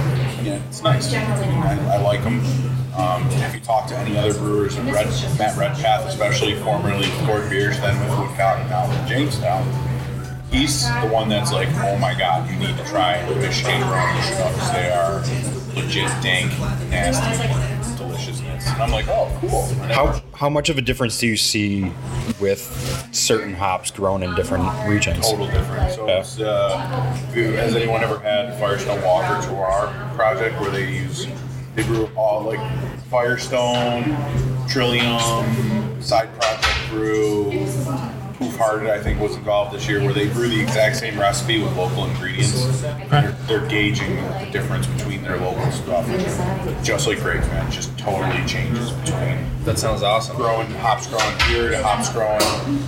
yeah, 0.44 0.62
it's 0.68 0.84
nice. 0.84 1.14
I, 1.14 1.48
mean, 1.48 1.58
I, 1.64 1.96
I 1.96 2.02
like 2.02 2.22
them. 2.22 2.42
Um, 2.98 3.26
if 3.30 3.54
you 3.56 3.62
talk 3.62 3.88
to 3.88 3.98
any 3.98 4.18
other 4.18 4.34
brewers, 4.34 4.78
Red, 4.78 5.08
Matt 5.40 5.58
Redpath, 5.58 6.06
especially 6.06 6.56
formerly 6.56 7.08
Ford 7.26 7.50
Beers, 7.50 7.80
then 7.80 7.98
with 8.02 8.20
Woodcock, 8.20 8.60
and 8.60 8.70
now 8.70 8.90
with 8.90 9.08
Jamestown, 9.08 9.66
he's 10.52 10.84
the 10.84 11.08
one 11.08 11.30
that's 11.30 11.54
like, 11.54 11.70
oh 11.76 11.98
my 11.98 12.14
god, 12.14 12.50
you 12.50 12.58
need 12.58 12.76
to 12.76 12.84
try 12.84 13.26
Michigan 13.36 13.80
Chinooks. 13.80 14.70
They 14.72 14.92
are 14.92 15.24
legit 15.76 16.12
dank, 16.22 16.52
nasty. 16.90 17.95
And 18.76 18.84
I'm 18.84 18.92
like, 18.92 19.08
oh, 19.08 19.32
cool. 19.42 19.64
How 19.94 20.22
how 20.34 20.50
much 20.50 20.68
of 20.70 20.78
a 20.78 20.82
difference 20.82 21.18
do 21.18 21.28
you 21.28 21.38
see 21.38 21.92
with 22.42 22.60
certain 23.14 23.54
hops 23.54 23.90
grown 23.90 24.22
in 24.22 24.36
different 24.36 24.66
regions? 24.88 25.30
total 25.30 25.48
different. 25.48 25.92
So, 25.94 26.08
Yeah. 26.08 26.46
uh, 26.46 26.78
has 27.34 27.74
anyone 27.76 28.04
ever 28.04 28.20
had 28.20 28.60
Firestone 28.60 29.02
Walker 29.02 29.36
Terroir 29.48 30.14
project 30.16 30.60
where 30.60 30.70
they 30.72 30.90
use 30.92 31.26
they 31.76 31.84
grew 31.84 32.10
all 32.18 32.42
like 32.44 32.60
Firestone, 33.10 34.04
Trillium, 34.68 36.02
side 36.02 36.30
project 36.40 36.90
brew, 36.90 37.52
Poof 38.38 38.56
Hearted 38.58 38.90
I 38.90 39.02
think 39.02 39.20
was 39.20 39.36
involved 39.36 39.74
this 39.74 39.88
year 39.88 40.02
where 40.02 40.14
they 40.14 40.28
brew 40.28 40.50
the 40.50 40.60
exact 40.60 40.98
same 40.98 41.18
recipe 41.18 41.62
with 41.64 41.76
local 41.78 42.06
ingredients. 42.06 42.82
They're, 42.82 43.32
they're 43.48 43.68
gauging 43.68 44.16
the 44.18 44.50
difference 44.52 44.88
between 44.88 45.24
their 45.24 45.38
local 45.38 45.72
stuff. 45.72 46.06
Just 46.84 47.08
like 47.08 47.20
grapes, 47.20 47.48
man, 47.48 47.72
just 47.72 47.98
totally 47.98 48.46
changes 48.46 48.92
between 48.92 49.38
That 49.64 49.80
sounds 49.80 50.04
awesome. 50.04 50.36
growing 50.36 50.70
hops 50.76 51.08
growing 51.08 51.40
here 51.48 51.70
to 51.70 51.82
hops 51.82 52.10
growing 52.10 52.42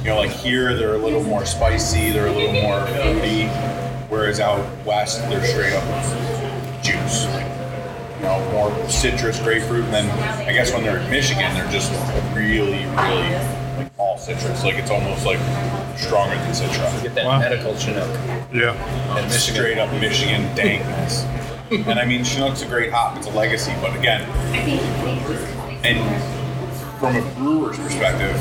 you 0.03 0.09
know 0.09 0.17
like 0.17 0.29
here 0.31 0.75
they're 0.75 0.95
a 0.95 0.97
little 0.97 1.23
more 1.23 1.45
spicy 1.45 2.11
they're 2.11 2.27
a 2.27 2.31
little 2.31 2.53
more 2.61 2.85
fruity 2.87 3.45
whereas 4.09 4.39
out 4.39 4.65
west 4.85 5.19
they're 5.29 5.43
straight 5.45 5.73
up 5.73 5.83
juice 6.83 7.25
like, 7.33 7.47
you 8.17 8.23
know 8.23 8.51
more 8.51 8.89
citrus 8.89 9.39
grapefruit 9.41 9.83
and 9.85 9.93
then 9.93 10.47
i 10.47 10.53
guess 10.53 10.71
when 10.71 10.83
they're 10.83 10.99
in 10.99 11.09
michigan 11.09 11.51
they're 11.55 11.71
just 11.71 11.91
really 12.35 12.85
really 12.85 13.33
like 13.33 13.66
all 13.97 14.17
citrus 14.17 14.63
like 14.63 14.75
it's 14.75 14.91
almost 14.91 15.25
like 15.25 15.39
stronger 15.97 16.35
than 16.35 16.51
citra 16.51 17.01
Get 17.03 17.15
that 17.15 17.25
Wow. 17.25 17.39
medical 17.39 17.75
Chinook. 17.77 18.07
Yeah. 18.53 18.73
And 19.17 19.25
Michigan. 19.25 19.55
straight 19.55 19.77
up 19.79 19.91
michigan 19.99 20.43
dankness 20.55 21.23
and 21.87 21.99
i 21.99 22.05
mean 22.05 22.23
chinook's 22.23 22.61
a 22.61 22.65
great 22.67 22.91
hop 22.93 23.17
it's 23.17 23.27
a 23.27 23.31
legacy 23.31 23.73
but 23.81 23.95
again 23.97 24.21
and 25.83 26.23
from 26.99 27.15
a 27.15 27.21
brewer's 27.35 27.77
perspective, 27.77 28.35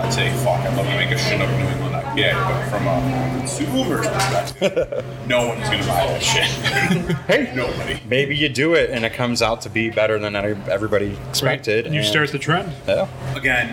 I'd 0.00 0.12
say, 0.12 0.30
fuck, 0.44 0.58
I'd 0.60 0.76
love 0.76 0.84
to 0.86 0.96
make 0.96 1.12
a 1.12 1.18
Chinook 1.18 1.48
New 1.50 1.64
England 1.68 1.94
IPA, 1.94 2.32
but 2.34 2.68
from 2.70 2.86
a 2.88 3.38
consumer's 3.38 4.06
perspective, 4.08 5.04
no 5.28 5.46
one's 5.46 5.62
gonna 5.62 5.78
buy 5.86 6.06
that 6.06 6.20
shit. 6.22 7.16
Hey, 7.28 7.52
Nobody. 7.54 8.00
maybe 8.06 8.36
you 8.36 8.48
do 8.48 8.74
it 8.74 8.90
and 8.90 9.04
it 9.04 9.12
comes 9.12 9.42
out 9.42 9.60
to 9.62 9.70
be 9.70 9.90
better 9.90 10.18
than 10.18 10.34
any- 10.34 10.60
everybody 10.68 11.16
expected. 11.28 11.86
And 11.86 11.94
you 11.94 12.00
and- 12.00 12.08
start 12.10 12.32
the 12.32 12.38
trend. 12.40 12.72
Yeah. 12.88 13.06
Again, 13.36 13.68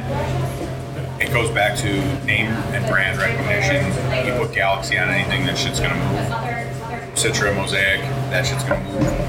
it 1.25 1.33
goes 1.33 1.49
back 1.49 1.77
to 1.79 1.91
name 2.25 2.51
and 2.73 2.85
brand 2.85 3.17
recognition. 3.17 3.85
You 4.25 4.33
put 4.39 4.53
Galaxy 4.53 4.97
on 4.97 5.09
anything, 5.09 5.45
that 5.45 5.57
shit's 5.57 5.79
gonna 5.79 5.95
move. 5.95 7.15
Citra, 7.15 7.55
Mosaic, 7.55 8.01
that 8.29 8.45
shit's 8.45 8.63
gonna 8.63 8.83
move. 8.83 9.25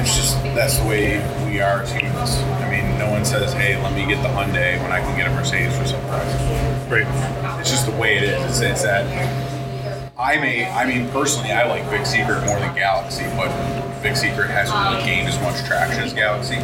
It's 0.00 0.16
just 0.16 0.42
that's 0.56 0.78
the 0.78 0.88
way 0.88 1.18
we 1.46 1.60
are 1.60 1.82
as 1.82 1.92
humans. 1.92 2.36
I 2.62 2.70
mean, 2.70 2.98
no 2.98 3.08
one 3.10 3.24
says, 3.24 3.52
"Hey, 3.52 3.80
let 3.82 3.92
me 3.92 4.06
get 4.06 4.22
the 4.22 4.28
Hyundai 4.28 4.82
when 4.82 4.90
I 4.90 5.00
can 5.00 5.16
get 5.16 5.28
a 5.28 5.30
Mercedes 5.30 5.76
for 5.78 5.86
some 5.86 6.00
price." 6.08 6.34
Right. 6.90 7.06
It's 7.60 7.70
just 7.70 7.86
the 7.86 7.96
way 7.96 8.16
it 8.16 8.24
is. 8.24 8.60
It's, 8.60 8.60
it's 8.60 8.82
that 8.82 9.06
I 10.18 10.36
may, 10.38 10.68
I 10.70 10.86
mean, 10.86 11.08
personally, 11.10 11.52
I 11.52 11.68
like 11.68 11.84
Vic 11.90 12.06
Secret 12.06 12.44
more 12.46 12.58
than 12.58 12.74
Galaxy, 12.74 13.24
but 13.36 13.50
Vic 14.02 14.16
Secret 14.16 14.50
hasn't 14.50 14.78
really 14.78 15.04
gained 15.04 15.28
as 15.28 15.40
much 15.40 15.64
traction 15.66 16.02
as 16.02 16.12
Galaxy. 16.12 16.56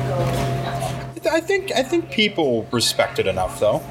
I 1.30 1.40
think 1.40 1.72
I 1.72 1.82
think 1.82 2.10
people 2.10 2.66
respect 2.72 3.18
it 3.18 3.26
enough 3.26 3.60
though. 3.60 3.82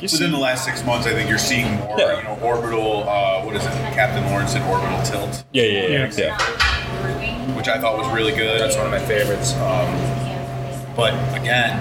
You 0.00 0.08
see, 0.08 0.16
Within 0.18 0.32
the 0.32 0.38
last 0.38 0.64
six 0.64 0.84
months, 0.84 1.06
I 1.06 1.12
think 1.14 1.28
you're 1.30 1.38
seeing 1.38 1.72
more, 1.80 1.98
Yeah. 1.98 2.18
you 2.18 2.24
know, 2.24 2.38
orbital, 2.42 3.08
uh, 3.08 3.42
what 3.42 3.56
is 3.56 3.64
it? 3.64 3.70
Captain 3.94 4.22
Lawrence 4.30 4.52
said 4.52 4.60
orbital 4.70 5.02
tilt, 5.02 5.44
yeah, 5.52 5.62
yeah, 5.62 5.86
yeah, 5.86 6.10
Yeah. 6.18 6.36
yeah. 6.38 7.56
which 7.56 7.68
I 7.68 7.78
thought 7.80 7.96
was 7.96 8.06
really 8.12 8.32
good. 8.32 8.60
That's 8.60 8.76
one 8.76 8.84
of 8.84 8.92
my 8.92 8.98
favorites. 8.98 9.54
Um, 9.54 9.88
but 10.94 11.14
again, 11.34 11.80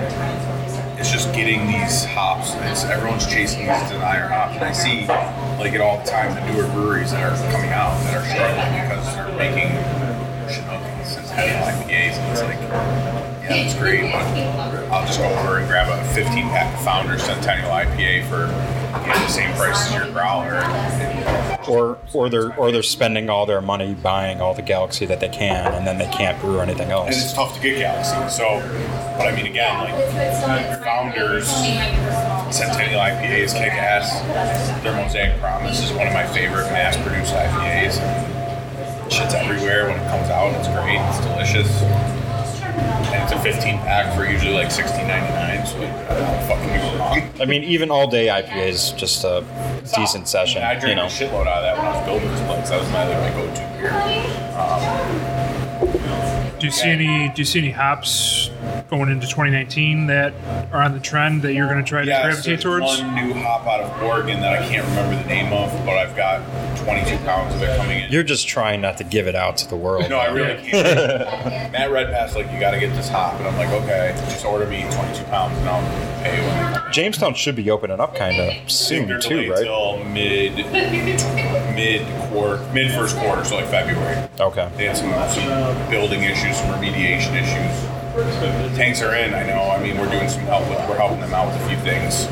it's 0.97 1.11
just 1.11 1.33
getting 1.33 1.67
these 1.67 2.05
hops. 2.05 2.53
It's 2.71 2.85
everyone's 2.85 3.27
chasing 3.27 3.67
these 3.67 3.81
designer 3.89 4.27
hops, 4.29 4.55
and 4.55 4.63
I 4.63 4.71
see 4.71 5.05
like 5.59 5.73
it 5.73 5.81
all 5.81 5.97
the 5.97 6.09
time. 6.09 6.33
The 6.35 6.53
newer 6.53 6.67
breweries 6.71 7.11
that 7.11 7.21
are 7.21 7.51
coming 7.51 7.71
out 7.71 7.99
that 8.05 8.15
are 8.15 8.25
struggling 8.25 8.81
because 8.81 9.15
they're 9.15 9.37
making 9.37 9.71
Chinook 10.47 10.81
and 10.81 11.05
Centennial 11.05 11.67
IPAs, 11.67 12.15
and 12.15 12.31
it's 12.31 12.41
like, 12.43 13.34
yeah, 13.49 13.63
that's 13.63 13.75
great, 13.75 14.11
but 14.11 14.21
I'll 14.91 15.05
just 15.05 15.19
go 15.19 15.25
over 15.25 15.57
and 15.57 15.67
grab 15.67 15.87
a 15.89 16.03
15 16.13 16.49
pack 16.49 16.73
of 16.73 16.83
Founders 16.83 17.23
Centennial 17.23 17.69
IPA 17.69 18.27
for 18.29 18.45
you 19.01 19.07
know, 19.07 19.19
the 19.19 19.27
same 19.27 19.53
price 19.55 19.87
as 19.87 19.93
your 19.93 20.11
growler. 20.11 20.61
Or 21.67 21.97
or 22.13 22.29
they're 22.29 22.55
or 22.57 22.71
they're 22.71 22.83
spending 22.83 23.29
all 23.29 23.45
their 23.45 23.61
money 23.61 23.93
buying 23.95 24.39
all 24.41 24.53
the 24.53 24.61
Galaxy 24.61 25.05
that 25.07 25.19
they 25.19 25.29
can, 25.29 25.73
and 25.73 25.85
then 25.85 25.97
they 25.97 26.07
can't 26.07 26.39
brew 26.39 26.59
anything 26.59 26.91
else. 26.91 27.07
and 27.07 27.15
it's 27.15 27.33
tough 27.33 27.55
to 27.55 27.61
get 27.61 27.79
Galaxy. 27.79 28.35
So, 28.35 28.59
but 29.17 29.27
I 29.27 29.35
mean, 29.35 29.47
again, 29.47 29.77
like 29.79 30.83
Founders 30.83 31.47
Centennial 32.55 32.99
IPA 33.01 33.37
is 33.39 33.53
kick 33.53 33.73
ass. 33.73 34.21
Their 34.83 34.93
Mosaic 34.95 35.39
Promise 35.39 35.83
is 35.83 35.91
one 35.93 36.07
of 36.07 36.13
my 36.13 36.25
favorite 36.27 36.71
mass 36.71 36.95
produced 36.97 37.33
IPAs. 37.33 37.95
Shit's 39.11 39.33
everywhere 39.33 39.87
when 39.87 39.99
it 39.99 40.07
comes 40.09 40.29
out. 40.29 40.53
It's 40.53 40.67
great. 40.67 40.97
It's 40.97 41.19
delicious. 41.25 42.04
And 42.77 43.23
it's 43.23 43.31
a 43.31 43.39
15 43.39 43.77
pack 43.79 44.15
for 44.15 44.25
usually 44.25 44.53
like 44.53 44.67
16.99. 44.67 45.67
So 45.67 45.79
uh, 45.79 46.47
fucking 46.47 46.67
me 46.67 46.77
go 46.77 46.97
wrong. 46.97 47.21
I 47.39 47.45
mean, 47.45 47.63
even 47.63 47.89
all 47.91 48.07
day 48.07 48.27
IPA 48.27 48.67
is 48.67 48.91
just 48.91 49.23
a 49.23 49.43
decent 49.95 50.27
session. 50.27 50.61
And 50.61 50.67
I 50.67 50.73
you 50.73 50.79
drank 50.81 50.97
know. 50.97 51.05
a 51.05 51.07
shitload 51.07 51.47
out 51.47 51.63
of 51.63 51.63
that 51.63 51.77
when 51.77 51.85
I 51.85 51.97
was 51.97 52.05
building 52.05 52.29
this 52.29 52.41
place. 52.41 52.69
That 52.69 52.79
was 52.81 52.89
my 52.91 53.07
like, 53.07 53.19
my 53.19 53.31
go-to 53.39 53.61
beer. 53.77 53.91
Do 56.59 56.65
you 56.67 56.71
see 56.71 56.89
any? 56.89 57.29
Do 57.29 57.41
you 57.41 57.45
see 57.45 57.59
any 57.59 57.71
hops 57.71 58.49
going 58.89 59.09
into 59.09 59.25
2019 59.27 60.07
that 60.07 60.33
are 60.73 60.81
on 60.81 60.93
the 60.93 60.99
trend 60.99 61.41
that 61.41 61.53
you're 61.53 61.67
going 61.67 61.83
to 61.83 61.87
try 61.87 62.01
to 62.03 62.07
Yeah, 62.07 62.23
gravitate 62.23 62.61
so 62.61 62.77
towards? 62.79 63.01
one 63.01 63.15
new 63.15 63.33
hop 63.33 63.65
out 63.67 63.81
of 63.81 64.03
Oregon 64.03 64.39
that 64.41 64.53
I 64.61 64.67
can't 64.67 64.85
remember 64.87 65.21
the 65.21 65.27
name 65.27 65.51
of, 65.53 65.71
but 65.85 65.97
I've 65.97 66.15
got 66.15 66.41
22 66.83 67.17
pounds 67.25 67.55
of 67.55 67.61
it 67.63 67.75
coming 67.77 68.01
in. 68.03 68.11
You're 68.11 68.23
just 68.23 68.47
trying 68.47 68.81
not 68.81 68.97
to 68.97 69.03
give 69.03 69.27
it 69.27 69.35
out 69.35 69.57
to 69.57 69.67
the 69.67 69.75
world. 69.75 70.09
no, 70.09 70.17
I 70.17 70.27
really 70.27 70.55
can't. 70.69 71.71
Matt 71.71 71.91
Redpath's 71.91 72.35
like, 72.35 72.51
you 72.51 72.59
got 72.59 72.71
to 72.71 72.79
get 72.79 72.93
this 72.95 73.09
hop, 73.09 73.35
and 73.39 73.47
I'm 73.47 73.55
like, 73.57 73.69
okay, 73.83 74.13
just 74.29 74.45
order 74.45 74.65
me 74.67 74.81
22 74.91 75.23
pounds, 75.25 75.57
and 75.57 75.69
I'll 75.69 76.23
pay 76.23 76.35
you. 76.37 76.43
when 76.47 76.73
it 76.73 76.77
comes. 76.77 76.95
Jamestown 76.95 77.33
should 77.33 77.55
be 77.55 77.69
opening 77.71 77.99
up 77.99 78.15
kind 78.15 78.39
of 78.39 78.71
soon 78.71 79.07
they're 79.07 79.19
too, 79.19 79.51
right? 79.51 79.63
Till 79.63 80.03
mid, 80.05 80.55
mid 81.75 82.07
quarter, 82.29 82.63
mid 82.73 82.91
first 82.91 83.17
quarter, 83.17 83.43
so 83.43 83.55
like 83.55 83.65
February. 83.67 84.27
Okay. 84.39 84.69
They 84.77 84.85
had 84.85 84.97
some, 84.97 85.11
some 85.29 85.89
building 85.89 86.21
issues, 86.23 86.57
some 86.57 86.69
remediation 86.69 87.33
issues. 87.35 87.89
The 88.15 88.71
tanks 88.75 89.01
are 89.01 89.13
in, 89.13 89.33
I 89.33 89.45
know. 89.45 89.69
I 89.69 89.81
mean, 89.83 89.97
we're 89.97 90.09
doing 90.09 90.29
some 90.29 90.43
help 90.43 90.69
with, 90.69 90.79
we're 90.87 90.95
helping 90.95 91.19
them 91.19 91.33
out 91.33 91.47
with 91.51 91.61
a 91.61 91.67
few 91.67 91.77
things 91.79 92.27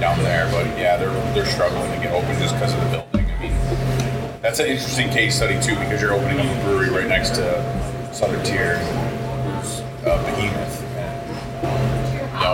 down 0.00 0.18
there, 0.20 0.50
but 0.50 0.64
yeah, 0.78 0.96
they're 0.96 1.12
they're 1.34 1.44
struggling 1.44 1.90
to 1.92 1.98
get 1.98 2.10
open 2.14 2.38
just 2.38 2.54
because 2.54 2.72
of 2.72 2.80
the 2.84 2.88
building. 2.88 3.30
I 3.30 3.38
mean, 3.38 4.40
that's 4.40 4.60
an 4.60 4.66
interesting 4.68 5.10
case 5.10 5.36
study 5.36 5.60
too, 5.60 5.78
because 5.78 6.00
you're 6.00 6.14
opening 6.14 6.40
up 6.40 6.46
a 6.46 6.64
brewery 6.64 6.88
right 6.88 7.06
next 7.06 7.34
to 7.34 8.10
Southern 8.14 8.42
Tier, 8.44 8.78
who's 8.78 9.80
a 10.06 10.16
behemoth. 10.24 10.69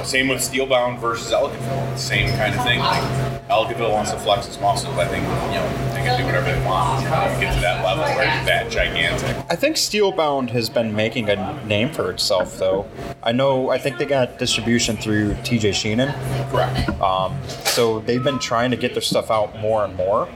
Same 0.05 0.29
with 0.29 0.39
Steelbound 0.39 0.99
versus 1.01 1.33
Ellicottville, 1.33 1.99
same 1.99 2.29
kind 2.37 2.55
of 2.55 2.63
thing. 2.65 2.79
Like 2.81 3.03
Ellicottville 3.49 3.93
wants 3.93 4.11
to 4.13 4.19
flex 4.19 4.47
its 4.47 4.61
muscles. 4.61 4.97
I 4.99 5.07
think 5.07 5.23
you 5.25 5.31
know 5.31 5.93
they 5.95 6.03
can 6.03 6.19
do 6.19 6.25
whatever 6.27 6.51
they 6.53 6.67
want. 6.67 7.03
You 7.03 7.09
know, 7.11 7.41
get 7.41 7.55
to 7.55 7.61
that 7.61 7.85
level 7.85 8.05
where 8.05 8.25
it's 8.25 8.47
that 8.47 8.71
gigantic. 8.71 9.37
I 9.51 9.57
think 9.57 9.77
Steelbound 9.77 10.51
has 10.51 10.69
been 10.69 10.95
making 10.95 11.29
a 11.31 11.65
name 11.67 11.91
for 11.93 12.11
itself, 12.11 12.59
though. 12.59 12.87
I 13.23 13.33
know. 13.33 13.71
I 13.71 13.79
think 13.79 13.99
they 13.99 14.05
got 14.05 14.39
distribution 14.39 14.97
through 14.97 15.35
TJ 15.37 15.75
Sheehan, 15.75 16.13
Correct. 16.51 16.89
um, 17.01 17.37
so 17.65 18.01
they've 18.01 18.23
been 18.23 18.39
trying 18.39 18.71
to 18.73 18.77
get 18.77 18.93
their 18.95 19.03
stuff 19.03 19.31
out 19.31 19.57
more 19.59 19.85
and 19.85 19.95
more, 19.97 20.29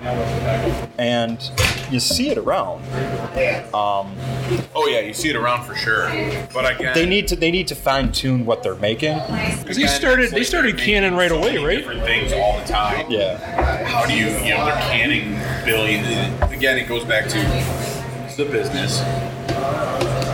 and 0.99 1.51
you 1.91 2.01
see 2.01 2.31
it 2.31 2.39
around. 2.39 2.83
Oh 4.75 4.89
yeah, 4.91 5.01
you 5.01 5.13
see 5.15 5.31
it 5.31 5.37
around 5.37 5.65
for 5.65 5.75
sure. 5.75 6.09
But 6.53 6.75
again, 6.75 6.95
They 6.95 7.07
need 7.07 7.29
to. 7.29 7.37
They 7.37 7.51
need 7.51 7.69
to 7.69 7.75
fine 7.75 8.13
tune 8.13 8.45
what 8.47 8.63
they're 8.63 8.75
making. 8.77 9.19
Because 9.59 9.77
they 9.77 9.87
started, 9.87 10.31
they 10.31 10.45
started 10.45 10.79
canning 10.79 11.15
right 11.15 11.31
away, 11.31 11.59
right? 11.59 11.79
different 11.79 12.03
things 12.03 12.33
all 12.33 12.59
the 12.59 12.65
time. 12.65 13.11
Yeah. 13.11 13.85
How 13.85 14.07
do 14.07 14.15
you, 14.15 14.27
you 14.27 14.55
know, 14.55 14.65
they're 14.65 14.75
canning 14.91 15.35
billions. 15.65 16.07
Again, 16.53 16.79
it 16.79 16.89
goes 16.89 17.05
back 17.05 17.29
to 17.29 17.39
it's 18.27 18.39
a 18.39 18.45
business. 18.45 19.01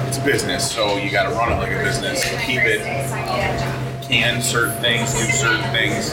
It's 0.08 0.18
a 0.18 0.24
business, 0.24 0.70
so 0.70 0.96
you 0.96 1.10
got 1.10 1.28
to 1.28 1.34
run 1.34 1.52
it 1.52 1.56
like 1.56 1.72
a 1.72 1.82
business. 1.82 2.24
Keep 2.44 2.62
it. 2.62 2.80
Um, 2.80 3.86
can 4.06 4.40
certain 4.40 4.80
things, 4.80 5.12
do 5.12 5.24
certain 5.32 5.68
things. 5.72 6.12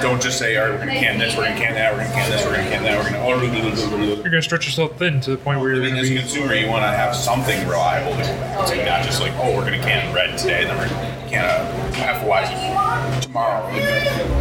Don't 0.00 0.22
just 0.22 0.38
say, 0.38 0.56
all 0.56 0.68
right, 0.68 0.78
we're 0.78 0.86
going 0.86 0.94
to 0.94 1.00
can 1.00 1.18
this, 1.18 1.36
we're 1.36 1.44
going 1.44 1.56
to 1.56 1.62
can 1.64 1.74
that, 1.74 1.92
we're 1.92 1.98
going 1.98 2.10
to 2.10 2.14
can 2.14 2.30
this, 2.30 2.44
we're 2.44 2.52
going 2.52 2.64
to 2.64 2.70
can 2.70 2.82
that, 2.84 2.96
we're 2.96 3.10
going 3.10 3.74
to. 3.74 3.98
You're 3.98 4.22
going 4.22 4.30
to 4.30 4.42
stretch 4.42 4.66
yourself 4.66 4.96
thin 4.98 5.20
to 5.22 5.32
the 5.32 5.36
point 5.36 5.58
where 5.60 5.74
you're 5.74 5.82
mean, 5.82 5.94
going 5.94 6.04
as 6.04 6.10
a 6.10 6.18
consumer, 6.18 6.54
you 6.54 6.68
want 6.68 6.84
to 6.84 6.88
have 6.88 7.16
something 7.16 7.58
reliable 7.66 8.12
to 8.12 8.18
go 8.18 8.24
back 8.24 8.68
to, 8.68 8.84
not 8.84 9.04
just 9.04 9.20
like, 9.20 9.32
oh, 9.36 9.56
we're 9.56 9.66
going 9.66 9.80
to 9.80 9.84
can 9.84 10.14
red 10.14 10.38
today, 10.38 10.64
then 10.64 10.76
we're 10.78 11.17
going 11.30 11.42
to 11.42 11.48
can 11.48 11.48
uh, 11.48 11.88
a 11.88 11.96
Hefeweizen 11.96 13.20
tomorrow. 13.20 13.68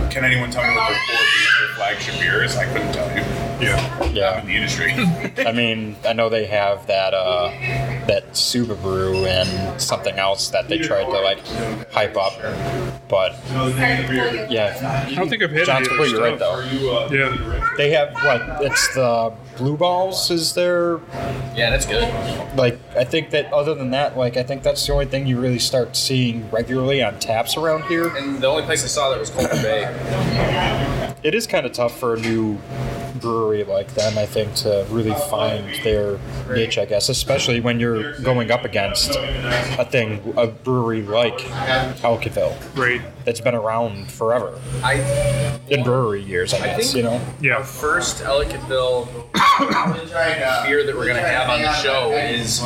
Can 0.10 0.24
anyone 0.24 0.50
tell 0.50 0.64
me 0.64 0.76
what 0.76 0.90
their 0.90 1.00
core 1.08 1.26
their 1.60 1.76
flagship 1.76 2.20
beer 2.20 2.44
is? 2.44 2.56
I 2.56 2.66
couldn't 2.66 2.94
tell 2.94 3.10
you. 3.16 3.24
Yeah. 3.60 4.10
Yeah. 4.10 4.40
in 4.42 4.48
the 4.48 4.56
industry. 4.56 4.94
I 5.46 5.52
mean, 5.52 5.96
I 6.08 6.14
know 6.14 6.30
they 6.30 6.46
have 6.46 6.86
that 6.88 7.14
uh, 7.14 7.50
that 8.08 8.36
Suba 8.38 8.76
Brew 8.76 9.26
and 9.26 9.82
something 9.82 10.16
else 10.18 10.50
that 10.50 10.68
they 10.70 10.78
tried 10.80 11.06
to 11.06 11.20
like 11.22 11.40
hype 11.92 12.16
up. 12.18 12.34
But 13.10 13.36
yeah, 14.50 15.06
I 15.08 15.14
don't 15.16 15.30
think 15.30 15.42
I've 15.44 15.52
had 15.52 15.66
John's 15.66 15.88
any 15.88 15.98
of 15.98 15.98
completely 15.98 16.20
their 16.20 16.32
right 16.32 16.38
stuff. 16.38 17.10
though. 17.10 17.16
Yeah. 17.16 17.70
They 17.78 17.92
have 17.92 18.14
what? 18.14 18.64
It's 18.66 18.94
the 18.94 19.34
Blue 19.58 19.78
Balls. 19.78 20.30
Is 20.30 20.54
there 20.54 21.00
Yeah, 21.56 21.70
that's 21.72 21.86
good. 21.86 22.04
like 22.58 22.80
I 22.96 23.04
think 23.06 23.32
that 23.32 23.52
other 23.54 23.74
than 23.74 23.92
that, 23.92 24.18
like 24.18 24.38
I 24.38 24.44
think 24.44 24.62
that's 24.64 24.86
the 24.86 24.94
only 24.94 25.06
thing 25.06 25.26
you 25.26 25.40
really 25.40 25.60
start 25.60 25.96
seeing 25.96 26.50
regularly 26.52 27.02
on 27.02 27.18
taps 27.20 27.58
around 27.58 27.84
here. 27.86 28.08
And 28.16 28.40
the 28.42 28.48
only 28.48 28.64
place 28.64 28.84
I 28.84 28.88
saw 28.88 29.10
that 29.10 29.20
was 29.20 29.30
Colton 29.30 29.62
Bay. 29.62 31.14
It 31.24 31.34
is 31.34 31.48
kind 31.48 31.66
of 31.66 31.72
tough 31.72 31.98
for 32.00 32.14
a 32.16 32.20
new 32.20 32.60
brewery 33.48 33.64
like 33.64 33.94
them, 33.94 34.18
I 34.18 34.26
think, 34.26 34.54
to 34.56 34.86
really 34.90 35.14
find 35.30 35.64
their 35.84 36.20
niche, 36.50 36.78
I 36.78 36.86
guess, 36.86 37.08
especially 37.10 37.60
when 37.62 37.80
you're 37.80 38.20
going 38.20 38.52
up 38.52 38.66
against 38.66 39.12
a 39.12 39.86
thing, 39.90 40.34
a 40.36 40.48
brewery 40.48 41.02
like 41.02 41.38
Ellicottville 41.38 42.56
Right. 42.78 43.02
that's 43.24 43.40
been 43.40 43.56
around 43.56 44.12
forever 44.12 44.60
I 44.84 44.96
in 45.70 45.84
brewery 45.84 46.22
years, 46.24 46.54
I 46.54 46.58
I 46.58 46.78
guess, 46.78 46.94
you 46.94 47.04
know? 47.04 47.22
Yeah. 47.40 47.56
Our 47.58 47.64
first 47.64 48.24
Ellicottville 48.24 49.08
beer 50.66 50.84
that 50.84 50.96
we're 50.96 51.08
gonna 51.08 51.20
have 51.22 51.50
on 51.50 51.62
the 51.62 51.74
show 51.76 52.12
is 52.12 52.60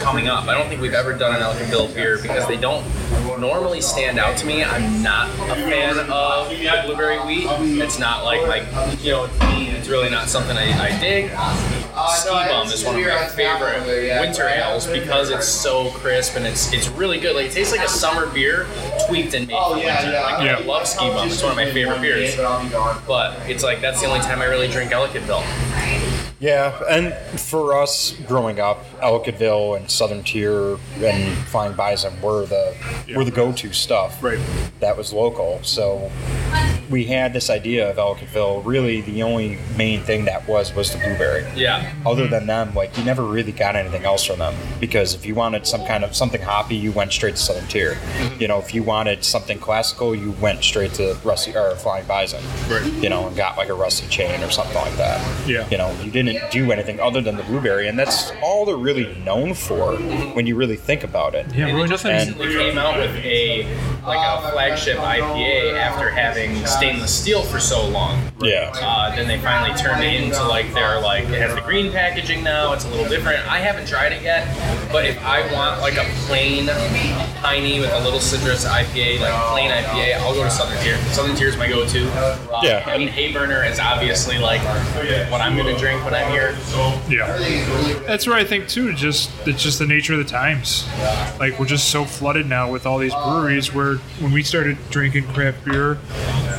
coming 0.00 0.28
up. 0.28 0.46
I 0.46 0.54
don't 0.54 0.68
think 0.68 0.80
we've 0.80 0.94
ever 0.94 1.12
done 1.14 1.34
an 1.34 1.42
Ellicottville 1.42 1.94
beer 1.94 2.18
because 2.22 2.46
they 2.46 2.56
don't 2.56 2.84
normally 3.40 3.80
stand 3.80 4.18
out 4.18 4.36
to 4.36 4.46
me. 4.46 4.64
I'm 4.64 5.02
not 5.02 5.28
a 5.50 5.54
fan 5.54 5.98
of 6.10 6.48
blueberry 6.86 7.18
wheat. 7.20 7.46
It's 7.82 7.98
not 7.98 8.24
like 8.24 8.42
my, 8.46 8.96
you 9.00 9.12
know, 9.12 9.28
it's 9.40 9.88
really 9.88 10.10
not 10.10 10.27
something 10.28 10.56
I, 10.56 10.70
I 10.94 11.00
dig. 11.00 11.30
Ski 12.14 12.28
Bum 12.30 12.66
is 12.68 12.84
one 12.84 12.94
of 12.96 13.00
my 13.06 13.26
favorite 13.28 13.86
winter 14.22 14.46
ales 14.48 14.86
because 14.86 15.30
it's 15.30 15.48
so 15.48 15.90
crisp 15.90 16.36
and 16.36 16.46
it's 16.46 16.72
it's 16.72 16.88
really 16.90 17.18
good. 17.18 17.34
Like 17.34 17.46
it 17.46 17.52
tastes 17.52 17.72
like 17.76 17.84
a 17.84 17.88
summer 17.88 18.26
beer 18.32 18.66
tweaked 19.08 19.34
and 19.34 19.46
made 19.48 19.54
for 19.56 19.74
winter. 19.74 20.12
Like 20.22 20.44
Yeah. 20.44 20.56
I 20.58 20.60
love 20.60 20.86
Ski 20.86 21.08
Bum. 21.08 21.28
It's 21.28 21.42
one 21.42 21.50
of 21.52 21.56
my 21.56 21.70
favorite 21.72 22.00
beers. 22.00 22.36
But 23.06 23.38
it's 23.50 23.64
like 23.64 23.80
that's 23.80 24.00
the 24.00 24.06
only 24.06 24.20
time 24.20 24.40
I 24.40 24.44
really 24.46 24.68
drink 24.68 24.92
Ellicottville. 24.92 25.44
Yeah, 26.40 26.80
and 26.88 27.12
for 27.40 27.76
us 27.76 28.12
growing 28.28 28.60
up, 28.60 28.84
Ellicottville 29.00 29.76
and 29.76 29.90
Southern 29.90 30.22
Tier 30.22 30.78
and 30.98 31.36
Flying 31.48 31.74
Bison 31.74 32.20
were 32.22 32.46
the 32.46 32.76
were 33.16 33.24
the 33.24 33.32
go-to 33.32 33.72
stuff. 33.72 34.22
Right. 34.22 34.38
That 34.78 34.96
was 34.96 35.12
local. 35.12 35.60
So 35.64 36.12
we 36.90 37.04
had 37.04 37.32
this 37.32 37.50
idea 37.50 37.90
of 37.90 37.96
Ellicottville. 37.96 38.64
Really, 38.64 39.00
the 39.00 39.24
only 39.24 39.58
main 39.76 40.00
thing 40.02 40.26
that 40.26 40.46
was 40.46 40.72
was 40.74 40.92
the 40.92 40.98
blueberry. 40.98 41.44
Yeah. 41.56 41.92
Other 42.06 42.28
than 42.28 42.46
them, 42.46 42.72
like 42.72 42.96
you 42.96 43.04
never 43.04 43.24
really 43.24 43.52
got 43.52 43.74
anything 43.74 44.04
else 44.04 44.24
from 44.24 44.38
them 44.38 44.54
because 44.78 45.14
if 45.14 45.26
you 45.26 45.34
wanted 45.34 45.66
some 45.66 45.84
kind 45.86 46.04
of 46.04 46.14
something 46.14 46.40
hoppy, 46.40 46.76
you 46.76 46.92
went 46.92 47.12
straight 47.12 47.34
to 47.34 47.42
Southern 47.42 47.66
Tier. 47.66 47.94
Mm-hmm. 47.94 48.40
You 48.42 48.48
know, 48.48 48.58
if 48.60 48.72
you 48.72 48.84
wanted 48.84 49.24
something 49.24 49.58
classical, 49.58 50.14
you 50.14 50.32
went 50.32 50.62
straight 50.62 50.94
to 50.94 51.16
Rusty 51.24 51.56
or 51.56 51.74
Flying 51.74 52.06
Bison. 52.06 52.44
Right. 52.70 52.86
You 53.02 53.08
know, 53.08 53.26
and 53.26 53.36
got 53.36 53.56
like 53.56 53.70
a 53.70 53.74
Rusty 53.74 54.06
chain 54.08 54.40
or 54.44 54.50
something 54.50 54.76
like 54.76 54.96
that. 54.98 55.48
Yeah. 55.48 55.68
You 55.68 55.78
know, 55.78 55.90
you 56.00 56.12
didn't 56.12 56.27
do 56.50 56.72
anything 56.72 56.98
other 57.00 57.20
than 57.20 57.36
the 57.36 57.42
blueberry, 57.44 57.88
and 57.88 57.98
that's 57.98 58.32
all 58.42 58.64
they're 58.64 58.76
really 58.76 59.14
known 59.24 59.54
for 59.54 59.94
when 60.34 60.46
you 60.46 60.56
really 60.56 60.76
think 60.76 61.04
about 61.04 61.34
it. 61.34 61.46
Yeah, 61.54 61.66
And 61.66 61.76
really 61.76 61.88
they 61.88 61.92
just 61.94 62.04
nothing. 62.04 62.38
recently 62.38 62.54
came 62.70 62.78
out 62.78 62.96
with 62.98 63.14
a 63.24 63.62
like 64.08 64.18
a 64.26 64.50
flagship 64.50 64.98
IPA 64.98 65.74
after 65.74 66.10
having 66.10 66.64
stainless 66.66 67.14
steel 67.14 67.42
for 67.42 67.60
so 67.60 67.86
long. 67.88 68.20
Yeah. 68.40 68.72
Uh, 68.74 69.14
then 69.14 69.28
they 69.28 69.38
finally 69.38 69.76
turned 69.78 70.02
it 70.02 70.20
into 70.22 70.42
like 70.46 70.72
their 70.74 71.00
like 71.00 71.24
it 71.24 71.40
has 71.40 71.54
the 71.54 71.60
green 71.60 71.92
packaging 71.92 72.42
now. 72.42 72.72
It's 72.72 72.84
a 72.84 72.88
little 72.90 73.08
different. 73.08 73.46
I 73.50 73.58
haven't 73.58 73.86
tried 73.86 74.12
it 74.12 74.22
yet, 74.22 74.46
but 74.90 75.04
if 75.04 75.22
I 75.24 75.40
want 75.52 75.80
like 75.80 75.96
a 75.96 76.04
plain 76.26 76.66
piney 77.42 77.80
with 77.80 77.92
a 77.92 78.00
little 78.00 78.20
citrus 78.20 78.64
IPA, 78.64 79.20
like 79.20 79.34
plain 79.52 79.70
IPA, 79.70 80.14
I'll 80.20 80.34
go 80.34 80.44
to 80.44 80.50
Southern 80.50 80.78
Tier. 80.82 80.96
Southern 81.12 81.36
Tier 81.36 81.48
is 81.48 81.56
my 81.56 81.68
go-to. 81.68 82.08
Uh, 82.12 82.38
Yeah. 82.62 82.84
I 82.86 82.96
mean, 82.98 83.08
Hayburner 83.08 83.68
is 83.70 83.78
obviously 83.78 84.38
like 84.38 84.60
what 85.30 85.40
I'm 85.40 85.56
gonna 85.56 85.78
drink 85.78 86.04
when 86.04 86.14
I'm 86.14 86.30
here. 86.32 86.56
Yeah, 87.08 87.36
that's 88.06 88.26
where 88.26 88.36
I 88.36 88.44
think 88.44 88.68
too. 88.68 88.92
Just 88.94 89.30
it's 89.46 89.62
just 89.62 89.78
the 89.78 89.86
nature 89.86 90.12
of 90.14 90.18
the 90.18 90.24
times. 90.24 90.86
Like 91.38 91.58
we're 91.58 91.66
just 91.66 91.88
so 91.90 92.04
flooded 92.04 92.46
now 92.46 92.70
with 92.70 92.86
all 92.86 92.98
these 92.98 93.14
breweries. 93.14 93.72
Where 93.74 93.97
when 94.20 94.32
we 94.32 94.42
started 94.42 94.76
drinking 94.90 95.24
craft 95.28 95.64
beer, 95.64 95.94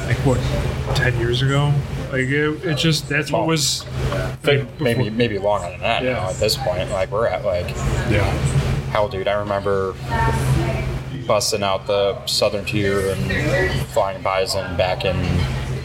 like 0.06 0.18
what, 0.26 0.40
ten 0.96 1.18
years 1.20 1.42
ago, 1.42 1.74
like 2.12 2.22
it, 2.28 2.66
it 2.66 2.78
just 2.78 3.08
that's 3.10 3.32
what 3.32 3.48
was. 3.48 3.84
Think 4.42 4.68
maybe 4.80 5.10
maybe 5.10 5.38
longer 5.38 5.70
than 5.70 5.82
that 5.82 6.04
Yeah. 6.04 6.14
now 6.14 6.30
at 6.30 6.36
this 6.36 6.56
point. 6.56 6.90
Like 6.92 7.12
we're 7.12 7.28
at 7.28 7.44
like 7.44 7.70
Yeah. 8.10 8.24
hell, 8.92 9.08
dude. 9.10 9.28
I 9.28 9.34
remember 9.34 9.94
busting 11.28 11.62
out 11.62 11.86
the 11.86 12.26
Southern 12.26 12.66
Tier 12.66 13.12
and 13.12 13.82
Flying 13.90 14.22
Bison 14.24 14.76
back 14.78 15.06
in 15.06 15.16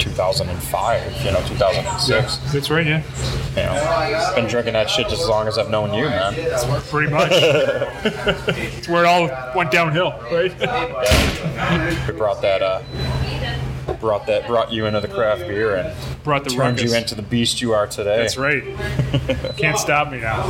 2005. 0.05 1.25
You 1.25 1.33
know, 1.33 1.41
2006. 1.49 2.53
That's 2.53 2.71
right. 2.71 2.87
Yeah, 2.87 3.03
You 3.57 3.63
know, 3.63 4.33
been 4.35 4.47
drinking 4.47 4.75
that 4.75 4.89
shit 4.91 5.09
just 5.09 5.23
as 5.23 5.29
long 5.29 5.49
as 5.49 5.59
I've 5.59 5.71
known 5.71 5.95
you, 5.95 6.05
man. 6.05 6.35
pretty 6.91 7.11
much. 7.11 7.31
it's 7.33 8.89
where 8.89 9.05
it 9.05 9.07
all 9.07 9.29
went 9.57 9.71
downhill, 9.71 10.11
right? 10.31 10.55
Yeah. 10.61 12.07
We 12.07 12.13
brought 12.17 12.43
that. 12.43 12.63
uh 12.63 12.83
Brought 14.01 14.27
that, 14.27 14.47
brought 14.47 14.71
you 14.71 14.85
into 14.87 15.01
the 15.01 15.09
craft 15.09 15.43
beer 15.43 15.77
and 15.77 15.95
Brought 16.25 16.45
the 16.45 16.51
turned 16.51 16.77
ruckus. 16.79 16.91
you 16.93 16.97
into 16.97 17.15
the 17.15 17.23
beast 17.23 17.63
you 17.63 17.73
are 17.73 17.87
today. 17.87 18.19
That's 18.19 18.37
right. 18.37 18.63
Can't 19.57 19.79
stop 19.79 20.11
me 20.11 20.21
now. 20.21 20.43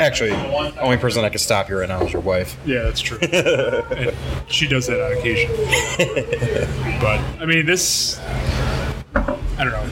Actually, 0.00 0.32
only 0.78 0.96
person 0.96 1.20
that 1.22 1.30
could 1.30 1.42
stop 1.42 1.68
you 1.68 1.78
right 1.78 1.88
now 1.88 2.02
is 2.02 2.12
your 2.12 2.22
wife. 2.22 2.56
Yeah, 2.64 2.82
that's 2.82 3.00
true. 3.00 3.18
and 3.20 4.14
she 4.48 4.66
does 4.66 4.86
that 4.86 4.98
on 4.98 5.12
occasion. 5.18 5.50
but 7.00 7.20
I 7.40 7.44
mean, 7.44 7.66
this. 7.66 8.18
I 9.14 9.64
don't 9.64 9.72
know. 9.72 9.90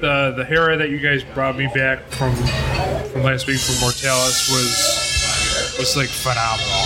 The 0.00 0.34
the 0.36 0.44
Hera 0.44 0.76
that 0.76 0.90
you 0.90 0.98
guys 0.98 1.24
brought 1.24 1.56
me 1.56 1.66
back 1.74 2.08
from 2.10 2.34
from 2.34 3.22
last 3.22 3.46
week 3.46 3.58
from 3.58 3.76
Mortalis 3.80 4.50
was 4.50 5.78
was 5.78 5.96
like 5.96 6.08
phenomenal, 6.08 6.84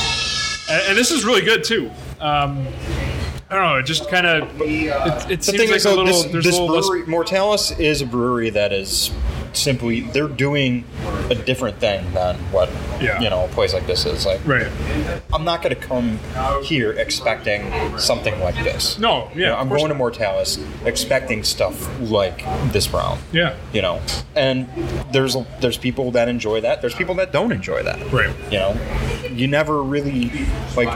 and, 0.70 0.90
and 0.90 0.96
this 0.98 1.10
is 1.10 1.24
really 1.24 1.42
good 1.42 1.64
too. 1.64 1.90
Um, 2.20 2.64
I 3.50 3.56
don't 3.56 3.64
know. 3.64 3.76
It 3.78 3.86
just 3.86 4.08
kind 4.08 4.26
of 4.26 4.60
it, 4.62 5.30
it 5.30 5.42
seems 5.44 5.58
like 5.68 5.70
is, 5.70 5.84
a 5.84 5.90
little. 5.90 6.06
this, 6.06 6.24
there's 6.26 6.44
this 6.44 6.56
a 6.56 6.62
little 6.62 6.96
less- 6.96 7.08
Mortalis 7.08 7.72
is 7.72 8.02
a 8.02 8.06
brewery 8.06 8.50
that 8.50 8.72
is 8.72 9.10
simply 9.54 10.00
they're 10.00 10.28
doing 10.28 10.84
a 11.30 11.34
different 11.34 11.78
thing 11.78 12.12
than 12.14 12.36
what 12.52 12.70
Yeah. 13.00 13.20
you 13.20 13.30
know 13.30 13.44
a 13.44 13.48
place 13.48 13.72
like 13.74 13.86
this 13.86 14.04
is. 14.06 14.24
Like, 14.26 14.40
right. 14.46 14.68
I'm 15.32 15.44
not 15.44 15.62
going 15.62 15.74
to 15.74 15.80
come 15.80 16.18
here 16.62 16.92
expecting 16.92 17.72
something 17.98 18.38
like 18.40 18.54
this. 18.64 18.98
No, 18.98 19.28
yeah, 19.28 19.34
You 19.34 19.46
know, 19.46 19.56
I'm 19.56 19.68
going 19.68 19.88
to 19.88 19.94
Mortalis 19.94 20.58
expecting 20.84 21.42
stuff 21.44 21.88
like 22.00 22.44
this 22.72 22.90
round. 22.92 23.20
Yeah. 23.32 23.56
You 23.72 23.82
know, 23.82 24.00
and 24.36 24.68
there's 25.12 25.36
there's 25.60 25.76
people 25.78 26.10
that 26.12 26.28
enjoy 26.28 26.60
that. 26.62 26.80
There's 26.80 26.94
people 26.94 27.14
that 27.16 27.32
don't 27.32 27.52
enjoy 27.52 27.82
that. 27.82 28.12
Right. 28.12 28.34
You 28.50 28.58
know, 28.58 28.76
you 29.30 29.46
never 29.48 29.82
really 29.82 30.30
like 30.76 30.88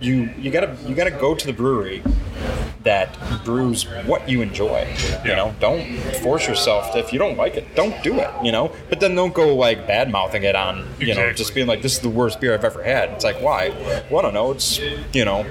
you 0.00 0.30
you 0.38 0.50
gotta 0.50 0.74
you 0.86 0.94
gotta 0.94 1.10
go 1.10 1.34
to 1.34 1.46
the 1.46 1.52
brewery 1.52 2.02
that 2.82 3.16
brews 3.44 3.84
what 4.06 4.28
you 4.28 4.40
enjoy. 4.40 4.86
You 5.24 5.36
know, 5.36 5.54
don't 5.60 5.84
force 6.22 6.46
yourself. 6.48 6.92
To, 6.92 6.98
if 6.98 7.12
you 7.12 7.18
don't 7.18 7.36
like 7.36 7.56
it, 7.56 7.74
don't 7.74 8.02
do 8.02 8.18
it. 8.18 8.30
You 8.42 8.52
know, 8.52 8.72
but 8.88 9.00
then 9.00 9.14
don't 9.14 9.34
go 9.34 9.54
like 9.54 9.86
bad 9.86 10.10
mouthing 10.10 10.44
it 10.44 10.56
on. 10.56 10.86
You 10.98 11.14
know, 11.14 11.32
just 11.32 11.54
being 11.54 11.66
like, 11.66 11.82
"This 11.82 11.94
is 11.94 12.00
the 12.00 12.08
worst 12.08 12.40
beer 12.40 12.54
I've 12.54 12.64
ever 12.64 12.82
had." 12.82 13.10
It's 13.10 13.24
like, 13.24 13.40
why? 13.40 13.70
Well, 14.10 14.20
I 14.20 14.22
don't 14.22 14.34
know. 14.34 14.52
It's 14.52 14.78
you 15.12 15.24
know, 15.24 15.44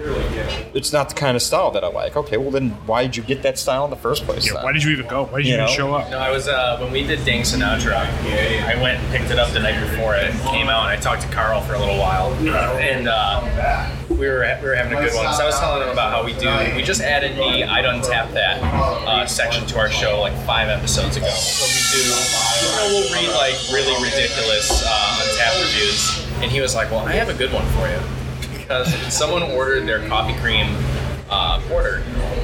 it's 0.73 0.91
not 0.91 1.09
the 1.09 1.15
kind 1.15 1.35
of 1.35 1.41
style 1.41 1.71
that 1.71 1.83
I 1.83 1.87
like. 1.87 2.15
Okay, 2.15 2.37
well 2.37 2.51
then, 2.51 2.71
why 2.85 3.03
did 3.03 3.17
you 3.17 3.23
get 3.23 3.43
that 3.43 3.59
style 3.59 3.83
in 3.85 3.91
the 3.91 3.95
first 3.95 4.23
place? 4.23 4.45
Yeah, 4.47 4.53
then? 4.53 4.63
why 4.63 4.71
did 4.73 4.83
you 4.83 4.91
even 4.91 5.07
go? 5.07 5.25
Why 5.25 5.39
did 5.39 5.47
you, 5.47 5.53
You 5.53 5.61
even 5.61 5.65
know? 5.67 5.71
show 5.71 5.93
up? 5.93 6.09
No, 6.09 6.17
I 6.17 6.31
was 6.31 6.47
uh, 6.47 6.77
when 6.79 6.91
we 6.91 7.03
did 7.05 7.23
Dank 7.25 7.45
Sinatra. 7.45 7.97
I 7.99 8.81
went 8.81 8.99
and 8.99 9.11
picked 9.15 9.31
it 9.31 9.39
up 9.39 9.51
the 9.53 9.59
night 9.59 9.79
before 9.79 10.15
it 10.15 10.31
came 10.51 10.67
out, 10.67 10.83
and 10.83 10.91
I 10.91 10.97
talked 10.97 11.21
to 11.23 11.27
Carl 11.29 11.61
for 11.61 11.73
a 11.73 11.79
little 11.79 11.97
while, 11.97 12.33
and 12.33 13.07
uh, 13.07 13.89
we 14.09 14.17
were 14.27 14.39
we 14.61 14.67
were 14.67 14.75
having 14.75 14.97
a 14.97 15.01
good 15.01 15.13
one. 15.13 15.33
So 15.33 15.43
I 15.43 15.45
was 15.45 15.59
telling 15.59 15.83
him 15.83 15.89
about 15.89 16.11
how 16.11 16.23
we 16.23 16.33
do. 16.33 16.49
We 16.75 16.81
just 16.83 17.01
added 17.19 17.35
the 17.35 17.65
I'd 17.65 17.83
untap 17.83 18.31
that 18.33 18.63
uh, 18.63 19.25
section 19.25 19.65
to 19.67 19.77
our 19.77 19.89
show 19.89 20.21
like 20.21 20.33
five 20.45 20.69
episodes 20.69 21.17
ago. 21.17 21.27
So 21.27 21.65
we 21.67 21.81
do. 21.91 22.07
You 22.07 22.71
know, 22.77 22.87
we'll 22.95 23.13
read 23.13 23.29
like 23.35 23.55
really 23.73 23.93
ridiculous 24.01 24.83
uh, 24.85 25.21
Untappd 25.21 25.61
reviews, 25.65 26.25
and 26.41 26.49
he 26.49 26.61
was 26.61 26.75
like, 26.75 26.89
"Well, 26.91 27.05
I 27.05 27.13
have 27.13 27.27
a 27.27 27.33
good 27.33 27.51
one 27.51 27.65
for 27.67 27.89
you." 27.89 27.99
because 28.69 28.93
someone 29.11 29.41
ordered 29.41 29.87
their 29.87 30.07
coffee 30.07 30.39
cream 30.39 30.67
uh, 31.31 31.59
porter 31.67 32.03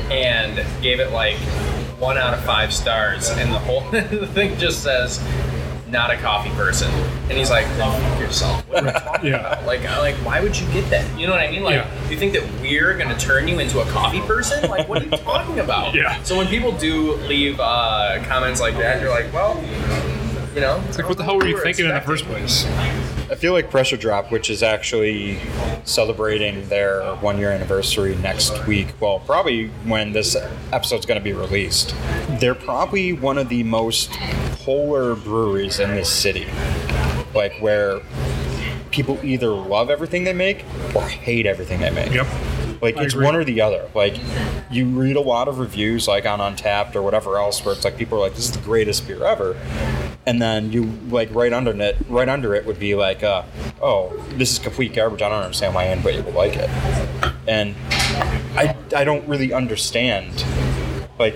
and 0.09 0.65
gave 0.81 0.99
it 0.99 1.11
like 1.11 1.37
one 1.99 2.17
out 2.17 2.33
of 2.33 2.43
five 2.43 2.73
stars, 2.73 3.29
and 3.29 3.53
the 3.53 3.59
whole 3.59 3.81
thing 4.33 4.57
just 4.57 4.83
says 4.83 5.19
not 5.89 6.09
a 6.11 6.17
coffee 6.17 6.49
person, 6.51 6.89
and 7.29 7.37
he's 7.37 7.49
like, 7.51 7.65
"Then 7.77 7.91
fuck 8.01 8.19
yourself." 8.19 8.67
What 8.69 8.83
are 8.83 8.87
you 8.87 8.91
talking 8.93 9.29
Yeah. 9.29 9.35
about? 9.37 9.65
Like, 9.65 9.85
I- 9.85 9.99
like, 9.99 10.15
why 10.25 10.39
would 10.41 10.57
you 10.59 10.65
get 10.73 10.89
that? 10.89 11.05
You 11.17 11.27
know 11.27 11.33
what 11.33 11.41
I 11.41 11.51
mean? 11.51 11.63
Like, 11.63 11.75
Yeah. 11.75 11.87
do 12.07 12.13
you 12.13 12.19
think 12.19 12.33
that 12.33 12.43
we're 12.61 12.93
gonna 12.97 13.17
turn 13.17 13.47
you 13.47 13.59
into 13.59 13.79
a 13.81 13.85
coffee 13.85 14.21
person? 14.21 14.69
Like, 14.69 14.89
what 14.89 15.01
are 15.01 15.05
you 15.05 15.11
talking 15.11 15.59
about? 15.59 15.93
Yeah. 15.95 16.17
So 16.23 16.35
when 16.37 16.47
people 16.47 16.71
do 16.73 17.13
leave 17.27 17.59
uh, 17.59 18.17
comments 18.27 18.59
like 18.59 18.77
that, 18.77 18.99
you're 19.01 19.11
like, 19.11 19.31
well, 19.33 19.61
You 20.55 20.61
know, 20.61 20.81
It's 20.87 20.97
like, 20.97 21.09
what 21.09 21.17
the 21.17 21.23
hell 21.25 21.35
were 21.35 21.45
you 21.45 21.61
thinking 21.61 21.85
in 21.85 21.93
the 21.93 21.99
first 21.99 22.23
place? 22.23 22.65
I 23.29 23.35
feel 23.35 23.51
like 23.51 23.69
Pressure 23.69 23.97
Drop, 23.97 24.31
which 24.31 24.49
is 24.49 24.63
actually 24.63 25.37
celebrating 25.83 26.65
their 26.69 27.03
one 27.15 27.37
year 27.37 27.51
anniversary 27.51 28.15
next 28.15 28.65
week, 28.65 28.87
well, 29.01 29.19
probably 29.19 29.67
when 29.83 30.13
this 30.13 30.37
episode's 30.71 31.05
going 31.05 31.19
to 31.19 31.23
be 31.23 31.33
released, 31.33 31.93
they're 32.39 32.55
probably 32.55 33.11
one 33.11 33.37
of 33.37 33.49
the 33.49 33.63
most 33.63 34.11
polar 34.63 35.15
breweries 35.15 35.81
in 35.81 35.91
this 35.91 36.09
city. 36.09 36.47
Like, 37.33 37.57
where 37.59 37.99
people 38.91 39.19
either 39.23 39.49
love 39.49 39.89
everything 39.89 40.23
they 40.23 40.31
make 40.31 40.63
or 40.95 41.01
hate 41.01 41.45
everything 41.45 41.81
they 41.81 41.91
make. 41.91 42.13
Yep. 42.13 42.27
Like 42.81 42.97
I 42.97 43.03
it's 43.03 43.13
agree. 43.13 43.25
one 43.25 43.35
or 43.35 43.43
the 43.43 43.59
other. 43.59 43.89
Like 43.93 44.17
you 44.69 44.85
read 44.87 45.17
a 45.17 45.21
lot 45.21 45.47
of 45.47 45.59
reviews, 45.59 46.07
like 46.07 46.25
on 46.25 46.39
Untappd 46.39 46.95
or 46.95 47.01
whatever 47.01 47.37
else, 47.37 47.63
where 47.65 47.73
it's 47.73 47.83
like 47.83 47.97
people 47.97 48.17
are 48.17 48.21
like, 48.21 48.35
"This 48.35 48.45
is 48.45 48.51
the 48.51 48.59
greatest 48.59 49.07
beer 49.07 49.25
ever," 49.25 49.57
and 50.25 50.41
then 50.41 50.71
you 50.71 50.85
like 51.09 51.33
right 51.33 51.53
under 51.53 51.71
it, 51.81 51.97
right 52.09 52.29
under 52.29 52.55
it 52.55 52.65
would 52.65 52.79
be 52.79 52.95
like, 52.95 53.23
uh, 53.23 53.43
"Oh, 53.81 54.15
this 54.31 54.51
is 54.51 54.59
complete 54.59 54.93
garbage. 54.93 55.21
I 55.21 55.29
don't 55.29 55.43
understand 55.43 55.75
why 55.75 55.85
anybody 55.85 56.21
would 56.21 56.35
like 56.35 56.55
it," 56.55 56.69
and 57.47 57.75
I 58.55 58.75
I 58.95 59.03
don't 59.03 59.27
really 59.27 59.53
understand 59.53 60.45
like 61.17 61.35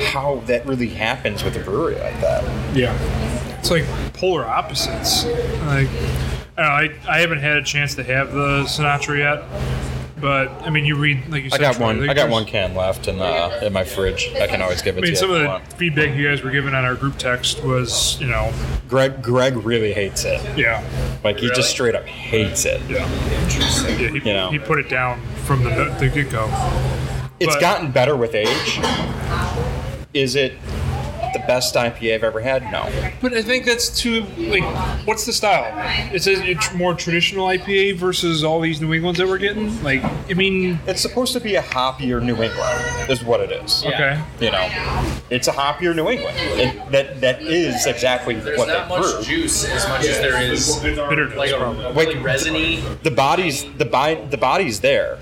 how 0.00 0.42
that 0.46 0.64
really 0.66 0.88
happens 0.88 1.42
with 1.42 1.56
a 1.56 1.60
brewery 1.60 1.96
like 1.96 2.20
that. 2.20 2.44
Yeah. 2.76 2.96
It's 3.58 3.70
like 3.70 3.84
polar 4.14 4.46
opposites. 4.46 5.24
Like, 5.24 5.88
I, 6.56 6.62
know, 6.62 6.68
I, 6.68 6.90
I 7.08 7.20
haven't 7.20 7.40
had 7.40 7.56
a 7.56 7.62
chance 7.62 7.94
to 7.96 8.04
have 8.04 8.32
the 8.32 8.62
Sinatra 8.64 9.18
yet, 9.18 9.42
but 10.20 10.48
I 10.62 10.70
mean, 10.70 10.84
you 10.84 10.96
read 10.96 11.28
like 11.28 11.44
you 11.44 11.50
said. 11.50 11.60
I 11.62 11.72
got 11.72 11.80
one. 11.80 12.00
like, 12.00 12.10
I 12.10 12.14
got 12.14 12.30
one 12.30 12.44
can 12.44 12.74
left 12.74 13.08
in 13.08 13.20
uh, 13.20 13.60
in 13.62 13.72
my 13.72 13.84
fridge. 13.84 14.30
I 14.40 14.46
can 14.46 14.60
always 14.62 14.82
give 14.82 14.96
it 14.96 15.00
I 15.00 15.02
mean, 15.02 15.10
to 15.12 15.16
some 15.16 15.30
of 15.30 15.40
the 15.40 15.46
want. 15.46 15.72
feedback 15.74 16.14
you 16.16 16.28
guys 16.28 16.42
were 16.42 16.50
giving 16.50 16.74
on 16.74 16.84
our 16.84 16.94
group 16.94 17.16
text 17.18 17.62
was, 17.64 18.20
you 18.20 18.26
know, 18.26 18.52
Greg 18.88 19.22
Greg 19.22 19.56
really 19.56 19.92
hates 19.92 20.24
it. 20.24 20.40
yeah, 20.58 20.82
Like 21.24 21.38
he 21.38 21.48
just 21.50 21.70
straight 21.70 21.94
up 21.94 22.04
hates 22.06 22.64
it. 22.64 22.80
yeah, 22.88 22.98
yeah 22.98 23.96
he, 23.96 24.04
You 24.18 24.20
know. 24.34 24.50
he 24.50 24.58
put 24.58 24.78
it 24.78 24.88
down 24.88 25.20
from 25.44 25.64
the, 25.64 25.94
the 25.98 26.08
get 26.08 26.30
go. 26.30 26.46
It's 27.40 27.54
But- 27.54 27.60
gotten 27.60 27.90
better 27.92 28.16
with 28.16 28.34
age. 28.34 28.80
Is 30.14 30.34
it 30.36 30.54
the 31.32 31.38
best 31.40 31.74
IPA 31.74 32.14
I've 32.14 32.24
ever 32.24 32.40
had? 32.40 32.62
No. 32.70 32.88
But 33.20 33.34
I 33.34 33.42
think 33.42 33.64
that's 33.64 33.88
too 34.00 34.22
like, 34.38 34.62
what's 35.06 35.26
the 35.26 35.32
style? 35.32 35.66
It's 36.12 36.26
a 36.26 36.32
it's 36.44 36.72
more 36.74 36.94
traditional 36.94 37.46
IPA 37.46 37.96
versus 37.96 38.44
all 38.44 38.60
these 38.60 38.80
New 38.80 38.92
Englands 38.92 39.18
that 39.18 39.26
we're 39.28 39.38
getting. 39.38 39.82
Like, 39.82 40.02
I 40.30 40.34
mean, 40.34 40.78
It's 40.86 41.00
supposed 41.02 41.32
to 41.34 41.40
be 41.40 41.54
a 41.56 41.62
hoppier 41.62 42.22
New 42.22 42.42
England, 42.42 43.10
is 43.10 43.22
what 43.24 43.40
it 43.40 43.50
is. 43.52 43.84
Yeah. 43.84 43.90
okay, 43.90 44.44
You 44.46 44.52
know, 44.52 45.18
it's 45.30 45.48
a 45.48 45.52
hoppier 45.52 45.94
New 45.94 46.08
England. 46.08 46.36
It, 46.38 46.90
that 46.92 47.20
that 47.20 47.42
is 47.42 47.86
exactly 47.86 48.34
there's 48.34 48.58
what 48.58 48.68
not 48.68 48.88
they 48.88 48.96
much 48.98 49.14
brew. 49.14 49.22
juice 49.24 49.64
as 49.64 49.88
much 49.88 50.04
as 50.06 50.18
there 50.18 50.40
is 50.42 50.76
bitterness. 50.80 51.36
like 51.36 51.50
a 51.50 51.56
probably. 51.56 51.84
really 51.94 52.14
Like- 52.16 52.24
resiny. 52.24 52.82
The 53.02 53.10
body's 53.10 53.64
the 53.78 53.84
bi- 53.84 54.24
the 54.30 54.38
body's 54.38 54.80
there, 54.80 55.18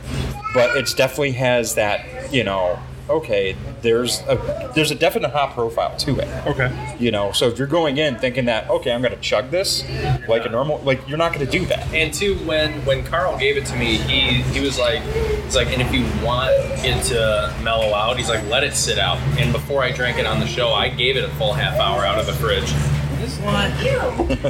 but 0.54 0.76
it 0.76 0.86
definitely 0.96 1.32
has 1.32 1.74
that. 1.74 2.32
You 2.32 2.42
know, 2.44 2.78
okay, 3.08 3.56
there's 3.82 4.20
a 4.28 4.72
there's 4.74 4.90
a 4.90 4.94
definite 4.94 5.30
hop 5.30 5.54
profile 5.54 5.96
to 5.98 6.18
it. 6.18 6.46
Okay. 6.46 6.96
You 6.98 7.10
know, 7.10 7.32
so 7.32 7.48
if 7.48 7.58
you're 7.58 7.66
going 7.66 7.98
in 7.98 8.16
thinking 8.18 8.46
that 8.46 8.68
okay, 8.70 8.92
I'm 8.92 9.02
going 9.02 9.14
to 9.14 9.20
chug 9.20 9.50
this 9.50 9.84
like 10.28 10.44
a 10.44 10.48
normal, 10.48 10.78
like 10.80 11.06
you're 11.08 11.18
not 11.18 11.32
going 11.32 11.44
to 11.46 11.50
do 11.50 11.64
that. 11.66 11.86
And 11.92 12.12
two, 12.12 12.36
when 12.46 12.72
when 12.84 13.04
Carl 13.04 13.38
gave 13.38 13.56
it 13.56 13.66
to 13.66 13.76
me, 13.76 13.96
he 13.96 14.42
he 14.42 14.60
was 14.60 14.78
like, 14.78 15.02
it's 15.04 15.56
like, 15.56 15.68
and 15.68 15.80
if 15.82 15.92
you 15.92 16.02
want 16.24 16.50
it 16.84 17.02
to 17.04 17.54
mellow 17.62 17.94
out, 17.94 18.16
he's 18.16 18.28
like, 18.28 18.44
let 18.48 18.64
it 18.64 18.74
sit 18.74 18.98
out. 18.98 19.18
And 19.38 19.52
before 19.52 19.82
I 19.82 19.92
drank 19.92 20.18
it 20.18 20.26
on 20.26 20.40
the 20.40 20.46
show, 20.46 20.72
I 20.72 20.88
gave 20.88 21.16
it 21.16 21.24
a 21.24 21.28
full 21.34 21.52
half 21.52 21.78
hour 21.78 22.04
out 22.04 22.18
of 22.18 22.26
the 22.26 22.32
fridge. 22.32 22.72
This 23.18 23.38
one. 23.40 23.72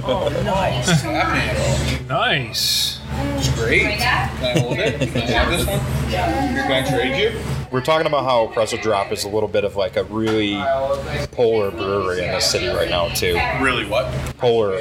oh, 0.05 0.29
nice. 0.45 1.05
Nice. 2.09 3.01
It's 3.37 3.49
great. 3.55 3.99
Can 3.99 4.57
I 4.57 4.59
hold 4.61 4.79
it? 4.79 5.01
Can 5.01 5.23
I 5.23 5.27
have 5.27 5.51
this 5.51 5.67
one? 5.67 5.81
Can 6.11 6.85
I 6.85 6.89
trade 6.89 7.17
you? 7.21 7.56
We're 7.77 7.83
talking 7.83 8.07
about 8.07 8.25
how 8.25 8.47
Pressure 8.47 8.79
Drop 8.79 9.13
is 9.13 9.25
a 9.25 9.29
little 9.29 9.51
bit 9.51 9.63
of 9.63 9.77
like 9.77 9.99
a 9.99 10.05
really 10.05 10.55
polar 11.33 11.71
brewery 11.71 12.25
in 12.25 12.33
this 12.33 12.51
city 12.51 12.69
right 12.69 12.89
now 12.89 13.09
too. 13.09 13.39
Really, 13.61 13.85
what? 13.85 14.11
Polar, 14.39 14.81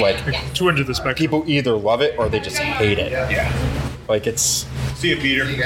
like 0.00 0.16
Two 0.54 0.70
ends 0.70 0.86
the 0.86 0.94
spectrum. 0.94 1.16
people 1.16 1.44
either 1.46 1.74
love 1.74 2.00
it 2.00 2.18
or 2.18 2.30
they 2.30 2.40
just 2.40 2.56
hate 2.56 2.98
it. 2.98 3.12
Yeah. 3.12 3.52
Like 4.08 4.26
it's 4.26 4.66
See 4.94 5.10
you, 5.10 5.18
Peter. 5.18 5.44
Take 5.44 5.58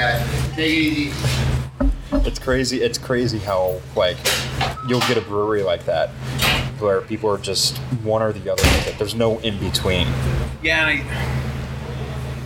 it 0.57 0.59
easy. 0.59 1.13
it's 2.11 2.39
crazy. 2.39 2.81
It's 2.81 2.97
crazy 2.97 3.39
how 3.39 3.79
like 3.95 4.17
you'll 4.89 4.99
get 4.99 5.15
a 5.15 5.21
brewery 5.21 5.63
like 5.63 5.85
that 5.85 6.09
where 6.79 6.99
people 6.99 7.29
are 7.29 7.37
just 7.37 7.77
one 8.03 8.21
or 8.21 8.33
the 8.33 8.51
other 8.51 8.63
with 8.63 8.87
it. 8.87 8.97
There's 8.97 9.15
no 9.15 9.39
in 9.39 9.57
between. 9.59 10.07
Yeah, 10.61 10.89
and, 10.89 11.09
I, 11.09 11.35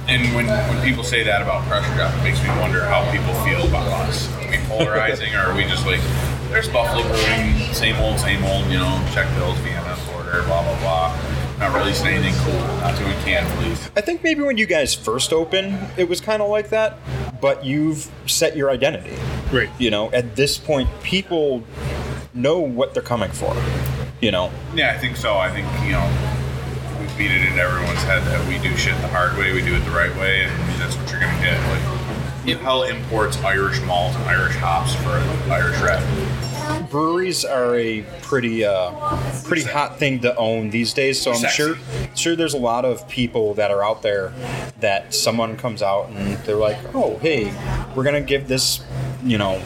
and 0.09 0.35
when 0.35 0.47
when 0.47 0.83
people 0.83 1.03
say 1.03 1.23
that 1.23 1.41
about 1.41 1.67
pressure 1.67 1.93
drop, 1.95 2.13
it 2.19 2.23
makes 2.23 2.41
me 2.43 2.49
wonder 2.59 2.83
how 2.85 3.09
people 3.11 3.33
feel 3.43 3.58
polarizing, 4.79 5.33
or 5.35 5.39
are 5.39 5.55
we 5.55 5.63
just 5.63 5.85
like, 5.85 5.99
there's 6.49 6.69
Buffalo 6.69 7.03
Brewing, 7.03 7.73
same 7.73 7.95
old, 7.97 8.19
same 8.19 8.43
old, 8.43 8.65
you 8.67 8.79
know, 8.79 9.05
Czech 9.13 9.27
Pils, 9.35 9.55
Vienna, 9.57 9.97
order, 10.15 10.43
blah 10.43 10.63
blah 10.63 10.79
blah. 10.79 11.19
Not 11.59 11.77
releasing 11.77 12.07
anything 12.07 12.33
cool, 12.45 12.59
not 12.77 12.97
doing 12.97 13.13
can 13.25 13.59
release. 13.59 13.89
I 13.95 14.01
think 14.01 14.23
maybe 14.23 14.41
when 14.43 14.57
you 14.57 14.65
guys 14.65 14.93
first 14.93 15.33
opened, 15.33 15.77
it 15.97 16.07
was 16.07 16.21
kind 16.21 16.41
of 16.41 16.49
like 16.49 16.69
that, 16.69 16.97
but 17.41 17.65
you've 17.65 18.09
set 18.27 18.55
your 18.55 18.69
identity. 18.69 19.15
Right. 19.51 19.69
You 19.77 19.91
know, 19.91 20.09
at 20.11 20.37
this 20.37 20.57
point, 20.57 20.89
people 21.03 21.63
know 22.33 22.59
what 22.59 22.93
they're 22.93 23.03
coming 23.03 23.31
for. 23.31 23.55
You 24.21 24.31
know, 24.31 24.51
Yeah, 24.73 24.93
I 24.95 24.97
think 24.97 25.17
so. 25.17 25.37
I 25.37 25.49
think 25.51 25.67
you 25.83 25.91
know 25.91 26.07
we 26.99 27.07
beat 27.17 27.31
it 27.31 27.41
into 27.41 27.61
everyone's 27.61 28.03
head 28.03 28.23
that 28.23 28.47
we 28.47 28.57
do 28.59 28.75
shit 28.77 28.95
the 29.01 29.07
hard 29.07 29.37
way, 29.37 29.53
we 29.53 29.61
do 29.61 29.75
it 29.75 29.79
the 29.79 29.91
right 29.91 30.13
way, 30.17 30.43
and 30.43 30.51
that's 30.79 30.95
what 30.95 31.11
you're 31.11 31.19
gonna 31.19 31.41
get. 31.41 31.57
Like, 31.69 31.98
hell 32.57 32.83
imports 32.83 33.37
Irish 33.43 33.79
malt, 33.81 34.15
and 34.15 34.23
Irish 34.25 34.55
hops 34.55 34.95
for 34.95 35.09
Irish 35.51 35.79
red. 35.81 36.89
breweries 36.89 37.45
are 37.45 37.75
a 37.75 38.01
pretty 38.21 38.63
uh, 38.65 38.91
pretty 39.43 39.63
hot 39.63 39.97
thing 39.97 40.19
to 40.21 40.35
own 40.35 40.69
these 40.69 40.93
days. 40.93 41.19
So 41.21 41.31
I'm 41.31 41.37
Sexy. 41.37 41.55
sure 41.55 41.75
sure 42.15 42.35
there's 42.35 42.53
a 42.53 42.59
lot 42.59 42.85
of 42.85 43.07
people 43.07 43.53
that 43.55 43.71
are 43.71 43.83
out 43.83 44.01
there 44.01 44.33
that 44.79 45.13
someone 45.13 45.57
comes 45.57 45.81
out 45.81 46.09
and 46.09 46.37
they're 46.45 46.55
like, 46.55 46.77
oh 46.95 47.17
hey, 47.17 47.53
we're 47.95 48.03
gonna 48.03 48.21
give 48.21 48.47
this 48.47 48.81
you 49.23 49.37
know 49.37 49.61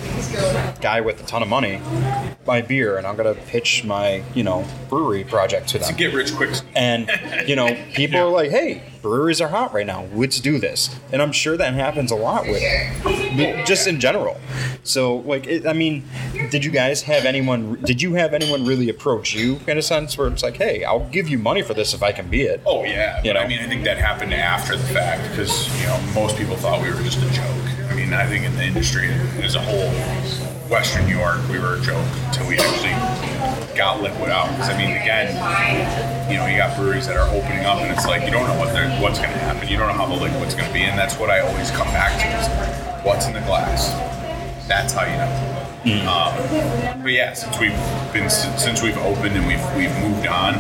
guy 0.81 1.01
with 1.01 1.21
a 1.21 1.25
ton 1.25 1.41
of 1.41 1.47
money 1.47 1.79
my 2.45 2.61
beer, 2.61 2.97
and 2.97 3.07
I'm 3.07 3.15
gonna 3.15 3.35
pitch 3.35 3.83
my 3.83 4.23
you 4.33 4.43
know 4.43 4.65
brewery 4.89 5.23
project 5.23 5.69
to 5.69 5.79
them. 5.79 5.89
To 5.89 5.95
get 5.95 6.13
rich 6.13 6.35
quick. 6.35 6.51
And 6.75 7.09
you 7.47 7.55
know, 7.55 7.73
people 7.93 8.19
are 8.19 8.29
like, 8.29 8.51
"Hey, 8.51 8.83
breweries 9.01 9.41
are 9.41 9.47
hot 9.47 9.73
right 9.73 9.85
now. 9.85 10.05
Let's 10.13 10.39
do 10.39 10.59
this." 10.59 10.95
And 11.11 11.21
I'm 11.21 11.31
sure 11.31 11.57
that 11.57 11.73
happens 11.73 12.11
a 12.11 12.15
lot 12.15 12.45
with 12.45 12.61
just 13.65 13.87
in 13.87 13.99
general. 13.99 14.39
So, 14.83 15.17
like, 15.17 15.47
it, 15.47 15.65
I 15.65 15.73
mean, 15.73 16.03
did 16.49 16.65
you 16.65 16.71
guys 16.71 17.03
have 17.03 17.25
anyone? 17.25 17.79
Did 17.81 18.01
you 18.01 18.15
have 18.15 18.33
anyone 18.33 18.65
really 18.65 18.89
approach 18.89 19.33
you 19.33 19.59
in 19.67 19.77
a 19.77 19.81
sense 19.81 20.17
where 20.17 20.27
it's 20.27 20.43
like, 20.43 20.57
"Hey, 20.57 20.83
I'll 20.83 21.07
give 21.09 21.29
you 21.29 21.37
money 21.37 21.61
for 21.61 21.73
this 21.73 21.93
if 21.93 22.03
I 22.03 22.11
can 22.11 22.29
be 22.29 22.43
it." 22.43 22.61
Oh 22.65 22.83
yeah, 22.83 23.17
You 23.23 23.29
but 23.29 23.33
know? 23.33 23.39
I 23.41 23.47
mean, 23.47 23.59
I 23.59 23.67
think 23.67 23.83
that 23.85 23.97
happened 23.97 24.33
after 24.33 24.75
the 24.75 24.83
fact 24.87 25.29
because 25.29 25.67
you 25.79 25.87
know 25.87 25.99
most 26.13 26.37
people 26.37 26.55
thought 26.57 26.81
we 26.81 26.89
were 26.91 27.01
just 27.01 27.19
a 27.19 27.29
joke. 27.33 27.72
I 28.03 28.05
mean, 28.05 28.13
I 28.15 28.25
think 28.25 28.43
in 28.43 28.53
the 28.57 28.65
industry 28.65 29.07
as 29.41 29.55
a 29.55 29.61
whole, 29.61 29.89
Western 30.69 31.05
New 31.07 31.15
York, 31.15 31.39
we 31.47 31.57
were 31.57 31.75
a 31.75 31.81
joke 31.81 32.05
until 32.27 32.45
we 32.49 32.59
actually 32.59 32.91
got 33.77 34.01
liquid 34.01 34.29
out. 34.29 34.49
Because 34.51 34.67
I 34.67 34.77
mean, 34.77 34.91
again, 34.91 35.31
you 36.29 36.35
know, 36.35 36.45
you 36.45 36.57
got 36.57 36.75
breweries 36.75 37.07
that 37.07 37.15
are 37.15 37.29
opening 37.29 37.63
up, 37.63 37.77
and 37.77 37.95
it's 37.95 38.05
like 38.05 38.23
you 38.23 38.31
don't 38.31 38.45
know 38.45 38.59
what 38.59 38.75
what's 38.99 39.19
going 39.19 39.31
to 39.31 39.39
happen. 39.39 39.69
You 39.69 39.77
don't 39.77 39.87
know 39.87 39.93
how 39.93 40.05
the 40.05 40.21
liquid's 40.21 40.53
going 40.53 40.67
to 40.67 40.73
be, 40.73 40.83
and 40.83 40.99
that's 40.99 41.17
what 41.17 41.29
I 41.29 41.47
always 41.47 41.71
come 41.71 41.87
back 41.95 42.11
to: 42.19 42.27
is 42.27 43.05
what's 43.05 43.25
in 43.25 43.31
the 43.31 43.39
glass. 43.47 43.87
That's 44.67 44.91
how 44.91 45.05
you 45.07 45.15
know. 45.15 45.63
Um, 46.03 47.03
but 47.03 47.11
yeah, 47.13 47.31
since 47.31 47.57
we've 47.57 47.71
been 48.11 48.29
since 48.29 48.83
we've 48.83 48.97
opened 48.97 49.37
and 49.37 49.47
we've 49.47 49.63
we've 49.77 49.95
moved 50.03 50.27
on, 50.27 50.55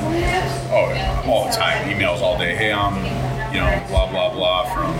oh, 0.71 1.23
all 1.27 1.45
the 1.47 1.51
time, 1.51 1.91
emails 1.91 2.21
all 2.21 2.37
day. 2.37 2.55
Hey, 2.55 2.71
um, 2.71 3.03
you 3.53 3.59
know, 3.59 3.85
blah 3.89 4.09
blah 4.09 4.33
blah 4.33 4.73
from 4.73 4.93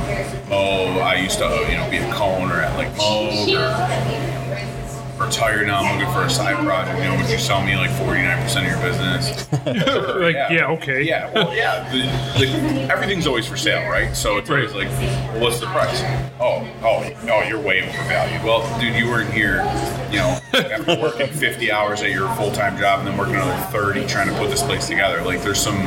oh, 0.52 1.00
I 1.00 1.16
used 1.16 1.40
to, 1.40 1.66
you 1.70 1.78
know, 1.78 1.90
be 1.90 1.98
a 1.98 2.14
cone 2.14 2.52
or 2.52 2.62
at 2.62 2.78
like 2.78 2.92
oh, 3.00 3.46
Mo 3.48 3.54
or 3.58 5.26
retired 5.26 5.68
now. 5.68 5.80
I'm 5.80 5.98
looking 5.98 6.14
for 6.14 6.24
a 6.24 6.30
side 6.30 6.56
project. 6.64 6.98
You 6.98 7.06
know, 7.06 7.18
would 7.18 7.30
you 7.30 7.38
sell 7.38 7.64
me 7.64 7.76
like 7.76 7.92
49 7.92 8.44
percent 8.44 8.66
of 8.66 8.72
your 8.72 8.82
business? 8.82 9.48
Like, 10.24 10.36
yeah, 10.52 10.68
okay. 10.68 11.02
Yeah, 11.02 11.32
well, 11.34 11.54
yeah. 11.56 11.90
The, 11.92 12.46
the, 12.46 12.94
everything's 12.94 13.28
always 13.28 13.46
for 13.46 13.58
sale, 13.58 13.90
right? 13.90 14.16
So 14.16 14.38
it's 14.38 14.50
always 14.50 14.74
like, 14.74 14.88
well, 14.90 15.42
what's 15.42 15.60
the 15.60 15.66
price? 15.68 16.02
Oh, 16.40 16.68
oh, 16.82 17.10
oh, 17.30 17.44
you're 17.44 17.60
way 17.60 17.82
overvalued. 17.82 18.44
Well, 18.44 18.80
dude, 18.80 18.96
you 18.96 19.08
weren't 19.08 19.34
here, 19.34 19.58
you 20.12 20.18
know, 20.18 20.40
after 20.54 21.02
working 21.02 21.28
50 21.28 21.72
hours 21.72 22.02
at 22.02 22.12
your 22.12 22.34
full 22.36 22.52
time 22.52 22.78
job 22.78 23.00
and 23.00 23.08
then 23.08 23.18
working 23.18 23.36
another 23.36 23.60
30 23.72 24.06
trying 24.08 24.28
to 24.28 24.34
put 24.36 24.50
this 24.50 24.62
place 24.64 24.88
together. 24.88 25.22
Like, 25.24 25.42
there's 25.42 25.62
some. 25.62 25.78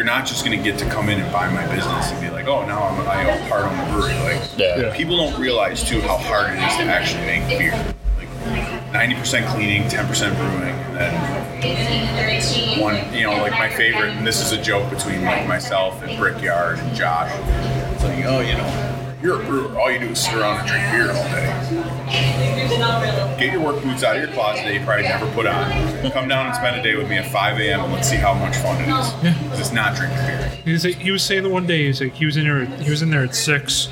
You're 0.00 0.06
not 0.06 0.24
just 0.24 0.46
going 0.46 0.56
to 0.56 0.64
get 0.64 0.78
to 0.78 0.88
come 0.88 1.10
in 1.10 1.20
and 1.20 1.30
buy 1.30 1.50
my 1.52 1.62
business 1.74 2.10
and 2.10 2.18
be 2.22 2.30
like, 2.30 2.46
oh, 2.46 2.64
now 2.64 2.84
I'm, 2.84 3.06
I 3.06 3.38
own 3.38 3.48
part 3.50 3.64
on 3.66 3.76
the 3.76 3.92
brewery. 3.92 4.14
Like, 4.20 4.40
Yeah. 4.56 4.78
Yeah. 4.80 4.96
people 4.96 5.14
don't 5.18 5.38
realize 5.38 5.84
too 5.84 6.00
how 6.00 6.16
hard 6.16 6.54
it 6.54 6.56
is 6.56 6.74
to 6.76 6.84
actually 6.84 7.26
make 7.26 7.46
beer. 7.46 7.72
Like, 8.16 8.30
90% 9.12 9.46
cleaning, 9.48 9.82
10% 9.90 10.36
brewing, 10.36 10.74
and 10.74 10.96
then 10.96 12.80
one, 12.80 13.12
you 13.12 13.24
know, 13.24 13.32
like 13.42 13.52
my 13.52 13.68
favorite, 13.68 14.16
and 14.16 14.26
this 14.26 14.40
is 14.40 14.52
a 14.52 14.62
joke 14.62 14.88
between 14.88 15.22
like 15.22 15.46
myself 15.46 16.02
and 16.02 16.18
Brickyard 16.18 16.78
and 16.78 16.96
Josh. 16.96 17.30
It's 17.92 18.02
like, 18.02 18.24
oh, 18.24 18.40
you 18.40 18.54
know, 18.54 19.09
you're 19.22 19.40
a 19.40 19.44
brewer. 19.44 19.78
All 19.78 19.90
you 19.90 19.98
do 19.98 20.08
is 20.08 20.22
sit 20.24 20.34
around 20.34 20.60
and 20.60 20.68
drink 20.68 20.84
beer 20.92 21.10
all 21.10 21.24
day. 21.24 22.60
Get 23.38 23.52
your 23.52 23.62
work 23.62 23.82
boots 23.82 24.02
out 24.02 24.16
of 24.16 24.22
your 24.22 24.30
closet 24.32 24.64
that 24.64 24.74
you 24.74 24.80
probably 24.80 25.04
never 25.04 25.30
put 25.32 25.46
on. 25.46 25.70
Come 26.12 26.28
down 26.28 26.46
and 26.46 26.54
spend 26.54 26.76
a 26.76 26.82
day 26.82 26.96
with 26.96 27.08
me 27.08 27.16
at 27.16 27.30
5 27.30 27.58
a.m. 27.60 27.80
and 27.80 27.92
let's 27.92 28.08
see 28.08 28.16
how 28.16 28.34
much 28.34 28.56
fun 28.56 28.76
it 28.82 28.88
is. 28.88 29.24
Yeah. 29.24 29.58
It's 29.58 29.72
not 29.72 29.96
drinking 29.96 30.18
beer. 30.18 30.48
He 30.64 30.72
was, 30.72 30.84
like, 30.84 30.96
he 30.96 31.10
was 31.10 31.22
saying 31.22 31.42
the 31.42 31.48
one 31.48 31.66
day 31.66 31.86
he's 31.86 32.00
like 32.00 32.14
he 32.14 32.26
was 32.26 32.36
in 32.36 32.44
there 32.44 32.64
he 32.64 32.90
was 32.90 33.02
in 33.02 33.10
there 33.10 33.24
at 33.24 33.34
six. 33.34 33.86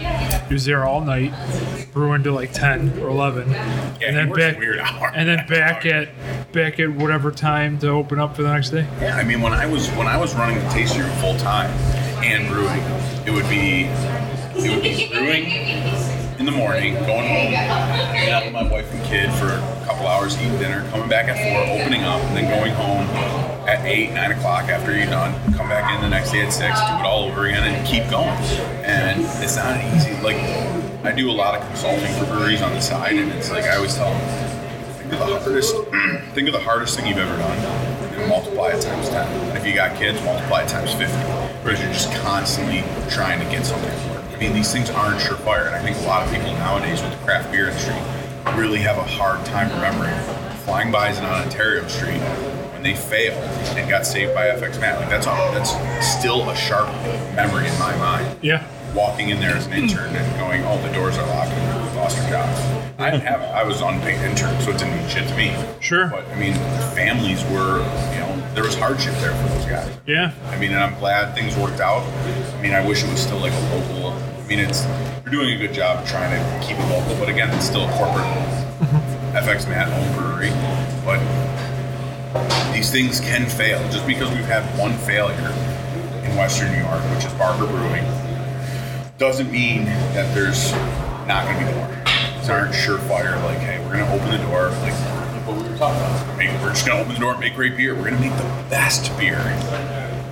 He 0.49 0.55
was 0.55 0.65
there 0.67 0.85
all 0.85 1.01
night, 1.01 1.33
brewing 1.93 2.23
till 2.23 2.35
like 2.35 2.53
ten 2.53 2.91
or 3.01 3.09
eleven, 3.09 3.51
Yeah, 3.51 3.95
and 4.07 4.17
then 4.17 4.33
back 4.33 4.59
weird 4.59 4.79
hours. 4.81 5.13
and 5.17 5.29
then 5.29 5.47
back 5.47 5.87
at 5.87 6.09
back 6.53 6.79
at 6.79 6.91
whatever 6.93 7.31
time 7.31 7.79
to 7.81 7.89
open 7.89 8.19
up 8.19 8.37
for 8.37 8.43
the 8.43 8.53
next 8.53 8.71
day. 8.71 8.87
Yeah, 9.01 9.17
I 9.17 9.25
mean, 9.25 9.41
when 9.41 9.55
I 9.55 9.67
was 9.67 9.89
when 9.91 10.07
I 10.07 10.19
was 10.19 10.35
running 10.35 10.59
the 10.63 10.69
tasting 10.69 11.01
room 11.01 11.11
full 11.17 11.37
time 11.39 11.71
and 12.23 12.47
brewing, 12.49 12.81
it 13.27 13.31
would 13.33 13.49
be 13.49 13.85
it 14.65 14.71
would 14.71 14.83
be 14.83 15.09
brewing 15.09 15.51
in 16.39 16.47
the 16.47 16.53
morning, 16.53 16.95
going 16.95 17.27
home, 17.29 17.53
hanging 17.53 18.31
out 18.31 18.45
with 18.45 18.53
my 18.53 18.63
wife 18.63 18.93
and 18.93 19.05
kid 19.05 19.31
for 19.35 19.47
a 19.47 19.85
couple 19.87 20.07
hours, 20.07 20.37
eating 20.41 20.59
dinner, 20.59 20.89
coming 20.91 21.09
back 21.09 21.29
at 21.29 21.37
four, 21.37 21.81
opening 21.81 22.03
up, 22.03 22.21
and 22.23 22.37
then 22.37 22.49
going 22.49 22.73
home 22.73 23.07
at 23.69 23.85
eight, 23.85 24.13
nine 24.13 24.33
o'clock 24.33 24.65
after 24.65 24.97
you're 24.97 25.07
done. 25.07 25.33
Come 25.55 25.69
back 25.69 25.95
in 25.95 26.01
the 26.01 26.09
next 26.09 26.33
day 26.33 26.45
at 26.45 26.53
six, 26.53 26.79
do 26.81 26.87
it 26.87 27.03
all 27.03 27.25
over 27.25 27.47
again, 27.47 27.63
and 27.63 27.87
keep 27.87 28.09
going. 28.11 28.29
And 28.85 29.21
it's 29.43 29.57
not 29.57 29.83
easy. 29.95 30.13
Like 30.23 30.37
I 31.05 31.13
do 31.13 31.31
a 31.31 31.33
lot 31.33 31.61
of 31.61 31.67
consulting 31.69 32.13
for 32.15 32.27
breweries 32.27 32.63
on 32.63 32.73
the 32.73 32.81
side, 32.81 33.17
and 33.17 33.31
it's 33.33 33.51
like 33.51 33.65
I 33.65 33.77
always 33.77 33.95
tell 33.95 34.11
them 34.11 34.59
think 35.09 35.13
of 35.13 35.29
the 35.29 35.41
hardest 35.41 35.75
think 36.35 36.49
of 36.49 36.53
the 36.53 36.61
hardest 36.61 36.97
thing 36.97 37.07
you've 37.07 37.17
ever 37.17 37.37
done 37.37 37.59
and 37.59 38.29
multiply 38.29 38.69
it 38.69 38.83
times 38.83 39.09
10 39.09 39.27
and 39.49 39.57
if 39.57 39.67
you 39.67 39.75
got 39.75 39.97
kids 39.97 40.23
multiply 40.23 40.63
it 40.63 40.69
times 40.69 40.93
50 40.93 41.15
whereas 41.63 41.81
you're 41.81 41.93
just 41.93 42.13
constantly 42.21 42.83
trying 43.09 43.39
to 43.41 43.47
get 43.47 43.65
something 43.65 44.18
i 44.39 44.41
mean 44.41 44.53
these 44.53 44.73
things 44.73 44.89
aren't 44.91 45.19
surefire 45.21 45.67
and 45.67 45.75
i 45.75 45.83
think 45.83 45.97
a 45.99 46.01
lot 46.03 46.25
of 46.25 46.33
people 46.33 46.53
nowadays 46.55 47.03
with 47.03 47.11
the 47.11 47.19
craft 47.25 47.51
beer 47.51 47.67
industry 47.69 47.95
really 48.57 48.79
have 48.79 48.97
a 48.97 49.03
hard 49.03 49.45
time 49.47 49.69
remembering 49.71 50.15
Flying 50.65 50.93
Bison 50.93 51.25
ontario 51.25 51.87
street 51.89 52.21
when 52.73 52.83
they 52.83 52.95
failed 52.95 53.43
and 53.77 53.91
got 53.91 54.07
saved 54.07 54.35
by 54.35 54.47
fx 54.47 54.81
matt 54.81 55.01
like 55.01 55.09
that's 55.09 55.27
a, 55.27 55.31
that's 55.53 55.73
still 56.07 56.49
a 56.51 56.57
sharp 56.57 56.89
memory 57.35 57.67
in 57.67 57.79
my 57.79 57.97
mind 57.97 58.39
Yeah, 58.43 58.67
walking 58.95 59.31
in 59.31 59.41
there 59.41 59.57
as 59.57 59.67
an 59.67 59.73
intern 59.73 60.15
and 60.15 60.39
going, 60.41 60.63
"Oh, 60.65 60.81
the 60.87 60.93
doors 60.93 61.17
are 61.19 61.27
locked 61.27 61.51
and 61.53 61.83
we've 61.83 61.95
lost 61.97 62.19
our 62.19 62.31
jobs." 62.31 62.61
I 62.99 63.11
didn't 63.11 63.25
have 63.25 63.43
I 63.43 63.63
was 63.65 63.81
unpaid 63.81 64.21
intern, 64.23 64.61
so 64.63 64.71
it 64.71 64.79
didn't 64.79 64.97
mean 64.97 65.09
shit 65.09 65.29
to 65.29 65.37
me. 65.37 65.55
Sure. 65.81 66.09
But 66.09 66.27
I 66.29 66.39
mean, 66.39 66.55
families 66.95 67.43
were, 67.45 67.79
you 68.15 68.21
know, 68.21 68.48
there 68.55 68.65
was 68.65 68.75
hardship 68.75 69.15
there 69.15 69.35
for 69.35 69.49
those 69.55 69.67
guys. 69.67 69.99
yeah, 70.07 70.33
I 70.47 70.59
mean, 70.59 70.73
and 70.73 70.83
I'm 70.83 70.99
glad 70.99 71.35
things 71.35 71.57
worked 71.57 71.81
out. 71.81 72.03
I 72.03 72.63
mean, 72.63 72.73
I 72.73 72.87
wish 72.87 73.05
it 73.05 73.11
was 73.11 73.21
still 73.21 73.39
like 73.39 73.53
a 73.53 73.77
local. 73.77 74.11
I 74.11 74.47
mean, 74.47 74.59
it's 74.59 74.85
you're 75.25 75.33
doing 75.33 75.55
a 75.55 75.59
good 75.59 75.75
job 75.75 76.07
trying 76.07 76.31
to 76.31 76.67
keep 76.67 76.79
it 76.79 76.89
local, 76.89 77.15
but 77.19 77.29
again, 77.29 77.51
it's 77.55 77.67
still 77.67 77.85
a 77.85 77.93
corporate 77.93 78.25
mm-hmm. 78.25 79.37
FX 79.37 79.69
Matt 79.69 79.89
home 79.93 80.17
brewery. 80.17 80.51
But 81.05 81.21
these 82.73 82.91
things 82.91 83.21
can 83.21 83.47
fail. 83.47 83.81
Just 83.91 84.07
because 84.07 84.29
we've 84.31 84.45
had 84.45 84.63
one 84.79 84.95
failure 84.99 85.53
in 86.25 86.37
Western 86.37 86.73
New 86.73 86.79
York, 86.79 87.03
which 87.15 87.25
is 87.25 87.33
Barker 87.35 87.67
Brewing, 87.67 88.05
doesn't 89.19 89.51
mean 89.51 89.85
that 90.15 90.35
there's 90.35 90.73
not 91.27 91.45
going 91.45 91.59
to 91.59 91.67
be 91.67 91.79
more. 91.79 91.89
These 92.39 92.49
aren't 92.49 92.73
surefire. 92.73 93.43
Like, 93.45 93.59
hey, 93.59 93.79
we're 93.85 93.97
going 93.97 94.07
to 94.07 94.13
open 94.13 94.31
the 94.31 94.47
door. 94.47 94.71
Like 94.81 94.95
what 94.95 95.13
we 95.13 95.18
were 95.18 95.18
talking 95.79 96.01
about. 96.01 96.37
Make, 96.37 96.51
we're 96.61 96.71
just 96.71 96.85
to 96.87 96.93
open 96.93 97.15
the 97.15 97.21
door 97.21 97.33
and 97.33 97.41
make 97.41 97.55
great 97.55 97.77
beer. 97.77 97.95
We're 97.95 98.11
going 98.11 98.17
to 98.17 98.21
make 98.21 98.37
the 98.37 98.67
best 98.69 99.17
beer. 99.17 99.39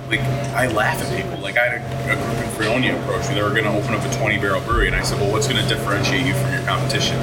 Like, 0.09 0.21
I 0.53 0.67
laugh 0.67 1.01
at 1.01 1.15
people. 1.15 1.39
Like, 1.39 1.57
I 1.57 1.67
had 1.67 1.81
a, 1.81 2.11
a 2.11 2.15
group 2.15 2.45
in 2.45 2.49
Fredonia 2.55 2.99
approach 3.01 3.27
me. 3.29 3.35
They 3.35 3.41
were 3.41 3.49
going 3.49 3.63
to 3.63 3.71
open 3.71 3.93
up 3.93 4.05
a 4.05 4.17
20 4.17 4.37
barrel 4.37 4.61
brewery, 4.61 4.87
and 4.87 4.95
I 4.95 5.03
said, 5.03 5.19
well, 5.19 5.31
what's 5.31 5.47
going 5.47 5.61
to 5.61 5.67
differentiate 5.67 6.25
you 6.25 6.33
from 6.33 6.51
your 6.53 6.63
competition? 6.63 7.17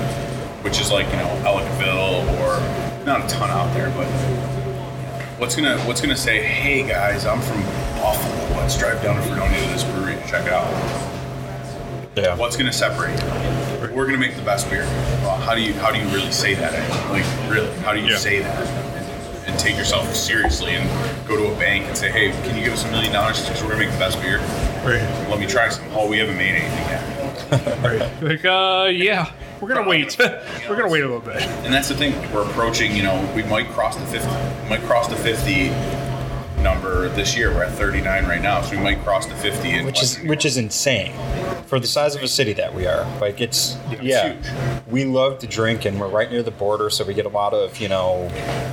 Which 0.65 0.81
is 0.81 0.91
like, 0.91 1.07
you 1.07 1.17
know, 1.17 1.29
Ellicottville 1.45 2.25
or 2.41 3.05
not 3.05 3.25
a 3.25 3.29
ton 3.29 3.51
out 3.51 3.73
there, 3.75 3.91
but 3.91 4.09
what's 5.39 5.57
gonna 5.57 5.79
what's 5.81 6.01
gonna 6.01 6.17
say, 6.17 6.43
hey 6.43 6.87
guys, 6.89 7.27
I'm 7.27 7.41
from 7.43 7.63
Buffalo. 8.01 8.57
Let's 8.57 8.79
drive 8.79 9.03
down 9.03 9.17
to 9.17 9.23
Fredonia 9.23 9.61
to 9.61 9.69
this 9.69 9.85
brewery 9.85 10.15
and 10.15 10.27
check 10.27 10.47
it 10.47 10.53
out. 10.53 10.71
Yeah. 12.17 12.35
What's 12.37 12.57
gonna 12.57 12.73
separate? 12.73 13.21
We're 13.95 14.07
gonna 14.07 14.17
make 14.17 14.37
the 14.37 14.43
best 14.43 14.71
beer. 14.71 14.85
Well, 15.45 15.51
how 15.51 15.63
do 15.63 15.63
you 15.63 15.75
how 15.75 15.91
do 15.93 15.99
you 15.99 16.07
really 16.09 16.33
say 16.33 16.55
that? 16.55 16.73
Like 17.11 17.25
really, 17.51 17.71
how 17.81 17.93
do 17.93 18.01
you 18.01 18.13
Yeah. 18.13 18.17
say 18.17 18.39
that? 18.41 18.67
And, 18.67 19.47
and 19.51 19.59
take 19.59 19.77
yourself 19.77 20.15
seriously 20.17 20.71
and 20.73 21.29
go 21.29 21.37
to 21.37 21.53
a 21.55 21.59
bank 21.59 21.85
and 21.85 21.95
say, 21.97 22.11
hey, 22.11 22.31
can 22.49 22.57
you 22.57 22.65
give 22.65 22.73
us 22.73 22.85
a 22.87 22.91
million 22.91 23.13
dollars 23.13 23.43
because 23.45 23.63
we're 23.63 23.69
gonna 23.73 23.85
make 23.85 23.93
the 23.93 23.99
best 23.99 24.19
beer? 24.23 24.39
right, 24.87 25.03
Let 25.29 25.39
me 25.39 25.47
try 25.47 25.69
some. 25.69 25.85
Oh, 25.93 26.09
we 26.09 26.17
haven't 26.17 26.39
made 26.39 26.55
anything 26.55 26.87
yet. 26.89 27.83
right. 27.85 28.23
Like, 28.23 28.45
uh, 28.47 28.89
yeah, 28.91 29.31
we're 29.61 29.69
gonna 29.69 29.87
wait. 29.87 30.17
we're 30.19 30.77
gonna 30.77 30.89
wait 30.89 31.03
a 31.05 31.09
little 31.09 31.21
bit. 31.21 31.43
And 31.43 31.75
that's 31.75 31.89
the 31.91 31.95
thing. 31.95 32.15
We're 32.33 32.49
approaching. 32.49 32.97
You 32.97 33.03
know, 33.03 33.33
we 33.37 33.43
might 33.43 33.69
cross 33.69 33.97
the 33.97 34.07
fifty. 34.07 34.29
We 34.63 34.69
might 34.71 34.83
cross 34.85 35.09
the 35.09 35.17
fifty 35.17 35.69
number 36.65 37.09
this 37.11 37.37
year. 37.37 37.55
We're 37.55 37.63
at 37.65 37.73
thirty 37.75 38.01
nine 38.01 38.25
right 38.25 38.43
now, 38.43 38.61
so 38.63 38.77
we 38.77 38.83
might 38.83 38.99
cross 39.05 39.27
the 39.27 39.37
fifty. 39.37 39.71
In 39.71 39.85
which 39.87 40.03
is 40.03 40.15
Western 40.15 40.29
which 40.29 40.45
is 40.45 40.57
insane 40.57 41.13
for 41.67 41.79
the 41.79 41.87
size 41.87 42.15
of 42.17 42.23
a 42.23 42.29
city 42.29 42.53
that 42.55 42.75
we 42.75 42.87
are. 42.87 43.05
Like 43.21 43.41
it's 43.41 43.77
yeah, 44.03 44.33
huge. 44.33 44.83
we 44.89 45.05
love 45.05 45.39
to 45.41 45.47
drink 45.47 45.85
and 45.85 46.01
we're 46.01 46.09
right 46.09 46.31
near 46.31 46.43
the 46.43 46.51
border, 46.51 46.91
so 46.91 47.05
we 47.05 47.15
get 47.15 47.27
a 47.27 47.29
lot 47.29 47.53
of 47.55 47.79
you 47.79 47.89
know 47.89 48.29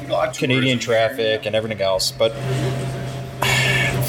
of 0.09 0.35
Canadian 0.37 0.79
tourism 0.79 1.17
here. 1.17 1.37
traffic 1.37 1.45
and 1.45 1.55
everything 1.55 1.81
else. 1.81 2.11
But 2.11 2.31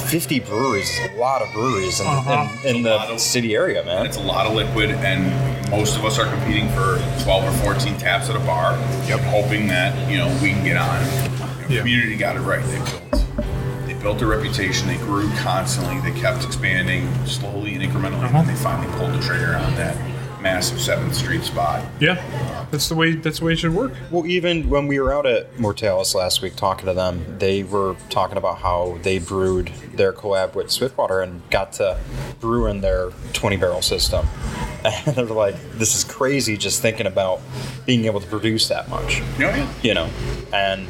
50 0.09 0.41
breweries 0.41 0.89
is 0.89 1.11
a 1.13 1.17
lot 1.19 1.43
of 1.43 1.53
breweries 1.53 2.01
in, 2.01 2.07
Uh-huh. 2.07 2.49
in, 2.69 2.77
in 2.77 2.87
It's 2.87 2.87
a 2.87 2.91
lot 2.97 3.07
the 3.09 3.15
of- 3.15 3.21
city 3.21 3.55
area, 3.55 3.85
man. 3.85 4.07
it's 4.07 4.17
a 4.17 4.21
lot 4.23 4.47
of 4.47 4.55
liquid, 4.55 4.91
and 4.91 5.71
most 5.71 5.97
of 5.97 6.05
us 6.05 6.19
are 6.19 6.27
competing 6.31 6.69
for 6.71 7.01
12 7.23 7.45
or 7.45 7.53
14 7.65 7.97
taps 7.99 8.29
at 8.29 8.37
a 8.37 8.41
bar. 8.41 8.73
Yep. 9.09 9.21
Hoping 9.21 9.67
that 9.69 10.11
you 10.11 10.19
know 10.19 10.29
we 10.43 10.51
can 10.53 10.65
get 10.65 10.77
on. 10.77 11.01
You 11.05 11.29
know, 11.39 11.49
Yeah. 11.69 11.79
Community 11.81 12.17
got 12.17 12.37
it 12.37 12.41
right. 12.41 12.63
They 12.65 13.22
built. 14.03 14.19
They 14.19 14.25
a 14.25 14.29
reputation. 14.29 14.89
They 14.89 14.99
grew 14.99 15.31
constantly. 15.39 16.01
They 16.01 16.19
kept 16.19 16.45
expanding 16.45 17.09
slowly 17.25 17.75
and 17.75 17.83
incrementally. 17.83 18.25
Uh-huh. 18.25 18.39
And 18.39 18.49
they 18.49 18.55
finally 18.55 18.93
pulled 18.99 19.13
the 19.13 19.21
trigger 19.21 19.55
on 19.55 19.75
that 19.77 19.97
massive 20.43 20.81
Seventh 20.81 21.15
Street 21.15 21.43
spot. 21.45 21.85
Yeah, 22.01 22.15
that's 22.71 22.89
the 22.89 22.95
way. 22.95 23.15
That's 23.15 23.39
the 23.39 23.45
way 23.45 23.53
it 23.53 23.61
should 23.61 23.75
work. 23.75 23.93
Well, 24.11 24.27
even 24.27 24.69
when 24.69 24.89
we 24.89 24.99
were 24.99 25.13
out 25.13 25.25
at 25.25 25.59
Mortalis 25.59 26.15
last 26.15 26.43
week 26.43 26.57
talking 26.57 26.87
to 26.87 26.95
them, 26.95 27.39
they 27.39 27.63
were 27.63 27.97
talking 28.11 28.37
about 28.37 28.59
how 28.59 28.99
they 29.03 29.19
brewed 29.19 29.69
their 29.95 30.13
collab 30.13 30.55
with 30.55 30.71
Swiftwater 30.71 31.21
and 31.21 31.49
got 31.51 31.73
to 31.75 31.99
brew 32.41 32.67
in 32.67 32.81
their 32.81 33.11
20 33.33 33.57
barrel 33.57 33.83
system. 33.83 34.27
And 35.07 35.17
they're 35.17 35.27
like, 35.27 35.57
this 35.73 35.95
is 35.95 36.05
crazy 36.05 36.57
just 36.57 36.83
thinking 36.83 37.07
about 37.07 37.41
being 37.87 38.05
able 38.05 38.21
to 38.21 38.27
produce 38.27 38.69
that 38.69 38.89
much. 38.89 39.21
Oh, 39.21 39.39
you 39.39 39.45
know, 39.47 39.71
you 39.83 39.95
know 39.95 40.11
and 40.53 40.87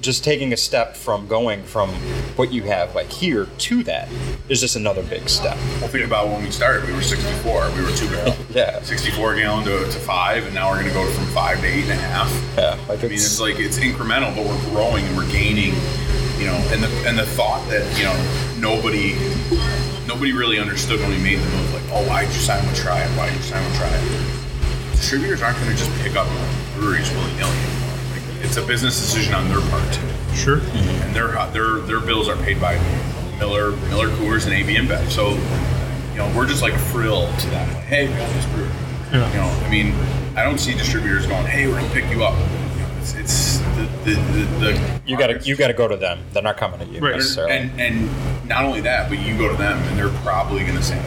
just 0.00 0.24
taking 0.24 0.52
a 0.52 0.56
step 0.56 0.96
from 0.96 1.26
going 1.28 1.62
from 1.62 1.90
what 2.36 2.52
you 2.52 2.62
have 2.62 2.94
like 2.94 3.10
here 3.10 3.46
to 3.58 3.82
that 3.84 4.08
is 4.48 4.60
just 4.60 4.74
another 4.74 5.02
big 5.02 5.28
step 5.28 5.56
Well, 5.80 5.88
think 5.88 6.04
about 6.04 6.28
when 6.28 6.42
we 6.42 6.50
started. 6.50 6.86
We 6.88 6.94
were 6.94 7.02
64. 7.02 7.70
We 7.76 7.82
were 7.82 7.90
two 7.90 8.08
barrel. 8.08 8.34
Yeah. 8.52 8.82
64 8.82 9.36
gallon 9.36 9.64
to, 9.64 9.84
to 9.84 9.98
five, 10.00 10.44
and 10.44 10.54
now 10.54 10.70
we're 10.70 10.76
going 10.82 10.88
to 10.88 10.92
go 10.92 11.08
from 11.10 11.24
five 11.26 11.60
to 11.60 11.66
eight 11.66 11.84
and 11.84 11.92
a 11.92 11.94
half. 11.94 12.30
yeah 12.56 12.78
like 12.88 12.98
I 13.00 13.02
mean, 13.04 13.12
it's, 13.12 13.26
it's 13.26 13.40
like 13.40 13.58
it's 13.58 13.78
incremental, 13.78 14.34
but 14.34 14.44
we're 14.46 14.70
growing 14.70 15.04
and 15.06 15.16
we're 15.16 15.30
gaining. 15.30 15.74
You 16.38 16.48
know, 16.48 16.68
and 16.72 16.82
the 16.82 16.88
and 17.06 17.16
the 17.16 17.24
thought 17.24 17.66
that 17.70 17.86
you 17.96 18.04
know 18.04 18.16
nobody 18.58 19.14
nobody 20.22 20.38
really 20.38 20.60
understood 20.60 21.00
when 21.00 21.10
we 21.10 21.18
made 21.18 21.36
the 21.40 21.50
move. 21.50 21.74
Like, 21.74 21.82
oh, 21.90 22.06
why'd 22.06 22.28
you 22.28 22.34
sign 22.38 22.64
with 22.64 22.76
Triad? 22.76 23.10
Why'd 23.18 23.34
you 23.34 23.42
sign 23.42 23.60
with 23.64 23.74
Triad? 23.76 24.00
Distributors 24.92 25.42
aren't 25.42 25.58
going 25.58 25.70
to 25.72 25.76
just 25.76 25.90
pick 26.00 26.14
up 26.14 26.28
breweries 26.76 27.10
willy 27.10 27.32
nilly. 27.34 27.50
Like, 28.14 28.22
it's 28.46 28.56
a 28.56 28.64
business 28.64 28.94
decision 29.00 29.34
on 29.34 29.48
their 29.48 29.60
part 29.68 29.82
too, 29.92 30.06
Sure. 30.32 30.60
and 30.60 31.12
their 31.12 31.32
their 31.50 31.80
their 31.80 31.98
bills 31.98 32.28
are 32.28 32.36
paid 32.36 32.60
by 32.60 32.74
Miller 33.40 33.72
Miller 33.90 34.10
Coors 34.10 34.44
and 34.44 34.54
AB 34.54 34.76
InBev. 34.76 35.10
So, 35.10 35.30
you 36.12 36.18
know, 36.18 36.32
we're 36.36 36.46
just 36.46 36.62
like 36.62 36.74
thrilled 36.94 37.36
to 37.40 37.50
that. 37.50 37.66
Like, 37.74 37.84
hey, 37.86 38.06
we 38.08 38.14
got 38.14 38.30
this 38.32 38.46
brewery. 38.54 38.70
Yeah. 39.12 39.28
You 39.32 39.36
know, 39.38 39.66
I 39.66 39.70
mean, 39.70 39.92
I 40.38 40.44
don't 40.44 40.58
see 40.58 40.72
distributors 40.72 41.26
going, 41.26 41.46
"Hey, 41.46 41.66
we're 41.66 41.80
gonna 41.80 41.92
pick 41.92 42.08
you 42.12 42.22
up." 42.22 42.38
You 42.38 42.82
know, 42.82 42.88
it's, 43.00 43.14
it's 43.16 43.51
the, 44.04 44.14
the, 44.14 44.14
the, 44.14 44.72
the 44.72 45.00
you 45.06 45.16
gotta 45.16 45.38
you 45.44 45.56
gotta 45.56 45.72
go 45.74 45.86
to 45.88 45.96
them 45.96 46.20
they're 46.32 46.42
not 46.42 46.56
coming 46.56 46.80
to 46.80 46.86
you 46.86 47.00
Right. 47.00 47.16
necessarily 47.16 47.52
and 47.52 47.80
and 47.80 48.48
not 48.48 48.64
only 48.64 48.80
that, 48.82 49.08
but 49.08 49.18
you 49.20 49.36
go 49.38 49.48
to 49.48 49.56
them 49.56 49.78
and 49.78 49.98
they're 49.98 50.10
probably 50.22 50.64
gonna 50.64 50.82
say. 50.82 51.00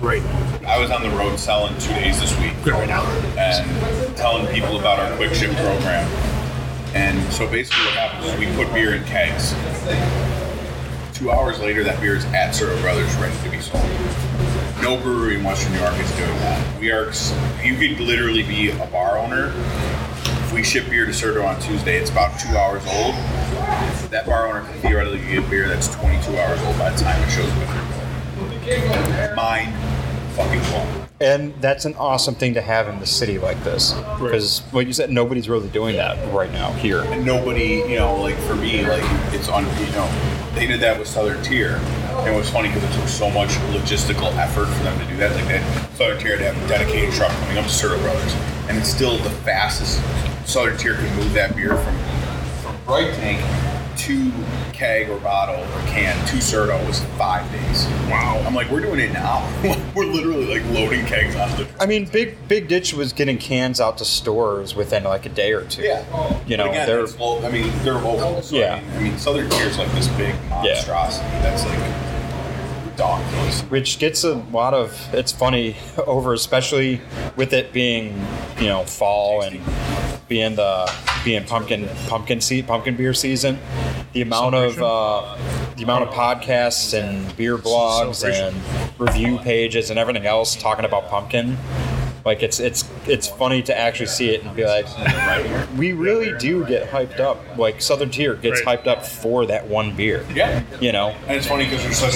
Right. 0.00 0.22
I 0.66 0.78
was 0.78 0.90
on 0.90 1.02
the 1.02 1.10
road 1.10 1.38
selling 1.38 1.76
two 1.78 1.92
days 1.94 2.18
this 2.20 2.36
week 2.40 2.52
Good 2.64 2.72
right 2.72 2.88
now. 2.88 3.04
and 3.38 4.16
telling 4.16 4.46
people 4.52 4.78
about 4.78 4.98
our 4.98 5.14
quick 5.16 5.32
ship 5.34 5.50
program. 5.56 6.08
And 6.94 7.20
so 7.32 7.46
basically, 7.46 7.84
what 7.84 7.94
happens 7.94 8.26
is 8.32 8.38
we 8.38 8.46
put 8.56 8.72
beer 8.74 8.94
in 8.94 9.04
kegs. 9.04 9.54
Two 11.14 11.30
hours 11.30 11.60
later, 11.60 11.84
that 11.84 12.00
beer 12.00 12.16
is 12.16 12.24
at 12.26 12.52
Certo 12.54 12.80
Brothers, 12.80 13.14
ready 13.16 13.36
to 13.44 13.50
be 13.50 13.60
sold. 13.60 13.84
No 14.82 14.96
brewery 15.00 15.36
in 15.36 15.44
Western 15.44 15.72
New 15.74 15.80
York 15.80 15.94
is 16.00 16.10
doing 16.16 16.30
that. 16.40 16.80
We 16.80 16.90
are. 16.90 17.12
You 17.62 17.76
could 17.76 18.00
literally 18.00 18.42
be 18.42 18.70
a 18.70 18.86
bar 18.86 19.18
owner. 19.18 19.52
If 20.50 20.54
we 20.54 20.64
ship 20.64 20.90
beer 20.90 21.06
to 21.06 21.14
Certo 21.14 21.44
on 21.44 21.60
Tuesday, 21.60 21.96
it's 21.96 22.10
about 22.10 22.36
two 22.40 22.48
hours 22.56 22.82
old. 22.88 23.14
That 24.10 24.24
bar 24.26 24.48
owner 24.48 24.66
can 24.68 24.80
theoretically 24.80 25.20
get 25.20 25.48
beer 25.48 25.68
that's 25.68 25.86
22 25.94 26.36
hours 26.36 26.60
old 26.62 26.76
by 26.76 26.90
the 26.90 27.00
time 27.00 27.22
it 27.22 27.30
shows 27.30 27.48
up 27.48 27.68
at 27.68 29.26
door. 29.28 29.36
Mind 29.36 29.72
fucking 30.34 30.58
blown. 30.62 31.06
And 31.20 31.54
that's 31.62 31.84
an 31.84 31.94
awesome 31.94 32.34
thing 32.34 32.54
to 32.54 32.60
have 32.60 32.88
in 32.88 32.98
the 32.98 33.06
city 33.06 33.38
like 33.38 33.62
this. 33.62 33.92
Because, 34.18 34.64
like 34.72 34.88
you 34.88 34.92
said, 34.92 35.12
nobody's 35.12 35.48
really 35.48 35.68
doing 35.68 35.94
that 35.94 36.18
right 36.34 36.50
now 36.50 36.72
here. 36.72 37.02
And 37.02 37.24
nobody, 37.24 37.84
you 37.86 37.94
know, 37.94 38.16
like 38.16 38.36
for 38.38 38.56
me, 38.56 38.84
like 38.84 39.04
it's 39.32 39.48
on, 39.48 39.62
you 39.62 39.92
know, 39.92 40.10
they 40.56 40.66
did 40.66 40.80
that 40.80 40.98
with 40.98 41.06
Southern 41.06 41.40
Tier. 41.44 41.76
And 41.76 42.34
it 42.34 42.36
was 42.36 42.50
funny 42.50 42.70
because 42.70 42.82
it 42.82 42.92
took 42.98 43.08
so 43.08 43.30
much 43.30 43.50
logistical 43.70 44.36
effort 44.36 44.66
for 44.66 44.82
them 44.82 44.98
to 44.98 45.06
do 45.06 45.16
that. 45.18 45.32
Like 45.36 45.46
that 45.46 45.92
Southern 45.92 46.18
Tier 46.18 46.36
had 46.36 46.38
to 46.38 46.52
have 46.52 46.64
a 46.64 46.68
dedicated 46.68 47.14
truck 47.14 47.30
coming 47.30 47.56
up 47.56 47.66
to 47.66 47.70
Certo 47.70 48.00
Brothers, 48.00 48.34
and 48.68 48.76
it's 48.76 48.88
still 48.88 49.16
the 49.18 49.30
fastest 49.30 50.00
Southern 50.44 50.76
Tier 50.78 50.94
can 50.94 51.16
move 51.16 51.32
that 51.34 51.54
beer 51.56 51.76
from 51.76 51.96
from 52.62 52.76
Bright 52.84 53.12
Tank 53.14 53.40
to 53.98 54.32
keg 54.72 55.10
or 55.10 55.18
bottle 55.20 55.56
or 55.62 55.86
can 55.86 56.16
to 56.28 56.40
Certo 56.40 56.76
was 56.86 57.00
five 57.18 57.50
days. 57.52 57.84
Wow! 58.08 58.42
I'm 58.46 58.54
like, 58.54 58.70
we're 58.70 58.80
doing 58.80 58.98
it 59.00 59.12
now. 59.12 59.46
we're 59.94 60.06
literally 60.06 60.46
like 60.58 60.64
loading 60.70 61.04
kegs 61.04 61.36
onto 61.36 61.64
the 61.64 61.82
I 61.82 61.86
mean, 61.86 62.06
Big 62.06 62.36
Big 62.48 62.66
Ditch 62.68 62.94
was 62.94 63.12
getting 63.12 63.36
cans 63.36 63.80
out 63.80 63.98
to 63.98 64.04
stores 64.04 64.74
within 64.74 65.04
like 65.04 65.26
a 65.26 65.28
day 65.28 65.52
or 65.52 65.64
two. 65.64 65.82
Yeah, 65.82 66.02
You 66.46 66.56
know, 66.56 66.70
again, 66.70 66.86
they're- 66.86 67.04
it's 67.04 67.14
I 67.20 67.50
mean, 67.50 67.70
they're 67.82 67.94
local. 67.94 68.40
So 68.42 68.56
Yeah. 68.56 68.76
I 68.76 68.80
mean, 68.80 68.90
I 68.96 69.02
mean, 69.02 69.18
Southern 69.18 69.48
Tier 69.50 69.66
is 69.66 69.76
like 69.78 69.92
this 69.92 70.08
big 70.08 70.34
monstrosity. 70.48 71.26
That's 71.42 71.64
like 71.66 72.96
dog 72.96 73.22
food. 73.30 73.70
which 73.70 73.98
gets 73.98 74.24
a 74.24 74.34
lot 74.52 74.74
of 74.74 74.98
it's 75.14 75.32
funny 75.32 75.74
over 76.06 76.34
especially 76.34 77.00
with 77.34 77.52
it 77.54 77.72
being 77.72 78.08
you 78.58 78.66
know 78.66 78.84
fall 78.84 79.40
and 79.42 79.58
being 80.30 80.54
the 80.54 80.90
being 81.24 81.44
pumpkin 81.44 81.86
pumpkin 82.06 82.40
seed 82.40 82.66
pumpkin 82.66 82.96
beer 82.96 83.12
season 83.12 83.58
the 84.14 84.22
amount 84.22 84.54
of 84.54 84.80
uh, 84.80 85.36
the 85.76 85.82
amount 85.82 86.04
of 86.04 86.14
podcasts 86.14 86.98
and 86.98 87.36
beer 87.36 87.58
blogs 87.58 88.24
and 88.24 88.56
review 88.98 89.36
pages 89.38 89.90
and 89.90 89.98
everything 89.98 90.24
else 90.24 90.54
talking 90.56 90.84
about 90.86 91.08
pumpkin 91.08 91.58
like 92.24 92.42
it's 92.42 92.60
it's 92.60 92.88
it's 93.06 93.26
funny 93.26 93.62
to 93.62 93.76
actually 93.76 94.06
see 94.06 94.30
it 94.30 94.44
and 94.44 94.54
be 94.54 94.64
like 94.64 94.86
we 95.76 95.92
really 95.94 96.36
do 96.38 96.66
get 96.66 96.88
hyped 96.90 97.18
up. 97.18 97.38
Like 97.56 97.80
southern 97.80 98.10
tier 98.10 98.34
gets 98.34 98.60
hyped 98.60 98.86
up 98.86 99.06
for 99.06 99.46
that 99.46 99.66
one 99.66 99.96
beer 99.96 100.24
Yeah. 100.34 100.62
you 100.82 100.92
know? 100.92 101.14
And 101.26 101.38
it's 101.38 101.46
funny 101.46 101.64
because 101.64 101.82
there's 101.82 101.96
such 101.98 102.14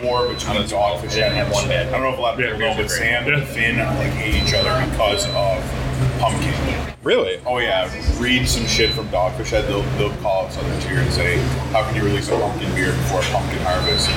a 0.00 0.06
war 0.06 0.28
between 0.28 0.62
Dogfish 0.62 1.20
and 1.20 1.34
have 1.34 1.50
one 1.52 1.66
bad. 1.66 1.88
I 1.88 1.90
don't 1.90 2.02
know 2.02 2.12
if 2.12 2.18
a 2.18 2.22
lot 2.22 2.34
of 2.34 2.40
Yeah, 2.40 2.52
people 2.52 2.68
know, 2.70 2.76
but 2.76 2.90
Sam 2.92 3.26
and 3.26 3.42
Finn 3.48 3.78
like 3.78 4.12
hate 4.12 4.40
each 4.40 4.54
other 4.54 4.88
because 4.88 5.26
of 5.26 5.89
pumpkin. 6.20 6.54
really 7.02 7.40
Oh 7.46 7.58
yeah, 7.58 7.90
read 8.20 8.46
some 8.46 8.66
shit 8.66 8.90
from 8.90 9.08
Dogfish 9.08 9.50
Head. 9.50 9.66
They'll, 9.66 9.82
they'll 9.98 10.14
call 10.22 10.46
it 10.46 10.52
Southern 10.52 10.78
Tier 10.80 10.98
and 10.98 11.12
say, 11.12 11.38
"How 11.72 11.82
can 11.84 11.96
you 11.96 12.04
release 12.04 12.28
a 12.28 12.38
pumpkin 12.38 12.72
beer 12.74 12.92
before 12.92 13.20
a 13.20 13.24
pumpkin 13.24 13.58
harvest?" 13.62 14.08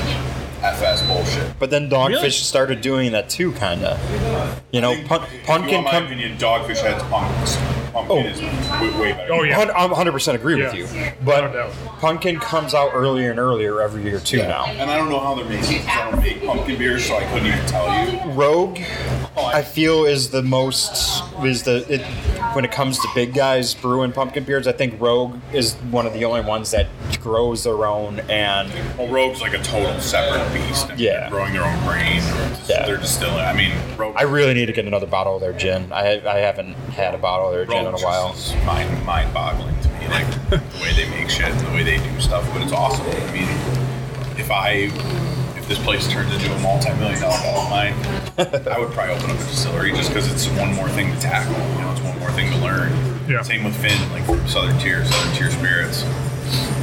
FS 0.62 1.02
bullshit. 1.06 1.58
But 1.58 1.68
then 1.70 1.90
Dogfish 1.90 2.40
started 2.42 2.80
doing 2.80 3.12
that 3.12 3.28
too, 3.28 3.52
kind 3.52 3.84
of. 3.84 4.00
You 4.72 4.80
know, 4.80 4.92
I 4.92 4.94
think 4.96 5.08
pun- 5.08 5.22
if 5.24 5.32
you 5.34 5.38
pumpkin. 5.44 5.74
want 5.74 5.84
my 5.84 5.90
Come- 5.92 6.04
opinion, 6.06 6.38
Dogfish 6.38 6.78
Head's 6.80 7.02
pumpkin. 7.04 7.83
Pumpkin 7.94 8.16
Oh. 8.16 8.20
is 8.28 8.40
way, 8.40 9.00
way 9.00 9.12
better. 9.12 9.32
Oh, 9.32 9.42
yeah. 9.44 9.60
I'm 9.76 9.90
100% 9.90 10.34
agree 10.34 10.56
with 10.62 10.74
you. 10.74 10.86
But 11.24 11.52
No 11.52 11.70
pumpkin 12.00 12.38
comes 12.40 12.74
out 12.74 12.90
earlier 12.92 13.30
and 13.30 13.38
earlier 13.38 13.80
every 13.80 14.02
year 14.02 14.20
too 14.20 14.38
now. 14.38 14.66
And 14.66 14.90
I 14.90 14.96
don't 14.98 15.08
know 15.08 15.20
how 15.20 15.34
they're 15.34 15.44
making 15.46 15.76
it. 15.78 15.86
'cause 15.86 15.96
I 15.96 16.10
don't 16.10 16.20
make 16.22 16.44
pumpkin 16.44 16.76
beers, 16.76 17.06
so 17.06 17.16
I 17.16 17.22
couldn't 17.24 17.46
even 17.46 17.64
tell 17.66 17.86
you. 18.10 18.32
Rogue, 18.32 18.78
oh, 19.36 19.46
I 19.46 19.62
feel, 19.62 20.04
is 20.04 20.30
the 20.30 20.42
most 20.42 21.22
is 21.44 21.62
the 21.62 21.84
it, 21.88 22.02
when 22.54 22.64
it 22.64 22.72
comes 22.72 22.98
to 22.98 23.08
big 23.14 23.32
guys 23.32 23.72
brewing 23.74 24.12
pumpkin 24.12 24.44
beers. 24.44 24.66
I 24.66 24.72
think 24.72 25.00
Rogue 25.00 25.36
is 25.52 25.74
one 25.90 26.06
of 26.06 26.12
the 26.12 26.24
only 26.24 26.40
ones 26.42 26.70
that 26.72 26.86
grows 27.22 27.64
their 27.64 27.86
own 27.86 28.20
and 28.28 28.70
Well, 28.98 29.08
Rogue's 29.08 29.40
like 29.40 29.54
a 29.54 29.58
total 29.62 29.98
separate 30.00 30.52
beast. 30.52 30.86
I 30.86 30.88
mean, 30.90 30.98
Yeah. 30.98 31.20
They're 31.20 31.30
growing 31.30 31.52
their 31.54 31.64
own 31.64 31.78
grain. 31.86 32.22
Yeah. 32.68 32.86
They're 32.86 32.96
distilling. 32.98 33.38
I 33.44 33.52
mean, 33.52 33.72
Rogue. 33.96 34.14
I 34.16 34.22
really 34.24 34.52
need 34.54 34.66
to 34.66 34.72
get 34.72 34.84
another 34.86 35.06
bottle 35.06 35.36
of 35.36 35.40
their 35.40 35.52
gin. 35.52 35.90
I 35.92 36.20
I 36.26 36.38
haven't 36.38 36.74
had 36.96 37.14
a 37.14 37.18
bottle 37.18 37.48
of 37.48 37.54
their 37.54 37.64
gin 37.66 37.83
in 37.86 37.92
Rogue 37.92 38.02
a 38.02 38.04
while. 38.04 38.32
just 38.32 38.54
is 38.54 38.64
mind 38.64 39.04
mind 39.04 39.32
boggling 39.34 39.78
to 39.80 39.88
me, 39.88 40.08
like 40.08 40.26
the 40.50 40.62
way 40.80 40.92
they 40.94 41.08
make 41.10 41.30
shit 41.30 41.50
and 41.50 41.60
the 41.60 41.70
way 41.72 41.82
they 41.82 41.98
do 41.98 42.20
stuff. 42.20 42.48
But 42.52 42.62
it's 42.62 42.72
awesome. 42.72 43.06
I 43.06 43.32
mean, 43.32 43.48
if 44.38 44.50
I 44.50 44.90
if 45.56 45.68
this 45.68 45.82
place 45.82 46.06
turns 46.10 46.32
into 46.32 46.52
a 46.52 46.58
multi-million 46.60 47.20
dollar 47.20 47.38
bottle 47.40 47.70
mine, 47.70 47.94
I 48.68 48.78
would 48.78 48.92
probably 48.92 49.14
open 49.14 49.30
up 49.30 49.36
a 49.36 49.44
distillery 49.44 49.92
just 49.92 50.10
because 50.10 50.30
it's 50.30 50.46
one 50.58 50.74
more 50.74 50.88
thing 50.90 51.12
to 51.12 51.20
tackle. 51.20 51.56
You 51.76 51.82
know, 51.82 51.92
it's 51.92 52.02
one 52.02 52.18
more 52.18 52.30
thing 52.32 52.50
to 52.52 52.58
learn. 52.58 52.92
Yeah. 53.28 53.40
Same 53.42 53.64
with 53.64 53.74
Finn, 53.80 53.98
like 54.12 54.24
from 54.24 54.46
Southern 54.46 54.78
Tier, 54.78 55.04
Southern 55.06 55.34
Tier 55.34 55.50
Spirits, 55.50 56.02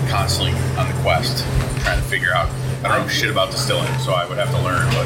constantly 0.09 0.53
on 0.79 0.87
the 0.87 0.97
quest, 1.01 1.45
trying 1.83 2.01
to 2.01 2.07
figure 2.07 2.33
out. 2.33 2.49
I 2.83 2.87
don't 2.87 3.05
know 3.05 3.07
shit 3.07 3.29
about 3.29 3.51
distilling, 3.51 3.93
so 3.99 4.13
I 4.13 4.27
would 4.27 4.39
have 4.39 4.49
to 4.49 4.61
learn. 4.61 4.89
But 4.89 5.05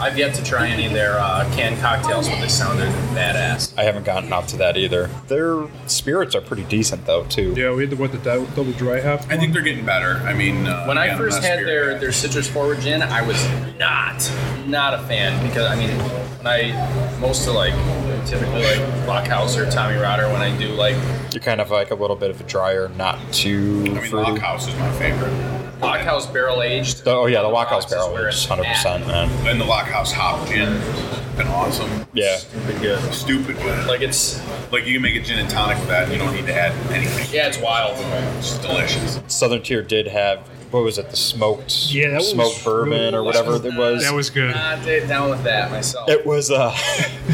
I've 0.00 0.18
yet 0.18 0.34
to 0.34 0.44
try 0.44 0.66
any 0.68 0.86
of 0.86 0.92
their 0.92 1.18
uh, 1.18 1.44
canned 1.54 1.80
cocktails, 1.80 2.28
but 2.28 2.40
they 2.40 2.48
sounded 2.48 2.88
badass. 3.14 3.76
I 3.78 3.84
haven't 3.84 4.04
gotten 4.04 4.32
up 4.32 4.46
to 4.48 4.56
that 4.58 4.76
either. 4.76 5.08
Their 5.28 5.66
spirits 5.86 6.34
are 6.34 6.40
pretty 6.40 6.64
decent 6.64 7.06
though 7.06 7.24
too. 7.24 7.54
Yeah, 7.56 7.72
we 7.74 7.82
had 7.82 7.90
the 7.90 7.96
what 7.96 8.12
the 8.12 8.18
dou- 8.18 8.46
double 8.54 8.72
dry 8.72 9.00
hop. 9.00 9.20
I 9.30 9.36
think 9.38 9.52
they're 9.52 9.62
getting 9.62 9.86
better. 9.86 10.14
I 10.26 10.34
mean, 10.34 10.66
uh, 10.66 10.84
When 10.86 10.98
I 10.98 11.06
again, 11.06 11.18
first 11.18 11.42
had 11.42 11.60
their, 11.60 11.98
their 11.98 12.12
citrus 12.12 12.48
forward 12.48 12.80
gin, 12.80 13.02
I 13.02 13.22
was 13.22 13.42
not 13.78 14.30
not 14.66 14.94
a 14.94 14.98
fan 15.06 15.46
because 15.46 15.66
I 15.70 15.76
mean 15.76 15.90
when 16.38 16.46
I 16.46 17.18
most 17.20 17.46
of 17.46 17.54
like 17.54 17.74
typically 18.26 18.62
like 18.62 19.06
Lockhouse 19.06 19.56
or 19.56 19.70
Tommy 19.70 19.96
Rotter 19.96 20.26
when 20.28 20.42
I 20.42 20.56
do 20.58 20.68
like 20.68 20.96
You're 21.32 21.42
kind 21.42 21.60
of 21.60 21.70
like 21.70 21.90
a 21.90 21.94
little 21.94 22.16
bit 22.16 22.30
of 22.30 22.40
a 22.40 22.44
drier, 22.44 22.88
not 22.96 23.18
too 23.32 23.84
I 23.86 23.88
mean, 23.90 24.00
fruity. 24.02 24.32
Lockhouse 24.32 24.68
is 24.68 24.74
my 24.76 24.90
favorite. 24.98 25.53
Lockhouse 25.84 26.26
barrel 26.32 26.62
aged. 26.62 27.04
The- 27.04 27.10
oh 27.14 27.26
yeah, 27.26 27.42
the 27.42 27.48
Lockhouse 27.48 27.84
Lockhouse 27.84 27.90
barrel 27.90 28.12
where 28.12 28.28
is 28.28 28.36
it's 28.36 28.44
hundred 28.46 28.66
percent, 28.66 29.02
at. 29.04 29.08
man. 29.08 29.46
And 29.46 29.60
the 29.60 29.64
Lockhouse 29.64 30.12
Hop 30.12 30.46
Gin 30.48 30.66
has 30.80 31.36
been 31.36 31.46
awesome. 31.48 32.06
Yeah, 32.12 32.36
Stupid 32.36 32.80
good. 32.80 33.14
Stupid 33.14 33.56
good. 33.58 33.86
Like 33.86 34.00
it's 34.02 34.40
Like 34.72 34.86
you 34.86 34.94
can 34.94 35.02
make 35.02 35.16
a 35.16 35.20
gin 35.20 35.38
and 35.38 35.48
tonic 35.50 35.78
with 35.78 35.88
that. 35.88 36.10
You 36.10 36.18
don't 36.18 36.32
need 36.34 36.46
to 36.46 36.54
add 36.54 36.72
anything. 36.92 37.26
yeah, 37.34 37.48
it's 37.48 37.58
wild. 37.58 37.96
It's 38.38 38.56
delicious. 38.58 39.20
Southern 39.26 39.62
Tier 39.62 39.82
did 39.82 40.06
have 40.08 40.46
what 40.70 40.82
was 40.82 40.98
it, 40.98 41.08
the 41.10 41.16
smoked 41.16 41.92
Yeah, 41.92 42.08
that 42.10 42.16
was 42.16 42.30
smoked 42.30 42.64
bourbon 42.64 42.90
really- 42.98 43.14
or 43.14 43.22
whatever 43.22 43.54
it 43.56 43.76
was. 43.76 44.02
That 44.02 44.12
was 44.14 44.28
good. 44.30 44.54
Not 44.54 44.84
down 45.08 45.30
with 45.30 45.44
that 45.44 45.70
myself. 45.70 46.08
it 46.10 46.26
was 46.26 46.50
uh, 46.50 46.76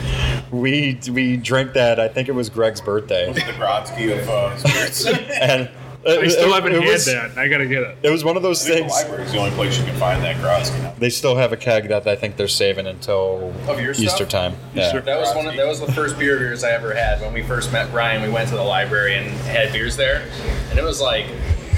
we 0.51 0.99
we 1.11 1.37
drank 1.37 1.73
that. 1.75 1.99
I 2.01 2.09
think 2.09 2.29
it 2.29 2.33
was 2.33 2.49
Greg's 2.51 2.81
birthday, 2.81 3.33
The 3.33 3.41
Grodzki 3.41 4.13
of 4.19 4.29
uh, 4.29 4.57
spirits. 4.59 5.07
And 5.41 5.71
I 6.07 6.29
still 6.29 6.49
it, 6.49 6.55
haven't 6.55 6.73
it 6.73 6.83
had 6.83 6.93
was, 6.93 7.05
that. 7.07 7.37
I 7.37 7.49
gotta 7.49 7.67
get 7.67 7.83
it. 7.83 7.99
It 8.03 8.11
was 8.11 8.25
one 8.25 8.37
of 8.37 8.43
those 8.43 8.65
think 8.65 8.75
the 8.75 8.81
things. 8.83 8.93
library 8.93 9.25
is 9.25 9.33
the 9.33 9.39
only 9.39 9.51
place 9.51 9.79
you 9.79 9.85
can 9.85 9.97
find 9.97 10.23
that 10.23 10.37
Grodzki 10.37 10.83
now. 10.83 10.95
They 10.99 11.11
still 11.11 11.37
have 11.37 11.53
a 11.53 11.59
keg 11.59 11.89
that 11.89 12.07
I 12.07 12.17
think 12.17 12.37
they're 12.37 12.49
saving 12.49 12.87
until 12.87 13.53
Of 13.69 13.81
your 13.81 13.91
Easter 13.93 14.09
stuff? 14.09 14.29
time. 14.29 14.57
Yeah. 14.75 14.99
That 15.01 15.21
was 15.21 15.35
one 15.35 15.47
of 15.47 15.57
that 15.57 15.67
was 15.67 15.81
the 15.81 15.93
first 15.93 16.19
beer 16.19 16.39
beers 16.39 16.65
I 16.65 16.71
ever 16.71 16.95
had. 16.95 17.21
When 17.21 17.35
we 17.35 17.43
first 17.43 17.71
met 17.71 17.91
Brian, 17.91 18.23
we 18.23 18.31
went 18.31 18.49
to 18.49 18.55
the 18.57 18.63
library 18.65 19.17
and 19.17 19.29
had 19.43 19.73
beers 19.73 19.97
there, 19.97 20.23
and 20.71 20.79
it 20.79 20.83
was 20.83 21.01
like 21.03 21.27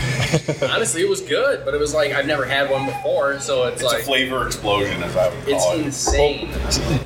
honestly, 0.70 1.02
it 1.02 1.08
was 1.08 1.20
good, 1.20 1.64
but 1.64 1.74
it 1.74 1.80
was 1.80 1.94
like 1.94 2.12
I've 2.12 2.26
never 2.26 2.44
had 2.44 2.70
one 2.70 2.86
before, 2.86 3.38
so 3.40 3.64
it's, 3.64 3.82
It's 3.82 3.92
like 3.92 4.02
a 4.02 4.04
flavor 4.04 4.46
explosion, 4.46 5.02
as 5.02 5.16
I 5.16 5.28
would 5.28 5.48
it's 5.48 5.64
call 5.64 5.74
it. 5.78 5.84
insane. 5.86 6.48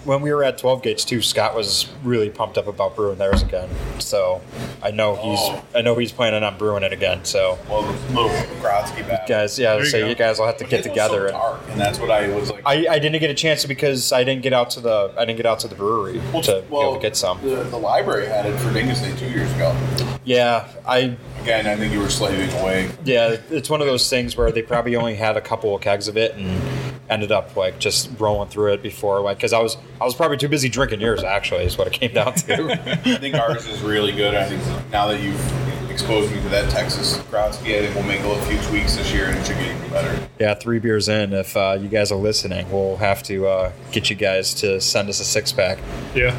When 0.04 0.20
we 0.22 0.32
were 0.32 0.44
at 0.44 0.58
12 0.58 0.82
Gates 0.82 1.04
too, 1.04 1.20
Scott 1.22 1.54
was 1.54 1.88
really 2.04 2.30
pumped 2.30 2.56
up 2.58 2.66
about 2.66 2.94
brewing 2.96 3.18
theirs 3.18 3.42
again. 3.42 3.68
So 3.98 4.40
I 4.82 4.90
know 4.90 5.16
he's 5.16 5.38
Oh. 5.40 5.62
I 5.74 5.82
know 5.82 5.94
he's 5.96 6.12
planning 6.12 6.42
on 6.42 6.56
brewing 6.58 6.82
it 6.82 6.92
again. 6.92 7.24
So 7.24 7.58
Well, 7.68 7.82
little 8.10 8.28
Grodzki 8.60 9.06
batch. 9.06 9.28
guys, 9.28 9.58
yeah, 9.58 9.74
There 9.74 9.84
you 9.84 9.90
so 9.90 10.00
go. 10.00 10.06
you 10.08 10.14
guys 10.14 10.38
will 10.38 10.46
have 10.46 10.56
to 10.58 10.64
But 10.64 10.70
get 10.70 10.82
together. 10.82 11.18
So 11.18 11.24
and, 11.26 11.32
dark, 11.32 11.60
and 11.70 11.80
that's 11.80 11.98
what 11.98 12.10
I 12.10 12.28
was 12.28 12.50
like. 12.50 12.62
I, 12.64 12.86
I 12.88 12.98
didn't 12.98 13.20
get 13.20 13.30
a 13.30 13.34
chance 13.34 13.62
to 13.62 13.68
because 13.68 14.12
I 14.12 14.24
didn't 14.24 14.42
get 14.42 14.52
out 14.52 14.70
to 14.70 14.80
the 14.80 15.12
I 15.18 15.24
didn't 15.24 15.36
get 15.36 15.46
out 15.46 15.60
to 15.60 15.68
the 15.68 15.74
brewery 15.74 16.20
well, 16.32 16.42
to 16.42 16.62
be 16.62 16.76
able 16.76 16.94
to 16.94 17.00
get 17.00 17.16
some. 17.16 17.40
The, 17.42 17.64
the 17.64 17.76
library 17.78 18.26
had 18.26 18.46
it 18.46 18.56
for 18.58 18.72
Dingus 18.72 19.00
Day 19.00 19.14
two 19.16 19.28
years 19.30 19.52
ago. 19.54 19.76
Yeah, 20.24 20.68
I 20.86 21.16
Again, 21.42 21.66
I 21.66 21.76
think 21.76 21.92
you 21.92 22.00
were 22.00 22.08
slaving 22.08 22.50
away. 22.60 22.85
Yeah, 23.04 23.36
it's 23.50 23.70
one 23.70 23.80
of 23.80 23.86
those 23.86 24.08
things 24.08 24.36
where 24.36 24.50
they 24.50 24.62
probably 24.62 24.96
only 24.96 25.14
had 25.14 25.36
a 25.36 25.40
couple 25.40 25.74
of 25.74 25.82
kegs 25.82 26.08
of 26.08 26.16
it 26.16 26.34
and 26.34 26.60
ended 27.08 27.30
up 27.30 27.56
like 27.56 27.78
just 27.78 28.10
rolling 28.18 28.48
through 28.48 28.72
it 28.72 28.82
before 28.82 29.20
like 29.20 29.36
because 29.36 29.52
I 29.52 29.60
was 29.60 29.76
I 30.00 30.04
was 30.04 30.14
probably 30.14 30.36
too 30.36 30.48
busy 30.48 30.68
drinking 30.68 31.00
yours 31.00 31.22
actually 31.22 31.64
is 31.64 31.78
what 31.78 31.86
it 31.86 31.92
came 31.92 32.12
down 32.12 32.34
to. 32.34 32.72
I 33.06 33.16
think 33.18 33.36
ours 33.36 33.66
is 33.66 33.80
really 33.82 34.12
good. 34.12 34.34
I 34.34 34.48
think 34.48 34.90
now 34.90 35.06
that 35.08 35.20
you've 35.20 35.90
exposed 35.90 36.30
me 36.34 36.42
to 36.42 36.48
that 36.50 36.68
Texas 36.70 37.16
Grodzki, 37.30 37.78
I 37.78 37.86
think 37.86 37.94
we'll 37.94 38.04
make 38.04 38.20
a 38.20 38.46
few 38.46 38.58
tweaks 38.68 38.96
this 38.96 39.12
year 39.12 39.26
and 39.26 39.38
it 39.38 39.46
should 39.46 39.56
get 39.56 39.74
even 39.74 39.90
better. 39.90 40.28
yeah, 40.38 40.54
three 40.54 40.78
beers 40.78 41.08
in. 41.08 41.32
If 41.32 41.56
uh, 41.56 41.78
you 41.80 41.88
guys 41.88 42.12
are 42.12 42.18
listening, 42.18 42.70
we'll 42.70 42.96
have 42.96 43.22
to 43.24 43.46
uh, 43.46 43.72
get 43.92 44.10
you 44.10 44.16
guys 44.16 44.52
to 44.54 44.80
send 44.80 45.08
us 45.08 45.20
a 45.20 45.24
six 45.24 45.52
pack. 45.52 45.78
Yeah. 46.14 46.34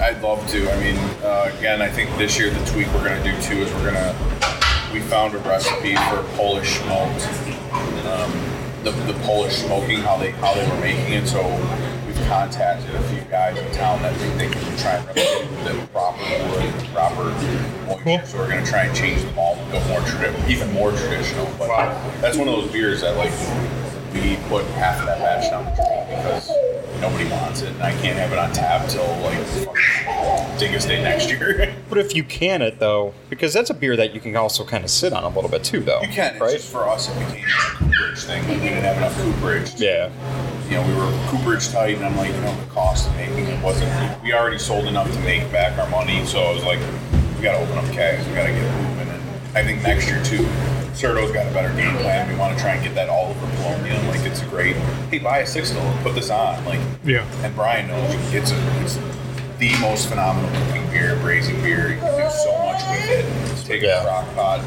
I'd 0.00 0.20
love 0.22 0.46
to. 0.48 0.70
I 0.70 0.80
mean, 0.80 0.96
uh, 1.24 1.52
again, 1.58 1.82
I 1.82 1.88
think 1.88 2.14
this 2.18 2.38
year 2.38 2.50
the 2.50 2.64
tweak 2.66 2.86
we're 2.88 3.04
going 3.08 3.22
to 3.22 3.32
do 3.32 3.42
too 3.42 3.56
is 3.62 3.72
we're 3.74 3.90
going 3.90 3.94
to. 3.94 4.37
We 4.92 5.00
found 5.00 5.34
a 5.34 5.38
recipe 5.38 5.96
for 5.96 6.22
Polish 6.36 6.78
smoked, 6.80 7.26
um, 8.06 8.32
the, 8.84 8.90
the 9.06 9.18
Polish 9.24 9.54
smoking, 9.56 9.98
how 9.98 10.16
they 10.16 10.30
how 10.30 10.54
they 10.54 10.66
were 10.68 10.80
making 10.80 11.12
it. 11.12 11.26
So 11.26 11.42
we've 12.06 12.16
contacted 12.26 12.94
a 12.94 13.02
few 13.08 13.20
guys 13.30 13.58
in 13.58 13.70
town 13.72 14.00
that 14.02 14.16
think 14.16 14.38
they 14.38 14.48
can 14.48 14.76
try 14.78 14.92
and 14.92 15.06
replicate 15.06 15.64
the 15.64 15.86
proper 15.88 16.18
wood, 16.22 16.72
the 16.80 16.86
proper 16.94 17.24
moisture. 17.86 18.02
Cool. 18.02 18.20
So 18.24 18.38
we're 18.38 18.48
gonna 18.48 18.64
try 18.64 18.84
and 18.84 18.96
change 18.96 19.20
them 19.22 19.38
all, 19.38 19.56
to 19.56 19.72
go 19.72 19.88
more 19.88 20.00
tradi- 20.00 20.48
even 20.48 20.72
more 20.72 20.90
traditional. 20.92 21.46
But 21.58 21.68
that's 22.22 22.38
one 22.38 22.48
of 22.48 22.54
those 22.54 22.72
beers 22.72 23.02
that 23.02 23.16
like 23.16 23.32
we 24.14 24.36
put 24.48 24.64
half 24.76 25.00
of 25.00 25.06
that 25.06 25.18
batch 25.18 25.50
down 25.50 25.66
the 25.66 25.72
drain 25.76 26.06
because 26.16 26.48
nobody 27.00 27.28
wants 27.30 27.60
it, 27.60 27.68
and 27.72 27.82
I 27.82 27.92
can't 28.00 28.18
have 28.18 28.32
it 28.32 28.38
on 28.38 28.52
tap 28.52 28.88
till 28.88 29.04
like 29.20 29.38
Dingus 30.58 30.86
Day 30.86 31.02
next 31.02 31.28
year. 31.28 31.66
But 31.88 31.98
if 31.98 32.14
you 32.14 32.22
can 32.24 32.60
it 32.62 32.78
though, 32.78 33.14
because 33.30 33.52
that's 33.54 33.70
a 33.70 33.74
beer 33.74 33.96
that 33.96 34.14
you 34.14 34.20
can 34.20 34.36
also 34.36 34.64
kind 34.64 34.84
of 34.84 34.90
sit 34.90 35.12
on 35.12 35.24
a 35.24 35.28
little 35.28 35.48
bit 35.50 35.64
too, 35.64 35.80
though. 35.80 36.00
you 36.02 36.08
can. 36.08 36.32
It's 36.32 36.40
right? 36.40 36.52
just 36.52 36.70
for 36.70 36.86
us, 36.88 37.08
it 37.08 37.14
became 37.18 37.44
a 37.46 37.74
cooperage 37.78 38.24
thing. 38.24 38.46
We 38.48 38.54
didn't 38.56 38.84
have 38.84 38.96
enough 38.98 39.16
cooperage. 39.18 39.74
yeah. 39.80 40.10
you 40.68 40.72
know, 40.76 40.86
we 40.86 40.94
were 40.94 41.10
cooperage 41.28 41.68
tight, 41.68 41.96
and 41.96 42.04
I'm 42.04 42.16
like, 42.16 42.28
you 42.34 42.40
know, 42.42 42.54
the 42.54 42.70
cost 42.72 43.08
of 43.08 43.16
making 43.16 43.46
it 43.46 43.62
wasn't. 43.62 43.90
We 44.22 44.34
already 44.34 44.58
sold 44.58 44.84
enough 44.86 45.10
to 45.12 45.18
make 45.20 45.50
back 45.50 45.78
our 45.78 45.88
money, 45.88 46.24
so 46.26 46.40
I 46.40 46.52
was 46.52 46.62
like, 46.64 46.78
we 47.36 47.42
got 47.42 47.56
to 47.56 47.62
open 47.64 47.78
up 47.78 47.90
kegs, 47.94 48.26
we 48.28 48.34
got 48.34 48.46
to 48.46 48.52
get 48.52 48.62
moving, 48.82 49.08
and 49.08 49.22
I 49.56 49.64
think 49.64 49.82
next 49.82 50.08
year 50.08 50.22
too, 50.24 50.46
Certo's 50.92 51.30
got 51.32 51.46
a 51.46 51.54
better 51.54 51.74
game 51.74 51.96
plan. 51.98 52.28
We 52.28 52.36
want 52.38 52.54
to 52.56 52.60
try 52.62 52.72
and 52.72 52.84
get 52.84 52.94
that 52.96 53.08
all 53.08 53.30
over 53.30 53.56
Colombia. 53.56 53.94
Like, 54.08 54.20
it's 54.26 54.42
a 54.42 54.46
great. 54.46 54.76
Hey, 55.10 55.20
buy 55.20 55.38
a 55.38 55.46
six 55.46 55.70
still, 55.70 55.94
put 56.02 56.14
this 56.14 56.28
on, 56.28 56.62
like, 56.66 56.80
Yeah. 57.04 57.24
and 57.44 57.54
Brian 57.54 57.86
knows 57.88 58.14
it's 58.34 58.50
a, 58.50 58.82
it's 58.82 58.96
the 59.58 59.76
most 59.80 60.08
phenomenal 60.08 60.50
cooking 60.66 60.86
beer, 60.90 61.16
braising 61.16 61.60
beer. 61.62 61.92
You 61.94 61.98
can 62.00 62.16
do 62.24 62.30
so 62.36 62.58
much 62.62 62.82
with 62.90 63.10
it. 63.10 63.66
Take 63.66 63.82
Yeah. 63.82 64.00
a 64.00 64.04
crock 64.04 64.34
pot. 64.34 64.64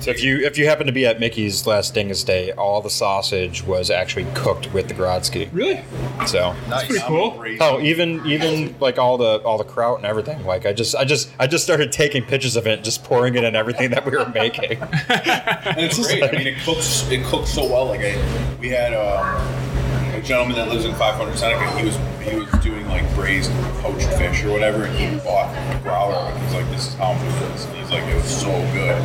So 0.00 0.10
if 0.10 0.20
you 0.24 0.38
if 0.44 0.58
you 0.58 0.66
happen 0.66 0.88
to 0.88 0.92
be 0.92 1.06
at 1.06 1.20
Mickey's 1.20 1.64
last 1.64 1.94
Dingus 1.94 2.24
Day, 2.24 2.50
all 2.52 2.80
the 2.80 2.90
sausage 2.90 3.62
was 3.64 3.88
actually 3.88 4.26
cooked 4.34 4.72
with 4.72 4.88
the 4.88 4.94
Grodzki. 4.94 5.48
Really? 5.52 5.80
So 6.26 6.56
Nice. 6.68 6.88
pretty 6.88 7.04
cool. 7.06 7.40
oh, 7.60 7.78
even 7.80 8.20
even 8.26 8.74
like 8.80 8.98
all 8.98 9.16
the 9.16 9.36
all 9.44 9.58
the 9.58 9.64
kraut 9.64 9.98
and 9.98 10.06
everything. 10.06 10.44
Like 10.44 10.66
I 10.66 10.72
just 10.72 10.96
I 10.96 11.04
just 11.04 11.30
I 11.38 11.46
just 11.46 11.62
started 11.62 11.92
taking 11.92 12.24
pictures 12.24 12.56
of 12.56 12.66
it, 12.66 12.82
just 12.82 13.04
pouring 13.04 13.36
it 13.36 13.44
in 13.44 13.54
everything 13.54 13.90
that 13.90 14.04
we 14.04 14.16
were 14.16 14.28
making. 14.30 14.78
And 14.82 15.78
it's 15.78 16.04
great. 16.04 16.24
I 16.24 16.32
mean, 16.32 16.48
it 16.48 16.58
cooks. 16.64 17.08
It 17.08 17.24
cooks 17.26 17.50
so 17.50 17.62
well. 17.70 17.86
Like 17.86 18.00
I, 18.00 18.18
we 18.58 18.70
had 18.70 18.92
um, 18.94 19.24
a 19.24 19.81
gentleman 20.24 20.56
that 20.56 20.68
lives 20.68 20.84
in 20.84 20.94
500 20.94 21.36
Seneca. 21.36 21.78
He 21.78 21.84
was 21.86 21.96
he 22.22 22.36
was 22.36 22.48
doing 22.62 22.86
like 22.88 23.02
braised 23.14 23.50
poached 23.80 24.08
fish 24.14 24.44
or 24.44 24.50
whatever, 24.52 24.84
and 24.84 24.96
he 24.96 25.16
bought 25.24 25.48
a 25.54 25.80
growler. 25.82 26.30
And 26.32 26.42
he's 26.44 26.54
like, 26.54 26.68
"This 26.70 26.88
is 26.88 26.94
how 26.94 27.12
I'm 27.12 27.18
doing 27.18 27.52
this." 27.52 27.66
And 27.66 27.76
he's 27.78 27.90
like, 27.90 28.04
"It 28.04 28.14
was 28.14 28.30
so 28.40 28.50
good." 28.72 29.02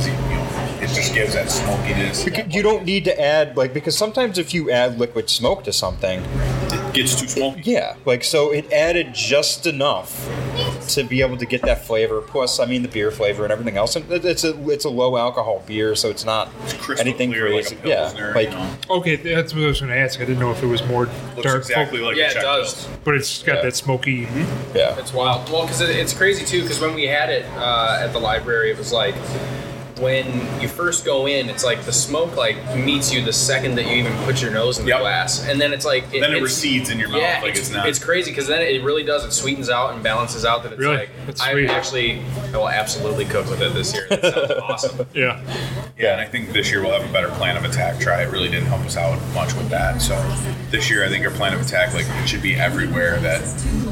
he, 0.00 0.10
you 0.10 0.16
know, 0.16 0.78
it 0.80 0.88
just 0.88 1.12
gives 1.12 1.34
that 1.34 1.50
smokiness. 1.50 2.24
Because 2.24 2.54
you 2.54 2.62
don't 2.62 2.84
need 2.86 3.04
to 3.04 3.20
add 3.20 3.56
like 3.56 3.74
because 3.74 3.96
sometimes 3.96 4.38
if 4.38 4.54
you 4.54 4.70
add 4.70 4.98
liquid 4.98 5.28
smoke 5.28 5.64
to 5.64 5.72
something, 5.72 6.20
It 6.72 6.94
gets 6.94 7.20
too 7.20 7.28
smoky. 7.28 7.62
yeah, 7.64 7.96
like 8.06 8.24
so 8.24 8.50
it 8.52 8.72
added 8.72 9.12
just 9.12 9.66
enough 9.66 10.26
to 10.88 11.04
be 11.04 11.20
able 11.22 11.36
to 11.36 11.46
get 11.46 11.62
that 11.62 11.84
flavor. 11.86 12.20
Plus, 12.20 12.58
I 12.60 12.66
mean 12.66 12.82
the 12.82 12.88
beer 12.88 13.10
flavor 13.10 13.44
and 13.44 13.52
everything 13.52 13.76
else. 13.76 13.96
And 13.96 14.10
it's 14.10 14.44
a 14.44 14.68
it's 14.70 14.84
a 14.84 14.90
low 14.90 15.16
alcohol 15.16 15.62
beer, 15.66 15.94
so 15.94 16.08
it's 16.10 16.24
not 16.24 16.48
crystal 16.78 16.98
anything 17.06 17.30
clear 17.30 17.52
like 17.54 17.66
crazy. 17.66 17.78
a 17.84 17.88
yeah, 17.88 18.32
like 18.34 18.48
you 18.50 18.54
know? 18.54 18.76
Okay, 18.90 19.16
that's 19.16 19.54
what 19.54 19.64
I 19.64 19.66
was 19.66 19.80
going 19.80 19.92
to 19.92 19.98
ask. 19.98 20.18
I 20.20 20.24
didn't 20.24 20.40
know 20.40 20.50
if 20.50 20.62
it 20.62 20.66
was 20.66 20.84
more 20.86 21.06
Looks 21.36 21.42
dark, 21.42 21.56
exactly 21.58 22.00
like 22.00 22.16
Yeah, 22.16 22.26
a 22.28 22.38
it 22.38 22.42
does. 22.42 22.74
Pils. 22.86 22.98
but 23.04 23.14
it's 23.14 23.42
got 23.42 23.56
Yeah. 23.56 23.62
that 23.62 23.76
smoky. 23.76 24.28
yeah. 24.74 24.98
It's 24.98 25.12
wild. 25.12 25.50
Well, 25.50 25.62
because 25.62 25.80
it, 25.80 25.90
it's 25.90 26.12
crazy 26.12 26.44
too. 26.44 26.62
Because 26.62 26.80
when 26.80 26.94
we 26.94 27.04
had 27.06 27.30
it 27.30 27.44
uh, 27.56 27.98
at 28.02 28.12
the 28.12 28.18
library, 28.20 28.70
it 28.70 28.78
was 28.78 28.92
like 28.92 29.14
when 30.00 30.26
you 30.60 30.66
first 30.68 31.04
go 31.04 31.26
in, 31.26 31.48
it's 31.50 31.62
like 31.64 31.82
the 31.82 31.92
smoke 31.92 32.36
like 32.36 32.56
meets 32.76 33.12
you 33.12 33.22
the 33.22 33.32
second 33.32 33.74
that 33.76 33.84
you 33.86 33.92
even 33.92 34.12
put 34.24 34.40
your 34.40 34.50
nose 34.50 34.78
in 34.78 34.84
the 34.84 34.90
Yep. 34.90 35.00
glass, 35.00 35.46
and 35.46 35.60
then 35.60 35.72
it's 35.72 35.84
like 35.84 36.10
Then 36.10 36.22
it 36.24 36.28
it's- 36.28 36.42
recedes 36.42 36.90
in 36.90 36.98
your 36.98 37.08
mouth, 37.10 37.20
Yeah, 37.20 37.40
like 37.42 37.56
it's 37.56 37.70
not- 37.70 37.88
It's 37.88 37.98
crazy 37.98 38.30
because 38.30 38.46
then 38.46 38.62
it 38.62 38.82
really 38.82 39.04
does. 39.04 39.24
It 39.24 39.32
sweetens 39.32 39.68
out 39.68 39.92
and 39.94 40.02
balances 40.02 40.44
out. 40.44 40.62
That 40.62 40.72
it's 40.72 40.80
Really? 40.80 40.96
like 40.96 41.10
That's 41.26 41.40
I 41.40 41.52
sweet. 41.52 41.70
actually 41.70 42.22
I 42.52 42.56
will 42.56 42.68
absolutely 42.68 43.26
cook 43.26 43.48
with 43.50 43.60
it 43.62 43.74
this 43.74 43.92
year. 43.94 44.06
That 44.08 44.22
sounds 44.22 44.52
awesome. 44.62 45.06
Yeah. 45.14 45.38
Yeah, 45.98 46.12
and 46.12 46.20
I 46.20 46.24
think 46.24 46.52
this 46.52 46.70
year 46.70 46.80
we'll 46.82 46.98
have 46.98 47.08
a 47.08 47.12
better 47.12 47.28
plan 47.28 47.56
of 47.56 47.64
attack. 47.64 48.00
Try 48.00 48.22
it 48.22 48.30
really 48.30 48.48
didn't 48.48 48.66
help 48.68 48.80
us 48.86 48.96
out 48.96 49.18
much 49.34 49.52
with 49.54 49.68
that. 49.68 50.00
So 50.00 50.16
this 50.70 50.88
year 50.90 51.04
I 51.04 51.08
think 51.08 51.24
our 51.26 51.30
plan 51.30 51.52
of 51.52 51.60
attack 51.60 51.92
like 51.94 52.06
it 52.22 52.28
should 52.28 52.42
be 52.42 52.56
everywhere 52.56 53.18
that 53.20 53.42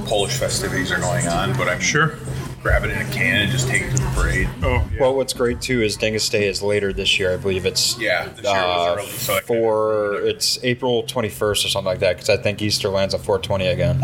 Polish 0.06 0.32
festivities 0.32 0.90
are 0.90 0.98
going 0.98 1.28
on. 1.28 1.54
But 1.56 1.68
I'm 1.68 1.80
Sure. 1.80 2.14
Grab 2.62 2.84
it 2.84 2.90
in 2.90 2.98
a 2.98 3.04
can 3.12 3.42
and 3.42 3.50
just 3.52 3.68
take 3.68 3.82
it 3.82 3.90
to 3.96 4.02
the 4.02 4.10
parade. 4.14 4.48
Oh, 4.62 4.68
yeah. 4.92 5.00
Well, 5.00 5.14
what's 5.14 5.32
great 5.32 5.60
too 5.60 5.82
is 5.82 5.96
Dingus 5.96 6.28
Day 6.28 6.46
is 6.48 6.62
later 6.62 6.92
this 6.92 7.18
year. 7.18 7.32
I 7.32 7.36
believe 7.36 7.66
it's 7.66 7.98
Yeah, 7.98 8.26
this 8.28 8.44
year 8.44 8.52
was 8.52 8.88
uh, 8.88 9.00
early, 9.00 9.06
so 9.10 9.36
I 9.36 9.40
for 9.42 10.14
it's 10.22 10.58
April 10.64 11.02
21st 11.04 11.40
or 11.40 11.54
something 11.68 11.84
like 11.84 12.00
that 12.00 12.16
because 12.16 12.28
I 12.30 12.36
think 12.36 12.60
Easter 12.62 12.88
lands 12.88 13.14
on 13.14 13.20
420 13.20 13.66
again. 13.68 14.00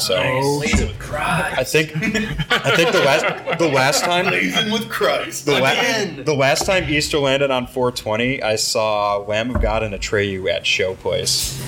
So 0.00 0.14
Oh, 0.18 0.58
Blazing 0.60 0.88
with 0.88 0.98
cry. 0.98 1.54
I 1.56 1.64
think 1.64 1.90
I 2.50 2.76
think 2.76 2.92
the 2.92 3.02
last 3.04 3.58
the 3.58 3.68
last 3.68 4.04
time 4.04 4.26
Blazing 4.26 4.70
with 4.72 4.88
Christ. 4.88 5.46
the, 5.46 5.52
la- 5.60 5.70
Again. 5.72 6.24
the 6.24 6.34
last 6.34 6.64
time 6.66 6.88
Easter 6.88 7.18
landed 7.18 7.50
on 7.50 7.66
420, 7.66 8.42
I 8.42 8.56
saw 8.56 9.18
Lamb 9.18 9.54
of 9.54 9.60
God 9.60 9.82
in 9.82 9.92
and 9.92 10.00
Atreyu 10.02 10.48
at 10.50 10.64
Show 10.66 10.94
Place. 10.94 11.58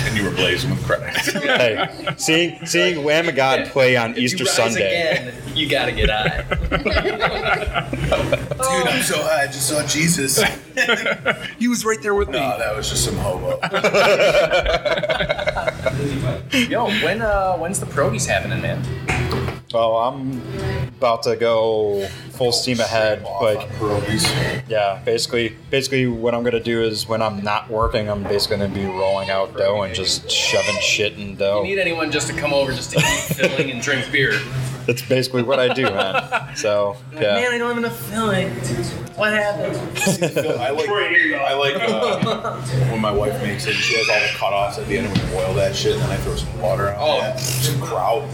and 0.06 0.16
you 0.16 0.24
were 0.24 0.30
blazing 0.30 0.70
with 0.70 0.84
Christ. 0.84 1.30
Hey, 1.32 1.88
seeing 2.16 2.64
seeing 2.66 3.04
Lamb 3.04 3.28
of 3.28 3.34
God 3.36 3.66
play 3.66 3.96
on 3.96 4.12
If 4.12 4.16
you 4.18 4.22
Easter 4.24 4.44
rise 4.44 4.54
Sunday. 4.54 4.86
again, 5.12 5.34
you 5.54 5.68
gotta 5.68 5.92
get 5.92 6.08
high. 6.10 6.42
Dude, 7.90 8.88
I'm 8.88 9.02
so 9.02 9.22
high. 9.22 9.42
I 9.42 9.46
just 9.46 9.68
saw 9.68 9.86
Jesus. 9.86 10.42
he 11.58 11.68
was 11.68 11.84
right 11.84 12.00
there 12.02 12.14
with 12.14 12.28
me. 12.28 12.38
no, 12.38 12.58
that 12.58 12.76
was 12.76 12.88
just 12.88 13.04
some 13.04 13.16
hobo. 13.16 13.58
Yo, 16.68 16.86
when 17.04 17.22
uh, 17.22 17.56
when's 17.56 17.80
the 17.80 17.86
pierogies 17.86 18.26
happening, 18.26 18.60
man? 18.60 18.82
Well, 19.72 19.96
I'm 19.96 20.42
about 20.98 21.22
to 21.24 21.36
go 21.36 22.04
full 22.32 22.50
steam 22.50 22.80
ahead. 22.80 23.22
Like, 23.40 23.68
yeah, 24.68 25.00
basically, 25.04 25.56
basically, 25.70 26.08
what 26.08 26.34
I'm 26.34 26.42
gonna 26.42 26.58
do 26.58 26.82
is 26.82 27.06
when 27.08 27.22
I'm 27.22 27.44
not 27.44 27.70
working, 27.70 28.08
I'm 28.08 28.24
basically 28.24 28.56
gonna 28.56 28.74
be 28.74 28.84
rolling 28.84 29.30
out 29.30 29.56
dough 29.56 29.82
and 29.82 29.94
just 29.94 30.28
shoving 30.28 30.74
shit 30.80 31.12
in 31.12 31.30
You 31.30 31.36
dough. 31.36 31.62
need 31.62 31.78
anyone 31.78 32.10
just 32.10 32.26
to 32.28 32.34
come 32.34 32.52
over 32.52 32.72
just 32.72 32.90
to 32.92 32.98
eat 32.98 33.02
filling 33.36 33.70
and 33.70 33.80
drink 33.80 34.10
beer. 34.10 34.32
That's 34.86 35.02
basically 35.02 35.42
what 35.42 35.60
I 35.60 35.72
do, 35.72 35.84
man. 35.84 36.56
So, 36.56 36.96
yeah. 37.12 37.20
Man. 37.20 37.52
I 37.52 37.58
don't 37.58 37.68
have 37.68 37.78
enough 37.78 37.96
filling. 38.10 38.50
What 39.16 39.32
happened? 39.34 39.76
I 40.60 40.70
like, 40.70 40.88
I 40.88 41.54
like 41.54 41.76
uh, 41.76 42.56
when 42.90 43.00
my 43.00 43.10
wife 43.10 43.40
makes 43.42 43.66
it. 43.66 43.72
She 43.74 43.96
has 43.96 44.08
all 44.08 44.20
the 44.20 44.26
cutoffs 44.56 44.78
at 44.80 44.88
the 44.88 44.98
end 44.98 45.08
when 45.08 45.16
you 45.16 45.32
boil 45.32 45.52
that 45.54 45.74
shit, 45.76 45.92
and 45.94 46.02
then 46.02 46.10
I 46.10 46.16
throw 46.18 46.36
some 46.36 46.58
water 46.60 46.90
on 46.90 46.96
Oh. 47.00 47.20
that, 47.20 47.38
some 47.40 47.80
kraut. 47.80 48.30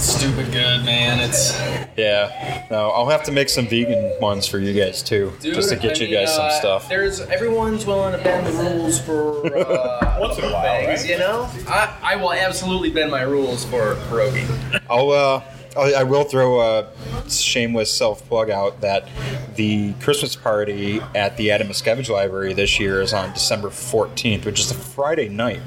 Stupid 0.00 0.52
good, 0.52 0.84
man. 0.84 1.20
It's 1.20 1.52
Yeah. 1.96 2.66
No, 2.70 2.90
I'll 2.90 3.08
have 3.08 3.22
to 3.24 3.32
make 3.32 3.48
some 3.48 3.66
vegan 3.66 4.12
ones 4.20 4.46
for 4.46 4.58
you 4.58 4.78
guys 4.78 5.02
too, 5.02 5.32
dude, 5.40 5.54
just 5.54 5.70
to 5.70 5.76
get 5.76 5.96
I 5.98 6.04
you 6.04 6.10
mean, 6.10 6.20
guys 6.24 6.34
some 6.34 6.46
uh, 6.46 6.50
stuff. 6.50 6.88
There's 6.88 7.20
everyone's 7.20 7.86
willing 7.86 8.12
to 8.16 8.22
bend 8.22 8.46
the 8.46 8.52
rules 8.62 9.00
for 9.00 9.46
uh, 9.56 10.18
Once 10.20 10.38
in 10.38 10.44
a 10.44 10.52
while, 10.52 10.84
things, 10.86 11.00
right? 11.02 11.10
you 11.10 11.18
know. 11.18 11.48
I, 11.68 11.96
I 12.02 12.16
will 12.16 12.32
absolutely 12.32 12.90
bend 12.90 13.10
my 13.10 13.22
rules 13.22 13.64
for 13.64 13.94
pierogi. 14.08 14.44
I'll 14.90 15.10
uh, 15.10 15.42
I 15.76 16.04
will 16.04 16.24
throw 16.24 16.60
a 16.60 16.86
shameless 17.28 17.92
self 17.92 18.26
plug 18.28 18.50
out 18.50 18.80
that 18.80 19.08
the 19.56 19.92
Christmas 19.94 20.36
party 20.36 21.00
at 21.14 21.36
the 21.36 21.50
Adam 21.50 21.68
Mickiewicz 21.68 22.08
Library 22.08 22.52
this 22.52 22.78
year 22.78 23.00
is 23.00 23.12
on 23.12 23.32
December 23.32 23.68
14th, 23.68 24.44
which 24.44 24.60
is 24.60 24.70
a 24.70 24.74
Friday 24.74 25.28
night. 25.28 25.60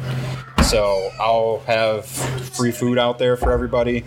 So 0.67 1.11
I'll 1.17 1.59
have 1.65 2.05
free 2.05 2.71
food 2.71 2.97
out 2.97 3.19
there 3.19 3.37
for 3.37 3.53
everybody. 3.53 4.03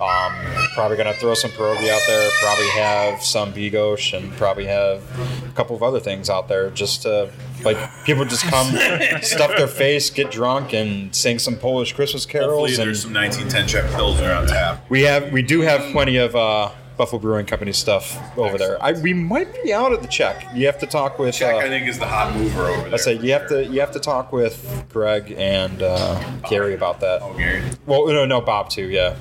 Um, 0.00 0.32
probably 0.72 0.96
gonna 0.96 1.14
throw 1.14 1.34
some 1.34 1.50
pierogi 1.50 1.88
out 1.88 2.00
there. 2.06 2.30
Probably 2.40 2.68
have 2.68 3.22
some 3.24 3.52
bigos 3.52 4.16
and 4.16 4.30
probably 4.36 4.66
have 4.66 5.02
a 5.44 5.52
couple 5.54 5.74
of 5.74 5.82
other 5.82 5.98
things 5.98 6.30
out 6.30 6.46
there 6.46 6.70
just 6.70 7.02
to 7.02 7.28
like 7.64 7.76
people 8.04 8.24
just 8.24 8.44
come 8.44 8.68
stuff 9.22 9.56
their 9.56 9.66
face, 9.66 10.08
get 10.10 10.30
drunk, 10.30 10.72
and 10.72 11.12
sing 11.12 11.40
some 11.40 11.56
Polish 11.56 11.92
Christmas 11.92 12.24
carols. 12.24 12.50
Hopefully, 12.50 12.74
and 12.74 12.78
there's 12.78 13.02
some 13.02 13.12
1910 13.12 13.66
Czech 13.66 13.90
Pilsner 13.96 14.28
around 14.28 14.46
tap. 14.46 14.88
we 14.88 15.02
have 15.02 15.32
we 15.32 15.42
do 15.42 15.62
have 15.62 15.80
plenty 15.90 16.18
of 16.18 16.36
uh, 16.36 16.70
Buffalo 16.96 17.20
Brewing 17.20 17.46
Company 17.46 17.72
stuff 17.72 18.18
over 18.38 18.56
there. 18.58 18.82
I, 18.82 18.92
we 18.92 19.12
might 19.12 19.52
be 19.62 19.72
out 19.72 19.92
of 19.92 20.02
the 20.02 20.08
Czech. 20.08 20.46
You 20.54 20.66
have 20.66 20.78
to 20.78 20.86
talk 20.86 21.18
with. 21.18 21.34
Czech, 21.34 21.54
I 21.54 21.66
Uh, 21.66 21.68
think, 21.68 21.88
is 21.88 21.98
the 21.98 22.06
hot 22.06 22.34
mover 22.34 22.62
over 22.66 22.82
there. 22.82 22.94
I 22.94 22.96
say 22.96 23.14
you 23.18 23.32
have 23.32 23.48
sure. 23.48 23.64
to 23.64 23.70
you 23.70 23.80
have 23.80 23.92
to 23.92 24.00
talk 24.00 24.32
with 24.32 24.84
Greg 24.88 25.34
and 25.36 25.82
uh, 25.82 26.18
Gary 26.48 26.74
about 26.74 27.00
that. 27.00 27.20
Oh, 27.22 27.34
Gary. 27.36 27.62
Well, 27.86 28.06
no, 28.06 28.24
no, 28.24 28.40
Bob 28.40 28.70
too. 28.70 28.88
Yeah, 28.88 29.16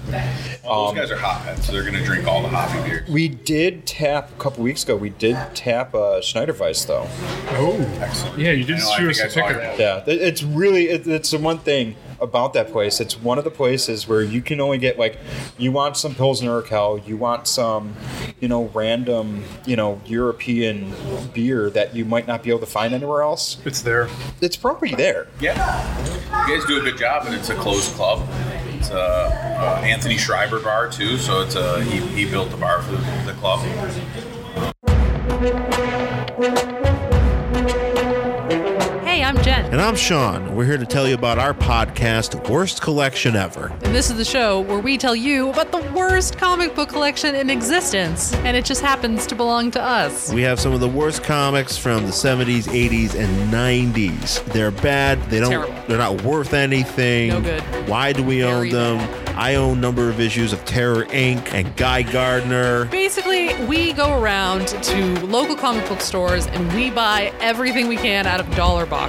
Well, 0.64 0.88
Um, 0.88 0.96
those 0.96 1.10
guys 1.10 1.12
are 1.12 1.20
hot 1.22 1.42
heads, 1.42 1.66
so 1.66 1.72
they're 1.72 1.84
going 1.84 1.96
to 1.96 2.04
drink 2.04 2.28
all 2.28 2.42
the 2.42 2.48
hoppy 2.50 2.82
beers. 2.90 3.10
we 3.10 3.28
did 3.28 3.86
tap 3.86 4.30
a 4.32 4.42
couple 4.42 4.64
weeks 4.64 4.84
ago. 4.84 4.96
We 4.96 5.10
did 5.10 5.38
tap 5.54 5.94
uh, 5.94 6.22
Schneider 6.22 6.54
Weisse 6.54 6.86
though. 6.88 7.08
Oh, 7.58 7.78
Excellent. 8.02 8.40
yeah, 8.40 8.52
you 8.52 8.64
did 8.64 8.78
I 8.78 8.80
know, 8.80 8.90
I 8.90 8.98
shoot 8.98 9.10
us 9.10 9.18
think 9.20 9.20
a 9.20 9.26
I 9.26 9.30
saw 9.30 9.48
picture. 9.48 9.60
that. 9.78 9.80
Yeah, 9.80 10.14
it's 10.28 10.44
really 10.44 10.86
it, 10.90 11.08
it's 11.08 11.32
the 11.32 11.38
one 11.40 11.60
thing 11.60 11.96
about 12.22 12.54
that 12.54 12.72
place. 12.72 13.00
It's 13.00 13.20
one 13.22 13.38
of 13.38 13.44
the 13.44 13.52
places 13.52 14.08
where 14.08 14.22
you 14.22 14.42
can 14.42 14.62
only 14.62 14.78
get 14.78 14.98
like 14.98 15.18
you 15.58 15.72
want 15.72 15.98
some 15.98 16.16
Pilsner 16.16 16.62
Urquell, 16.62 17.06
you 17.08 17.18
want 17.18 17.48
some 17.48 17.96
you 18.40 18.48
know 18.48 18.70
random 18.74 19.44
you 19.66 19.76
know 19.76 20.02
European 20.06 20.94
beer 21.34 21.70
that 21.72 21.96
you 21.96 22.06
might 22.06 22.28
not 22.28 22.44
be 22.44 22.50
able 22.50 22.60
to 22.62 22.66
find 22.66 22.94
anywhere 22.94 23.22
else. 23.22 23.58
It's 23.66 23.82
there. 23.82 24.10
It's 24.42 24.58
probably 24.58 24.96
there. 24.96 25.28
Yeah, 25.40 26.48
You 26.48 26.58
guys 26.58 26.66
do 26.68 26.80
a 26.80 26.82
good 26.82 26.98
job, 26.98 27.26
and 27.26 27.36
it's 27.36 27.50
a 27.50 27.56
closed 27.56 27.94
club. 27.94 28.28
It's 28.78 28.90
a 28.90 29.00
uh, 29.00 29.82
Anthony 29.84 30.18
Schreiber 30.18 30.60
bar 30.60 30.90
too, 30.90 31.18
so 31.18 31.42
it's 31.42 31.56
a 31.56 31.84
he, 31.84 32.00
he 32.08 32.30
built 32.30 32.52
the 32.52 32.58
bar 32.58 32.82
for 32.82 32.92
the, 32.92 32.98
the 33.26 33.34
club. 33.40 33.62
Hey, 39.16 39.24
I'm 39.24 39.42
Jen, 39.44 39.64
And 39.72 39.82
I'm 39.82 39.96
Sean. 39.96 40.58
We're 40.58 40.66
here 40.66 40.78
to 40.78 40.86
tell 40.86 41.08
you 41.08 41.16
about 41.16 41.40
our 41.40 41.54
podcast, 41.54 42.50
Worst 42.50 42.82
Collection 42.82 43.38
Ever. 43.38 43.68
and 43.84 43.96
this 43.96 44.10
is 44.10 44.18
the 44.18 44.26
show 44.26 44.60
where 44.60 44.80
we 44.80 44.98
tell 44.98 45.16
you 45.16 45.52
about 45.52 45.72
the 45.72 45.80
worst 45.94 46.38
comic 46.38 46.76
book 46.76 46.90
collection 46.90 47.34
in 47.34 47.50
existence, 47.50 48.34
and 48.34 48.58
it 48.58 48.66
just 48.66 48.82
happens 48.82 49.26
to 49.28 49.34
belong 49.36 49.72
to 49.72 49.82
us. 49.82 50.34
We 50.34 50.42
have 50.42 50.60
some 50.60 50.74
of 50.74 50.82
the 50.82 50.90
worst 50.90 51.24
comics 51.24 51.78
from 51.78 52.04
the 52.04 52.12
70s, 52.12 52.64
80s, 52.64 53.16
and 53.16 53.54
90s. 53.54 54.44
They're 54.52 54.72
bad. 54.72 55.22
They 55.30 55.40
don't. 55.40 55.50
Terrible. 55.50 55.74
They're 55.88 55.98
not 55.98 56.22
worth 56.24 56.54
anything. 56.54 57.30
No 57.30 57.40
good. 57.40 57.62
Why 57.88 58.12
do 58.12 58.22
we 58.22 58.42
Very 58.42 58.52
own 58.52 58.70
them? 58.70 58.98
bad. 58.98 59.22
I 59.38 59.56
own 59.56 59.78
a 59.80 59.82
number 59.82 60.10
of 60.10 60.22
issues 60.22 60.54
of 60.54 60.64
Terror 60.64 61.04
Inc. 61.08 61.54
and 61.54 61.74
Guy 61.76 62.04
Gardner. 62.04 62.86
Basically, 62.86 63.54
we 63.66 63.92
go 63.92 64.18
around 64.18 64.68
to 64.68 65.26
local 65.26 65.58
comic 65.58 65.88
book 65.90 66.00
stores 66.00 66.48
and 66.48 66.74
we 66.74 66.90
buy 66.90 67.34
everything 67.42 67.90
we 67.90 67.98
can 67.98 68.28
out 68.28 68.40
of 68.40 68.50
dollar 68.56 68.86
boxes. 68.86 69.05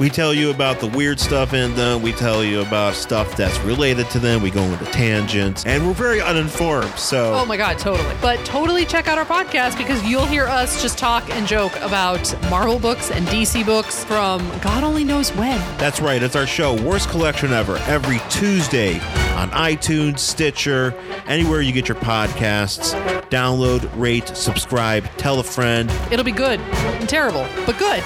We 0.00 0.08
tell 0.08 0.32
you 0.32 0.50
about 0.50 0.80
the 0.80 0.86
weird 0.86 1.20
stuff 1.20 1.52
in 1.52 1.74
them. 1.74 2.02
We 2.02 2.12
tell 2.12 2.42
you 2.44 2.60
about 2.60 2.94
stuff 2.94 3.36
that's 3.36 3.58
related 3.60 4.08
to 4.10 4.18
them. 4.18 4.42
We 4.42 4.50
go 4.50 4.62
into 4.62 4.84
tangents, 4.86 5.66
and 5.66 5.86
we're 5.86 5.92
very 5.92 6.20
uninformed. 6.20 6.98
So 6.98 7.34
Oh 7.34 7.44
my 7.44 7.56
god, 7.56 7.78
totally. 7.78 8.14
But 8.20 8.44
totally 8.44 8.84
check 8.84 9.08
out 9.08 9.18
our 9.18 9.24
podcast 9.24 9.76
because 9.76 10.02
you'll 10.08 10.26
hear 10.26 10.46
us 10.46 10.80
just 10.82 10.98
talk 10.98 11.28
and 11.30 11.46
joke 11.46 11.74
about 11.80 12.34
Marvel 12.50 12.78
books 12.78 13.10
and 13.10 13.26
DC 13.28 13.64
books 13.66 14.04
from 14.04 14.40
God 14.60 14.84
only 14.84 15.04
knows 15.04 15.30
when. 15.36 15.58
That's 15.78 16.00
right. 16.00 16.22
It's 16.22 16.36
our 16.36 16.46
show, 16.46 16.80
Worst 16.82 17.08
Collection 17.10 17.52
Ever, 17.52 17.76
every 17.86 18.20
Tuesday 18.30 18.94
on 19.36 19.50
iTunes, 19.50 20.18
Stitcher, 20.20 20.94
anywhere 21.26 21.60
you 21.60 21.72
get 21.72 21.88
your 21.88 21.96
podcasts. 21.98 22.94
Download, 23.30 23.88
rate, 23.96 24.28
subscribe, 24.28 25.04
tell 25.16 25.40
a 25.40 25.44
friend. 25.44 25.90
It'll 26.10 26.24
be 26.24 26.32
good 26.32 26.60
and 26.60 27.08
terrible, 27.08 27.46
but 27.66 27.78
good. 27.78 28.02